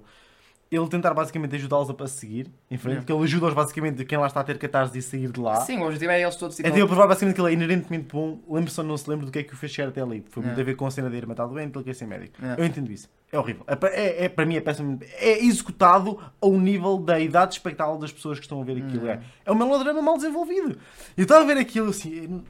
ele 0.71 0.87
tentar 0.87 1.13
basicamente 1.15 1.55
ajudá-los 1.55 1.89
a 1.89 2.07
seguir 2.07 2.47
em 2.69 2.77
frente, 2.77 2.89
Yeah. 2.93 3.01
porque 3.01 3.11
ele 3.13 3.23
ajuda-os 3.23 3.53
basicamente 3.55 4.05
quem 4.05 4.17
lá 4.19 4.27
está 4.27 4.39
a 4.41 4.43
ter 4.43 4.57
catarse 4.59 4.97
e 4.97 5.01
sair 5.01 5.31
de 5.31 5.39
lá. 5.39 5.55
Sim, 5.61 5.79
o 5.79 5.85
objetivo 5.85 6.11
é 6.11 6.21
eles 6.21 6.35
todos 6.35 6.55
tipo, 6.55 6.67
É 6.67 6.71
de 6.71 6.79
ele 6.79 6.87
provar 6.87 7.07
basicamente 7.07 7.35
que 7.35 7.41
ele 7.41 7.49
é 7.49 7.53
inerentemente 7.53 8.07
bom, 8.11 8.39
lembre-se 8.47 8.79
ou 8.79 8.85
não 8.85 8.95
se 8.95 9.09
lembra 9.09 9.25
do 9.25 9.31
que 9.31 9.39
é 9.39 9.43
que 9.43 9.53
o 9.53 9.57
fez 9.57 9.71
chegar 9.71 9.89
até 9.89 10.01
ali. 10.01 10.23
Foi 10.29 10.41
muito 10.43 10.53
Yeah. 10.53 10.61
a 10.61 10.65
ver 10.65 10.75
com 10.75 10.85
a 10.85 10.91
cena 10.91 11.09
de 11.09 11.17
ir 11.17 11.25
matar 11.25 11.47
doente, 11.47 11.75
ele 11.75 11.83
quer 11.83 11.95
ser 11.95 12.05
médico. 12.05 12.35
Yeah. 12.39 12.61
Eu 12.61 12.65
entendo 12.67 12.91
isso. 12.91 13.09
É 13.31 13.37
horrível. 13.39 13.63
É, 13.67 13.75
é, 13.87 14.25
é- 14.25 14.29
para 14.29 14.45
mim 14.45 14.55
é 14.55 14.61
péssimo. 14.61 14.99
É 15.19 15.43
executado 15.43 16.19
ao 16.41 16.51
nível 16.53 16.97
da 16.97 17.19
idade 17.19 17.53
expectável 17.53 17.97
das 17.97 18.11
pessoas 18.11 18.37
que 18.39 18.45
estão 18.45 18.61
a 18.61 18.63
ver 18.63 18.77
aquilo. 18.83 19.05
Hum. 19.05 19.09
É, 19.09 19.19
é 19.45 19.51
um 19.51 19.55
melodrama 19.55 20.01
mal 20.01 20.17
desenvolvido. 20.17 20.77
Eu 21.17 21.23
estava 21.23 21.43
a 21.43 21.47
ver 21.47 21.57
aquilo 21.57 21.89
assim, 21.89 22.43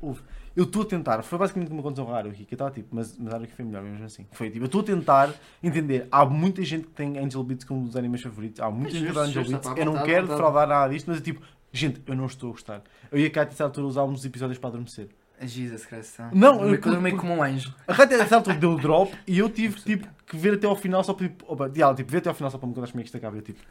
eu 0.59 0.65
estou 0.65 0.81
a 0.81 0.85
tentar, 0.85 1.21
foi 1.23 1.39
basicamente 1.39 1.71
uma 1.71 1.81
condição 1.81 2.05
rara 2.05 2.27
aqui, 2.27 2.43
que 2.43 2.53
eu 2.53 2.57
estava 2.57 2.69
tipo, 2.69 2.93
mas, 2.93 3.17
mas 3.17 3.33
era 3.33 3.47
que 3.47 3.53
foi 3.53 3.63
melhor 3.63 3.81
mesmo 3.81 4.03
assim. 4.03 4.27
Foi 4.33 4.49
tipo, 4.49 4.63
eu 4.63 4.65
estou 4.65 4.81
a 4.81 4.83
tentar 4.83 5.33
entender. 5.63 6.05
Há 6.11 6.25
muita 6.25 6.61
gente 6.65 6.85
que 6.87 6.91
tem 6.93 7.17
Angel 7.17 7.41
Beats 7.43 7.63
como 7.63 7.79
um 7.79 7.85
dos 7.85 7.95
animes 7.95 8.21
favoritos, 8.21 8.59
há 8.59 8.69
muita 8.69 8.89
É 8.97 8.99
gente 8.99 9.07
que 9.07 9.13
dá 9.13 9.21
Angel 9.21 9.45
Beats. 9.45 9.65
Eu 9.77 9.85
não 9.85 9.93
vontade, 9.93 10.09
quero 10.09 10.27
defraudar 10.27 10.67
nada 10.67 10.93
disto, 10.93 11.07
mas 11.07 11.19
é 11.19 11.21
tipo, 11.21 11.41
gente, 11.71 12.01
eu 12.05 12.13
não 12.13 12.25
estou 12.25 12.49
a 12.49 12.51
gostar. 12.51 12.81
Eu 13.09 13.19
e 13.19 13.31
a 13.33 13.63
altura, 13.63 13.87
usávamos 13.87 14.19
os 14.19 14.25
episódios 14.25 14.57
para 14.59 14.67
adormecer. 14.69 15.07
Jesus 15.41 15.85
Christ. 15.85 16.19
Não, 16.33 16.67
eu 16.67 16.75
eu- 16.75 17.01
meio, 17.01 17.15
como 17.15 17.33
um 17.35 17.41
anjo. 17.41 17.73
A 17.87 17.93
a 17.93 18.07
certa 18.07 18.35
altura, 18.35 18.57
deu 18.57 18.73
o 18.73 18.75
drop 18.81 19.17
e 19.25 19.39
eu 19.39 19.49
tive 19.49 19.79
tipo, 19.79 20.05
que 20.27 20.35
ver 20.35 20.55
até 20.55 20.67
ao 20.67 20.75
final 20.75 21.01
só 21.05 21.13
para. 21.13 21.29
Tipo, 21.29 21.45
opa, 21.47 21.69
diálogo, 21.69 21.95
tipo, 21.95 22.11
ver 22.11 22.17
até 22.17 22.27
ao 22.27 22.35
final 22.35 22.51
só 22.51 22.57
para 22.57 22.67
me 22.67 22.75
contar 22.75 22.87
como 22.91 22.99
é 22.99 23.03
que 23.03 23.07
isto 23.07 23.15
acaba. 23.15 23.37
Eu 23.37 23.41
tipo, 23.41 23.61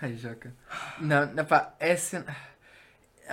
Ai, 0.00 0.16
Joca. 0.16 0.54
Não, 0.98 1.26
não, 1.34 1.44
pá, 1.44 1.74
é 1.78 1.94
cena. 1.96 2.24
Ah, 2.26 2.34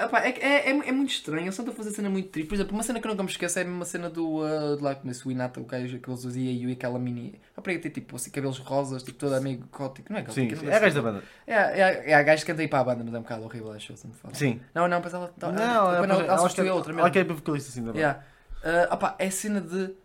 pá, 0.07 0.19
é, 0.19 0.31
que 0.31 0.41
é, 0.43 0.69
é, 0.69 0.69
é 0.69 0.91
muito 0.91 1.09
estranho, 1.09 1.45
eles 1.45 1.57
estão 1.57 1.73
a 1.73 1.75
fazer 1.75 1.91
cena 1.91 2.09
muito 2.09 2.29
triste. 2.29 2.47
Por 2.47 2.55
exemplo, 2.55 2.73
uma 2.73 2.83
cena 2.83 2.99
que 2.99 3.07
eu 3.07 3.11
nunca 3.11 3.23
me 3.23 3.29
esqueço 3.29 3.57
é 3.57 3.63
uma 3.63 3.85
cena 3.85 4.09
do. 4.09 4.43
Uh, 4.43 4.77
de 4.77 4.83
lá 4.83 4.93
como 4.93 5.09
esse 5.09 5.27
o 5.27 5.31
Inata, 5.31 5.59
o 5.59 5.63
gajo 5.63 5.97
que 5.97 6.09
eles 6.09 6.23
usavam 6.23 6.43
e 6.43 6.71
aquela 6.71 6.99
mini. 6.99 7.39
A 7.55 7.61
prega 7.61 7.81
tem 7.81 7.91
tipo 7.91 8.15
assim, 8.15 8.29
cabelos 8.29 8.59
rosas, 8.59 9.01
tipo 9.01 9.17
toda 9.17 9.41
meio 9.41 9.63
gótico. 9.71 10.11
Não 10.11 10.19
é 10.19 10.21
gótico? 10.21 10.35
sim, 10.35 10.49
não 10.49 10.57
sim, 10.57 10.65
sei 10.65 10.75
é 10.75 10.79
gajo 10.79 10.95
da 10.95 11.01
banda. 11.01 11.23
É, 11.47 11.53
é, 11.55 12.11
é 12.11 12.13
a 12.13 12.21
gajo 12.21 12.45
que 12.45 12.51
canta 12.51 12.61
aí 12.61 12.67
para 12.67 12.79
a 12.79 12.83
banda, 12.83 13.03
mas 13.03 13.13
é 13.13 13.17
um 13.17 13.21
bocado 13.21 13.43
horrível, 13.43 13.71
acho 13.71 13.93
eu, 13.93 13.97
falo. 13.97 14.35
Sim. 14.35 14.61
Não, 14.75 14.87
não, 14.87 15.01
mas 15.03 15.13
ela. 15.13 15.33
Não, 15.41 15.49
ela, 15.49 16.05
ela, 16.05 16.23
ela, 16.23 16.37
substituiu 16.37 16.75
outra 16.75 16.93
mesmo. 16.93 17.07
ela 17.07 17.17
ir 17.17 17.25
para 17.25 17.35
vocalista 17.35 17.69
assim 17.69 17.81
da 17.81 17.87
banda. 17.87 17.99
Yeah. 17.99 18.23
Uh, 18.63 18.93
opá, 18.93 19.15
é 19.17 19.29
cena 19.29 19.61
de. 19.61 19.95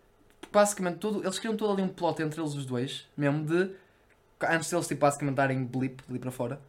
Basicamente, 0.53 0.99
todo, 0.99 1.23
eles 1.23 1.39
criam 1.39 1.57
todo 1.57 1.73
ali 1.73 1.83
um 1.83 1.89
plot 1.89 2.23
entre 2.23 2.41
eles 2.41 2.55
os 2.55 2.65
dois, 2.65 3.09
mesmo 3.17 3.45
de. 3.45 3.71
Antes 4.49 4.71
deles, 4.71 4.89
tipo, 4.89 5.01
basicamente 5.01 5.37
darem 5.37 5.65
blip 5.65 6.03
ali 6.09 6.19
para 6.19 6.31
fora. 6.31 6.61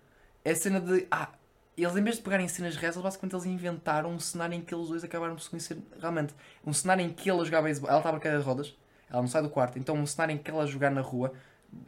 É 0.43 0.53
cena 0.53 0.79
de. 0.79 1.07
Ah, 1.09 1.29
eles 1.77 1.95
em 1.95 2.03
vez 2.03 2.17
de 2.17 2.21
pegarem 2.21 2.47
cenas 2.47 2.75
reais, 2.75 2.95
basicamente 2.97 3.33
eles 3.33 3.45
inventaram 3.45 4.11
um 4.11 4.19
cenário 4.19 4.55
em 4.55 4.61
que 4.61 4.73
eles 4.73 4.87
dois 4.87 5.03
acabaram 5.03 5.35
por 5.35 5.41
se 5.41 5.49
conhecer 5.49 5.77
realmente. 5.99 6.33
Um 6.65 6.73
cenário 6.73 7.03
em 7.03 7.09
que 7.09 7.29
ele 7.29 7.41
a 7.41 7.43
jogar 7.43 7.61
beisebol. 7.61 7.89
Ela 7.89 7.99
estava 7.99 8.17
a 8.17 8.19
cair 8.19 8.37
de 8.37 8.43
rodas, 8.43 8.75
ela 9.09 9.21
não 9.21 9.27
sai 9.27 9.41
do 9.41 9.49
quarto, 9.49 9.79
então 9.79 9.95
um 9.95 10.05
cenário 10.05 10.35
em 10.35 10.37
que 10.37 10.51
ela 10.51 10.67
jogar 10.67 10.91
na 10.91 11.01
rua. 11.01 11.33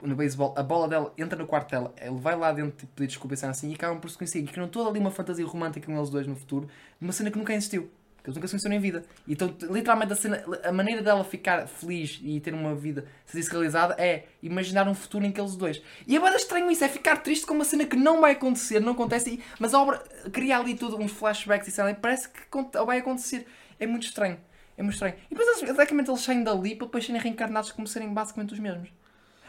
No 0.01 0.15
beisebol, 0.15 0.51
a 0.57 0.63
bola 0.63 0.87
dela 0.87 1.13
entra 1.15 1.37
no 1.37 1.45
quarto 1.45 1.69
dela, 1.69 1.93
ele 2.01 2.17
vai 2.17 2.35
lá 2.35 2.51
dentro 2.51 2.71
tipo, 2.71 2.91
pedir 2.93 3.09
desculpa 3.09 3.35
e 3.35 3.45
assim 3.45 3.69
e 3.69 3.75
acabam 3.75 3.99
por 3.99 4.09
se 4.09 4.17
conhecer. 4.17 4.39
E 4.39 4.47
criam 4.47 4.67
toda 4.67 4.89
ali 4.89 4.99
uma 4.99 5.11
fantasia 5.11 5.45
romântica 5.45 5.85
com 5.85 5.95
eles 5.95 6.09
dois 6.09 6.25
no 6.25 6.35
futuro, 6.35 6.67
uma 6.99 7.13
cena 7.13 7.29
que 7.29 7.37
nunca 7.37 7.53
existiu. 7.53 7.91
Que 8.25 8.31
eles 8.31 8.37
nunca 8.37 8.47
se 8.47 8.53
conheceram 8.53 8.75
em 8.75 8.79
vida. 8.79 9.05
Então, 9.27 9.55
literalmente, 9.61 10.13
a, 10.13 10.15
cena- 10.15 10.43
a 10.63 10.71
maneira 10.71 10.99
dela 11.03 11.23
ficar 11.23 11.67
feliz 11.67 12.19
e 12.23 12.39
ter 12.39 12.55
uma 12.55 12.73
vida 12.73 13.05
realizada 13.51 13.95
é 13.99 14.25
imaginar 14.41 14.87
um 14.87 14.95
futuro 14.95 15.23
em 15.23 15.31
que 15.31 15.39
eles 15.39 15.55
dois. 15.55 15.79
E 16.07 16.15
é 16.15 16.19
bem 16.19 16.35
estranho 16.35 16.71
isso, 16.71 16.83
é 16.83 16.89
ficar 16.89 17.17
triste 17.17 17.45
com 17.45 17.53
uma 17.53 17.63
cena 17.63 17.85
que 17.85 17.95
não 17.95 18.19
vai 18.21 18.31
acontecer, 18.31 18.79
não 18.79 18.93
acontece, 18.93 19.39
mas 19.59 19.75
a 19.75 19.79
obra 19.79 19.99
cria 20.33 20.57
ali 20.57 20.73
tudo, 20.73 20.97
uns 20.97 21.11
flashbacks 21.11 21.67
e 21.67 21.71
sei 21.71 21.85
e 21.85 21.93
parece 21.93 22.29
que 22.29 22.39
vai 22.83 22.97
acontecer. 22.97 23.45
É 23.79 23.85
muito 23.85 24.07
estranho. 24.07 24.39
É 24.75 24.81
muito 24.81 24.93
estranho. 24.95 25.15
E 25.29 25.35
depois, 25.35 25.61
basicamente, 25.61 26.09
eles 26.09 26.21
saem 26.21 26.43
dali 26.43 26.75
para 26.75 26.87
depois 26.87 27.05
serem 27.05 27.21
reencarnados 27.21 27.71
como 27.71 27.87
serem 27.87 28.11
basicamente 28.11 28.53
os 28.53 28.59
mesmos. 28.59 28.89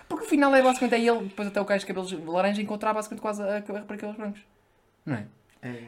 Porque 0.07 0.25
o 0.25 0.29
final 0.29 0.55
é 0.55 0.63
basicamente 0.63 0.95
é 0.95 1.01
ele, 1.01 1.25
depois 1.29 1.49
até 1.49 1.61
o 1.61 1.65
gajo 1.65 1.81
de 1.81 1.87
cabelos 1.87 2.13
laranja 2.13 2.61
encontrar 2.61 2.93
basicamente 2.93 3.23
quase 3.23 3.43
a, 3.43 3.57
a, 3.57 3.63
para 3.63 3.97
aqueles 3.97 4.15
brancos. 4.17 4.41
Não 5.05 5.17
é? 5.17 5.27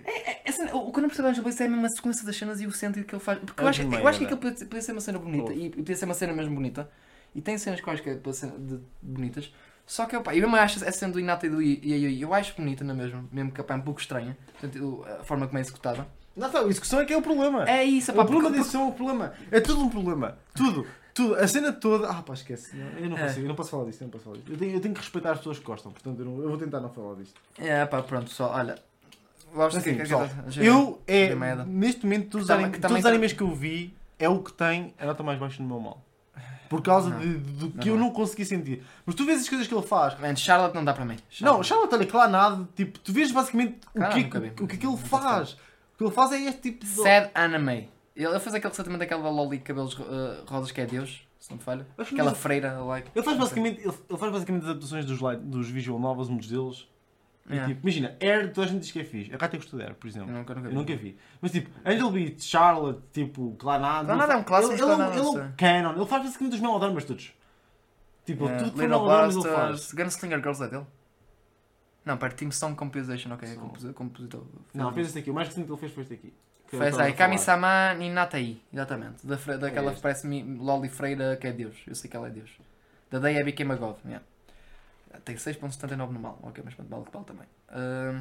É, 0.05 0.49
é 0.49 0.53
cena- 0.53 0.75
o 0.75 0.91
que 0.93 0.99
eu 0.99 1.03
não 1.03 1.09
percebo 1.09 1.29
é 1.29 1.31
Angel 1.31 1.45
é 1.47 1.65
a 1.65 1.69
mesma 1.69 1.89
sequência 1.91 2.25
das 2.27 2.37
cenas 2.37 2.61
e 2.61 2.67
o 2.67 2.73
sentido 2.73 3.05
que 3.07 3.15
ele 3.15 3.23
faz. 3.23 3.39
Porque 3.39 3.61
eu 3.63 3.67
É 3.67 3.71
acho, 3.71 3.81
demais, 3.83 4.03
eu 4.03 4.09
acho 4.09 4.19
que 4.19 4.25
é. 4.25 4.27
aquilo 4.29 4.41
podia, 4.41 4.67
podia 4.67 4.83
ser 4.83 4.93
uma 4.93 5.01
cena 5.01 5.19
bonita 5.19 5.53
e, 5.53 5.67
e 5.67 5.71
podia 5.71 5.97
ser 5.97 6.05
uma 6.05 6.15
cena 6.15 6.33
mesmo 6.33 6.55
bonita. 6.55 6.91
E 7.35 7.41
tem 7.41 7.57
cenas 7.59 7.81
que 7.81 7.89
eu 7.89 7.93
acho 7.93 8.03
que 8.03 8.11
é 8.11 8.15
de- 8.15 8.81
bonitas. 9.03 9.53
Só 9.87 10.05
que 10.07 10.17
opa, 10.17 10.35
eu 10.35 10.43
mesmo 10.43 10.57
acho 10.57 10.85
essa 10.85 10.99
cena 10.99 11.13
do 11.13 11.21
Inata 11.21 11.47
e 11.47 11.51
do 11.51 11.63
Iaioi, 11.63 12.23
eu 12.23 12.35
acho 12.35 12.55
bonita 12.57 12.85
na 12.85 12.93
mesma, 12.95 13.25
mesmo 13.33 13.51
que 13.53 13.61
opa, 13.61 13.75
é 13.75 13.77
um 13.77 13.81
pouco 13.83 14.01
estranha. 14.01 14.37
Portanto, 14.61 15.05
a 15.21 15.25
forma 15.25 15.47
como 15.47 15.59
é 15.59 15.61
executada. 15.63 16.07
Não, 16.37 16.49
tá, 16.51 16.61
a 16.61 16.69
discussão 16.69 17.01
é 17.01 17.05
que 17.05 17.13
é 17.13 17.17
o 17.17 17.23
problema. 17.23 17.69
É 17.69 17.83
isso, 17.85 18.13
o 18.13 18.15
pá, 18.15 18.25
problema 18.25 18.49
porque- 18.51 18.63
disso 18.63 18.77
é 18.77 18.81
o 18.85 18.93
problema. 18.93 19.33
É 19.51 19.61
tudo 19.61 19.81
um 19.83 19.89
problema. 19.89 20.39
Tudo. 20.55 20.87
Tudo. 21.15 21.35
A 21.35 21.49
cena 21.49 21.73
toda. 21.73 22.09
Ah, 22.09 22.23
pá, 22.23 22.33
esquece. 22.35 22.77
Não, 22.77 22.87
Eu 22.99 23.11
não 23.11 23.19
É. 23.19 23.23
consigo. 23.27 23.41
Eu 23.41 23.49
não 23.49 23.55
posso 23.57 23.71
falar 23.71 23.85
disto. 23.87 24.03
Eu, 24.03 24.05
não 24.05 24.13
posso 24.13 24.25
falar 24.25 24.37
disto. 24.37 24.53
Eu, 24.53 24.57
tenho, 24.59 24.73
eu 24.77 24.81
tenho 24.81 24.95
que 24.95 25.01
respeitar 25.01 25.33
as 25.33 25.39
pessoas 25.39 25.59
que 25.59 25.65
gostam. 25.65 25.91
Portanto, 25.91 26.19
eu, 26.21 26.25
não- 26.25 26.41
eu 26.43 26.49
vou 26.49 26.59
tentar 26.59 26.79
não 26.81 26.91
falar 26.91 27.17
disto. 27.17 27.41
É 27.59 27.85
pá, 27.87 28.01
pronto, 28.03 28.29
pessoal, 28.29 28.53
olha. 28.55 28.77
Gosto 29.55 29.79
Assim, 29.79 29.93
que- 29.95 29.99
pessoal, 30.01 30.29
que- 30.29 30.51
que- 30.61 30.67
eu, 30.67 31.01
é, 31.07 31.35
neste 31.67 32.05
momento, 32.05 32.29
todos 32.31 32.43
os, 32.43 32.47
Que 32.47 32.53
também- 32.53 32.65
anim- 32.67 32.73
que 32.75 32.81
todos 32.81 32.97
os 32.97 33.03
tá- 33.03 33.09
animes 33.09 33.33
que 33.33 33.41
eu 33.43 33.55
vi 33.55 33.95
é 34.19 34.29
o 34.29 34.41
que 34.43 34.53
tem 34.53 34.95
a 34.99 35.07
nota 35.07 35.23
mais 35.23 35.39
baixa 35.39 35.63
no 35.63 35.69
meu 35.69 35.81
mal. 35.81 36.05
Por 36.69 36.83
causa 36.83 37.09
Não. 37.09 37.19
de, 37.19 37.35
do 37.39 37.71
que 37.71 37.89
Não, 37.89 37.95
eu 37.95 37.99
não. 37.99 38.07
não 38.09 38.13
consegui 38.13 38.45
sentir. 38.45 38.85
Mas 39.07 39.15
tu 39.15 39.25
vês 39.25 39.41
as 39.41 39.49
coisas 39.49 39.67
que 39.67 39.75
ele 39.75 39.87
faz. 39.87 40.19
Man, 40.21 40.37
Charlotte 40.37 40.75
não 40.75 40.85
dá 40.85 40.93
para 40.93 41.05
mim. 41.07 41.17
Não, 41.41 41.63
Charlotte, 41.63 41.95
olha, 41.95 42.07
claro, 42.07 42.31
nada. 42.31 42.69
Tipo, 42.77 42.99
tu 42.99 43.11
vês 43.11 43.33
basicamente 43.33 43.79
o 43.95 44.01
que, 44.11 44.39
vi. 44.39 44.53
o 44.61 44.67
que, 44.67 44.75
é 44.75 44.79
que 44.79 44.87
ele 44.87 44.97
faz. 44.99 45.53
O 45.53 45.97
que 45.97 46.05
ele 46.05 46.11
faz 46.13 46.31
é 46.33 46.43
este 46.43 46.61
tipo 46.61 46.85
de. 46.85 46.91
Sad 46.91 47.31
anime. 47.35 47.89
Ele 48.15 48.39
faz 48.39 48.55
aquele 48.55 48.69
recentemente 48.71 48.99
daquela 48.99 49.31
Loli 49.31 49.57
de 49.57 49.63
cabelos 49.65 49.95
uh, 49.99 50.45
rosas 50.47 50.71
que 50.71 50.81
é 50.83 50.85
Deus, 50.87 51.23
se 51.39 51.49
não 51.51 51.57
me 51.57 51.63
falha. 51.63 51.87
Que 51.97 52.03
Aquela 52.03 52.35
freira, 52.35 52.73
like. 52.83 53.09
Ele 53.15 53.25
faz 53.25 53.39
basicamente, 53.39 53.81
ele, 53.81 53.95
ele 54.11 54.19
faz 54.19 54.31
basicamente 54.33 54.65
adaptações 54.65 55.07
dos, 55.07 55.19
dos 55.41 55.71
visual 55.71 55.99
novels, 55.99 56.29
muitos 56.29 56.49
deles. 56.49 56.87
E, 57.49 57.53
Yeah. 57.55 57.75
tipo, 57.75 57.87
imagina, 57.87 58.17
Air, 58.21 58.53
toda 58.53 58.67
a 58.67 58.71
gente 58.71 58.81
diz 58.83 58.93
que 58.93 59.01
é 59.01 59.05
fixe. 59.05 59.33
A 59.35 59.39
Kata 59.39 59.57
gostou 59.57 59.79
de 59.79 59.85
Air, 59.87 59.95
por 59.95 60.07
exemplo. 60.07 60.31
Eu 60.31 60.37
nunca, 60.37 60.55
nunca 60.55 60.67
Eu 60.67 60.71
vi. 60.71 60.77
nunca 60.77 60.97
vi. 60.97 61.19
Mas 61.41 61.51
tipo, 61.53 61.71
Angel 61.85 62.11
Beats, 62.11 62.45
Charlotte, 62.45 63.01
tipo, 63.13 63.57
Clanada. 63.59 64.07
Clanada 64.07 64.33
é 64.35 64.37
um 64.37 64.43
clássico, 64.45 64.75
Ele, 64.75 64.83
ele, 64.83 64.91
é 64.93 64.95
Clanada, 64.97 65.17
ele 65.17 65.27
é 65.27 65.31
um 65.43 65.53
canon. 65.57 65.93
Ele 65.97 66.07
faz 66.07 66.23
basicamente 66.25 66.55
os 66.55 66.61
melodramas 66.61 67.05
todos. 67.05 67.33
Tipo, 68.27 68.45
Yeah. 68.45 68.65
tudo 68.65 68.73
que 68.75 68.79
melodramas 68.79 69.35
ele 69.37 69.45
faz. 69.49 69.93
Gunslinger 69.93 70.39
Girls 70.39 70.63
é 70.63 70.69
dele? 70.69 70.87
Não, 72.05 72.17
pera, 72.17 72.33
Team 72.35 72.51
Song 72.51 72.75
Composition, 72.75 73.33
ok, 73.33 73.49
é 73.49 73.53
Song. 73.55 73.67
composi- 73.67 73.93
compositor. 73.93 74.43
Não, 74.75 74.93
fez 74.93 75.09
este 75.09 75.19
aqui. 75.21 75.31
O 75.31 75.35
mais 75.35 75.49
recente 75.49 75.67
que 75.67 75.73
ele 75.73 75.81
fez 75.81 75.93
foi 75.93 76.03
este 76.03 76.15
aqui. 76.15 76.33
Eu 76.73 76.83
estava 76.83 77.05
aí. 77.05 77.13
Kami-sama 77.15 77.95
Ninatai, 77.95 78.59
exatamente. 78.73 79.27
Da, 79.27 79.37
daquela 79.57 79.91
É 79.91 79.95
que 79.95 80.01
parece 80.03 80.27
Loli 80.59 80.89
Freira 80.91 81.37
que 81.37 81.47
é 81.47 81.53
Deus. 81.53 81.77
Eu 81.87 81.95
sei 81.95 82.11
que 82.11 82.17
ela 82.17 82.27
é 82.27 82.31
Deus. 82.31 82.51
The 83.11 83.19
Day 83.21 83.39
I 83.39 83.43
Became 83.45 83.73
a 83.73 83.77
God. 83.77 83.97
Yeah. 84.05 84.23
Tem 85.25 85.37
6.79 85.37 86.11
no 86.11 86.21
mal. 86.21 86.39
Ok, 86.43 86.63
mas 86.65 86.75
pronto, 86.75 86.91
mal 86.91 87.03
que 87.05 87.13
vale 87.13 87.25
também. 87.25 87.47
Ahm, 87.71 88.21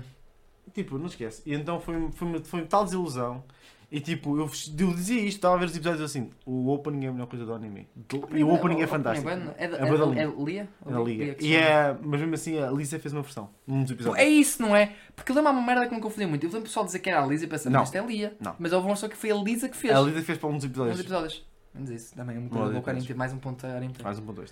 Tipo, 0.73 0.97
não 0.97 1.05
esquece. 1.05 1.41
E 1.45 1.53
então 1.53 1.79
foi, 1.79 2.11
foi, 2.11 2.27
uma- 2.27 2.43
foi 2.43 2.65
tal 2.65 2.83
desilusão. 2.83 3.41
E 3.89 4.01
tipo, 4.01 4.37
eu, 4.37 4.41
eu 4.79 4.93
dizia 4.93 5.21
isto, 5.21 5.37
estava 5.37 5.55
a 5.55 5.57
ver 5.57 5.65
os 5.67 5.75
episódios 5.75 6.01
assim. 6.01 6.29
O 6.45 6.69
opening 6.73 7.05
é 7.05 7.07
a 7.07 7.11
melhor 7.13 7.27
coisa 7.27 7.45
do 7.45 7.53
anime. 7.53 7.87
E 8.35 8.43
o 8.43 8.53
opening 8.53 8.81
é 8.81 8.87
fantástico. 8.87 9.29
É, 9.29 9.37
da- 9.37 9.53
É 9.57 9.67
da 9.69 9.77
é, 9.77 9.81
é 9.87 10.25
Lia? 10.43 10.67
É 10.85 10.91
da 10.91 11.05
se 11.39 11.47
E 11.47 11.55
é, 11.55 11.97
mas 12.03 12.19
mesmo 12.19 12.33
assim, 12.35 12.59
a 12.59 12.69
Lisa 12.69 12.99
fez 12.99 13.13
uma 13.13 13.21
versão. 13.21 13.49
Num 13.65 13.83
dos 13.83 13.91
episódios. 13.93 14.21
É 14.21 14.27
isso, 14.27 14.61
não 14.61 14.75
é? 14.75 14.93
Porque 15.15 15.31
lembra 15.31 15.53
uma 15.53 15.61
merda 15.61 15.87
que 15.87 15.95
me 15.95 16.01
confundia 16.01 16.27
muito. 16.27 16.43
Eu 16.43 16.49
lembro 16.49 16.59
o 16.59 16.63
pessoal 16.63 16.85
dizer 16.85 16.99
que 16.99 17.09
era 17.09 17.23
a 17.23 17.25
Lisa 17.25 17.45
e 17.45 17.47
pensei, 17.47 17.71
Não. 17.71 17.79
mas 17.79 17.87
isto 17.87 17.95
é 17.95 18.05
Lia. 18.05 18.35
Não. 18.41 18.55
Mas 18.59 18.73
houve 18.73 18.87
uma 18.87 18.93
pessoa 18.95 19.09
que 19.09 19.15
foi 19.15 19.31
a 19.31 19.35
Lisa 19.35 19.69
que 19.69 19.77
fez. 19.77 19.95
A 19.95 20.01
Lisa 20.01 20.21
fez 20.21 20.37
para 20.37 20.49
um 20.49 20.55
dos 20.57 20.65
episódios. 20.65 20.99
episódios. 20.99 21.45
Menos 21.73 21.89
isso. 21.91 22.13
Também 22.13 22.37
um 22.37 22.41
Um 22.45 22.49
ponto 22.49 22.81
dos 22.81 23.09
a 23.09 23.15
mais 23.15 23.31
um 23.31 23.37
ponto 23.37 23.65
a. 23.65 24.03
Mais 24.03 24.19
um 24.19 24.25
ponto 24.25 24.35
dois. 24.35 24.51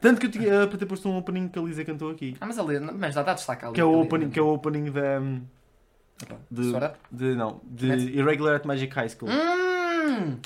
Tanto 0.00 0.20
que 0.20 0.26
eu 0.26 0.30
tinha 0.30 0.66
para 0.66 0.78
ter 0.78 0.86
posto 0.86 1.08
um 1.08 1.16
opening 1.16 1.48
que 1.48 1.58
a 1.58 1.62
Lisa 1.62 1.84
cantou 1.84 2.10
aqui. 2.10 2.36
Ah, 2.40 2.46
mas 2.46 2.58
a 2.58 2.62
Lisa, 2.62 2.80
mas 2.80 3.14
dá, 3.14 3.22
dá 3.22 3.34
destaque 3.34 3.64
ali. 3.64 3.74
Que 3.74 3.80
é 3.80 3.84
o 3.84 4.00
opening, 4.00 4.30
que 4.30 4.38
é 4.38 4.42
o 4.42 4.48
opening 4.54 4.90
da. 4.90 5.18
de- 6.50 6.64
Sword 6.70 6.84
Art? 6.86 6.94
de 7.10 7.34
não, 7.34 7.60
de 7.64 7.86
Irregular 8.16 8.56
at 8.56 8.64
Magic 8.64 8.92
High 8.94 9.08
School. 9.08 9.30
Hum! 9.30 10.38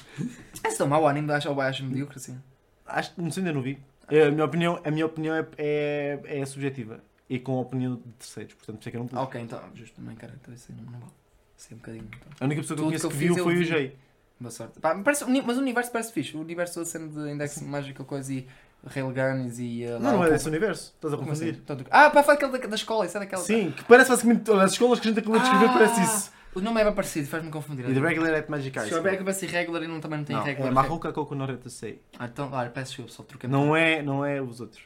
Esse 0.65 0.83
é 0.83 0.85
mau 0.87 1.07
anime, 1.07 1.31
acho, 1.33 1.61
acho 1.61 1.85
medíocre 1.85 2.17
assim. 2.19 2.39
Acho, 2.87 3.13
não 3.17 3.31
sei, 3.31 3.43
ainda 3.43 3.53
não 3.53 3.63
vi. 3.63 3.79
É, 4.09 4.27
A 4.27 4.31
minha 4.31 4.45
opinião, 4.45 4.81
a 4.85 4.91
minha 4.91 5.07
opinião 5.07 5.35
é, 5.35 5.47
é, 5.59 6.21
é 6.41 6.47
subjetiva. 6.47 7.01
E 7.29 7.39
com 7.41 7.59
a 7.59 7.61
opinião 7.63 7.97
de 7.97 8.03
terceiros. 8.19 8.55
Portanto, 8.55 8.77
por 8.77 8.81
isso 8.81 8.89
é 8.89 8.91
que 8.93 8.97
eu 8.97 9.01
não 9.01 9.09
pus. 9.09 9.19
Ok, 9.19 9.41
então, 9.41 9.61
justo, 9.75 9.97
também, 9.97 10.15
cara, 10.15 10.33
então 10.41 10.55
isso 10.55 10.71
aí 10.71 10.77
não, 10.77 10.93
não 10.93 11.01
vale. 11.01 11.13
Isso 11.59 11.69
é 11.73 11.75
um 11.75 11.79
bocadinho. 11.79 12.05
Então. 12.07 12.33
A 12.41 12.45
única 12.45 12.61
pessoa 12.61 12.77
que 12.77 12.83
eu 12.83 12.87
conheço 12.87 13.09
que 13.09 13.15
viu 13.17 13.35
foi 13.37 13.57
o. 13.57 13.65
Jay. 13.65 13.97
Boa 14.39 14.51
sorte. 14.51 14.79
Pá, 14.79 14.95
parece, 14.95 15.25
mas 15.25 15.57
o 15.57 15.61
universo 15.61 15.91
parece 15.91 16.13
fixe. 16.13 16.37
O 16.37 16.41
universo 16.41 16.75
toda 16.75 16.87
cena 16.87 17.09
de 17.09 17.33
Index 17.33 17.61
Magical 17.63 18.05
coisa 18.07 18.33
e 18.33 18.47
Railguns 18.85 19.59
e. 19.59 19.85
Uh, 19.85 19.99
Não, 20.01 20.13
não 20.13 20.25
é 20.25 20.31
desse 20.31 20.49
universo. 20.49 20.93
Estás 20.95 21.13
a 21.13 21.17
Como 21.17 21.31
assim? 21.33 21.47
confundir. 21.47 21.63
Tanto- 21.65 21.85
Ah, 21.91 22.11
pá, 22.11 22.23
foi 22.23 22.35
aquele 22.35 22.53
da, 22.59 22.67
da 22.67 22.75
escola, 22.77 23.05
isso 23.07 23.17
é 23.17 23.21
daquela. 23.21 23.43
Sim, 23.43 23.73
que 23.73 23.85
parece 23.85 24.11
basicamente 24.11 24.51
as 24.51 24.73
escolas 24.73 25.01
que 25.01 25.09
a 25.09 25.11
gente 25.11 25.21
acabou 25.21 25.39
de 25.39 25.45
escrever, 25.45 25.69
Ah, 25.69 25.73
parece 25.73 26.01
isso. 26.03 26.33
O 26.55 26.61
nome 26.61 26.81
é 26.81 26.85
bem 26.85 26.95
parecido, 26.95 27.29
faz-me 27.29 27.51
confundir. 27.51 27.89
E 27.89 27.93
The 27.93 28.01
Regular 28.01 28.35
at 28.35 28.49
Magic 28.49 28.73
Se 28.73 28.79
High 28.87 28.89
souber 28.89 29.13
School. 29.13 29.19
que 29.19 29.25
vai 29.25 29.35
ser 29.35 29.47
regular 29.49 29.83
e 29.83 29.87
não, 29.87 30.01
também 30.01 30.19
não 30.19 30.25
tem 30.25 30.35
Não, 30.37 30.43
regular. 30.43 30.71
é 30.71 30.75
Mahuka 30.75 31.13
Kokonore 31.13 31.59
sei. 31.67 32.01
Ah, 32.19 32.25
então, 32.25 32.51
olha, 32.51 32.71
peço 32.71 32.93
desculpa, 32.93 33.11
só 33.13 33.23
troquei 33.25 33.51
Não 33.51 33.77
é, 33.77 34.03
não 34.03 34.25
é 34.25 34.41
os 34.41 34.61
outros. 34.61 34.83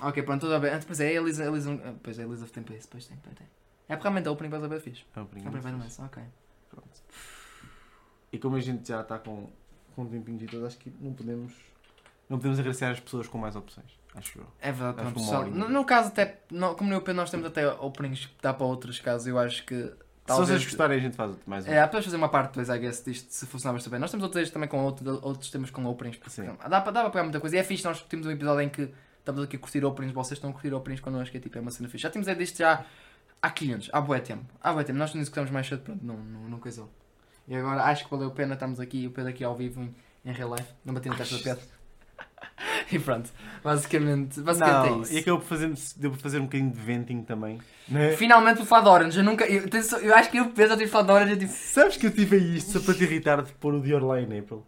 Ok, 0.00 0.22
pronto, 0.22 0.42
tudo 0.46 0.60
bem. 0.60 0.70
Ah, 0.72 0.78
Depois 0.78 1.00
é, 1.00 1.08
a 1.08 1.12
Elisa, 1.14 1.44
Elisa, 1.44 1.72
ah, 1.84 1.92
pois 2.00 2.18
é, 2.20 2.22
a 2.22 2.26
Elisa 2.26 2.46
tem 2.46 2.62
para 2.62 2.76
isso, 2.76 2.86
depois 2.86 3.06
tem, 3.06 3.16
depois 3.16 3.34
tem. 3.36 3.46
É 3.88 3.96
porque 3.96 4.02
realmente 4.06 4.28
a 4.28 4.30
opening 4.30 4.50
bem 4.68 4.78
fixe. 4.80 5.02
É 5.16 5.18
o 5.18 5.22
É 5.22 5.26
primeiro. 5.26 5.50
para 5.50 5.60
ver 5.70 5.76
mais, 5.76 5.98
ok. 5.98 6.22
Pronto. 6.70 6.88
E 8.32 8.38
como 8.38 8.54
a 8.54 8.60
gente 8.60 8.86
já 8.86 9.00
está 9.00 9.18
com, 9.18 9.48
com 9.96 10.02
um 10.02 10.06
tempinho 10.06 10.38
de 10.38 10.46
todo, 10.46 10.66
acho 10.66 10.78
que 10.78 10.92
não 11.00 11.12
podemos, 11.14 11.52
não 12.28 12.38
podemos 12.38 12.58
agraciar 12.58 12.92
as 12.92 13.00
pessoas 13.00 13.26
com 13.26 13.38
mais 13.38 13.56
opções. 13.56 13.98
Acho 14.14 14.38
eu. 14.38 14.46
É 14.60 14.72
verdade, 14.72 15.08
Acho 15.08 15.14
que 15.14 15.34
horinha. 15.34 15.56
No, 15.56 15.68
no 15.68 15.84
caso, 15.84 16.08
até, 16.08 16.40
não, 16.50 16.74
como 16.74 16.90
eu 16.90 16.96
e 16.96 16.98
o 16.98 17.00
Pedro, 17.02 17.20
nós 17.20 17.30
temos 17.30 17.46
até 17.46 17.68
openings 17.68 18.26
que 18.26 18.42
dá 18.42 18.52
para 18.52 18.66
outros 18.66 18.98
casos, 19.00 19.26
eu 19.26 19.38
acho 19.38 19.64
que. 19.64 19.74
Se 19.74 20.34
Talvez, 20.34 20.48
vocês 20.50 20.64
gostarem, 20.64 20.98
a 20.98 21.00
gente 21.00 21.16
faz 21.16 21.34
mais 21.46 21.66
um. 21.66 21.70
É, 21.70 21.82
podemos 21.86 22.04
fazer 22.04 22.16
uma 22.16 22.28
parte 22.28 22.54
2, 22.54 22.68
I 22.68 22.78
guess, 22.78 23.02
disto, 23.02 23.30
se 23.30 23.46
funcionar 23.46 23.72
bastante 23.72 23.92
bem. 23.92 24.00
Nós 24.00 24.10
temos 24.10 24.24
outros 24.24 24.50
também 24.50 24.68
com 24.68 24.84
outro, 24.84 25.18
outros 25.22 25.50
temas 25.50 25.70
com 25.70 25.86
openings. 25.86 26.18
Porque, 26.18 26.30
Sim. 26.30 26.54
dá, 26.68 26.80
para, 26.82 26.92
dá 26.92 27.00
para 27.00 27.10
pegar 27.10 27.22
muita 27.22 27.40
coisa. 27.40 27.56
E 27.56 27.58
é 27.58 27.64
fixe, 27.64 27.84
nós 27.84 28.02
temos 28.02 28.26
um 28.26 28.30
episódio 28.30 28.60
em 28.60 28.68
que 28.68 28.92
estamos 29.20 29.42
aqui 29.42 29.56
a 29.56 29.58
curtir 29.58 29.84
openings, 29.84 30.14
vocês 30.14 30.36
estão 30.36 30.50
a 30.50 30.52
curtir 30.52 30.74
openings 30.74 31.00
connosco, 31.00 31.30
que 31.30 31.38
é 31.38 31.40
tipo, 31.40 31.56
é 31.56 31.60
uma 31.62 31.70
cena 31.70 31.88
fixe. 31.88 32.02
Já 32.02 32.10
temos 32.10 32.28
é 32.28 32.34
disto 32.34 32.58
já 32.58 32.84
há 33.40 33.50
500, 33.50 33.90
há 33.92 34.00
bué 34.02 34.20
tempo. 34.20 34.44
Há 34.60 34.72
bué 34.72 34.84
tempo, 34.84 34.98
nós 34.98 35.14
não 35.14 35.20
discutimos 35.20 35.50
mais 35.50 35.66
cedo, 35.66 35.82
pronto, 35.82 36.04
não, 36.04 36.16
não, 36.16 36.40
não 36.48 36.58
coisou. 36.58 36.90
E 37.46 37.56
agora 37.56 37.84
acho 37.84 38.04
que 38.04 38.10
valeu 38.10 38.28
a 38.28 38.30
pena, 38.30 38.52
estamos 38.54 38.80
aqui, 38.80 39.06
o 39.06 39.10
Pedro 39.10 39.30
aqui 39.30 39.42
ao 39.42 39.56
vivo 39.56 39.80
em, 39.80 39.94
em 40.24 40.32
real 40.32 40.54
life, 40.54 40.68
não 40.84 40.92
bati 40.92 41.08
no 41.08 41.16
teste 41.16 41.38
da 41.38 41.54
Pedro. 41.54 41.77
e 42.92 42.98
pronto, 42.98 43.30
basicamente, 43.62 44.40
basicamente 44.40 44.90
Não, 44.90 44.98
é 44.98 45.02
isso. 45.02 45.12
e 45.14 45.18
acabou 45.18 45.40
por 45.40 45.46
fazer, 45.46 45.74
deu 45.96 46.10
por 46.10 46.18
fazer 46.18 46.38
um 46.38 46.44
bocadinho 46.44 46.70
de 46.70 46.80
venting 46.80 47.22
também. 47.22 47.58
Não 47.88 48.00
é? 48.00 48.16
Finalmente 48.16 48.64
falar 48.66 48.82
de 48.82 48.88
Orange, 48.88 49.18
eu 49.18 49.24
nunca, 49.24 49.46
eu, 49.46 49.64
eu 50.02 50.14
acho 50.14 50.30
que 50.30 50.38
eu 50.38 50.44
o 50.44 50.52
já 50.56 50.76
tive 50.76 50.88
falado 50.88 51.06
de 51.06 51.12
Orange, 51.12 51.32
eu 51.32 51.38
tive 51.38 51.52
Sabes 51.52 51.96
que 51.96 52.06
eu 52.06 52.10
tive 52.10 52.36
isto 52.36 52.72
só 52.72 52.80
para 52.80 52.94
te 52.94 53.04
irritar 53.04 53.42
de 53.42 53.52
pôr 53.52 53.74
o 53.74 53.80
Dior 53.80 54.04
lá 54.04 54.20
em 54.20 54.38
April? 54.38 54.64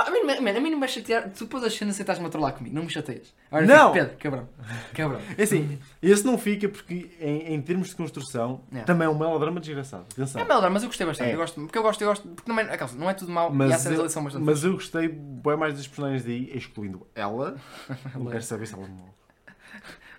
Ah, 0.00 0.06
a 0.06 0.10
mim, 0.12 0.22
man, 0.24 0.34
a 0.34 0.60
mim 0.60 0.70
não 0.70 0.76
me 0.76 0.80
vai 0.80 0.88
chatear. 0.88 1.28
Tu 1.30 1.46
pôs 1.46 1.62
as 1.64 1.74
cenas 1.74 1.98
e 1.98 2.02
estás-me 2.02 2.24
a 2.26 2.28
trollar 2.28 2.52
comigo. 2.54 2.74
Não 2.74 2.84
me 2.84 2.90
chateias. 2.90 3.34
Agora 3.50 3.66
Não! 3.66 3.92
fico, 3.92 4.04
Pedro, 4.06 4.18
cabrão. 4.18 4.48
Cabrão. 4.94 5.20
É 5.36 5.42
assim, 5.42 5.78
esse 6.00 6.24
não 6.24 6.38
fica 6.38 6.68
porque 6.68 7.10
em, 7.20 7.54
em 7.54 7.60
termos 7.60 7.88
de 7.88 7.96
construção 7.96 8.60
Yeah. 8.70 8.84
também 8.86 9.06
é 9.06 9.08
um 9.10 9.18
melodrama 9.18 9.58
desgraçado. 9.60 10.06
Atenção. 10.12 10.40
É 10.40 10.44
melodrama, 10.44 10.74
mas 10.74 10.82
eu 10.84 10.88
gostei 10.88 11.06
bastante. 11.06 11.30
É. 11.30 11.34
Eu 11.34 11.38
gosto, 11.38 11.60
porque 11.62 11.78
eu 11.78 11.82
gosto, 11.82 12.00
eu 12.02 12.08
gosto. 12.08 12.28
Porque 12.28 12.50
não 12.52 12.58
é, 12.60 12.78
não 12.96 13.10
é 13.10 13.14
tudo 13.14 13.32
mau 13.32 13.48
e 13.48 13.52
há 13.52 13.54
Mas, 13.54 13.80
cenas 13.80 13.98
ali 13.98 14.06
que 14.08 14.12
são 14.12 14.22
bastante. 14.24 14.44
mas 14.44 14.62
eu 14.64 14.72
gostei 14.74 15.08
bem 15.08 15.56
mais 15.56 15.74
dos 15.74 15.88
personagens 15.88 16.22
daí, 16.24 16.50
excluindo 16.56 17.06
ela. 17.14 17.56
não 18.14 18.26
quero 18.26 18.42
saber 18.44 18.66
se 18.66 18.74
ela 18.74 18.86
morre. 18.86 19.10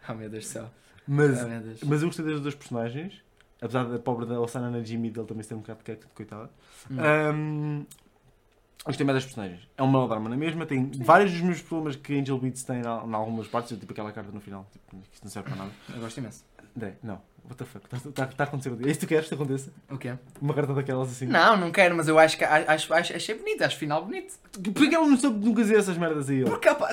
Oh 0.10 0.14
meu 0.14 0.30
Deus 0.30 0.46
do 0.46 0.48
céu. 0.50 0.70
Mas, 1.08 1.42
Oh 1.42 1.46
Deus. 1.48 1.80
mas 1.84 2.02
eu 2.02 2.08
gostei 2.10 2.26
das 2.26 2.42
duas 2.42 2.56
personagens. 2.56 3.14
Apesar 3.62 3.84
da 3.86 4.00
pobre 4.00 4.26
da 4.26 4.40
Osana 4.40 4.70
na 4.70 4.82
Jimmy 4.82 5.10
dele 5.10 5.28
também 5.28 5.44
ser 5.44 5.54
um 5.54 5.60
bocado 5.60 5.80
de 5.84 5.98
coitada. 6.16 6.50
Hum. 6.90 6.98
Ahm, 7.00 7.86
gostei 8.86 9.06
mais 9.06 9.18
das 9.18 9.26
personagens. 9.26 9.68
É 9.78 9.84
um 9.84 9.92
melodrama 9.92 10.30
na 10.30 10.38
mesma. 10.38 10.66
Tem 10.66 10.92
vários 11.00 11.32
dos 11.32 11.42
meus 11.42 11.62
problemas 11.62 11.96
que 11.96 12.18
Angel 12.18 12.38
Beats 12.38 12.64
tem 12.64 12.82
em 12.82 12.86
algumas 12.86 13.48
partes. 13.48 13.78
Tipo 13.78 13.92
aquela 13.92 14.12
carta 14.12 14.32
no 14.32 14.40
final. 14.40 14.68
Tipo, 14.72 15.04
isto 15.12 15.24
não 15.24 15.32
serve 15.32 15.50
para 15.50 15.58
nada. 15.58 15.72
Eu 15.94 16.00
gosto 16.00 16.18
imenso. 16.18 16.44
Não. 17.04 17.22
What 17.46 17.58
the 17.58 17.66
fuck? 17.66 17.86
Está 18.10 18.28
tá 18.28 18.44
a 18.44 18.48
acontecer. 18.48 18.70
É 18.70 18.92
isso 18.92 19.00
que 19.00 19.06
tu 19.06 19.10
queres 19.10 19.28
que 19.28 19.34
aconteça? 19.34 19.74
O 19.90 19.98
quê? 19.98 20.14
Uma 20.40 20.54
carta 20.54 20.74
daquelas 20.74 21.10
assim. 21.10 21.26
Não, 21.26 21.58
não 21.58 21.72
quero, 21.72 21.96
mas 21.96 22.08
eu 22.08 22.20
acho 22.20 22.38
que 22.38 22.44
acho, 22.44 22.94
acho, 22.94 23.16
achei 23.16 23.36
bonito, 23.36 23.64
acho 23.64 23.78
final 23.78 24.06
bonito. 24.06 24.36
Porquê 24.52 24.88
que 24.90 24.96
ela 24.96 25.08
não 25.08 25.18
soube 25.18 25.44
nunca 25.44 25.62
dizer 25.64 25.80
essas 25.80 25.98
merdas 25.98 26.30
aí? 26.30 26.44
Porque 26.44 26.70
opa, 26.70 26.92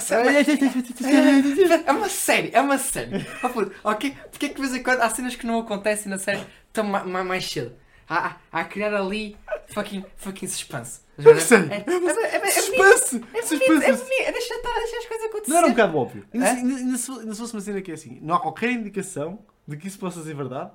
é 1.87 1.93
uma 1.93 2.09
série, 2.09 2.51
é 2.55 2.61
uma 2.61 2.78
série. 2.78 3.26
Oh, 3.43 3.91
ok? 3.91 4.16
Porque 4.30 4.47
é 4.47 4.49
que 4.49 4.55
de 4.55 4.61
vez 4.61 4.74
em 4.74 4.82
quando 4.82 5.01
há 5.01 5.11
cenas 5.11 5.37
que 5.37 5.47
não 5.47 5.59
acontecem 5.59 6.09
na 6.09 6.18
série 6.18 6.41
tão 6.72 6.84
ma 6.84 7.05
ma 7.05 7.22
mais 7.22 7.45
cedo? 7.45 7.72
Há, 8.09 8.26
há, 8.28 8.37
há 8.53 8.61
a 8.61 8.64
criar 8.64 8.95
ali 8.95 9.37
fucking, 9.69 10.05
fucking 10.17 10.47
suspense. 10.47 11.01
Eu 11.19 11.41
sei. 11.41 11.59
É, 11.59 11.61
é, 11.61 11.85
é, 11.89 12.37
é, 12.37 12.37
é, 12.37 12.51
Suspense! 12.51 13.25
É 13.33 13.43
Suspense! 13.43 13.69
bonito, 13.69 14.12
é 14.12 14.25
é 14.25 14.33
deixa 14.33 14.55
deixa 14.55 14.99
as 14.99 15.07
coisas 15.07 15.27
acontecer. 15.27 15.51
Não 15.51 15.59
era 15.59 15.67
um 15.67 15.71
bocado 15.71 15.99
óbvio. 15.99 16.25
Ainda, 16.33 16.47
É? 16.47 16.51
ainda, 16.51 16.99
se, 16.99 17.07
fosse 17.07 17.53
uma 17.55 17.61
cena 17.61 17.81
que 17.81 17.91
é 17.91 17.95
assim, 17.95 18.19
não 18.21 18.35
há 18.35 18.41
qualquer 18.41 18.71
indicação 18.73 19.39
de 19.67 19.77
que 19.77 19.89
isso 19.89 19.99
possa 19.99 20.23
ser 20.23 20.35
verdade 20.35 20.71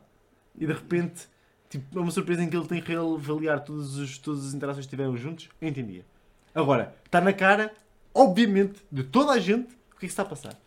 e 0.57 0.65
de 0.65 0.73
repente 0.73 1.27
tipo, 1.69 1.97
é 1.97 2.01
uma 2.01 2.11
surpresa 2.11 2.43
em 2.43 2.49
que 2.49 2.55
ele 2.55 2.67
tem 2.67 2.81
que 2.81 2.91
reavaliar 2.91 3.63
todos 3.63 3.97
os, 3.97 4.17
todas 4.17 4.47
as 4.47 4.53
interações 4.53 4.85
que 4.85 4.89
tiveram 4.89 5.15
juntos, 5.15 5.49
eu 5.61 5.67
entendia. 5.67 6.05
Agora, 6.53 6.93
está 7.05 7.21
na 7.21 7.31
cara, 7.31 7.73
obviamente, 8.13 8.83
de 8.91 9.03
toda 9.03 9.31
a 9.31 9.39
gente 9.39 9.73
o 9.95 9.99
que 9.99 10.05
é 10.05 10.07
que 10.07 10.07
está 10.07 10.23
a 10.23 10.25
passar. 10.25 10.59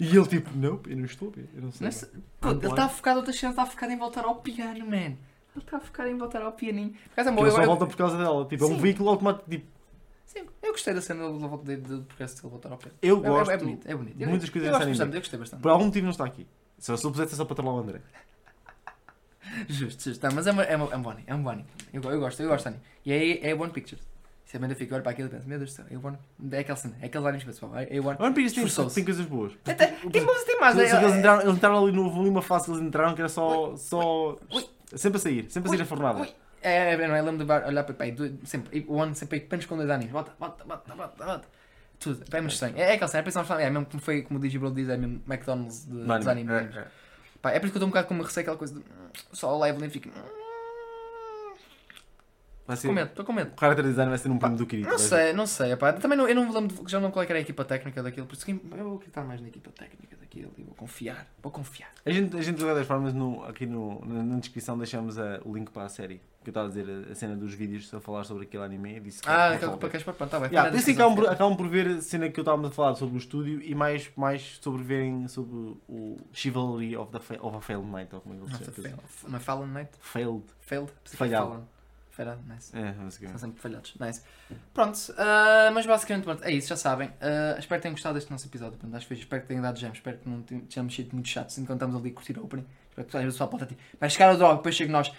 E 0.00 0.16
ele 0.16 0.26
tipo, 0.26 0.50
não, 0.56 0.80
eu 0.88 0.96
não 0.96 1.04
estou 1.04 1.32
eu 1.36 1.62
não 1.62 1.70
sei. 1.70 1.84
Não 1.84 1.92
sei-. 1.92 2.08
Pô, 2.40 2.50
ele 2.50 2.66
está 2.66 2.88
focado, 2.88 3.18
outras 3.18 3.36
cenas 3.38 3.54
está 3.54 3.66
focado 3.66 3.92
em 3.92 3.96
voltar 3.96 4.24
ao 4.24 4.36
piano, 4.36 4.86
man. 4.86 5.16
Ele 5.54 5.64
está 5.64 5.78
focado 5.80 6.08
em 6.08 6.16
voltar 6.16 6.42
ao 6.42 6.52
pianinho. 6.52 6.90
Por 6.92 7.12
acaso 7.12 7.28
é 7.28 7.32
bom, 7.32 7.36
Porque 7.38 7.48
ele 7.48 7.56
só 7.56 7.62
eu- 7.62 7.66
volta 7.66 7.86
por 7.86 7.96
causa 7.96 8.16
dela. 8.18 8.44
Tipo, 8.46 8.64
é 8.64 8.66
um 8.68 8.78
veículo 8.78 9.10
automático. 9.10 9.50
Tipo, 9.50 9.66
sim, 10.24 10.40
eu 10.62 10.72
gostei 10.72 10.94
da 10.94 11.02
cena 11.02 11.24
da 11.24 11.46
volta 11.46 11.64
de, 11.64 11.76
de, 11.82 11.96
de 11.98 12.04
progresso 12.04 12.36
dele 12.36 12.48
voltar 12.48 12.72
ao 12.72 12.78
piano. 12.78 12.96
eu 13.02 13.16
É- 13.16 13.18
é- 13.26 13.30
gosto 13.30 13.50
É, 13.50 13.56
bonito, 13.58 13.86
é 13.88 13.94
bonito. 13.94 14.16
de 14.16 14.22
Eu- 14.24 14.28
muitas 14.30 14.48
coisas 14.50 14.66
eu 14.68 14.72
gosto 14.76 14.88
bastante, 14.88 15.14
eu 15.14 15.20
gostei 15.20 15.38
bastante. 15.38 15.60
Por 15.62 15.70
algum 15.70 15.84
motivo 15.86 16.04
não 16.04 16.10
está 16.10 16.24
aqui. 16.24 16.46
Se 16.78 16.90
eu 16.90 16.96
pusesse 17.12 17.34
é 17.34 17.36
só 17.36 17.44
para 17.44 17.54
trollar 17.56 17.74
o 17.74 17.78
André. 17.80 18.00
Justo, 19.68 20.04
justo. 20.04 20.26
Não, 20.26 20.34
mas 20.34 20.46
é, 20.46 20.50
é, 20.50 20.72
é 20.72 20.76
um 20.78 20.92
é 20.92 20.96
um 20.96 21.42
bom 21.42 21.50
anime. 21.50 21.66
Eu, 21.92 22.00
eu 22.02 22.20
gosto, 22.20 22.40
eu 22.42 22.48
gosto 22.48 22.62
de 22.64 22.68
anime. 22.68 22.82
E 23.04 23.12
é, 23.12 23.50
é 23.50 23.54
One 23.54 23.70
Pictures. 23.72 24.02
Se 24.44 24.56
a 24.56 24.60
banda 24.60 24.74
fica, 24.74 24.94
olha 24.94 25.02
para 25.02 25.12
aquilo 25.12 25.28
e 25.28 25.30
pensa, 25.30 25.46
meu 25.46 25.58
Deus 25.58 25.70
do 25.72 25.74
céu, 25.76 25.84
é 25.90 25.96
One. 25.96 26.16
É 26.50 26.58
aquela 26.60 26.76
cena, 26.76 26.96
é 27.00 27.06
aqueles 27.06 27.26
animes 27.26 27.44
pessoal. 27.44 27.72
É 27.76 28.00
One. 28.00 28.16
One 28.18 28.34
Piece 28.34 28.54
tem, 28.54 28.88
tem 28.88 29.04
coisas 29.04 29.26
boas. 29.26 29.52
Tem, 29.64 29.74
tem, 29.74 29.88
tem 30.10 30.24
bons 30.24 30.44
tem 30.44 30.58
mais. 30.60 30.78
É- 30.78 30.82
eles, 30.82 30.92
é- 31.12 31.18
entraram, 31.18 31.42
eles 31.42 31.54
entraram 31.56 31.82
ali 31.84 31.92
no 31.92 32.04
houve 32.04 32.20
ali 32.20 32.28
uma 32.28 32.42
fase 32.42 32.64
que 32.66 32.70
eles 32.70 32.82
entraram 32.82 33.14
que 33.14 33.20
era 33.20 33.28
só. 33.28 33.76
só 33.76 34.38
Ui. 34.50 34.64
Sempre 34.96 35.16
a 35.18 35.20
sair, 35.20 35.50
sempre 35.50 35.68
a 35.68 35.72
sair 35.72 35.82
a 35.82 35.86
fornada. 35.86 36.20
Ui. 36.20 36.34
É, 36.62 36.92
é, 36.92 37.08
não, 37.08 37.16
eu 37.16 37.24
lembro 37.24 37.44
de 37.44 37.52
olhar 37.52 37.82
para 37.82 37.94
pai, 37.94 38.14
sempre, 38.44 38.78
e 38.78 38.84
o 38.88 39.00
ano 39.00 39.14
sempre 39.14 39.38
apenas 39.38 39.66
com 39.66 39.76
dois 39.76 39.90
aninhos, 39.90 40.12
bota, 40.12 40.32
bota, 40.38 40.64
bota, 40.64 40.94
bota, 40.94 41.24
bota. 41.24 41.48
Tudo, 41.98 42.24
é 42.32 42.40
muito 42.40 42.52
estranho. 42.52 42.76
É, 42.76 42.82
é 42.82 42.92
aquela 42.94 43.08
cena, 43.08 43.24
é, 43.58 43.62
é 43.64 43.70
mesmo 43.70 43.86
como 43.86 44.02
foi, 44.02 44.22
como 44.22 44.38
o 44.38 44.42
Digibro 44.42 44.70
diz, 44.70 44.88
é 44.88 44.96
mesmo 44.96 45.22
McDonald's 45.26 45.86
de, 45.86 45.92
Mano, 45.92 46.18
dos 46.18 46.28
animes. 46.28 46.52
é, 46.52 46.78
é. 46.80 46.86
Pá, 47.40 47.50
é 47.50 47.58
por 47.58 47.66
isso 47.66 47.72
que 47.72 47.78
eu 47.78 47.80
estou 47.80 47.86
um 47.86 47.90
bocado 47.90 48.06
com 48.06 48.14
uma 48.14 48.24
receio, 48.24 48.42
aquela 48.42 48.56
coisa 48.56 48.74
de 48.74 48.80
hum, 48.80 49.10
só 49.32 49.58
o 49.58 49.66
Evelyn 49.66 49.90
fica. 49.90 50.08
hum, 50.08 50.41
Vai 52.66 52.76
ser, 52.76 52.92
medo, 52.92 53.08
estou 53.08 53.24
com 53.24 53.32
medo. 53.32 53.52
o 53.56 53.60
character 53.60 53.84
design 53.84 54.08
vai 54.08 54.18
ser 54.18 54.30
um 54.30 54.38
primo 54.38 54.56
do 54.56 54.66
querido. 54.66 54.88
Não 54.88 54.98
sei, 54.98 55.32
não 55.32 55.46
sei. 55.46 55.74
Também 56.00 56.16
não, 56.16 56.28
eu 56.28 56.34
não 56.34 56.46
me 56.48 56.54
lembro, 56.54 56.84
de- 56.84 56.90
já 56.90 57.00
não 57.00 57.10
qual 57.10 57.22
é 57.22 57.26
que 57.26 57.32
era 57.32 57.38
a 57.38 57.42
equipa 57.42 57.64
técnica 57.64 58.02
daquilo, 58.02 58.26
por 58.26 58.34
isso 58.34 58.44
que 58.46 58.52
eu 58.52 58.84
vou 58.84 58.94
acreditar 58.96 59.24
mais 59.24 59.40
na 59.40 59.48
equipa 59.48 59.70
técnica 59.72 60.16
daquilo 60.16 60.52
e 60.56 60.62
vou 60.62 60.74
confiar, 60.74 61.26
vou 61.42 61.50
confiar. 61.50 61.90
A 62.06 62.10
gente, 62.10 62.36
a 62.36 62.40
gente 62.40 62.56
de 62.58 62.64
qualquer 62.64 62.84
forma, 62.84 63.10
no, 63.10 63.44
aqui 63.44 63.66
no, 63.66 64.00
na, 64.06 64.22
na 64.22 64.38
descrição 64.38 64.78
deixamos 64.78 65.18
a- 65.18 65.40
o 65.44 65.54
link 65.54 65.70
para 65.70 65.84
a 65.84 65.88
série. 65.88 66.20
Que 66.42 66.48
eu 66.48 66.50
estava 66.50 66.66
a 66.66 66.70
dizer, 66.70 67.06
a, 67.08 67.12
a 67.12 67.14
cena 67.14 67.36
dos 67.36 67.54
vídeos 67.54 67.92
a 67.94 68.00
falar 68.00 68.24
sobre 68.24 68.42
aquele 68.44 68.64
anime. 68.64 68.98
Disse 68.98 69.22
que 69.22 69.28
Ah, 69.28 69.50
que 69.50 69.54
aquele 69.56 69.66
vale 69.66 69.78
para 69.78 69.88
queres 69.90 70.04
para 70.04 70.12
pronto, 70.12 70.30
tá 70.30 70.40
bem. 70.40 70.48
Yeah, 70.48 70.70
põe 70.70 70.76
na 70.76 70.82
assim 70.82 70.92
acabam 70.92 71.14
por, 71.14 71.20
descrição. 71.20 71.46
acabam 71.46 71.56
por 71.56 71.68
ver 71.68 71.86
a 71.98 72.00
cena 72.02 72.28
que 72.30 72.40
eu 72.40 72.42
estava 72.42 72.66
a 72.66 72.70
falar 72.72 72.94
sobre 72.96 73.14
o 73.14 73.18
estúdio 73.18 73.62
e 73.62 73.74
mais, 73.76 74.10
mais 74.16 74.58
sobre 74.60 74.82
verem 74.82 75.28
sobre 75.28 75.54
o 75.88 76.16
Chivalry 76.32 76.96
of, 76.96 77.12
the 77.12 77.18
of 77.40 77.56
a 77.56 77.60
Failed 77.60 77.86
Knight. 77.88 78.12
Ou 78.12 78.20
como 78.22 78.34
é 78.34 78.38
que 78.38 79.34
é 79.36 79.38
Fallen 79.38 79.68
Night? 79.68 79.90
Failed. 80.00 80.42
Failed? 80.60 80.92
Falhado. 81.04 81.64
Falhado, 82.14 82.42
nice. 82.46 82.76
É, 82.76 82.92
São 82.92 83.04
basicamente. 83.04 83.40
sempre 83.40 83.60
falhados. 83.60 83.94
Nice. 83.98 84.22
Pronto, 84.74 84.98
ah, 85.16 85.70
mas 85.72 85.86
basicamente 85.86 86.24
pronto, 86.24 86.44
é 86.44 86.50
isso, 86.52 86.68
já 86.68 86.76
sabem. 86.76 87.10
Ah, 87.20 87.56
espero 87.58 87.78
que 87.80 87.82
tenham 87.84 87.94
gostado 87.94 88.14
deste 88.16 88.30
nosso 88.30 88.46
episódio. 88.46 88.76
Pronto, 88.78 88.94
acho 88.94 89.06
que 89.06 89.14
foi, 89.14 89.22
espero 89.22 89.42
que 89.42 89.48
tenham 89.48 89.62
dado 89.62 89.78
jam. 89.78 89.92
Espero 89.92 90.18
que 90.18 90.28
não 90.28 90.42
tenham- 90.42 90.64
tenhamos 90.66 90.94
sido 90.94 91.12
muito 91.14 91.28
chatos 91.28 91.56
enquanto 91.58 91.78
estamos 91.80 91.96
ali 92.00 92.10
a 92.10 92.14
curtir 92.14 92.38
o 92.38 92.44
opening. 92.44 92.66
Espero 92.90 93.08
que 93.08 93.16
às 93.16 93.22
vezes 93.22 93.34
o 93.34 93.38
pessoal 93.38 93.48
pode 93.48 93.62
estar 93.64 93.74
tipo, 93.74 93.96
vai 93.98 94.10
chegar 94.10 94.34
o 94.34 94.36
drop, 94.36 94.56
depois 94.58 94.74
chega 94.74 94.92
nós. 94.92 95.10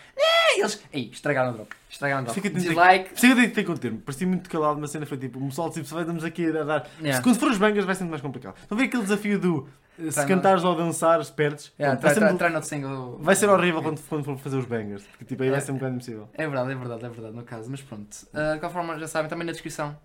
"Né", 0.57 0.61
eles. 0.61 0.83
Ei, 0.91 1.09
estragaram 1.11 1.51
o 1.51 1.53
drop. 1.53 1.75
Estragaram 1.89 2.21
o 2.21 2.25
drop. 2.25 2.39
Fica 2.39 2.49
Dislike. 2.49 3.19
Chega 3.19 3.35
de 3.35 3.47
ter 3.49 3.63
com 3.63 3.73
o 3.73 3.77
termo, 3.77 3.99
parecia 3.99 4.27
muito 4.27 4.49
calado, 4.49 4.79
mas 4.79 4.91
cena 4.91 5.05
foi 5.05 5.17
tipo, 5.17 5.39
o 5.39 5.47
pessoal 5.47 5.69
tipo, 5.71 5.85
se 5.85 5.93
vai 5.93 6.03
estamos 6.03 6.23
aqui 6.23 6.47
a 6.47 6.63
dar. 6.63 6.87
Yeah. 6.99 7.17
Se 7.17 7.21
quando 7.21 7.39
for 7.39 7.49
os 7.51 7.57
bangers 7.57 7.85
vai 7.85 7.95
ser 7.95 8.03
muito 8.03 8.11
mais 8.11 8.21
complicado. 8.21 8.55
Estão 8.61 8.77
a 8.77 8.81
ver 8.81 8.87
aquele 8.87 9.03
desafio 9.03 9.39
do 9.39 9.69
eh, 9.99 10.11
se 10.11 10.19
Try 10.19 10.27
cantares 10.27 10.63
ou 10.63 10.75
dançares, 10.75 11.29
perdes. 11.29 11.71
Yeah, 11.79 11.99
vai, 11.99 12.13
try, 12.13 12.21
ser, 12.21 12.37
try, 12.37 12.49
not 12.49 12.67
single. 12.67 13.17
vai 13.19 13.35
ser 13.35 13.49
horrível 13.49 13.81
quando, 13.81 14.01
quando 14.01 14.23
for 14.23 14.37
fazer 14.37 14.57
os 14.57 14.65
bangers, 14.65 15.03
porque 15.03 15.25
tipo, 15.25 15.43
aí 15.43 15.49
vai 15.49 15.59
É. 15.59 15.61
ser 15.61 15.71
um 15.71 15.75
bocado 15.75 15.95
impossível. 15.95 16.29
É 16.33 16.47
verdade, 16.47 16.71
é 16.71 16.75
verdade, 16.75 17.05
é 17.05 17.09
verdade, 17.09 17.35
no 17.35 17.43
caso. 17.43 17.69
Mas 17.69 17.81
pronto. 17.81 18.15
Ah, 18.33 18.53
de 18.53 18.59
qualquer 18.59 18.73
forma, 18.73 18.99
já 18.99 19.07
sabem, 19.07 19.29
também 19.29 19.45
na 19.45 19.51
descrição 19.51 19.95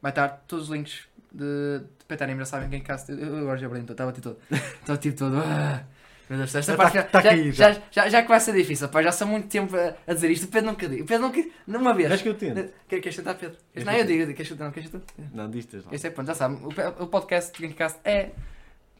vai 0.00 0.12
estar 0.12 0.28
todos 0.46 0.66
os 0.66 0.70
links 0.70 1.08
de, 1.32 1.80
de 1.80 2.38
já 2.38 2.44
sabem 2.44 2.68
quem 2.68 2.80
cast. 2.80 3.10
Eu, 3.10 3.18
eu 3.18 3.38
agora 3.38 3.58
já 3.58 3.66
abri, 3.66 3.80
então 3.80 3.94
estava 3.94 4.12
tipo 4.12 4.28
todo. 4.28 4.38
Estava 4.50 4.98
tipo 4.98 5.16
todo. 5.18 5.36
ah. 5.44 5.82
Meu 6.28 6.38
Deus, 6.38 6.54
esta 6.54 6.72
Já 6.72 6.76
parte 6.76 6.92
tá- 6.94 7.00
já, 7.02 7.08
tá 7.08 7.20
já, 7.22 7.30
aqui, 7.30 7.52
já, 7.52 7.72
já. 7.72 7.82
já, 7.90 8.08
já 8.08 8.22
começa 8.24 8.52
difícil, 8.52 8.88
pá, 8.88 9.00
já 9.02 9.12
sou 9.12 9.28
muito 9.28 9.46
tempo 9.48 9.76
a, 9.76 9.94
a 10.10 10.14
dizer 10.14 10.30
isto. 10.30 10.44
O 10.44 10.48
Pedro 10.48 10.70
nunca 10.70 10.88
diz. 10.88 11.00
O 11.02 11.04
Pedro 11.04 11.26
nunca. 11.28 11.44
Numa 11.66 11.94
vez. 11.94 12.10
Acho 12.10 12.22
que 12.24 12.28
eu 12.28 12.34
tento. 12.34 12.72
Quer, 12.88 13.00
queres 13.00 13.16
tentar, 13.16 13.34
Pedro? 13.34 13.56
Eu 13.74 13.84
não, 13.84 13.92
eu 13.92 13.98
tento. 13.98 14.08
digo, 14.08 14.22
eu 14.22 14.26
digo. 14.26 14.36
Queres? 14.36 14.58
Não, 14.58 14.70
queres 14.72 14.90
tentar? 14.90 15.06
Não, 15.32 15.48
diz-te. 15.50 15.82
Este 15.92 16.06
é 16.08 16.10
pronto, 16.10 16.26
já 16.26 16.34
sabem. 16.34 16.58
O, 16.64 16.68
o 17.04 17.06
podcast 17.06 17.52
do 17.52 17.58
Geekcast 17.58 18.00
é, 18.04 18.30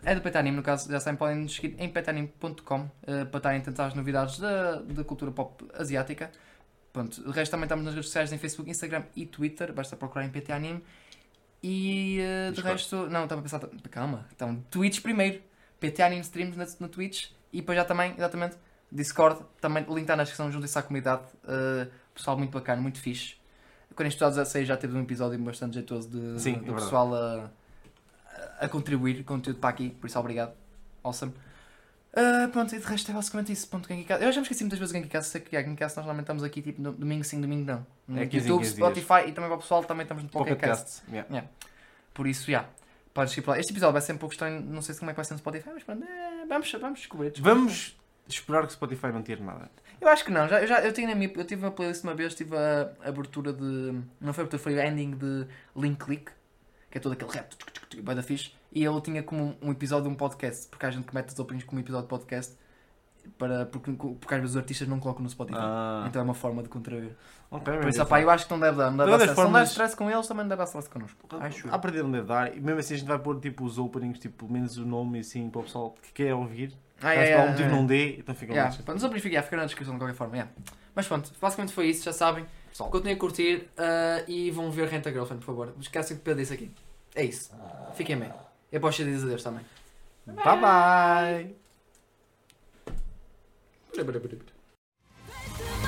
é 0.05 0.15
do 0.15 0.21
Petanime, 0.21 0.57
no 0.57 0.63
caso, 0.63 0.89
já 0.91 1.01
sabem, 1.01 1.17
podem 1.19 1.37
nos 1.39 1.55
seguir 1.57 1.75
em 1.79 1.89
petanime.com 1.89 2.89
eh, 3.07 3.25
para 3.25 3.39
estarem 3.39 3.61
atentos 3.61 3.81
às 3.81 3.95
novidades 3.95 4.39
da, 4.39 4.77
da 4.83 5.03
cultura 5.03 5.33
pop 5.33 5.65
asiática. 5.75 6.31
Pronto, 6.93 7.21
o 7.27 7.31
resto 7.33 7.51
também 7.51 7.65
estamos 7.65 7.85
nas 7.85 7.95
redes 7.95 8.09
sociais 8.09 8.33
em 8.33 8.39
Facebook, 8.39 8.71
Instagram 8.71 9.03
e 9.17 9.27
Twitter, 9.27 9.73
basta 9.73 9.97
procurar 9.97 10.25
em 10.25 10.31
PT 10.31 10.53
Anime. 10.53 10.83
E 11.63 12.19
eh, 12.21 12.53
de 12.53 12.61
resto, 12.61 13.09
não, 13.09 13.25
estava 13.25 13.41
a 13.41 13.43
pensar, 13.43 13.61
calma, 13.91 14.27
então 14.35 14.63
Twitch 14.71 15.01
primeiro, 15.01 15.41
PT 15.81 16.03
Anime 16.03 16.23
Streams 16.23 16.57
no, 16.57 16.87
no 16.87 16.89
Twitch 16.89 17.31
e 17.53 17.61
depois 17.61 17.77
já 17.77 17.85
também, 17.85 18.15
exatamente, 18.17 18.57
Discord, 18.91 19.41
também 19.61 19.85
o 19.89 19.95
link 19.95 20.03
está 20.03 20.17
na 20.17 20.23
descrição, 20.23 20.51
junto-se 20.51 20.79
à 20.79 20.83
comunidade, 20.83 21.23
eh, 21.47 21.89
pessoal 22.15 22.37
muito 22.39 22.53
bacana, 22.53 22.81
muito 22.81 22.99
fixe. 23.01 23.35
Quando 23.95 24.09
estudados 24.09 24.39
a 24.39 24.45
sair 24.45 24.65
já 24.65 24.77
teve 24.77 24.97
um 24.97 25.03
episódio 25.03 25.39
bastante 25.39 25.75
jeitoso 25.75 26.09
de, 26.09 26.41
Sim, 26.41 26.61
de 26.61 26.71
é 26.71 26.75
pessoal 26.75 27.15
a, 27.15 27.51
a 28.61 28.69
contribuir 28.69 29.25
conteúdo 29.25 29.59
para 29.59 29.71
aqui, 29.71 29.91
por 29.91 30.07
isso 30.07 30.19
obrigado. 30.19 30.53
Awesome. 31.03 31.33
Ah, 32.15 32.49
pronto, 32.51 32.75
e 32.75 32.79
de 32.79 32.85
resto 32.87 33.11
é 33.11 33.15
basicamente 33.15 33.53
isso. 33.53 33.69
Ponto. 33.69 33.93
Eu 33.93 34.33
já 34.33 34.41
me 34.41 34.43
esqueci 34.43 34.65
muitas 34.65 34.79
vezes 34.79 34.93
do 34.93 34.97
Genkicast, 34.97 35.31
sei 35.31 35.41
que 35.43 35.55
é 35.55 35.63
Genkicast, 35.63 35.97
nós 35.99 36.07
normalmente 36.07 36.25
estamos 36.25 36.43
aqui 36.43 36.63
tipo 36.63 36.81
no- 36.81 36.93
domingo 36.93 37.23
sim, 37.25 37.41
domingo 37.41 37.67
não. 37.67 37.87
No 38.09 38.19
É 38.21 38.27
15 38.27 38.47
em 38.47 38.49
YouTube, 38.49 38.63
15 38.65 38.77
dias. 38.77 38.87
Spotify 38.89 39.29
e 39.29 39.33
também 39.33 39.51
para 39.51 39.57
o 39.57 39.61
pessoal 39.61 39.85
também 39.85 40.05
estamos 40.05 40.23
no 40.23 40.31
Pocket 40.31 40.59
Cast. 40.59 41.03
Cast. 41.03 41.11
Yeah. 41.11 41.49
Por 42.15 42.27
isso, 42.27 42.51
já. 42.51 42.65
Podes 43.17 43.35
ir 43.35 43.41
para 43.41 43.55
lá. 43.55 43.61
Este 43.61 43.73
episódio 43.73 43.95
vai 43.95 44.03
ser 44.03 44.13
um 44.13 44.19
pouco 44.19 44.35
estranho, 44.35 44.61
não 44.61 44.83
sei 44.83 44.95
como 44.95 45.11
é 45.11 45.15
que 45.15 45.17
vai 45.17 45.25
ser 45.25 45.33
no 45.33 45.39
Spotify, 45.39 45.71
mas 45.73 45.83
pronto, 45.83 46.05
é, 46.05 46.45
vamos, 46.47 46.71
vamos 46.73 46.99
descobrir. 46.99 47.33
Vamos 47.39 47.97
esperar 48.29 48.61
que 48.61 48.69
o 48.69 48.73
Spotify 48.73 49.07
não 49.07 49.23
tire 49.23 49.43
nada. 49.43 49.71
Eu 49.99 50.09
acho 50.09 50.23
que 50.23 50.31
não, 50.31 50.47
já, 50.47 50.61
eu, 50.61 50.67
já, 50.67 50.81
eu, 50.81 50.93
tenho 50.93 51.09
na 51.09 51.15
minha, 51.15 51.33
eu 51.35 51.45
tive 51.47 51.65
uma 51.65 51.71
playlist 51.71 52.05
uma 52.05 52.15
vez, 52.15 52.35
tive 52.35 52.55
a 52.55 52.93
abertura 53.03 53.55
de. 53.55 54.03
Não 54.21 54.35
foi 54.35 54.43
a 54.43 54.47
abertura, 54.47 54.63
foi 54.63 54.75
o 54.75 54.81
ending 54.83 55.13
de 55.13 55.47
Link 55.75 56.05
Click, 56.05 56.31
que 56.91 56.99
é 56.99 57.01
todo 57.01 57.13
aquele 57.13 57.31
rap, 57.31 57.49
tchuc, 57.57 57.73
tchuc, 57.73 57.89
tchuc, 57.89 58.03
bué 58.03 58.15
da 58.15 58.23
fixe, 58.23 58.53
e 58.71 58.85
ele 58.85 59.01
tinha 59.01 59.23
como 59.23 59.57
um 59.63 59.71
episódio 59.73 60.11
de 60.11 60.11
um 60.11 60.15
podcast, 60.15 60.69
porque 60.69 60.85
há 60.85 60.91
gente 60.91 61.07
que 61.07 61.15
mete 61.15 61.31
os 61.31 61.39
openings 61.39 61.65
como 61.65 61.81
episódio 61.81 62.05
de 62.05 62.11
podcast, 62.11 62.55
para, 63.39 63.67
porque, 63.67 63.93
porque 63.93 64.35
às 64.35 64.41
vezes 64.41 64.55
os 64.55 64.57
artistas 64.61 64.89
não 64.89 64.99
colocam 65.01 65.23
no 65.23 65.29
Spotify. 65.29 65.59
Ah, 65.61 66.05
Então 66.09 66.21
é 66.21 66.25
uma 66.25 66.35
forma 66.35 66.63
de 66.63 66.69
contrair. 66.69 67.17
ok, 67.51 67.65
Por 67.75 67.81
bem, 67.81 67.89
isso, 67.91 68.03
opá, 68.03 68.21
eu 68.21 68.31
acho 68.31 68.47
que 68.47 68.51
não 68.53 68.61
deve 68.61 68.77
dar. 68.79 68.91
Não 68.91 68.97
deve 68.99 69.11
De 69.13 69.19
dar 69.19 69.25
stress. 69.25 69.35
Se 69.35 69.37
não 69.37 69.45
dá 69.47 69.53
formas- 69.53 69.71
stress 69.71 69.97
com 69.97 70.11
eles, 70.11 70.27
também 70.27 70.43
não 70.45 70.49
deve 70.49 70.59
dar 70.59 70.65
stress 70.67 70.89
connosco. 70.91 71.19
Acho. 71.41 71.69
À 71.73 71.79
partida 71.79 72.03
não 72.03 72.11
deve 72.11 72.27
dar, 72.27 72.57
e 72.57 72.61
mesmo 72.61 72.81
assim 72.81 72.95
a 72.95 72.97
gente 72.99 73.07
vai 73.07 73.19
pôr 73.19 73.39
tipo 73.41 73.65
os 73.65 73.79
openings, 73.79 74.19
tipo, 74.19 74.51
menos 74.51 74.77
o 74.79 74.85
nome 74.87 75.21
assim 75.21 75.49
para 75.51 75.61
o 75.61 75.65
pessoal 75.65 75.95
que 76.03 76.13
quer 76.13 76.35
ouvir. 76.35 76.73
Ah, 76.99 77.15
Caso 77.15 77.21
é, 77.21 77.27
por 77.33 77.35
algum 77.35 77.47
é, 77.49 77.51
motivo 77.53 77.69
é. 77.69 77.73
não 77.73 77.87
dê, 77.87 78.17
então 78.17 78.35
fica 78.35 78.53
Yeah, 78.55 78.75
pronto, 78.77 78.95
Nos 78.95 79.05
openings 79.05 79.23
fica, 79.23 79.57
na 79.57 79.65
descrição 79.67 79.95
de 79.95 80.01
qualquer 80.01 80.15
forma. 80.17 80.35
yeah. 80.37 80.51
Mas 80.95 81.07
pronto, 81.07 81.31
basicamente 81.41 81.75
foi 81.75 81.89
isso, 81.89 82.03
já 82.05 82.13
sabem. 82.13 82.47
Pessoal, 82.71 82.91
Continuem 82.91 83.17
a 83.17 83.19
curtir 83.19 83.69
ah, 83.77 84.23
e 84.27 84.51
vão 84.51 84.71
ver 84.71 84.89
Renta 84.89 85.11
Girlfriend, 85.13 85.41
por 85.45 85.47
favor. 85.53 85.75
Esquecem 85.81 86.17
de 86.17 86.23
pedir 86.23 86.43
isso 86.43 86.55
aqui. 86.55 86.71
É 87.15 87.23
isso. 87.25 87.51
Fiquem 87.95 88.17
bem. 88.19 88.33
Eu 88.73 88.81
posso 88.81 89.05
dizer 89.05 89.27
adeus 89.27 89.43
também. 89.43 89.65
bye 90.27 90.35
bye! 90.37 90.57
Bye, 90.61 91.57
Blah, 93.97 94.05
blah, 94.05 94.21
blah, 94.21 95.86